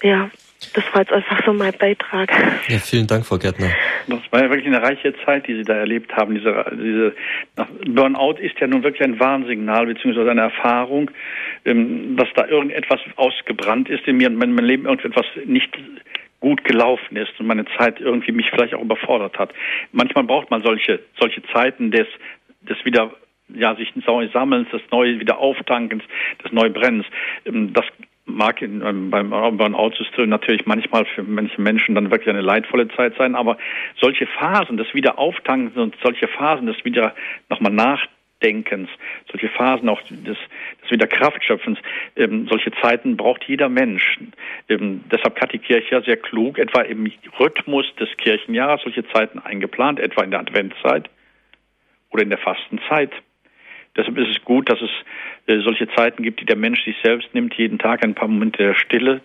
Ja, 0.02 0.30
das 0.74 0.84
war 0.92 1.02
jetzt 1.02 1.12
einfach 1.12 1.44
so 1.44 1.52
mein 1.52 1.72
Beitrag. 1.72 2.30
Ja, 2.68 2.78
vielen 2.78 3.06
Dank, 3.06 3.24
Frau 3.26 3.38
Gärtner. 3.38 3.70
Das 4.08 4.20
war 4.30 4.42
ja 4.42 4.50
wirklich 4.50 4.66
eine 4.66 4.82
reiche 4.82 5.14
Zeit, 5.24 5.46
die 5.46 5.54
Sie 5.54 5.62
da 5.62 5.74
erlebt 5.74 6.12
haben. 6.16 6.34
Diese, 6.34 6.64
diese 6.72 7.14
Burnout 7.86 8.38
ist 8.40 8.58
ja 8.58 8.66
nun 8.66 8.82
wirklich 8.82 9.02
ein 9.02 9.20
Warnsignal 9.20 9.86
beziehungsweise 9.86 10.30
eine 10.30 10.42
Erfahrung, 10.42 11.10
ähm, 11.64 12.16
dass 12.16 12.28
da 12.34 12.46
irgendetwas 12.46 13.00
ausgebrannt 13.16 13.88
ist 13.88 14.06
in 14.08 14.16
mir 14.16 14.28
und 14.28 14.36
mein, 14.36 14.52
mein 14.52 14.64
Leben 14.64 14.86
irgendetwas 14.86 15.26
nicht 15.44 15.70
gut 16.40 16.64
gelaufen 16.64 17.16
ist 17.16 17.32
und 17.38 17.46
meine 17.46 17.64
Zeit 17.76 18.00
irgendwie 18.00 18.32
mich 18.32 18.50
vielleicht 18.50 18.74
auch 18.74 18.82
überfordert 18.82 19.38
hat. 19.38 19.52
Manchmal 19.92 20.24
braucht 20.24 20.50
man 20.50 20.62
solche 20.62 21.00
solche 21.18 21.42
Zeiten 21.52 21.90
des 21.90 22.06
des 22.62 22.84
wieder 22.84 23.12
ja 23.48 23.74
sich 23.76 23.94
neu 24.06 24.28
sammelns, 24.28 24.68
des 24.70 24.82
neue 24.90 25.20
wieder 25.20 25.38
auftankens, 25.38 26.02
des 26.44 26.52
Neubrennens. 26.52 27.06
Ähm, 27.44 27.72
das 27.72 27.84
mag 28.28 28.60
in, 28.60 28.82
ähm, 28.82 29.10
beim 29.10 29.30
Burnout-System 29.30 30.28
natürlich 30.28 30.66
manchmal 30.66 31.06
für 31.06 31.22
manche 31.22 31.60
Menschen 31.60 31.94
dann 31.94 32.10
wirklich 32.10 32.28
eine 32.28 32.42
leidvolle 32.42 32.88
Zeit 32.88 33.14
sein, 33.16 33.34
aber 33.34 33.56
solche 34.00 34.26
Phasen 34.26 34.76
des 34.76 34.92
Wiederauftankens 34.92 35.76
und 35.76 35.96
solche 36.02 36.28
Phasen 36.28 36.66
des 36.66 36.84
wieder 36.84 37.14
nochmal 37.48 37.72
Nachdenkens, 38.40 38.88
solche 39.30 39.48
Phasen 39.48 39.88
auch 39.88 40.00
des, 40.02 40.36
des 40.82 40.90
wieder 40.90 41.06
Kraftschöpfens, 41.06 41.78
ähm, 42.16 42.46
solche 42.48 42.70
Zeiten 42.80 43.16
braucht 43.16 43.44
jeder 43.44 43.68
Mensch. 43.68 44.18
Ähm, 44.68 45.04
deshalb 45.10 45.40
hat 45.40 45.52
die 45.52 45.58
Kirche 45.58 45.96
ja 45.96 46.02
sehr 46.02 46.16
klug, 46.16 46.58
etwa 46.58 46.82
im 46.82 47.10
Rhythmus 47.38 47.86
des 47.96 48.08
Kirchenjahres, 48.16 48.82
solche 48.82 49.06
Zeiten 49.08 49.38
eingeplant, 49.38 49.98
etwa 50.00 50.22
in 50.22 50.30
der 50.30 50.40
Adventszeit 50.40 51.10
oder 52.10 52.22
in 52.22 52.30
der 52.30 52.38
Fastenzeit. 52.38 53.12
Deshalb 53.96 54.16
ist 54.18 54.36
es 54.36 54.44
gut, 54.44 54.70
dass 54.70 54.80
es 54.80 54.90
äh, 55.46 55.60
solche 55.60 55.88
Zeiten 55.88 56.22
gibt, 56.22 56.40
die 56.40 56.46
der 56.46 56.56
Mensch 56.56 56.84
sich 56.84 56.96
selbst 57.02 57.34
nimmt, 57.34 57.54
jeden 57.54 57.78
Tag 57.78 58.04
ein 58.04 58.14
paar 58.14 58.28
Momente 58.28 58.62
der 58.62 58.74
Stille 58.74 59.20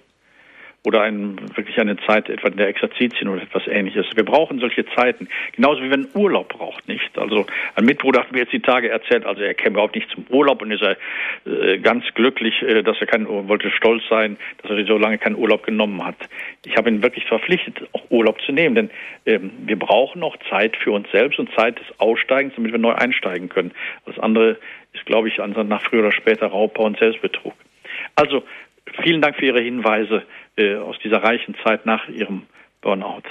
oder 0.86 1.02
ein, 1.02 1.40
wirklich 1.56 1.80
eine 1.80 1.96
Zeit 1.98 2.30
etwa 2.30 2.50
der 2.50 2.68
Exerzitien 2.68 3.30
oder 3.30 3.42
etwas 3.42 3.68
ähnliches. 3.68 4.06
Wir 4.16 4.26
brauchen 4.26 4.60
solche 4.60 4.86
Zeiten, 4.86 5.30
genauso 5.54 5.82
wie 5.82 5.90
wenn 5.90 6.08
Urlaub 6.14 6.50
braucht, 6.50 6.88
nicht? 6.88 7.18
Also 7.18 7.46
ein 7.76 7.86
Mitbruder 7.86 8.22
hat 8.22 8.32
mir 8.32 8.40
jetzt 8.40 8.52
die 8.52 8.60
Tage 8.60 8.90
erzählt, 8.90 9.26
also 9.26 9.42
er 9.42 9.54
käme 9.54 9.76
überhaupt 9.76 9.96
nicht 9.96 10.10
zum 10.12 10.26
Urlaub 10.30 10.62
und 10.62 10.72
ist 10.72 10.82
er 10.82 10.98
äh, 11.46 11.80
ganz 11.80 12.04
glücklich, 12.16 12.62
äh, 12.62 12.84
dass 12.84 13.00
er 13.00 13.08
keinen 13.08 13.28
wollte 13.48 13.72
stolz 13.72 14.04
sein, 14.10 14.38
dass 14.62 14.72
er 14.72 14.86
so 14.86 14.98
lange 14.98 15.18
keinen 15.18 15.38
Urlaub 15.38 15.64
genommen 15.64 16.06
hat. 16.06 16.18
Ich 16.66 16.76
habe 16.76 16.90
ihn 16.90 17.02
wirklich 17.02 17.26
verpflichtet, 17.26 17.88
auch 17.94 18.04
Urlaub 18.10 18.42
zu 18.42 18.52
nehmen, 18.52 18.76
denn 18.76 18.90
ähm, 19.26 19.52
wir 19.66 19.80
brauchen 19.80 20.20
noch 20.20 20.36
Zeit 20.50 20.76
für 20.76 20.92
uns 20.92 21.10
selbst 21.12 21.40
und 21.40 21.50
Zeit 21.56 21.80
des 21.80 22.00
Aussteigens, 22.00 22.56
damit 22.56 22.74
wir 22.74 22.80
neu 22.80 22.94
einsteigen 22.94 23.48
können. 23.48 23.72
Das 24.06 24.20
andere 24.20 24.58
ist, 24.94 25.06
glaube 25.06 25.30
ich, 25.30 25.38
nach 25.38 25.82
früher 25.82 26.02
oder 26.02 26.12
später 26.12 26.48
Raubbau 26.48 26.84
und 26.84 27.00
Selbstbetrug. 27.00 27.54
Also 28.16 28.44
vielen 29.04 29.22
Dank 29.22 29.38
für 29.38 29.46
Ihre 29.46 29.62
Hinweise 29.62 30.24
äh, 30.56 30.76
aus 30.76 30.96
dieser 31.04 31.24
reichen 31.24 31.56
Zeit 31.64 31.86
nach 31.86 32.08
Ihrem 32.10 32.44
Burnout. 32.82 33.24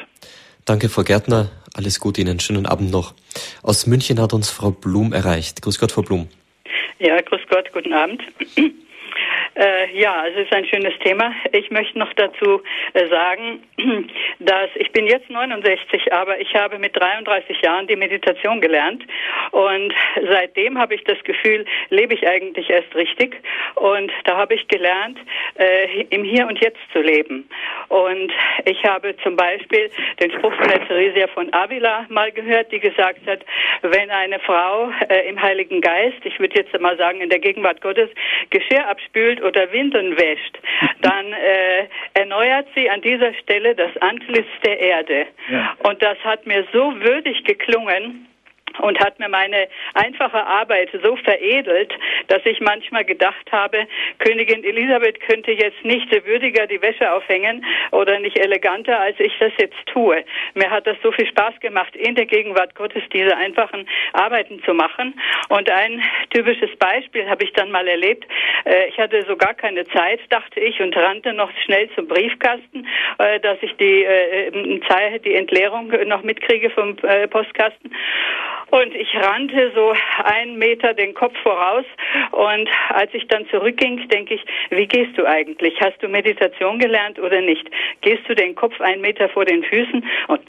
Danke, 0.65 0.89
Frau 0.89 1.03
Gärtner. 1.03 1.51
Alles 1.75 2.01
Gute 2.01 2.21
Ihnen. 2.21 2.41
Schönen 2.41 2.67
Abend 2.67 2.91
noch. 2.91 3.15
Aus 3.63 3.87
München 3.87 4.21
hat 4.21 4.33
uns 4.33 4.51
Frau 4.51 4.71
Blum 4.71 5.13
erreicht. 5.13 5.63
Grüß 5.63 5.79
Gott, 5.79 5.93
Frau 5.93 6.03
Blum. 6.03 6.29
Ja, 6.99 7.21
grüß 7.21 7.41
Gott, 7.49 7.73
guten 7.73 7.93
Abend. 7.93 8.23
Äh, 9.55 9.99
ja, 9.99 10.25
es 10.27 10.47
ist 10.47 10.55
ein 10.55 10.65
schönes 10.65 10.99
Thema. 11.01 11.35
Ich 11.53 11.71
möchte 11.71 11.99
noch 11.99 12.13
dazu 12.15 12.63
äh, 12.95 13.09
sagen, 13.09 13.63
dass 14.39 14.71
ich 14.77 14.91
bin 14.93 15.07
jetzt 15.07 15.29
69, 15.29 16.11
aber 16.13 16.41
ich 16.41 16.55
habe 16.55 16.79
mit 16.79 16.97
33 16.97 17.61
Jahren 17.61 17.87
die 17.87 17.97
Meditation 17.97 18.63
gelernt 18.63 19.05
und 19.51 19.93
seitdem 20.31 20.79
habe 20.79 20.95
ich 20.95 21.05
das 21.05 21.23
Gefühl, 21.25 21.67
lebe 21.91 22.15
ich 22.15 22.27
eigentlich 22.27 22.71
erst 22.71 22.95
richtig 22.95 23.37
und 23.75 24.11
da 24.25 24.39
habe 24.39 24.55
ich 24.55 24.67
gelernt, 24.69 25.19
äh, 25.59 26.05
im 26.09 26.25
Hier 26.25 26.47
und 26.47 26.59
Jetzt 26.61 26.81
zu 26.93 27.01
leben. 27.01 27.47
Und 27.89 28.33
ich 28.65 28.83
habe 28.85 29.15
zum 29.19 29.37
Beispiel 29.37 29.91
den 30.19 30.31
Spruch 30.31 30.55
von 30.55 30.69
der 30.69 30.87
Theresia 30.87 31.27
von 31.29 31.53
Avila 31.53 32.07
mal 32.09 32.33
gehört, 32.33 32.73
die 32.73 32.81
gesagt 32.81 33.27
hat, 33.27 33.41
wenn 33.83 34.11
eine 34.11 34.39
Frau 34.41 34.91
äh, 35.11 35.29
im 35.29 35.41
Heiligen 35.41 35.83
Geist, 35.83 36.25
ich 36.25 36.39
würde 36.41 36.57
jetzt 36.57 36.79
mal 36.81 36.97
sagen 36.97 37.21
in 37.21 37.29
der 37.29 37.39
Gegenwart 37.39 37.83
Gottes, 37.83 38.09
Geschirr 38.49 38.89
abspült 38.89 39.42
oder 39.43 39.73
Windeln 39.73 40.17
wäscht, 40.19 40.59
dann 41.03 41.33
äh, 41.33 41.87
erneuert 42.15 42.67
sie 42.75 42.89
an 42.89 43.01
dieser 43.03 43.35
Stelle 43.35 43.75
das 43.75 43.97
Antlitz 43.99 44.49
der 44.65 44.79
Erde. 44.79 45.27
Ja. 45.51 45.77
Und 45.85 46.03
das 46.03 46.19
hat 46.25 46.47
mir 46.47 46.65
so 46.73 46.95
würdig 47.01 47.45
geklungen, 47.45 48.27
und 48.83 48.99
hat 49.01 49.19
mir 49.19 49.29
meine 49.29 49.69
einfache 49.95 50.45
Arbeit 50.45 50.91
so 51.03 51.17
veredelt, 51.17 51.93
dass 52.29 52.45
ich 52.45 52.61
manchmal 52.61 53.05
gedacht 53.05 53.51
habe, 53.51 53.87
Königin 54.19 54.65
Elisabeth 54.65 55.21
könnte 55.21 55.53
jetzt 55.53 55.85
nicht 55.85 56.11
würdiger 56.27 56.67
die 56.67 56.83
Wäsche 56.83 57.13
aufhängen 57.13 57.65
oder 57.93 58.19
nicht 58.19 58.39
eleganter, 58.39 58.99
als 58.99 59.19
ich 59.19 59.33
das 59.39 59.53
jetzt 59.59 59.79
tue. 59.87 60.25
Mir 60.55 60.71
hat 60.71 60.87
das 60.87 60.97
so 61.03 61.13
viel 61.13 61.27
Spaß 61.27 61.61
gemacht, 61.61 61.95
in 61.97 62.15
der 62.15 62.27
Gegenwart 62.27 62.75
Gottes 62.75 63.03
diese 63.13 63.37
einfachen 63.37 63.89
Arbeiten 64.13 64.63
zu 64.65 64.75
machen. 64.75 65.15
Und 65.49 65.71
ein 65.71 66.03
typisches 66.31 66.75
Beispiel 66.77 67.29
habe 67.29 67.45
ich 67.45 67.53
dann 67.53 67.71
mal 67.71 67.87
erlebt. 67.87 68.27
Äh, 68.65 68.89
ich 68.89 68.99
hatte 68.99 69.25
so 69.29 69.37
gar 69.37 69.55
keine 69.55 69.87
Zeit, 69.89 70.21
dachte 70.31 70.61
ich, 70.61 70.81
und 70.81 70.97
rannte 70.97 71.33
noch 71.33 71.51
schnell 71.65 71.89
zum 71.95 72.09
Briefkasten, 72.09 72.87
äh, 73.19 73.39
dass 73.41 73.59
ich 73.63 73.75
die, 73.77 74.05
äh, 74.05 75.19
die 75.25 75.35
Entleerung 75.35 75.93
noch 76.07 76.23
mitkriege 76.23 76.71
vom 76.71 76.97
Postkasten. 77.31 77.93
Und 78.73 78.95
ich 78.95 79.15
rannte 79.17 79.71
so 79.75 79.93
einen 80.25 80.57
Meter 80.57 80.95
den 80.95 81.13
Kopf 81.13 81.37
voraus. 81.43 81.85
Und 82.31 82.71
als 82.89 83.13
ich 83.13 83.29
dann 83.29 83.47
zurückging, 83.51 84.09
denke 84.09 84.33
ich, 84.33 84.45
wie 84.71 84.87
gehst 84.87 85.19
du 85.19 85.27
eigentlich? 85.27 85.79
Hast 85.83 86.03
du 86.03 86.09
Meditation 86.09 86.79
gelernt 86.79 87.19
oder 87.19 87.43
nicht? 87.43 87.69
Gehst 88.01 88.27
du 88.29 88.35
den 88.35 88.55
Kopf 88.55 88.81
einen 88.81 89.03
Meter 89.03 89.29
vor 89.29 89.45
den 89.45 89.63
Füßen? 89.63 90.03
Und 90.29 90.41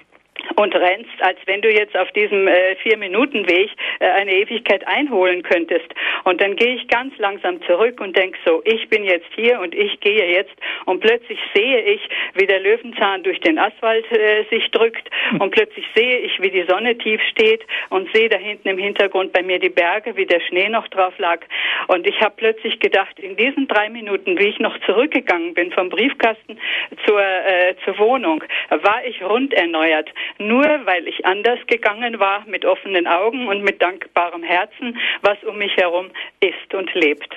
und 0.56 0.76
rennst, 0.76 1.22
als 1.22 1.38
wenn 1.46 1.62
du 1.62 1.72
jetzt 1.72 1.98
auf 1.98 2.12
diesem 2.12 2.48
äh, 2.48 2.76
Vier-Minuten-Weg 2.78 3.72
äh, 4.00 4.06
eine 4.06 4.34
Ewigkeit 4.34 4.86
einholen 4.88 5.44
könntest. 5.44 5.88
Und 6.24 6.42
dann 6.42 6.56
gehe 6.56 6.76
ich 6.76 6.88
ganz 6.88 7.18
langsam 7.18 7.62
zurück 7.64 8.00
und 8.02 8.16
denk 8.16 8.36
so, 8.46 8.62
ich 8.66 8.88
bin 8.90 9.04
jetzt 9.04 9.28
hier 9.36 9.60
und 9.60 9.74
ich 9.74 10.00
gehe 10.00 10.32
jetzt. 10.32 10.54
Und 10.86 11.00
plötzlich 11.00 11.40
sehe 11.54 11.82
ich, 11.82 12.02
wie 12.36 12.46
der 12.46 12.60
Löwenzahn 12.60 13.24
durch 13.24 13.40
den 13.42 13.58
Asphalt 13.58 14.06
äh, 14.12 14.44
sich 14.50 14.70
drückt. 14.72 15.10
Und 15.40 15.52
plötzlich 15.52 15.86
sehe 15.96 16.20
ich, 16.20 16.42
wie 16.42 16.50
die 16.50 16.66
Sonne 16.68 16.98
tief 16.98 17.22
steht 17.32 17.62
und 17.90 18.12
sehe 18.14 18.30
da 18.30 18.38
hinten 18.38 18.68
im 18.68 18.78
Hintergrund 18.78 19.34
bei 19.34 19.44
mir 19.44 19.60
die 19.60 19.70
Berge, 19.70 20.16
wie 20.16 20.26
der 20.26 20.40
Schnee 20.42 20.70
noch 20.70 20.88
drauf 20.90 21.18
lag. 21.18 21.42
Und 21.88 22.08
ich 22.08 22.20
habe 22.22 22.34
plötzlich 22.38 22.80
gedacht, 22.80 23.20
in 23.20 23.36
diesen 23.36 23.68
drei 23.68 23.90
Minuten, 23.90 24.38
wie 24.38 24.48
ich 24.48 24.60
noch 24.60 24.78
zurückgegangen 24.86 25.54
bin 25.54 25.72
vom 25.72 25.90
Briefkasten 25.90 26.58
zur, 27.06 27.22
äh, 27.22 27.76
zur 27.84 27.98
Wohnung, 28.00 28.44
war 28.70 29.06
ich 29.06 29.22
rund 29.24 29.54
erneuert 29.54 30.10
nur 30.40 30.64
weil 30.86 31.08
ich 31.08 31.26
anders 31.26 31.60
gegangen 31.68 32.20
war, 32.20 32.46
mit 32.48 32.66
offenen 32.66 33.08
Augen 33.08 33.48
und 33.48 33.64
mit 33.64 33.82
dankbarem 33.82 34.44
Herzen, 34.44 34.98
was 35.22 35.42
um 35.44 35.58
mich 35.58 35.76
herum 35.78 36.08
ist 36.40 36.74
und 36.74 36.94
lebt. 36.94 37.34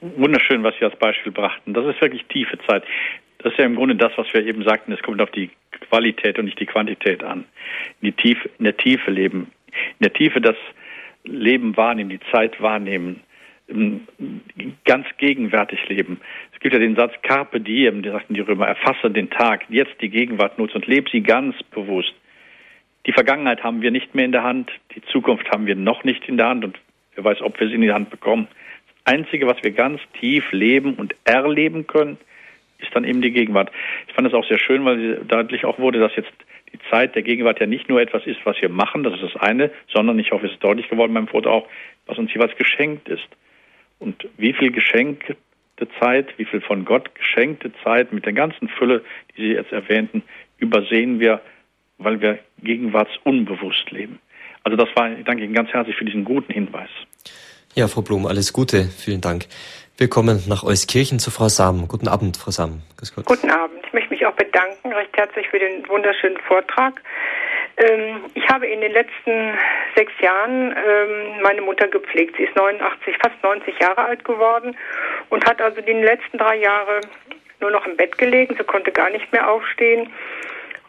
Wunderschön, 0.00 0.64
was 0.64 0.74
Sie 0.78 0.84
als 0.84 0.96
Beispiel 0.96 1.32
brachten. 1.32 1.74
Das 1.74 1.86
ist 1.86 2.00
wirklich 2.00 2.24
tiefe 2.26 2.58
Zeit. 2.66 2.84
Das 3.38 3.52
ist 3.52 3.58
ja 3.58 3.64
im 3.64 3.76
Grunde 3.76 3.94
das, 3.94 4.12
was 4.16 4.32
wir 4.32 4.44
eben 4.44 4.62
sagten, 4.64 4.92
es 4.92 5.02
kommt 5.02 5.20
auf 5.20 5.30
die 5.30 5.50
Qualität 5.88 6.38
und 6.38 6.46
nicht 6.46 6.58
die 6.58 6.66
Quantität 6.66 7.22
an. 7.22 7.44
In, 8.00 8.08
die 8.08 8.12
Tiefe, 8.12 8.50
in 8.58 8.64
der 8.64 8.76
Tiefe 8.76 9.10
leben. 9.10 9.52
In 9.72 10.04
der 10.04 10.12
Tiefe 10.12 10.40
das 10.40 10.56
Leben 11.24 11.76
wahrnehmen, 11.76 12.10
die 12.10 12.20
Zeit 12.32 12.60
wahrnehmen, 12.60 13.22
ganz 14.84 15.06
gegenwärtig 15.18 15.88
leben 15.88 16.20
gibt 16.62 16.74
ja 16.74 16.80
den 16.80 16.96
Satz 16.96 17.12
Carpe 17.22 17.60
diem, 17.60 18.02
der 18.02 18.12
sagten 18.12 18.34
die 18.34 18.40
Römer, 18.40 18.68
erfasse 18.68 19.10
den 19.10 19.30
Tag, 19.30 19.64
jetzt 19.68 20.00
die 20.00 20.08
Gegenwart 20.08 20.58
nutze 20.58 20.76
und 20.76 20.86
lebe 20.86 21.10
sie 21.10 21.20
ganz 21.20 21.60
bewusst. 21.64 22.14
Die 23.06 23.12
Vergangenheit 23.12 23.64
haben 23.64 23.82
wir 23.82 23.90
nicht 23.90 24.14
mehr 24.14 24.24
in 24.24 24.32
der 24.32 24.44
Hand, 24.44 24.70
die 24.94 25.02
Zukunft 25.02 25.50
haben 25.50 25.66
wir 25.66 25.74
noch 25.74 26.04
nicht 26.04 26.28
in 26.28 26.36
der 26.36 26.48
Hand 26.48 26.64
und 26.64 26.78
wer 27.14 27.24
weiß, 27.24 27.42
ob 27.42 27.58
wir 27.58 27.68
sie 27.68 27.74
in 27.74 27.80
die 27.80 27.92
Hand 27.92 28.10
bekommen. 28.10 28.46
Das 29.04 29.14
Einzige, 29.14 29.46
was 29.46 29.56
wir 29.62 29.72
ganz 29.72 30.00
tief 30.20 30.52
leben 30.52 30.94
und 30.94 31.16
erleben 31.24 31.88
können, 31.88 32.16
ist 32.78 32.94
dann 32.94 33.04
eben 33.04 33.22
die 33.22 33.32
Gegenwart. 33.32 33.70
Ich 34.06 34.14
fand 34.14 34.28
es 34.28 34.34
auch 34.34 34.46
sehr 34.46 34.58
schön, 34.58 34.84
weil 34.84 35.16
deutlich 35.24 35.64
auch 35.64 35.78
wurde, 35.78 35.98
dass 35.98 36.14
jetzt 36.14 36.32
die 36.72 36.78
Zeit 36.90 37.14
der 37.14 37.22
Gegenwart 37.22 37.60
ja 37.60 37.66
nicht 37.66 37.88
nur 37.88 38.00
etwas 38.00 38.24
ist, 38.26 38.38
was 38.44 38.60
wir 38.60 38.68
machen, 38.68 39.02
das 39.02 39.14
ist 39.14 39.22
das 39.22 39.36
eine, 39.36 39.70
sondern 39.92 40.18
ich 40.18 40.30
hoffe, 40.30 40.46
es 40.46 40.52
ist 40.52 40.64
deutlich 40.64 40.88
geworden 40.88 41.14
beim 41.14 41.28
Foto 41.28 41.50
auch, 41.50 41.68
was 42.06 42.18
uns 42.18 42.32
jeweils 42.32 42.56
geschenkt 42.56 43.08
ist. 43.08 43.28
Und 43.98 44.28
wie 44.36 44.52
viel 44.52 44.72
Geschenk 44.72 45.36
geschenkte 45.82 45.88
Zeit, 45.98 46.38
wie 46.38 46.44
viel 46.44 46.60
von 46.60 46.84
Gott 46.84 47.14
geschenkte 47.14 47.72
Zeit 47.82 48.12
mit 48.12 48.24
der 48.24 48.32
ganzen 48.32 48.68
Fülle, 48.68 49.02
die 49.36 49.42
Sie 49.42 49.52
jetzt 49.52 49.72
erwähnten, 49.72 50.22
übersehen 50.58 51.20
wir, 51.20 51.40
weil 51.98 52.20
wir 52.20 52.38
gegenwartsunbewusst 52.62 53.90
leben. 53.90 54.18
Also 54.64 54.76
das 54.76 54.88
war, 54.94 55.10
ich 55.10 55.24
danke 55.24 55.44
Ihnen 55.44 55.54
ganz 55.54 55.70
herzlich 55.70 55.96
für 55.96 56.04
diesen 56.04 56.24
guten 56.24 56.52
Hinweis. 56.52 56.90
Ja, 57.74 57.88
Frau 57.88 58.02
Blum, 58.02 58.26
alles 58.26 58.52
Gute. 58.52 58.84
Vielen 58.84 59.20
Dank. 59.20 59.46
Wir 59.96 60.08
kommen 60.08 60.42
nach 60.48 60.62
Euskirchen 60.62 61.18
zu 61.18 61.30
Frau 61.30 61.48
Sam. 61.48 61.88
Guten 61.88 62.08
Abend, 62.08 62.36
Frau 62.36 62.50
Sam. 62.50 62.82
Guten 63.24 63.50
Abend. 63.50 63.80
Ich 63.86 63.92
möchte 63.92 64.10
mich 64.10 64.26
auch 64.26 64.34
bedanken, 64.34 64.92
recht 64.92 65.16
herzlich 65.16 65.48
für 65.48 65.58
den 65.58 65.88
wunderschönen 65.88 66.38
Vortrag. 66.46 67.00
Ähm, 67.76 68.24
ich 68.34 68.46
habe 68.48 68.66
in 68.66 68.80
den 68.80 68.92
letzten 68.92 69.58
sechs 69.94 70.12
Jahren 70.20 70.72
ähm, 70.72 71.42
meine 71.42 71.62
Mutter 71.62 71.88
gepflegt. 71.88 72.36
Sie 72.36 72.44
ist 72.44 72.56
89, 72.56 73.16
fast 73.22 73.42
90 73.42 73.78
Jahre 73.78 74.04
alt 74.04 74.24
geworden 74.24 74.76
und 75.30 75.44
hat 75.46 75.60
also 75.60 75.80
die 75.80 75.92
letzten 75.92 76.38
drei 76.38 76.56
Jahre 76.56 77.00
nur 77.60 77.70
noch 77.70 77.86
im 77.86 77.96
Bett 77.96 78.18
gelegen. 78.18 78.54
Sie 78.56 78.64
konnte 78.64 78.92
gar 78.92 79.10
nicht 79.10 79.32
mehr 79.32 79.48
aufstehen. 79.48 80.10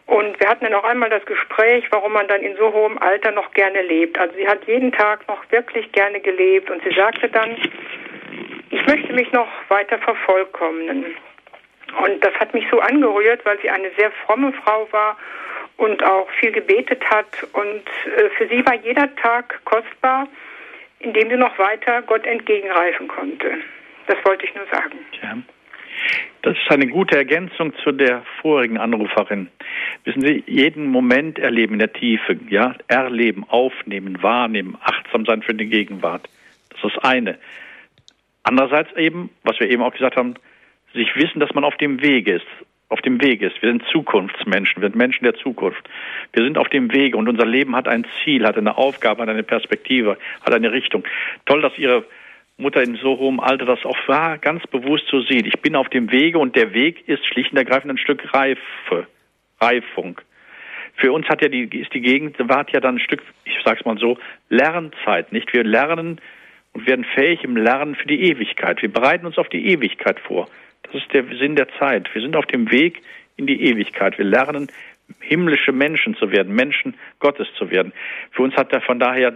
Und 0.06 0.38
wir 0.38 0.48
hatten 0.48 0.64
dann 0.64 0.74
auch 0.74 0.84
einmal 0.84 1.08
das 1.08 1.24
Gespräch, 1.24 1.86
warum 1.90 2.12
man 2.12 2.28
dann 2.28 2.42
in 2.42 2.56
so 2.56 2.72
hohem 2.72 2.98
Alter 2.98 3.30
noch 3.30 3.52
gerne 3.52 3.80
lebt. 3.80 4.18
Also 4.18 4.34
sie 4.34 4.46
hat 4.46 4.66
jeden 4.66 4.92
Tag 4.92 5.26
noch 5.28 5.50
wirklich 5.50 5.90
gerne 5.92 6.20
gelebt 6.20 6.70
und 6.70 6.82
sie 6.84 6.94
sagte 6.94 7.28
dann, 7.28 7.56
ich 8.70 8.86
möchte 8.86 9.12
mich 9.14 9.32
noch 9.32 9.48
weiter 9.68 9.98
vervollkommnen. 9.98 11.06
Und 12.04 12.24
das 12.24 12.34
hat 12.34 12.52
mich 12.52 12.66
so 12.70 12.80
angerührt, 12.80 13.46
weil 13.46 13.58
sie 13.60 13.70
eine 13.70 13.90
sehr 13.96 14.10
fromme 14.26 14.52
Frau 14.64 14.86
war 14.90 15.16
und 15.76 16.02
auch 16.04 16.28
viel 16.40 16.52
gebetet 16.52 17.02
hat. 17.10 17.26
Und 17.52 17.82
äh, 18.16 18.30
für 18.36 18.48
sie 18.48 18.64
war 18.66 18.74
jeder 18.74 19.14
Tag 19.16 19.60
kostbar, 19.64 20.28
indem 21.00 21.30
sie 21.30 21.36
noch 21.36 21.58
weiter 21.58 22.02
Gott 22.02 22.26
entgegenreifen 22.26 23.08
konnte. 23.08 23.58
Das 24.06 24.16
wollte 24.24 24.46
ich 24.46 24.54
nur 24.54 24.66
sagen. 24.66 24.98
Ja. 25.22 25.36
Das 26.42 26.56
ist 26.58 26.70
eine 26.70 26.86
gute 26.86 27.16
Ergänzung 27.16 27.72
zu 27.82 27.92
der 27.92 28.22
vorigen 28.42 28.76
Anruferin. 28.76 29.48
Wissen 30.04 30.20
Sie, 30.20 30.44
jeden 30.46 30.86
Moment 30.88 31.38
erleben 31.38 31.74
in 31.74 31.78
der 31.78 31.92
Tiefe, 31.92 32.38
ja, 32.50 32.74
erleben, 32.88 33.44
aufnehmen, 33.48 34.22
wahrnehmen, 34.22 34.76
achtsam 34.82 35.24
sein 35.24 35.42
für 35.42 35.54
die 35.54 35.66
Gegenwart. 35.66 36.28
Das 36.70 36.84
ist 36.84 36.96
das 36.96 37.04
eine. 37.04 37.38
Andererseits 38.42 38.94
eben, 38.96 39.30
was 39.42 39.58
wir 39.58 39.70
eben 39.70 39.82
auch 39.82 39.92
gesagt 39.92 40.16
haben, 40.16 40.34
sich 40.92 41.16
wissen, 41.16 41.40
dass 41.40 41.54
man 41.54 41.64
auf 41.64 41.76
dem 41.78 42.02
Weg 42.02 42.28
ist, 42.28 42.46
auf 42.88 43.00
dem 43.00 43.20
Weg 43.22 43.42
ist. 43.42 43.60
Wir 43.62 43.70
sind 43.70 43.84
Zukunftsmenschen, 43.90 44.82
wir 44.82 44.88
sind 44.88 44.96
Menschen 44.96 45.24
der 45.24 45.34
Zukunft. 45.34 45.88
Wir 46.32 46.44
sind 46.44 46.58
auf 46.58 46.68
dem 46.68 46.92
Weg 46.92 47.16
und 47.16 47.28
unser 47.28 47.46
Leben 47.46 47.74
hat 47.74 47.88
ein 47.88 48.06
Ziel, 48.22 48.46
hat 48.46 48.56
eine 48.56 48.76
Aufgabe, 48.76 49.22
hat 49.22 49.28
eine 49.28 49.42
Perspektive, 49.42 50.18
hat 50.42 50.52
eine 50.52 50.72
Richtung. 50.72 51.04
Toll, 51.46 51.62
dass 51.62 51.76
Ihre 51.78 52.04
Mutter 52.56 52.82
in 52.82 52.96
so 52.96 53.18
hohem 53.18 53.40
Alter 53.40 53.64
das 53.64 53.84
auch 53.84 53.96
war, 54.06 54.38
ganz 54.38 54.64
bewusst 54.68 55.06
so 55.10 55.20
sieht. 55.22 55.46
Ich 55.46 55.60
bin 55.60 55.74
auf 55.74 55.88
dem 55.88 56.10
Wege 56.12 56.38
und 56.38 56.54
der 56.54 56.72
Weg 56.72 57.08
ist 57.08 57.26
schlicht 57.26 57.52
und 57.52 57.58
ergreifend 57.58 57.90
ein 57.90 57.98
Stück 57.98 58.32
Reife, 58.32 59.08
Reifung. 59.60 60.20
Für 60.96 61.12
uns 61.12 61.28
hat 61.28 61.42
ja 61.42 61.48
die, 61.48 61.64
ist 61.76 61.92
die 61.92 62.00
Gegenwart 62.00 62.70
ja 62.70 62.78
dann 62.78 62.96
ein 62.96 63.00
Stück, 63.00 63.22
ich 63.44 63.56
sag's 63.64 63.84
mal 63.84 63.98
so, 63.98 64.18
Lernzeit, 64.48 65.32
nicht? 65.32 65.52
Wir 65.52 65.64
lernen 65.64 66.20
und 66.72 66.86
werden 66.86 67.04
fähig 67.04 67.42
im 67.42 67.56
Lernen 67.56 67.96
für 67.96 68.06
die 68.06 68.22
Ewigkeit. 68.30 68.80
Wir 68.82 68.92
bereiten 68.92 69.26
uns 69.26 69.38
auf 69.38 69.48
die 69.48 69.66
Ewigkeit 69.66 70.20
vor. 70.20 70.48
Das 70.84 70.94
ist 70.94 71.12
der 71.12 71.24
Sinn 71.38 71.56
der 71.56 71.68
Zeit. 71.78 72.08
Wir 72.14 72.22
sind 72.22 72.36
auf 72.36 72.46
dem 72.46 72.70
Weg 72.70 73.02
in 73.36 73.46
die 73.46 73.62
Ewigkeit. 73.64 74.16
Wir 74.18 74.24
lernen, 74.24 74.70
himmlische 75.20 75.72
Menschen 75.72 76.14
zu 76.16 76.30
werden, 76.30 76.54
Menschen 76.54 76.94
Gottes 77.18 77.48
zu 77.58 77.70
werden. 77.70 77.92
Für 78.30 78.42
uns 78.42 78.54
hat 78.54 78.72
er 78.72 78.80
von 78.80 78.98
daher 78.98 79.32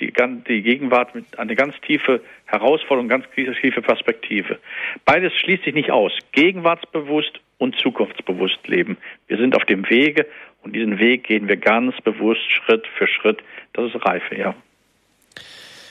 die, 0.00 0.12
die 0.48 0.62
Gegenwart 0.62 1.10
eine 1.36 1.54
ganz 1.54 1.74
tiefe 1.86 2.20
Herausforderung, 2.46 3.08
ganz 3.08 3.24
tiefe 3.34 3.82
Perspektive. 3.82 4.58
Beides 5.04 5.32
schließt 5.34 5.64
sich 5.64 5.74
nicht 5.74 5.90
aus. 5.90 6.12
Gegenwartsbewusst 6.32 7.40
und 7.58 7.76
zukunftsbewusst 7.78 8.66
leben. 8.66 8.96
Wir 9.28 9.36
sind 9.38 9.54
auf 9.54 9.64
dem 9.64 9.88
Wege 9.88 10.26
und 10.62 10.74
diesen 10.74 10.98
Weg 10.98 11.24
gehen 11.24 11.46
wir 11.48 11.56
ganz 11.56 11.94
bewusst 12.02 12.42
Schritt 12.50 12.86
für 12.98 13.06
Schritt. 13.06 13.38
Das 13.72 13.94
ist 13.94 14.04
Reife, 14.04 14.36
ja. 14.36 14.54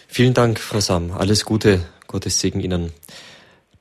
Vielen 0.07 0.33
Dank, 0.33 0.59
Frau 0.59 0.79
Sam. 0.79 1.11
Alles 1.11 1.45
Gute. 1.45 1.85
Gottes 2.07 2.39
Segen 2.39 2.59
Ihnen. 2.59 2.91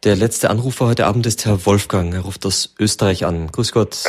Der 0.05 0.17
letzte 0.17 0.51
Anrufer 0.51 0.87
heute 0.87 1.07
Abend 1.07 1.27
ist 1.27 1.47
Herr 1.47 1.65
Wolfgang. 1.65 2.13
Er 2.13 2.23
ruft 2.23 2.45
aus 2.45 2.75
Österreich 2.81 3.25
an. 3.25 3.47
Grüß 3.53 3.71
Gott. 3.71 4.03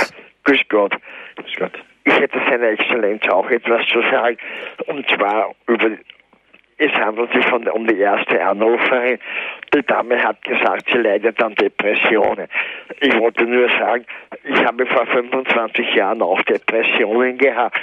Grüß 0.43 0.61
Gott. 0.67 0.95
Grüß 1.35 1.55
Gott. 1.59 1.73
Ich 2.05 2.13
hätte 2.13 2.39
seiner 2.49 2.69
Exzellenz 2.69 3.21
auch 3.29 3.47
etwas 3.47 3.85
zu 3.91 4.01
sagen. 4.01 4.37
Und 4.87 5.05
zwar 5.07 5.53
über 5.67 5.91
es 6.83 6.91
handelt 6.95 7.31
sich 7.31 7.45
von, 7.45 7.65
um 7.69 7.87
die 7.87 7.97
erste 7.97 8.43
Anruferin. 8.43 9.17
Die 9.73 9.83
Dame 9.83 10.21
hat 10.21 10.41
gesagt, 10.43 10.89
sie 10.91 10.97
leidet 10.97 11.41
an 11.41 11.55
Depressionen. 11.55 12.47
Ich 12.99 13.17
wollte 13.17 13.45
nur 13.45 13.69
sagen, 13.69 14.05
ich 14.43 14.65
habe 14.65 14.85
vor 14.87 15.05
25 15.05 15.95
Jahren 15.95 16.21
auch 16.21 16.41
Depressionen 16.41 17.37
gehabt. 17.37 17.79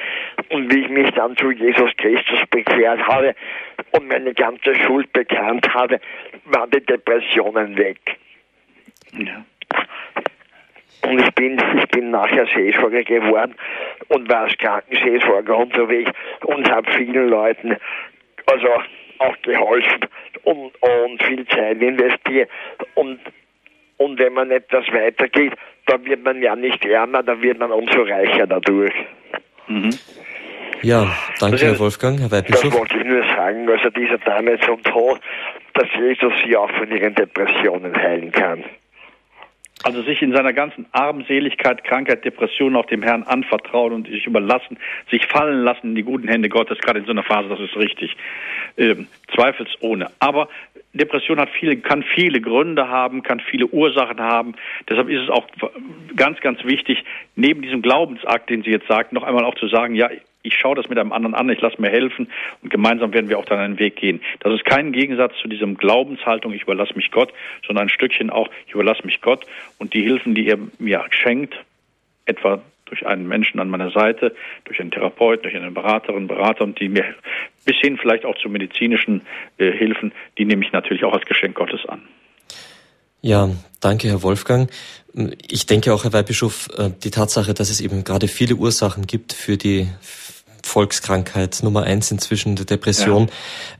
Und 0.51 0.71
wie 0.73 0.81
ich 0.81 0.91
mich 0.91 1.11
dann 1.13 1.35
zu 1.37 1.51
Jesus 1.51 1.91
Christus 1.97 2.41
bekehrt 2.51 3.01
habe 3.07 3.35
und 3.93 4.07
meine 4.07 4.35
ganze 4.35 4.75
Schuld 4.75 5.11
bekannt 5.15 5.73
habe, 5.73 5.99
waren 6.45 6.71
die 6.71 6.85
Depressionen 6.85 7.79
weg. 7.79 8.01
Ja. 9.13 9.45
Und 11.09 11.19
ich 11.21 11.35
bin, 11.35 11.59
ich 11.79 11.89
bin 11.89 12.11
nachher 12.11 12.47
Seelsorger 12.55 13.03
geworden 13.03 13.55
und 14.09 14.29
war 14.29 14.43
als 14.43 14.59
Krankenseelsorger 14.59 15.57
unterwegs 15.57 16.11
und 16.45 16.71
habe 16.71 16.91
vielen 16.93 17.31
Leuten 17.31 17.77
also 18.51 18.69
auch 19.19 19.37
geholfen 19.43 20.01
und, 20.45 20.73
und 20.81 21.23
viel 21.23 21.47
Zeit 21.49 21.81
investiert. 21.81 22.49
Und, 22.95 23.21
und 23.99 24.19
wenn 24.19 24.33
man 24.33 24.51
etwas 24.51 24.87
weitergeht, 24.93 25.53
dann 25.87 26.05
wird 26.05 26.25
man 26.25 26.43
ja 26.43 26.57
nicht 26.57 26.85
ärmer, 26.85 27.23
dann 27.23 27.43
wird 27.43 27.59
man 27.59 27.71
umso 27.71 28.03
reicher 28.03 28.47
dadurch. 28.47 28.95
Mhm. 29.69 29.91
Ja, 30.83 31.15
danke, 31.39 31.59
Herr 31.59 31.79
Wolfgang, 31.79 32.19
Herr 32.21 32.31
Weidbischof. 32.31 32.71
Das 32.71 32.79
wollte 32.79 32.97
ich 32.97 33.05
nur 33.05 33.23
sagen, 33.23 33.69
also 33.69 33.91
dieser 33.91 34.17
Dame 34.19 34.59
zum 34.61 34.83
Tod, 34.83 35.21
dass 35.75 35.87
Jesus 35.99 36.33
sie 36.45 36.57
auch 36.57 36.71
von 36.71 36.91
ihren 36.91 37.15
Depressionen 37.15 37.95
heilen 37.95 38.33
kann. 38.33 38.65
Also 39.83 40.03
sich 40.03 40.21
in 40.21 40.33
seiner 40.33 40.53
ganzen 40.53 40.87
Armseligkeit, 40.93 41.85
Krankheit, 41.85 42.25
Depression 42.25 42.77
auch 42.77 42.87
dem 42.87 43.03
Herrn 43.03 43.23
anvertrauen 43.23 43.95
und 43.95 44.09
sich 44.09 44.27
überlassen, 44.27 44.79
sich 45.11 45.27
fallen 45.27 45.63
lassen 45.63 45.89
in 45.89 45.95
die 45.95 46.03
guten 46.03 46.29
Hände 46.29 46.51
Gottes, 46.51 46.79
gerade 46.79 46.99
in 46.99 47.07
so 47.07 47.13
einer 47.13 47.23
Phase, 47.23 47.49
das 47.49 47.61
ist 47.61 47.77
richtig. 47.77 48.15
Ähm, 48.77 49.07
zweifelsohne. 49.35 50.11
Aber 50.19 50.49
Depression 50.93 51.39
hat 51.39 51.51
viele, 51.51 51.77
kann 51.77 52.03
viele 52.03 52.41
Gründe 52.41 52.89
haben, 52.89 53.23
kann 53.23 53.41
viele 53.41 53.67
Ursachen 53.67 54.21
haben. 54.21 54.55
Deshalb 54.89 55.09
ist 55.09 55.23
es 55.23 55.31
auch 55.31 55.47
ganz, 56.17 56.41
ganz 56.41 56.65
wichtig, 56.65 57.05
neben 57.37 57.63
diesem 57.63 57.81
Glaubensakt, 57.81 58.51
den 58.51 58.63
Sie 58.63 58.71
jetzt 58.71 58.89
sagten, 58.89 59.15
noch 59.15 59.23
einmal 59.23 59.45
auch 59.45 59.55
zu 59.55 59.69
sagen, 59.69 59.95
ja, 59.95 60.11
ich 60.43 60.55
schaue 60.55 60.75
das 60.75 60.89
mit 60.89 60.99
einem 60.99 61.13
anderen 61.13 61.35
an, 61.35 61.49
ich 61.51 61.61
lasse 61.61 61.81
mir 61.81 61.91
helfen 61.91 62.29
und 62.63 62.71
gemeinsam 62.71 63.13
werden 63.13 63.29
wir 63.29 63.39
auch 63.39 63.45
dann 63.45 63.59
einen 63.59 63.79
Weg 63.79 63.97
gehen. 63.97 64.21
Das 64.41 64.53
ist 64.55 64.65
kein 64.65 64.93
Gegensatz 64.93 65.35
zu 65.41 65.49
diesem 65.49 65.77
Glaubenshaltung, 65.77 66.53
ich 66.53 66.63
überlasse 66.63 66.95
mich 66.95 67.11
Gott, 67.11 67.33
sondern 67.67 67.87
ein 67.87 67.91
Stückchen 67.91 68.31
auch, 68.31 68.49
ich 68.67 68.75
überlasse 68.75 69.05
mich 69.05 69.21
Gott 69.21 69.45
und 69.79 69.93
die 69.95 70.03
Hilfen, 70.03 70.35
die 70.35 70.49
er 70.49 70.59
mir 70.79 71.05
schenkt, 71.11 71.55
etwa 72.25 72.63
durch 72.91 73.07
einen 73.07 73.27
Menschen 73.27 73.61
an 73.61 73.71
meiner 73.71 73.91
Seite, 73.91 74.35
durch 74.65 74.81
einen 74.81 74.91
Therapeuten, 74.91 75.45
durch 75.45 75.57
eine 75.57 75.71
Beraterin, 75.71 76.27
Berater 76.27 76.65
und 76.65 76.79
die 76.81 76.89
mir 76.89 77.05
bis 77.65 77.77
hin 77.81 77.99
vielleicht 77.99 78.25
auch 78.25 78.37
zu 78.39 78.49
medizinischen 78.49 79.23
äh, 79.59 79.73
Hilfen, 79.73 80.13
die 80.39 80.45
nehme 80.45 80.65
ich 80.65 80.73
natürlich 80.73 81.05
auch 81.05 81.13
als 81.13 81.25
Geschenk 81.25 81.55
Gottes 81.55 81.81
an. 81.89 82.03
Ja, 83.23 83.51
danke, 83.81 84.09
Herr 84.09 84.23
Wolfgang. 84.23 84.71
Ich 85.51 85.67
denke 85.67 85.93
auch, 85.93 86.05
Herr 86.05 86.13
Weihbischof, 86.13 86.69
äh, 86.77 86.91
die 87.03 87.11
Tatsache, 87.11 87.55
dass 87.55 87.71
es 87.71 87.81
eben 87.81 88.05
gerade 88.05 88.29
viele 88.29 88.55
Ursachen 88.55 89.07
gibt 89.07 89.33
für 89.33 89.57
die 89.57 89.89
Volkskrankheit 90.63 91.61
Nummer 91.63 91.85
eins 91.85 92.11
inzwischen, 92.11 92.57
der 92.57 92.67
Depression, 92.67 93.31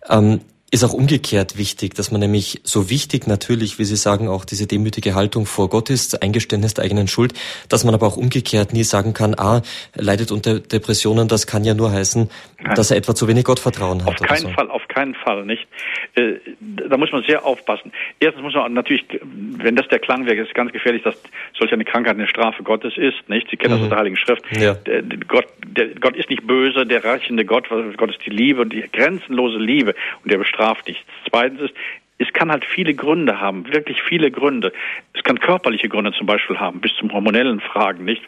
ja. 0.09 0.19
ähm, 0.19 0.41
ist 0.71 0.85
auch 0.85 0.93
umgekehrt 0.93 1.59
wichtig, 1.59 1.95
dass 1.95 2.13
man 2.13 2.21
nämlich 2.21 2.61
so 2.63 2.91
wichtig 2.91 3.27
natürlich, 3.27 3.81
wie 3.81 3.85
Sie 3.85 3.97
sagen, 3.97 4.29
auch 4.29 4.45
diese 4.45 4.69
demütige 4.69 5.17
Haltung 5.17 5.45
vor 5.45 5.69
Gott 5.69 5.91
ist, 5.91 6.23
Eingeständnis 6.23 6.75
der 6.75 6.85
eigenen 6.85 7.09
Schuld, 7.09 7.35
dass 7.69 7.85
man 7.85 7.93
aber 7.93 8.07
auch 8.07 8.17
umgekehrt 8.17 8.73
nie 8.73 8.85
sagen 8.85 9.13
kann, 9.13 9.35
ah, 9.37 9.63
leidet 9.97 10.31
unter 10.31 10.61
Depressionen, 10.61 11.27
das 11.27 11.49
kann 11.49 11.65
ja 11.65 11.75
nur 11.75 11.91
heißen, 11.91 12.31
Nein. 12.63 12.75
dass 12.77 12.93
er 12.93 12.99
etwa 12.99 13.17
zu 13.17 13.27
wenig 13.27 13.45
Gottvertrauen 13.45 14.05
hat. 14.05 14.21
Auf 14.21 14.29
keinen 14.29 14.43
so. 14.43 14.49
Fall, 14.51 14.71
auf 14.71 14.87
keinen 14.87 15.15
Fall 15.17 15.45
nicht. 15.45 15.67
Äh, 16.15 16.35
da 16.61 16.97
muss 16.97 17.11
man 17.11 17.25
sehr 17.25 17.45
aufpassen. 17.45 17.91
Erstens 18.21 18.43
muss 18.43 18.55
man 18.55 18.73
natürlich, 18.73 19.05
wenn 19.23 19.75
das 19.75 19.89
der 19.89 19.99
Klang 19.99 20.27
wäre, 20.27 20.37
ist 20.37 20.55
ganz 20.55 20.71
gefährlich, 20.71 21.03
dass 21.03 21.17
solch 21.59 21.73
eine 21.73 21.85
Krankheit 21.85 22.15
eine 22.15 22.29
Strafe 22.29 22.63
Gottes 22.63 22.97
ist, 22.97 23.29
nicht? 23.29 23.51
Sie 23.51 23.57
kennen 23.57 23.75
mhm. 23.75 23.79
das 23.79 23.85
aus 23.87 23.89
der 23.91 23.99
Heiligen 23.99 24.17
Schrift. 24.17 24.45
Ja. 24.57 24.75
Der, 24.75 25.03
Gott, 25.27 25.47
der, 25.67 25.89
Gott 26.01 26.15
ist 26.15 26.31
nicht 26.31 26.47
böse, 26.47 26.87
der 26.87 27.03
reichende 27.03 27.45
Gott, 27.45 27.65
Gott 27.97 28.11
ist 28.11 28.21
die 28.25 28.31
Liebe 28.31 28.61
und 28.61 28.73
die 28.73 28.85
grenzenlose 28.93 29.59
Liebe 29.59 29.97
und 30.23 30.31
der 30.31 30.39
bestraft 30.39 30.60
nichts. 30.87 31.05
Zweitens 31.29 31.61
ist, 31.63 31.75
es 32.21 32.33
kann 32.35 32.51
halt 32.51 32.65
viele 32.67 32.95
Gründe 32.95 33.41
haben, 33.41 33.67
wirklich 33.73 34.03
viele 34.03 34.31
Gründe. 34.31 34.73
Es 35.15 35.23
kann 35.23 35.41
körperliche 35.41 35.89
Gründe 35.89 36.13
zum 36.13 36.27
Beispiel 36.27 36.59
haben, 36.59 36.81
bis 36.81 36.93
zum 36.99 37.13
hormonellen 37.13 37.61
Fragen, 37.61 38.05
nicht? 38.05 38.23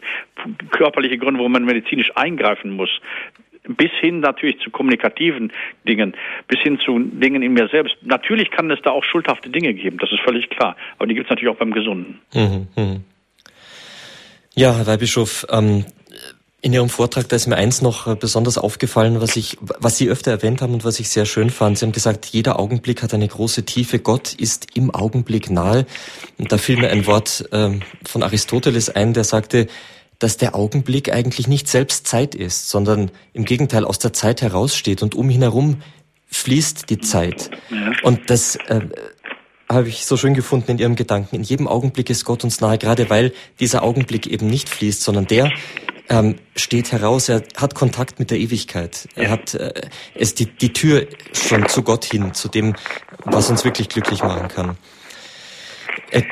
Körperliche 0.71 1.19
Gründe, 1.19 1.39
wo 1.39 1.47
man 1.47 1.63
medizinisch 1.63 2.11
eingreifen 2.15 2.71
muss. 2.71 2.89
Bis 3.65 3.91
hin 4.01 4.19
natürlich 4.19 4.59
zu 4.59 4.71
kommunikativen 4.71 5.53
Dingen, 5.87 6.15
bis 6.47 6.59
hin 6.61 6.79
zu 6.79 6.99
Dingen 6.99 7.43
in 7.43 7.53
mir 7.53 7.69
selbst. 7.69 7.95
Natürlich 8.01 8.49
kann 8.49 8.69
es 8.71 8.81
da 8.81 8.89
auch 8.89 9.03
schuldhafte 9.03 9.49
Dinge 9.49 9.73
geben, 9.73 9.99
das 9.99 10.11
ist 10.11 10.21
völlig 10.21 10.49
klar. 10.49 10.75
Aber 10.97 11.07
die 11.07 11.13
gibt 11.13 11.27
es 11.27 11.29
natürlich 11.29 11.53
auch 11.53 11.59
beim 11.59 11.71
Gesunden. 11.71 12.19
Mhm, 12.33 12.67
mh. 12.75 12.99
Ja, 14.55 14.75
Herr 14.75 14.87
Weihbischof, 14.87 15.45
ähm, 15.49 15.85
in 16.63 16.71
Ihrem 16.71 16.87
Vortrag, 16.87 17.27
da 17.27 17.35
ist 17.35 17.45
mir 17.47 17.57
eins 17.57 17.81
noch 17.81 18.07
äh, 18.07 18.15
besonders 18.15 18.57
aufgefallen, 18.57 19.19
was 19.19 19.35
ich, 19.35 19.57
was 19.59 19.97
Sie 19.97 20.07
öfter 20.07 20.31
erwähnt 20.31 20.61
haben 20.61 20.73
und 20.73 20.85
was 20.85 20.97
ich 21.01 21.09
sehr 21.09 21.25
schön 21.25 21.49
fand. 21.49 21.77
Sie 21.77 21.85
haben 21.85 21.91
gesagt, 21.91 22.25
jeder 22.27 22.57
Augenblick 22.57 23.03
hat 23.03 23.13
eine 23.13 23.27
große 23.27 23.65
Tiefe. 23.65 23.99
Gott 23.99 24.33
ist 24.33 24.67
im 24.73 24.89
Augenblick 24.89 25.51
nahe. 25.51 25.85
Und 26.37 26.53
da 26.53 26.57
fiel 26.57 26.77
mir 26.77 26.89
ein 26.89 27.05
Wort 27.05 27.49
ähm, 27.51 27.81
von 28.05 28.23
Aristoteles 28.23 28.89
ein, 28.89 29.13
der 29.13 29.25
sagte, 29.25 29.67
dass 30.19 30.37
der 30.37 30.55
Augenblick 30.55 31.11
eigentlich 31.11 31.49
nicht 31.49 31.67
selbst 31.67 32.07
Zeit 32.07 32.33
ist, 32.33 32.69
sondern 32.69 33.11
im 33.33 33.43
Gegenteil 33.43 33.83
aus 33.83 33.99
der 33.99 34.13
Zeit 34.13 34.41
heraussteht 34.41 35.03
und 35.03 35.15
um 35.15 35.29
ihn 35.29 35.41
herum 35.41 35.81
fließt 36.27 36.89
die 36.89 36.99
Zeit. 36.99 37.49
Und 38.03 38.29
das 38.29 38.55
äh, 38.67 38.79
habe 39.67 39.89
ich 39.89 40.05
so 40.05 40.15
schön 40.15 40.33
gefunden 40.33 40.71
in 40.71 40.79
Ihrem 40.79 40.95
Gedanken. 40.95 41.35
In 41.35 41.43
jedem 41.43 41.67
Augenblick 41.67 42.09
ist 42.09 42.23
Gott 42.23 42.45
uns 42.45 42.61
nahe, 42.61 42.77
gerade 42.77 43.09
weil 43.09 43.33
dieser 43.59 43.83
Augenblick 43.83 44.27
eben 44.27 44.47
nicht 44.47 44.69
fließt, 44.69 45.01
sondern 45.01 45.27
der 45.27 45.51
ähm, 46.09 46.35
steht 46.55 46.91
heraus, 46.91 47.29
er 47.29 47.43
hat 47.57 47.75
Kontakt 47.75 48.19
mit 48.19 48.31
der 48.31 48.39
Ewigkeit. 48.39 49.07
Er 49.15 49.29
hat 49.31 49.53
äh, 49.53 49.73
es 50.15 50.35
die, 50.35 50.45
die 50.45 50.73
Tür 50.73 51.07
schon 51.33 51.67
zu 51.67 51.83
Gott 51.83 52.05
hin, 52.05 52.33
zu 52.33 52.47
dem, 52.47 52.75
was 53.25 53.49
uns 53.49 53.63
wirklich 53.63 53.89
glücklich 53.89 54.21
machen 54.21 54.47
kann. 54.47 54.77
Äh, 56.11 56.23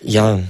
ja, 0.00 0.40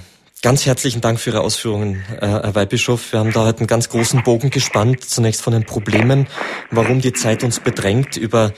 ganz 0.43 0.67
herzlichen 0.67 1.01
Dank 1.01 1.21
für 1.21 1.31
Ihre 1.31 1.41
Ausführungen, 1.41 2.05
äh, 2.21 2.27
Herr 2.27 2.55
Weihbischof. 2.55 3.13
Wir 3.13 3.21
haben 3.21 3.33
da 3.33 3.45
heute 3.45 3.61
einen 3.61 3.67
ganz 3.67 3.89
großen 3.89 4.23
Bogen 4.23 4.51
gespannt, 4.51 5.05
zunächst 5.05 5.43
von 5.43 5.53
den 5.53 5.65
Problemen, 5.65 6.27
warum 6.71 7.01
die 7.01 7.13
Zeit 7.13 7.45
uns 7.45 7.61
bedrängt, 7.61 8.17
über 8.17 8.53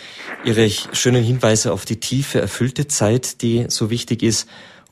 Ihre 0.44 0.70
schönen 0.70 1.22
Hinweise 1.22 1.72
auf 1.72 1.84
die 1.84 2.00
tiefe, 2.00 2.40
erfüllte 2.40 2.88
Zeit, 2.88 3.42
die 3.42 3.66
so 3.68 3.90
wichtig 3.90 4.22
ist 4.22 4.48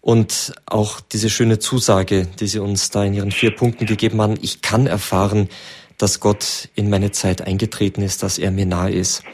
und 0.07 0.53
auch 0.67 1.01
diese 1.01 1.29
schöne 1.29 1.59
Zusage, 1.59 2.29
die 2.39 2.47
Sie 2.47 2.61
uns 2.61 2.91
da 2.91 3.05
in 3.05 3.13
Ihren 3.13 3.33
vier 3.33 3.51
Punkten 3.51 3.87
gegeben 3.87 4.23
haben, 4.23 4.37
ich 4.41 4.63
kann 4.63 4.87
erfahren, 4.87 5.49
dass 5.99 6.21
Gott 6.21 6.69
in 6.77 6.89
meine 6.89 7.11
Zeit 7.11 7.43
eingetreten 7.43 8.03
ist, 8.03 8.23
dass 8.23 8.39
er 8.39 8.53
mir 8.53 8.67
nahe 8.67 8.93
ist. 8.93 9.25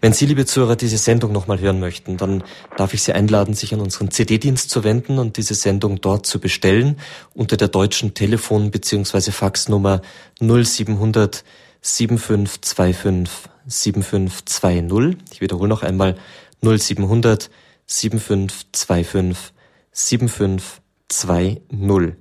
Wenn 0.00 0.14
Sie, 0.14 0.24
liebe 0.24 0.46
Zuhörer, 0.46 0.74
diese 0.74 0.96
Sendung 0.96 1.32
nochmal 1.32 1.60
hören 1.60 1.80
möchten, 1.80 2.16
dann 2.16 2.44
darf 2.78 2.94
ich 2.94 3.02
Sie 3.02 3.12
einladen, 3.12 3.52
sich 3.52 3.74
an 3.74 3.82
unseren 3.82 4.10
CD-Dienst 4.10 4.70
zu 4.70 4.84
wenden 4.84 5.18
und 5.18 5.36
diese 5.36 5.52
Sendung 5.52 6.00
dort 6.00 6.24
zu 6.24 6.40
bestellen 6.40 6.98
unter 7.34 7.58
der 7.58 7.68
deutschen 7.68 8.14
Telefon- 8.14 8.70
bzw. 8.70 9.32
Faxnummer 9.32 10.00
0700 10.40 11.44
7525 11.82 13.50
7520. 13.66 15.18
Ich 15.30 15.42
wiederhole 15.42 15.68
noch 15.68 15.82
einmal 15.82 16.16
0700 16.62 17.50
7525 17.84 19.52
7520 19.92 20.82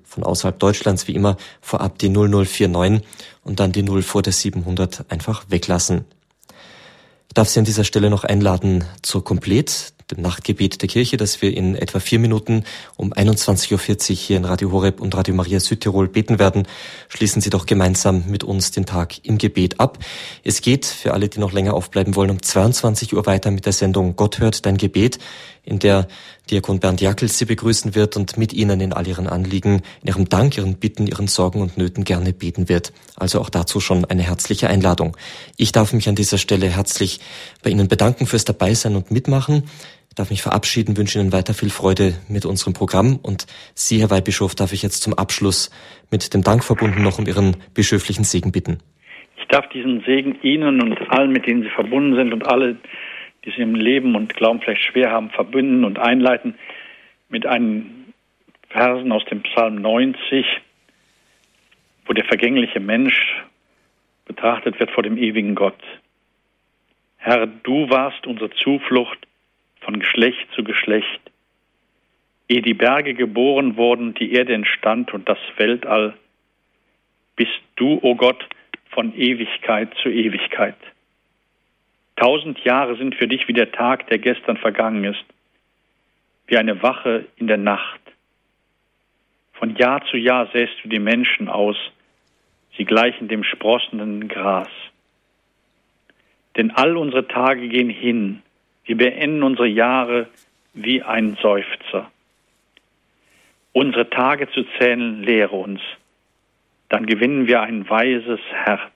von 0.04 0.24
außerhalb 0.24 0.60
Deutschlands 0.60 1.08
wie 1.08 1.16
immer 1.16 1.38
vorab 1.62 1.98
die 2.00 2.10
0049 2.10 3.02
und 3.44 3.60
dann 3.60 3.72
die 3.72 3.84
0 3.84 4.02
vor 4.02 4.22
der 4.22 4.34
700 4.34 5.06
einfach 5.10 5.46
weglassen. 5.50 6.06
Ich 7.28 7.34
darf 7.34 7.48
Sie 7.48 7.60
an 7.60 7.66
dieser 7.66 7.86
Stelle 7.86 8.10
noch 8.10 8.26
einladen 8.26 8.84
zur 9.02 9.24
Komplet, 9.24 9.94
dem 10.12 10.22
Nachtgebet 10.22 10.82
der 10.82 10.90
Kirche, 10.90 11.18
das 11.18 11.42
wir 11.42 11.56
in 11.56 11.76
etwa 11.76 12.00
vier 12.00 12.20
Minuten 12.20 12.66
um 12.98 13.14
21.40 13.14 13.72
Uhr 14.12 14.16
hier 14.18 14.38
in 14.38 14.46
Radio 14.46 14.72
Horeb 14.72 15.00
und 15.00 15.16
Radio 15.16 15.34
Maria 15.34 15.60
Südtirol 15.60 16.08
beten 16.10 16.40
werden. 16.40 16.68
Schließen 17.08 17.42
Sie 17.42 17.50
doch 17.50 17.66
gemeinsam 17.66 18.26
mit 18.28 18.44
uns 18.44 18.72
den 18.72 18.86
Tag 18.86 19.26
im 19.26 19.38
Gebet 19.38 19.80
ab. 19.80 20.00
Es 20.44 20.62
geht 20.62 20.86
für 20.86 21.14
alle, 21.14 21.30
die 21.30 21.40
noch 21.40 21.54
länger 21.54 21.74
aufbleiben 21.74 22.16
wollen, 22.16 22.32
um 22.32 22.42
22 22.42 23.14
Uhr 23.14 23.26
weiter 23.26 23.52
mit 23.52 23.66
der 23.66 23.74
Sendung 23.74 24.16
Gott 24.16 24.40
hört 24.40 24.66
dein 24.66 24.78
Gebet, 24.78 25.20
in 25.64 25.80
der 25.80 26.08
Diakon 26.50 26.80
Bernd 26.80 27.02
Jackel 27.02 27.28
Sie 27.28 27.46
begrüßen 27.46 27.96
wird 27.96 28.18
und 28.18 28.38
mit 28.38 28.54
Ihnen 28.54 28.82
in 28.82 28.94
all 28.94 29.08
Ihren 29.08 29.28
Anliegen, 29.28 29.82
in 30.02 30.08
Ihrem 30.08 30.30
Dank, 30.30 30.58
Ihren 30.58 30.78
Bitten, 30.78 31.08
Ihren 31.08 31.28
Sorgen 31.28 31.62
und 31.62 31.78
Nöten 31.78 32.04
gerne 32.04 32.34
beten 32.34 32.68
wird. 32.68 32.94
Also 33.16 33.40
auch 33.40 33.50
dazu 33.50 33.80
schon 33.80 34.06
eine 34.06 34.24
herzliche 34.24 34.70
Einladung. 34.70 35.16
Ich 35.58 35.72
darf 35.72 35.94
mich 35.94 36.10
an 36.10 36.16
dieser 36.16 36.38
Stelle 36.38 36.68
herzlich 36.68 37.20
bei 37.64 37.70
Ihnen 37.70 37.88
bedanken 37.88 38.26
fürs 38.26 38.46
Dabeisein 38.46 38.96
und 38.96 39.12
Mitmachen. 39.12 39.64
Ich 40.10 40.16
darf 40.16 40.30
mich 40.30 40.42
verabschieden, 40.42 40.98
wünsche 40.98 41.20
Ihnen 41.20 41.32
weiter 41.32 41.54
viel 41.54 41.70
Freude 41.70 42.16
mit 42.28 42.46
unserem 42.46 42.74
Programm 42.74 43.18
und 43.22 43.46
Sie, 43.76 44.02
Herr 44.02 44.10
Weihbischof, 44.10 44.56
darf 44.56 44.74
ich 44.74 44.82
jetzt 44.82 45.04
zum 45.04 45.14
Abschluss 45.14 45.72
mit 46.10 46.34
dem 46.34 46.44
Dank 46.44 46.66
verbunden 46.66 47.02
noch 47.02 47.18
um 47.18 47.28
Ihren 47.28 47.56
bischöflichen 47.74 48.26
Segen 48.26 48.52
bitten. 48.52 48.80
Ich 49.38 49.48
darf 49.48 49.70
diesen 49.70 50.04
Segen 50.06 50.38
Ihnen 50.44 50.82
und 50.82 50.98
allen, 51.10 51.32
mit 51.32 51.48
denen 51.48 51.64
Sie 51.64 51.70
verbunden 51.70 52.16
sind 52.18 52.34
und 52.34 52.46
alle, 52.46 52.78
die 53.46 53.52
Sie 53.52 53.62
im 53.62 53.76
Leben 53.76 54.16
und 54.16 54.36
Glauben 54.36 54.62
vielleicht 54.62 54.84
schwer 54.84 55.12
haben, 55.12 55.30
verbinden 55.32 55.84
und 55.84 56.00
einleiten 56.00 56.56
mit 57.30 57.46
einem 57.46 58.14
Versen 58.70 59.12
aus 59.12 59.26
dem 59.26 59.42
Psalm 59.44 59.76
90, 59.76 60.46
wo 62.06 62.14
der 62.14 62.26
vergängliche 62.26 62.80
Mensch 62.80 63.36
betrachtet 64.26 64.80
wird 64.80 64.92
vor 64.92 65.04
dem 65.04 65.18
ewigen 65.18 65.56
Gott. 65.56 65.80
Herr, 67.18 67.48
du 67.48 67.90
warst 67.90 68.26
unsere 68.28 68.50
Zuflucht 68.52 69.28
von 69.82 70.00
Geschlecht 70.00 70.48
zu 70.56 70.64
Geschlecht. 70.64 71.22
Ehe 72.48 72.62
die 72.62 72.74
Berge 72.74 73.14
geboren 73.14 73.78
wurden, 73.78 74.14
die 74.14 74.34
Erde 74.34 74.54
entstand 74.54 75.14
und 75.14 75.28
das 75.28 75.38
Weltall, 75.58 76.16
bist 77.36 77.62
du, 77.76 77.94
o 77.96 78.00
oh 78.02 78.16
Gott, 78.16 78.48
von 78.90 79.16
Ewigkeit 79.16 79.94
zu 80.02 80.10
Ewigkeit. 80.10 80.76
Tausend 82.22 82.60
Jahre 82.64 82.98
sind 82.98 83.16
für 83.16 83.28
dich 83.28 83.48
wie 83.48 83.54
der 83.54 83.72
Tag, 83.72 84.06
der 84.06 84.20
gestern 84.20 84.56
vergangen 84.56 85.04
ist, 85.06 85.26
wie 86.46 86.56
eine 86.56 86.84
Wache 86.84 87.26
in 87.38 87.48
der 87.48 87.58
Nacht. 87.58 88.00
Von 89.54 89.76
Jahr 89.76 90.06
zu 90.06 90.18
Jahr 90.18 90.48
säst 90.54 90.74
du 90.84 90.88
die 90.90 91.00
Menschen 91.00 91.50
aus, 91.50 91.76
sie 92.78 92.86
gleichen 92.86 93.28
dem 93.28 93.44
sprossenden 93.44 94.28
Gras. 94.28 94.70
Denn 96.58 96.70
all 96.70 96.96
unsere 96.96 97.28
Tage 97.28 97.68
gehen 97.70 97.90
hin, 97.90 98.44
wir 98.86 98.98
beenden 98.98 99.42
unsere 99.42 99.68
Jahre 99.68 100.28
wie 100.76 101.02
ein 101.02 101.40
Seufzer. 101.42 102.12
Unsere 103.74 104.12
Tage 104.12 104.48
zu 104.52 104.64
zählen 104.78 105.24
lehre 105.24 105.56
uns, 105.56 105.82
dann 106.88 107.08
gewinnen 107.08 107.48
wir 107.48 107.62
ein 107.62 107.90
weises 107.90 108.42
Herz. 108.52 108.94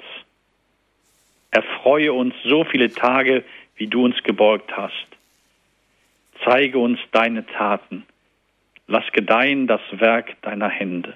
Erfreue 1.55 2.11
uns 2.11 2.33
so 2.43 2.65
viele 2.65 2.91
Tage, 2.91 3.45
wie 3.77 3.87
du 3.87 4.03
uns 4.03 4.21
gebeugt 4.23 4.75
hast. 4.75 5.07
Zeige 6.43 6.77
uns 6.79 6.99
deine 7.13 7.45
Taten. 7.45 8.05
Lass 8.87 9.09
gedeihen 9.13 9.65
das 9.65 9.79
Werk 9.93 10.35
deiner 10.41 10.67
Hände. 10.67 11.13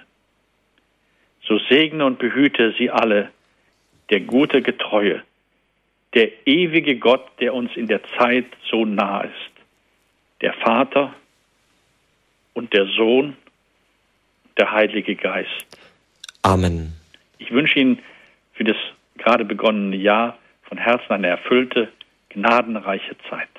So 1.46 1.60
segne 1.70 2.06
und 2.06 2.20
behüte 2.20 2.74
sie 2.78 2.90
alle, 2.90 3.32
der 4.12 4.22
gute 4.22 4.62
Getreue, 4.62 5.24
der 6.14 6.48
ewige 6.48 6.96
Gott, 6.96 7.28
der 7.42 7.54
uns 7.54 7.76
in 7.76 7.88
der 7.88 8.02
Zeit 8.18 8.46
so 8.72 8.86
nah 8.86 9.24
ist. 9.24 9.52
Der 10.40 10.54
Vater 10.54 11.14
und 12.54 12.72
der 12.72 12.86
Sohn, 12.86 13.36
der 14.58 14.72
Heilige 14.72 15.18
Geist. 15.18 15.68
Amen. 16.44 16.94
Ich 17.40 17.52
wünsche 17.52 17.78
Ihnen 17.78 18.00
für 18.54 18.64
das 18.64 18.78
gerade 19.20 19.46
begonnene 19.46 19.96
Jahr 19.96 20.38
von 20.64 20.78
Herzen 20.78 21.12
eine 21.12 21.28
erfüllte, 21.28 21.90
gnadenreiche 22.30 23.16
Zeit. 23.30 23.50